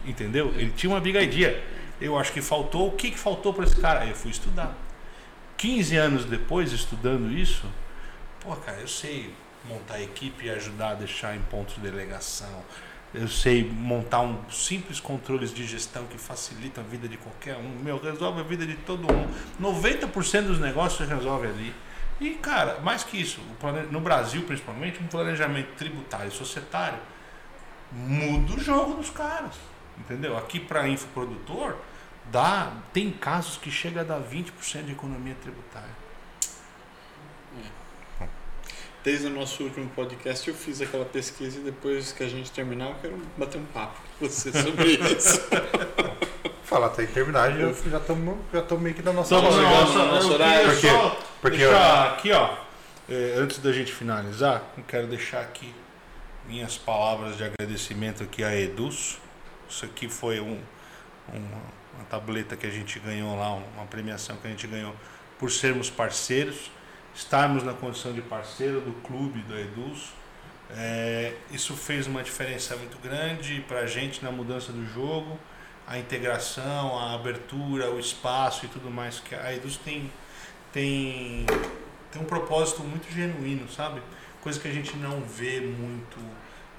entendeu? 0.05 0.53
Ele 0.55 0.71
tinha 0.75 0.89
uma 0.89 0.99
big 1.01 1.17
idea. 1.17 1.61
Eu 1.99 2.17
acho 2.17 2.31
que 2.31 2.41
faltou. 2.41 2.87
O 2.87 2.91
que, 2.93 3.11
que 3.11 3.19
faltou 3.19 3.53
para 3.53 3.65
esse 3.65 3.75
cara? 3.75 4.01
Aí 4.01 4.09
eu 4.09 4.15
fui 4.15 4.31
estudar. 4.31 4.75
15 5.57 5.95
anos 5.97 6.25
depois, 6.25 6.71
estudando 6.73 7.31
isso, 7.31 7.65
pô, 8.41 8.55
cara, 8.57 8.77
eu 8.79 8.87
sei 8.87 9.33
montar 9.69 10.01
equipe 10.01 10.45
e 10.45 10.49
ajudar 10.49 10.89
a 10.91 10.93
deixar 10.95 11.35
em 11.35 11.39
pontos 11.39 11.75
de 11.75 11.81
delegação. 11.81 12.61
Eu 13.17 13.29
sei 13.29 13.63
montar 13.63 14.19
um 14.19 14.37
simples 14.49 14.99
controles 14.99 15.53
de 15.53 15.65
gestão 15.65 16.05
que 16.05 16.17
facilitam 16.17 16.83
a 16.83 16.87
vida 16.87 17.07
de 17.07 17.15
qualquer 17.15 17.55
um. 17.55 17.69
Meu, 17.81 17.97
resolve 17.97 18.41
a 18.41 18.43
vida 18.43 18.65
de 18.65 18.75
todo 18.75 19.01
mundo. 19.01 19.33
90% 19.61 20.41
dos 20.47 20.59
negócios 20.59 21.07
resolve 21.07 21.47
ali. 21.47 21.73
E, 22.19 22.31
cara, 22.31 22.79
mais 22.81 23.05
que 23.05 23.19
isso, 23.19 23.39
no 23.89 24.01
Brasil 24.01 24.43
principalmente, 24.43 25.01
um 25.01 25.07
planejamento 25.07 25.69
tributário 25.77 26.27
e 26.27 26.31
societário 26.31 26.99
muda 27.89 28.53
o 28.53 28.59
jogo 28.59 28.95
dos 28.95 29.09
caras. 29.09 29.55
Entendeu? 29.97 30.37
Aqui 30.37 30.59
para 30.59 30.85
infoprodutor, 30.85 31.77
dá, 32.29 32.73
tem 32.91 33.11
casos 33.11 33.55
que 33.55 33.71
chega 33.71 34.01
a 34.01 34.03
dar 34.03 34.19
20% 34.19 34.83
de 34.83 34.91
economia 34.91 35.35
tributária. 35.41 36.05
Desde 39.05 39.27
o 39.27 39.29
nosso 39.29 39.63
último 39.63 39.87
podcast 39.91 40.47
eu 40.49 40.55
fiz 40.55 40.81
aquela 40.81 41.05
pesquisa 41.05 41.59
e 41.59 41.61
depois 41.61 42.11
que 42.11 42.23
a 42.23 42.27
gente 42.27 42.51
terminar 42.51 42.89
eu 42.89 42.95
quero 43.01 43.21
bater 43.37 43.59
um 43.59 43.65
papo 43.65 43.99
com 44.17 44.27
você 44.27 44.51
sobre 44.51 44.93
isso. 45.15 45.41
Falar 46.63 46.87
até 46.87 47.05
terminar, 47.05 47.51
já 47.51 47.71
já 47.71 47.97
estamos 47.99 48.37
já 48.51 48.61
tamo 48.63 48.81
meio 48.81 48.95
que 48.95 49.03
na 49.03 49.13
nossa 49.13 49.35
hora. 49.37 49.47
no 49.51 50.05
nosso 50.11 50.27
eu 50.29 50.33
horário. 50.33 50.69
Porque- 50.71 51.25
porque, 51.39 51.57
deixar 51.57 52.13
aqui, 52.13 52.31
ó, 52.31 52.55
é, 53.07 53.35
antes 53.37 53.59
da 53.59 53.71
gente 53.71 53.93
finalizar, 53.93 54.63
eu 54.75 54.83
quero 54.87 55.05
deixar 55.05 55.41
aqui 55.41 55.71
minhas 56.47 56.75
palavras 56.75 57.37
de 57.37 57.43
agradecimento 57.43 58.23
aqui 58.23 58.43
a 58.43 58.55
Eduz. 58.59 59.19
Isso 59.69 59.85
aqui 59.85 60.09
foi 60.09 60.39
um, 60.39 60.59
uma, 61.31 61.61
uma 61.93 62.03
tableta 62.09 62.55
que 62.55 62.65
a 62.65 62.71
gente 62.71 62.97
ganhou 62.97 63.37
lá, 63.37 63.53
uma 63.53 63.85
premiação 63.87 64.35
que 64.37 64.47
a 64.47 64.49
gente 64.49 64.65
ganhou 64.65 64.95
por 65.37 65.51
sermos 65.51 65.87
parceiros, 65.91 66.71
estarmos 67.15 67.63
na 67.63 67.73
condição 67.73 68.11
de 68.11 68.21
parceiro 68.21 68.81
do 68.81 68.91
clube 69.01 69.39
da 69.43 69.59
Eduz. 69.59 70.13
É, 70.71 71.33
isso 71.49 71.73
fez 71.73 72.07
uma 72.07 72.21
diferença 72.21 72.75
muito 72.75 72.97
grande 73.01 73.63
para 73.67 73.81
a 73.81 73.87
gente 73.87 74.23
na 74.23 74.31
mudança 74.31 74.71
do 74.73 74.85
jogo, 74.85 75.39
a 75.87 75.97
integração, 75.97 76.99
a 76.99 77.13
abertura, 77.13 77.89
o 77.91 77.99
espaço 77.99 78.65
e 78.65 78.67
tudo 78.67 78.91
mais. 78.91 79.19
que 79.19 79.33
A 79.33 79.53
Eduz 79.53 79.77
tem, 79.77 80.11
tem, 80.73 81.45
tem 82.11 82.21
um 82.21 82.25
propósito 82.25 82.83
muito 82.83 83.09
genuíno, 83.11 83.69
sabe? 83.71 84.01
Coisa 84.41 84.59
que 84.59 84.67
a 84.67 84.73
gente 84.73 84.97
não 84.97 85.21
vê 85.21 85.61
muito 85.61 86.19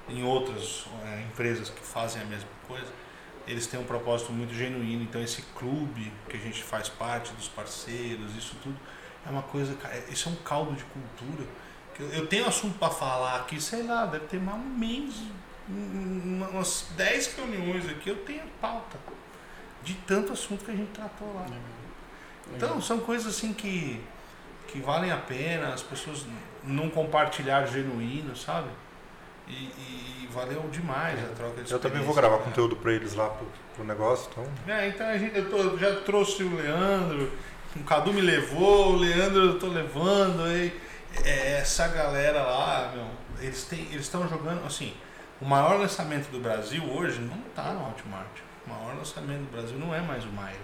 em 0.07 0.23
outras 0.23 0.85
é, 1.05 1.21
empresas 1.21 1.69
que 1.69 1.81
fazem 1.81 2.21
a 2.21 2.25
mesma 2.25 2.49
coisa. 2.67 2.87
Eles 3.47 3.65
têm 3.65 3.79
um 3.79 3.85
propósito 3.85 4.31
muito 4.31 4.53
genuíno, 4.53 5.03
então 5.03 5.21
esse 5.21 5.41
clube 5.55 6.11
que 6.29 6.35
a 6.35 6.39
gente 6.39 6.61
faz 6.61 6.89
parte 6.89 7.31
dos 7.33 7.47
parceiros, 7.47 8.35
isso 8.35 8.55
tudo 8.61 8.77
é 9.27 9.29
uma 9.31 9.43
coisa, 9.43 9.73
cara, 9.75 9.97
isso 10.09 10.29
é 10.29 10.31
um 10.31 10.35
caldo 10.37 10.73
de 10.73 10.83
cultura. 10.85 11.47
Eu, 12.13 12.27
tenho 12.27 12.47
assunto 12.47 12.77
para 12.77 12.89
falar 12.91 13.37
aqui, 13.37 13.59
sei 13.59 13.83
lá, 13.83 14.05
deve 14.05 14.25
ter 14.27 14.39
mais 14.39 14.57
um 14.57 14.69
mês, 14.77 15.15
umas 15.67 16.87
10 16.95 17.35
reuniões 17.35 17.89
aqui, 17.89 18.09
eu 18.09 18.17
tenho 18.17 18.43
pauta 18.61 18.97
de 19.83 19.93
tanto 20.05 20.33
assunto 20.33 20.63
que 20.63 20.71
a 20.71 20.75
gente 20.75 20.91
tratou 20.91 21.33
lá. 21.33 21.45
Então, 22.55 22.79
são 22.81 22.99
coisas 22.99 23.35
assim 23.35 23.51
que, 23.53 24.01
que 24.67 24.79
valem 24.79 25.11
a 25.11 25.17
pena, 25.17 25.73
as 25.73 25.81
pessoas 25.81 26.25
não 26.63 26.89
compartilhar 26.89 27.65
genuíno, 27.65 28.35
sabe? 28.35 28.69
E, 29.47 29.53
e 29.53 30.29
valeu 30.31 30.61
demais 30.69 31.19
a 31.23 31.33
troca 31.33 31.63
de 31.63 31.71
Eu 31.71 31.79
também 31.79 32.01
vou 32.01 32.13
gravar 32.13 32.37
né? 32.37 32.43
conteúdo 32.43 32.75
pra 32.75 32.91
eles 32.91 33.15
lá 33.15 33.29
pro, 33.29 33.47
pro 33.75 33.83
negócio, 33.85 34.29
então. 34.31 34.45
É, 34.67 34.89
então 34.89 35.07
a 35.07 35.17
gente, 35.17 35.37
eu 35.37 35.49
tô- 35.49 35.77
já 35.77 35.95
trouxe 36.01 36.43
o 36.43 36.55
Leandro, 36.55 37.31
o 37.75 37.83
Cadu 37.83 38.13
me 38.13 38.21
levou, 38.21 38.93
o 38.93 38.95
Leandro 38.95 39.45
eu 39.45 39.59
tô 39.59 39.67
levando, 39.67 40.47
e, 40.47 40.73
é, 41.23 41.59
essa 41.59 41.87
galera 41.87 42.41
lá, 42.41 42.91
meu, 42.93 43.07
eles 43.39 43.65
têm, 43.65 43.81
eles 43.91 44.05
estão 44.05 44.27
jogando, 44.27 44.65
assim, 44.65 44.95
o 45.39 45.45
maior 45.45 45.79
lançamento 45.79 46.31
do 46.31 46.39
Brasil 46.39 46.83
hoje 46.83 47.21
não 47.21 47.39
tá 47.55 47.71
no 47.73 47.87
Hotmart. 47.87 48.39
O 48.65 48.69
maior 48.69 48.95
lançamento 48.95 49.45
do 49.45 49.51
Brasil 49.51 49.77
não 49.77 49.93
é 49.93 50.01
mais 50.01 50.25
o 50.25 50.29
Maio. 50.29 50.59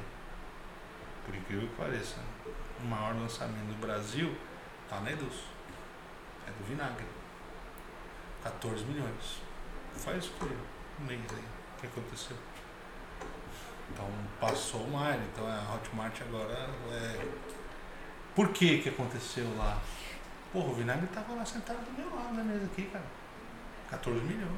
Por 1.26 1.36
incrível 1.36 1.68
que 1.68 1.76
pareça. 1.76 2.18
O 2.82 2.86
maior 2.86 3.16
lançamento 3.16 3.68
do 3.68 3.80
Brasil 3.80 4.36
tá 4.89 4.99
na 4.99 5.12
Eduz. 5.12 5.36
É 6.47 6.51
do 6.51 6.68
Vinagre. 6.68 7.06
14 8.43 8.84
milhões. 8.86 9.41
Faz 9.95 10.26
quê? 10.39 10.47
Um 10.99 11.06
mês 11.06 11.22
aí. 11.32 11.43
O 11.78 11.82
que 11.82 11.88
aconteceu? 11.88 12.36
Então 13.94 14.08
passou 14.39 14.82
o 14.82 14.91
Maio, 14.91 15.22
então 15.32 15.46
a 15.48 15.76
Hotmart 15.76 16.22
agora 16.22 16.70
é. 16.91 17.20
Por 18.36 18.50
que 18.50 18.80
que 18.80 18.89
aconteceu 18.89 19.46
lá? 19.58 19.80
Porra, 20.52 20.68
o 20.70 20.74
Vinagre 20.74 21.08
tava 21.08 21.34
lá 21.34 21.46
sentado 21.46 21.78
do 21.86 21.91
meu 21.98 22.14
lado 22.16 22.34
na 22.34 22.44
mesa 22.44 22.66
aqui, 22.66 22.84
cara. 22.91 23.06
14 23.91 24.20
milhões. 24.22 24.50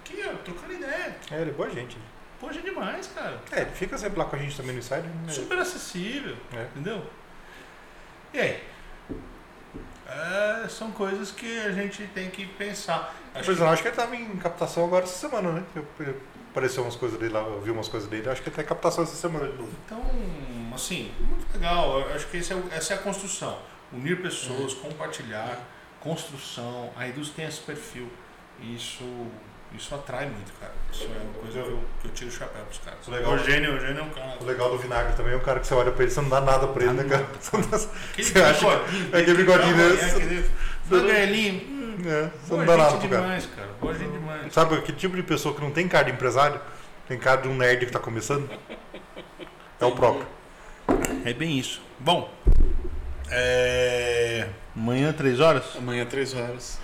Aqui, 0.00 0.22
ó, 0.26 0.34
trocando 0.42 0.72
ideia. 0.72 1.16
É, 1.30 1.40
ele 1.42 1.50
é 1.50 1.54
boa 1.54 1.68
gente. 1.70 1.98
Poxa, 2.40 2.58
é 2.58 2.62
demais, 2.62 3.06
cara. 3.14 3.40
É, 3.52 3.62
ele 3.62 3.70
fica 3.70 3.96
sempre 3.98 4.18
lá 4.18 4.24
com 4.26 4.36
a 4.36 4.38
gente 4.38 4.56
também 4.56 4.72
no 4.72 4.78
Insider. 4.78 5.04
né? 5.04 5.32
Super 5.32 5.58
acessível, 5.58 6.36
É. 6.52 6.62
entendeu? 6.64 7.04
E 8.32 8.38
aí? 8.38 8.62
É, 10.08 10.66
são 10.68 10.92
coisas 10.92 11.30
que 11.32 11.58
a 11.60 11.72
gente 11.72 12.06
tem 12.08 12.30
que 12.30 12.46
pensar. 12.46 13.14
Acho 13.34 13.44
Pois 13.46 13.58
que- 13.58 13.62
não, 13.64 13.70
acho 13.70 13.82
que 13.82 13.88
ele 13.88 13.96
tava 13.96 14.14
em 14.16 14.36
captação 14.36 14.84
agora 14.84 15.04
essa 15.04 15.28
semana, 15.28 15.52
né? 15.52 15.64
Eu, 15.74 15.86
eu- 16.00 16.20
apareceu 16.56 16.82
umas 16.82 16.96
coisas 16.96 17.18
dele 17.18 17.34
lá, 17.34 17.40
eu 17.40 17.60
vi 17.60 17.70
umas 17.70 17.86
coisas 17.86 18.08
dele, 18.08 18.30
acho 18.30 18.42
que 18.42 18.48
em 18.48 18.64
captação 18.64 19.04
essa 19.04 19.14
semana 19.14 19.46
de 19.46 19.58
novo. 19.58 19.68
Então, 19.84 20.02
assim, 20.74 21.12
muito 21.20 21.46
legal. 21.52 22.00
Eu 22.00 22.14
acho 22.14 22.26
que 22.28 22.38
esse 22.38 22.50
é 22.50 22.56
o- 22.56 22.64
essa 22.72 22.94
é 22.94 22.96
a 22.96 23.00
construção. 23.00 23.58
Unir 23.92 24.22
pessoas, 24.22 24.72
compartilhar, 24.72 25.60
construção. 26.00 26.90
A 26.96 27.06
indústria 27.06 27.36
tem 27.36 27.46
esse 27.46 27.60
perfil. 27.60 28.08
Isso, 28.62 29.04
isso 29.76 29.94
atrai 29.94 30.24
muito, 30.30 30.50
cara. 30.58 30.72
Isso 30.90 31.04
é 31.04 31.22
uma 31.22 31.32
coisa 31.34 31.62
que 31.62 31.68
eu, 31.68 31.84
que 32.00 32.08
eu 32.08 32.12
tiro 32.12 32.30
o 32.30 32.32
chapéu 32.32 32.62
pros 32.64 32.78
caras. 32.78 33.06
Legal. 33.06 33.32
O 33.32 33.36
Eugênio, 33.36 33.72
o 33.72 33.74
Eugênio 33.76 33.98
é 34.00 34.02
um 34.02 34.10
cara. 34.10 34.36
O 34.40 34.44
legal 34.46 34.70
do 34.70 34.78
vinagre 34.78 35.12
também 35.14 35.34
é 35.34 35.36
um 35.36 35.40
cara 35.40 35.60
que 35.60 35.66
você 35.66 35.74
olha 35.74 35.92
pra 35.92 36.04
ele, 36.04 36.10
você 36.10 36.20
não 36.22 36.30
dá 36.30 36.40
nada 36.40 36.66
pra 36.68 36.84
ele, 36.84 36.92
né, 36.94 37.04
cara? 37.04 37.26
Aquele 38.12 38.32
bigodinho, 38.32 39.10
é 39.12 39.20
aquele 39.20 39.34
bigodinho, 39.36 39.76
né? 39.76 39.98
é 40.00 40.04
aquele 40.06 40.50
Magalinho. 40.88 41.75
É, 42.04 42.30
você 42.42 42.48
boa 42.48 42.60
não 42.60 42.66
dá 42.66 42.76
nada 42.76 42.96
pro 42.98 43.08
cara. 43.08 43.22
demais, 43.22 43.46
cara. 43.56 43.68
Boa 43.80 43.94
gente 43.94 44.10
demais. 44.12 44.52
Sabe 44.52 44.80
que 44.82 44.92
tipo 44.92 45.16
de 45.16 45.22
pessoa 45.22 45.54
que 45.54 45.60
não 45.60 45.70
tem 45.70 45.86
cara 45.88 46.04
de 46.04 46.12
empresário? 46.12 46.60
Tem 47.08 47.18
cara 47.18 47.42
de 47.42 47.48
um 47.48 47.56
nerd 47.56 47.86
que 47.86 47.92
tá 47.92 47.98
começando? 47.98 48.48
É 49.80 49.84
o 49.84 49.92
próprio. 49.92 50.26
É 51.24 51.32
bem 51.32 51.58
isso. 51.58 51.80
Bom, 51.98 52.30
é... 53.30 54.46
amanhã, 54.74 55.12
três 55.12 55.40
horas? 55.40 55.64
Amanhã, 55.76 56.04
três 56.04 56.34
horas. 56.34 56.78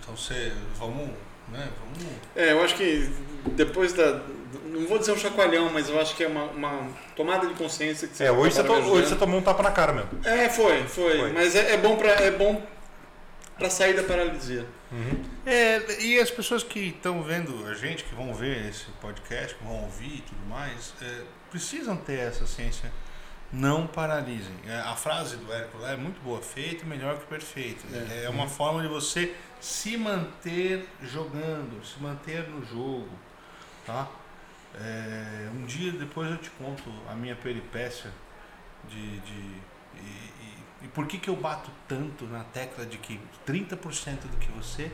Então 0.00 0.16
você, 0.16 0.52
vamos, 0.78 1.08
né, 1.48 1.68
vamos... 1.80 2.12
É, 2.34 2.52
eu 2.52 2.62
acho 2.62 2.74
que 2.74 3.10
depois 3.52 3.92
da. 3.92 4.20
Não 4.64 4.86
vou 4.86 4.98
dizer 4.98 5.12
um 5.12 5.16
chacoalhão, 5.18 5.70
mas 5.72 5.88
eu 5.88 6.00
acho 6.00 6.14
que 6.14 6.22
é 6.22 6.28
uma, 6.28 6.44
uma 6.44 6.88
tomada 7.14 7.46
de 7.46 7.54
consciência 7.54 8.06
que 8.08 8.22
É, 8.22 8.30
hoje 8.30 8.54
você, 8.56 8.62
to- 8.64 8.72
hoje 8.72 9.08
você 9.08 9.16
tomou 9.16 9.40
um 9.40 9.42
tapa 9.42 9.62
na 9.62 9.70
cara 9.70 9.92
mesmo. 9.92 10.10
É, 10.24 10.48
foi, 10.48 10.82
foi. 10.84 11.18
Foi. 11.18 11.32
Mas 11.32 11.54
é, 11.56 11.72
é 11.74 11.76
bom 11.76 11.96
pra, 11.96 12.10
é 12.10 12.30
bom 12.30 12.62
pra 13.58 13.70
sair 13.70 13.94
da 13.94 14.02
paralisia. 14.02 14.66
É, 15.44 16.02
e 16.02 16.18
as 16.18 16.30
pessoas 16.30 16.62
que 16.62 16.78
estão 16.80 17.22
vendo 17.22 17.66
a 17.66 17.74
gente, 17.74 18.04
que 18.04 18.14
vão 18.14 18.34
ver 18.34 18.66
esse 18.68 18.84
podcast, 19.00 19.54
que 19.54 19.64
vão 19.64 19.84
ouvir 19.84 20.16
e 20.18 20.20
tudo 20.22 20.46
mais, 20.48 20.94
é, 21.02 21.22
precisam 21.50 21.96
ter 21.96 22.18
essa 22.20 22.46
ciência. 22.46 22.90
Não 23.52 23.86
paralisem. 23.86 24.54
É, 24.66 24.76
a 24.80 24.96
frase 24.96 25.36
do 25.36 25.52
Érico 25.52 25.78
lá 25.78 25.92
é 25.92 25.96
muito 25.96 26.20
boa. 26.20 26.42
Feito 26.42 26.84
melhor 26.84 27.18
que 27.18 27.26
perfeito. 27.26 27.84
É, 27.92 28.24
É. 28.24 28.28
uma 28.28 28.48
forma 28.48 28.82
de 28.82 28.88
você 28.88 29.32
se 29.60 29.96
manter 29.96 30.86
jogando, 31.02 31.84
se 31.84 32.00
manter 32.02 32.48
no 32.48 32.64
jogo. 32.66 33.08
Tá? 33.86 34.08
É, 34.78 35.48
um 35.54 35.64
dia 35.64 35.92
depois 35.92 36.28
eu 36.30 36.36
te 36.38 36.50
conto 36.50 36.92
a 37.08 37.14
minha 37.14 37.36
peripécia 37.36 38.10
de. 38.88 39.20
de 39.20 39.52
e, 39.96 40.32
e- 40.86 40.88
por 40.88 41.06
que, 41.06 41.18
que 41.18 41.28
eu 41.28 41.36
bato 41.36 41.70
tanto 41.88 42.24
na 42.26 42.44
tecla 42.44 42.86
de 42.86 42.98
que 42.98 43.20
30% 43.46 44.20
do 44.30 44.36
que 44.38 44.50
você 44.52 44.90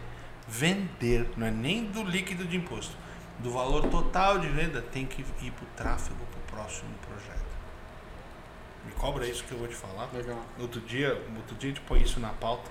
vender, 0.48 1.28
não 1.36 1.46
é 1.46 1.50
nem 1.50 1.84
do 1.84 2.02
líquido 2.02 2.44
de 2.44 2.56
imposto, 2.56 2.96
do 3.38 3.50
valor 3.50 3.86
total 3.88 4.38
de 4.38 4.48
venda 4.48 4.82
tem 4.82 5.06
que 5.06 5.22
ir 5.22 5.50
para 5.52 5.64
o 5.64 5.68
tráfego 5.76 6.18
para 6.26 6.38
o 6.40 6.60
próximo 6.60 6.90
projeto. 7.06 7.42
Me 8.84 8.92
cobra 8.92 9.26
isso 9.26 9.44
que 9.44 9.52
eu 9.52 9.58
vou 9.58 9.68
te 9.68 9.74
falar. 9.76 10.08
Legal. 10.12 10.44
Outro 10.58 10.80
dia, 10.80 11.10
outro 11.36 11.54
dia 11.56 11.70
a 11.70 11.74
gente 11.74 11.80
põe 11.86 12.02
isso 12.02 12.18
na 12.20 12.30
pauta, 12.30 12.68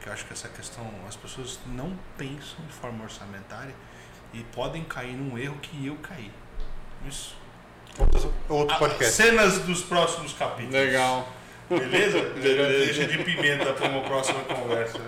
que 0.00 0.08
eu 0.08 0.12
acho 0.12 0.24
que 0.26 0.32
essa 0.32 0.48
questão, 0.48 0.84
as 1.08 1.14
pessoas 1.16 1.60
não 1.66 1.96
pensam 2.18 2.64
de 2.66 2.72
forma 2.72 3.04
orçamentária 3.04 3.74
e 4.34 4.42
podem 4.52 4.82
cair 4.84 5.14
num 5.14 5.38
erro 5.38 5.56
que 5.62 5.86
eu 5.86 5.96
caí. 5.96 6.30
Isso. 7.06 7.36
Outro, 7.98 8.32
outro 8.48 8.74
Ah, 8.74 8.78
podcast. 8.78 9.14
Cenas 9.14 9.58
dos 9.60 9.82
próximos 9.82 10.32
capítulos. 10.32 10.72
Legal. 10.74 11.28
Beleza? 11.78 12.20
Deixa 12.40 13.06
de 13.06 13.18
pimenta 13.18 13.72
para 13.72 13.88
uma 13.88 14.02
próxima 14.02 14.40
conversa. 14.44 14.98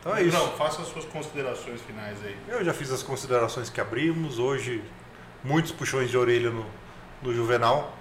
Então 0.00 0.16
é 0.16 0.22
isso. 0.22 0.36
Não, 0.36 0.52
faça 0.52 0.82
as 0.82 0.88
suas 0.88 1.04
considerações 1.04 1.80
finais 1.82 2.18
aí. 2.24 2.36
Eu 2.48 2.64
já 2.64 2.72
fiz 2.72 2.90
as 2.90 3.02
considerações 3.02 3.68
que 3.70 3.80
abrimos. 3.80 4.38
Hoje, 4.38 4.82
muitos 5.42 5.72
puxões 5.72 6.10
de 6.10 6.16
orelha 6.16 6.50
no, 6.50 6.66
no 7.22 7.34
Juvenal. 7.34 7.94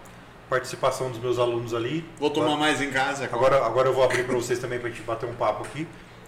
Participação 0.49 1.09
dos 1.09 1.19
meus 1.19 1.39
alunos 1.39 1.73
ali. 1.73 2.07
Vou 2.17 2.29
tomar 2.29 2.55
mais 2.55 2.81
em 2.81 2.89
casa. 2.89 3.25
Agora, 3.25 3.65
agora 3.65 3.89
eu 3.89 3.93
vou 3.93 4.03
abrir 4.03 4.23
para 4.25 4.35
vocês 4.35 4.59
também 4.59 4.79
para 4.79 4.87
a 4.87 4.91
gente 4.91 5.03
bater 5.03 5.27
um 5.27 5.35
papo 5.35 5.65
aqui. 5.65 5.85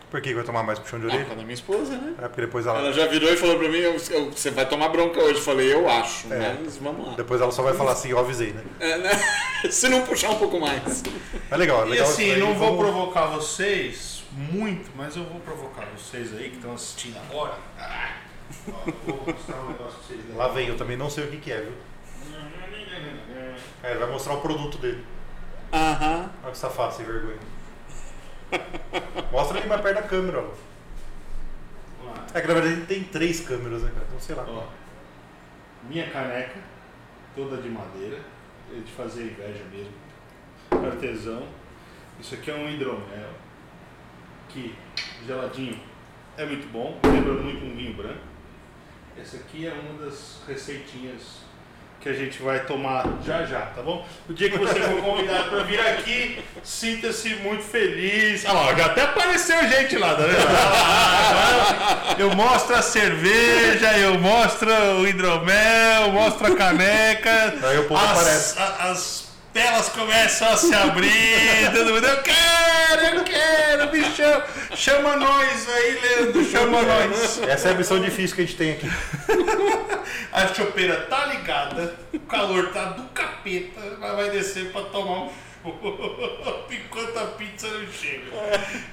Por 0.10 0.20
que 0.22 0.30
que 0.30 0.36
vai 0.36 0.44
tomar 0.44 0.64
mais 0.64 0.80
puxão 0.80 1.00
de 1.00 1.06
Ah, 1.06 1.10
orelha? 1.10 1.24
causa 1.26 1.36
da 1.40 1.44
minha 1.44 1.54
esposa, 1.54 1.96
né? 1.98 2.16
É 2.18 2.22
porque 2.28 2.42
depois 2.42 2.66
ela, 2.66 2.80
Ela 2.80 2.92
já 2.94 3.06
virou 3.06 3.32
e 3.32 3.38
falou 3.38 3.60
pra 3.60 3.70
mim, 3.70 3.78
eu- 3.78 3.96
eu- 4.10 4.32
você 4.32 4.50
vai 4.50 4.68
tomar 4.68 4.90
bronca 4.90 5.20
hoje. 5.20 5.36
Eu 5.36 5.42
falei, 5.42 5.72
eu 5.72 5.88
acho, 5.88 6.34
É. 6.34 6.58
mas 6.64 6.78
vamos 6.78 7.08
lá. 7.10 7.14
depois 7.14 7.40
ela 7.40 7.52
só 7.52 7.62
vai 7.62 7.74
falar 7.76 7.92
assim, 7.92 8.10
eu 8.10 8.18
avisei, 8.18 8.52
né? 8.54 8.64
É, 8.80 8.98
né? 8.98 9.12
Se 9.70 9.88
não 9.88 10.02
puxar 10.02 10.32
um 10.32 10.40
pouco 10.40 10.60
mais. 10.60 11.04
É 11.52 11.56
legal, 11.56 11.84
é 11.84 11.88
E 11.88 11.90
legal. 11.92 12.08
assim, 12.08 12.24
isso 12.24 12.34
aí, 12.34 12.40
não 12.40 12.56
vou 12.56 12.76
vamos- 12.76 12.80
provocar 12.80 13.28
vocês 13.28 14.24
muito, 14.32 14.90
mas 14.96 15.16
eu 15.16 15.24
vou 15.26 15.40
provocar 15.42 15.86
vocês 15.96 16.36
aí 16.36 16.50
que 16.50 16.56
estão 16.56 16.74
assistindo 16.74 17.18
agora. 17.30 17.54
Ah, 17.78 18.10
ó, 18.68 18.92
vou 19.06 19.24
mostrar 19.28 19.58
um 19.62 19.68
negócio 19.68 20.00
pra 20.00 20.08
vocês. 20.08 20.20
Lá 20.36 20.48
vem, 20.48 20.68
eu 20.70 20.76
também 20.78 20.98
não 20.98 21.10
sei 21.10 21.26
o 21.26 21.28
que, 21.28 21.38
que 21.38 21.52
é, 21.52 21.62
viu? 21.62 21.74
É, 23.84 23.92
ele 23.92 24.00
vai 24.00 24.10
mostrar 24.10 24.34
o 24.34 24.42
produto 24.42 24.78
dele. 24.80 25.04
Aham. 25.72 26.30
Olha 26.44 26.52
que 26.52 26.58
safado, 26.58 26.96
sem 26.96 27.06
vergonha. 27.06 27.38
Mostra 29.32 29.60
ele 29.60 29.68
mais 29.68 29.82
perto 29.82 29.96
da 29.96 30.02
câmera, 30.04 30.40
ó. 30.40 30.52
É 32.34 32.42
que 32.42 32.48
na 32.48 32.54
verdade 32.54 32.86
tem 32.86 33.04
três 33.04 33.42
câmeras, 33.42 33.82
né, 33.82 33.92
cara? 33.94 34.06
Então 34.08 34.20
sei 34.20 34.36
lá. 34.36 34.46
Ó, 34.48 34.68
minha 35.88 36.10
caneca, 36.10 36.60
toda 37.36 37.58
de 37.58 37.70
madeira, 37.70 38.20
é 38.72 38.80
de 38.80 38.92
fazer 38.92 39.24
inveja 39.24 39.64
mesmo. 39.72 39.94
Artesão. 40.86 41.48
Isso 42.20 42.36
aqui 42.36 42.52
é 42.52 42.56
um 42.56 42.70
hidromel, 42.70 43.30
que 44.50 44.76
geladinho 45.26 45.80
é 46.38 46.46
muito 46.46 46.72
bom, 46.72 47.00
lembra 47.04 47.34
muito 47.34 47.66
um 47.66 47.76
vinho 47.76 47.96
branco. 47.96 48.20
Essa 49.18 49.38
aqui 49.38 49.66
é 49.66 49.74
uma 49.74 50.06
das 50.06 50.42
receitinhas 50.48 51.44
que 52.00 52.10
a 52.10 52.14
gente 52.14 52.42
vai 52.42 52.60
tomar 52.66 53.06
já 53.26 53.46
já, 53.46 53.62
tá 53.62 53.82
bom? 53.82 54.06
O 54.30 54.34
dia 54.34 54.50
que 54.50 54.58
você 54.58 54.80
for 54.80 55.02
convidado 55.02 55.50
para 55.50 55.64
vir 55.64 55.80
aqui, 55.80 56.40
sinta-se 56.64 57.36
muito 57.36 57.64
feliz. 57.64 58.46
Ah 58.46 58.54
lá, 58.54 58.74
já 58.74 58.86
até 58.86 59.02
apareceu 59.02 59.68
gente 59.68 59.98
lá, 59.98 60.16
tá 60.16 60.24
vendo? 60.24 62.20
Eu 62.20 62.36
mostro 62.36 62.76
a 62.76 62.82
cerveja, 62.82 63.98
eu 63.98 64.20
mostro 64.20 64.70
o 64.72 65.08
hidromel, 65.08 66.12
mostro 66.12 66.52
a 66.52 66.56
caneca. 66.56 67.56
Aí 67.64 67.78
o 67.80 67.86
povo 67.86 68.04
as, 68.04 68.12
aparece. 68.12 68.60
as 68.60 69.29
telas 69.60 69.90
começam 69.90 70.54
a 70.54 70.56
se 70.56 70.74
abrir, 70.74 71.70
todo 71.74 71.94
mundo, 71.94 72.08
eu 72.08 72.24
quero, 72.24 73.18
eu 73.18 73.24
quero, 73.26 73.92
me 73.92 74.04
chama. 74.06 74.46
Chama 74.74 75.16
nós 75.18 75.68
aí, 75.68 76.00
Leandro, 76.02 76.46
chama 76.46 76.82
nós. 76.82 77.42
Essa 77.42 77.68
é 77.68 77.72
a 77.74 77.76
missão 77.76 78.00
difícil 78.00 78.38
que 78.38 78.42
a 78.42 78.46
gente 78.46 78.56
tem 78.56 78.72
aqui. 78.72 78.90
A 80.32 80.48
chopeira 80.54 81.02
tá 81.10 81.26
ligada, 81.26 81.94
o 82.14 82.20
calor 82.22 82.70
tá 82.72 82.86
do 82.92 83.04
capeta, 83.10 83.82
mas 84.00 84.16
vai 84.16 84.30
descer 84.30 84.72
pra 84.72 84.84
tomar 84.84 85.24
um 85.24 85.30
enquanto 86.72 87.18
a 87.18 87.26
pizza 87.26 87.68
não 87.68 87.86
chega. 87.92 88.32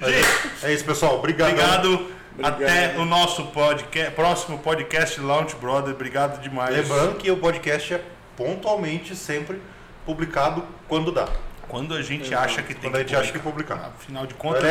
Gente, 0.02 0.66
É 0.66 0.74
isso, 0.74 0.84
pessoal. 0.84 1.18
Obrigado. 1.18 1.54
obrigado. 1.54 2.16
Até 2.42 2.98
o 2.98 3.04
nosso 3.04 3.44
podcast, 3.46 4.10
próximo 4.16 4.58
podcast 4.58 5.20
Launch 5.20 5.54
Brother. 5.54 5.94
Obrigado 5.94 6.42
demais. 6.42 6.74
Lembrando 6.74 7.18
que 7.18 7.30
o 7.30 7.36
podcast 7.36 7.94
é 7.94 8.00
pontualmente 8.36 9.14
sempre 9.14 9.60
publicado 10.06 10.64
quando 10.88 11.12
dá. 11.12 11.28
Quando 11.68 11.94
a 11.94 12.00
gente 12.00 12.32
acha 12.34 12.62
que 12.62 12.72
tem 12.72 12.82
Quando 12.90 12.96
a 12.96 12.98
gente 13.00 13.08
que 13.08 13.16
acha 13.16 13.32
que 13.32 13.38
publicar. 13.40 13.74
publicar. 13.74 13.94
Afinal 13.98 14.26
de 14.26 14.34
contas, 14.34 14.64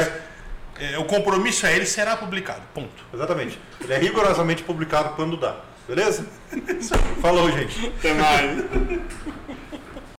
É. 0.80 0.94
é, 0.94 0.98
o 0.98 1.03
compromisso 1.03 1.66
é 1.68 1.76
ele 1.76 1.86
será 1.86 2.16
publicado. 2.16 2.62
Ponto. 2.74 3.03
Exatamente. 3.14 3.60
Ele 3.82 3.94
é 3.94 3.98
rigorosamente 3.98 4.64
publicado 4.64 5.10
quando 5.10 5.36
dá. 5.38 5.57
Beleza? 5.88 6.26
Falou, 7.22 7.52
gente. 7.52 7.88
Até 7.99 8.14
mais. 8.14 8.66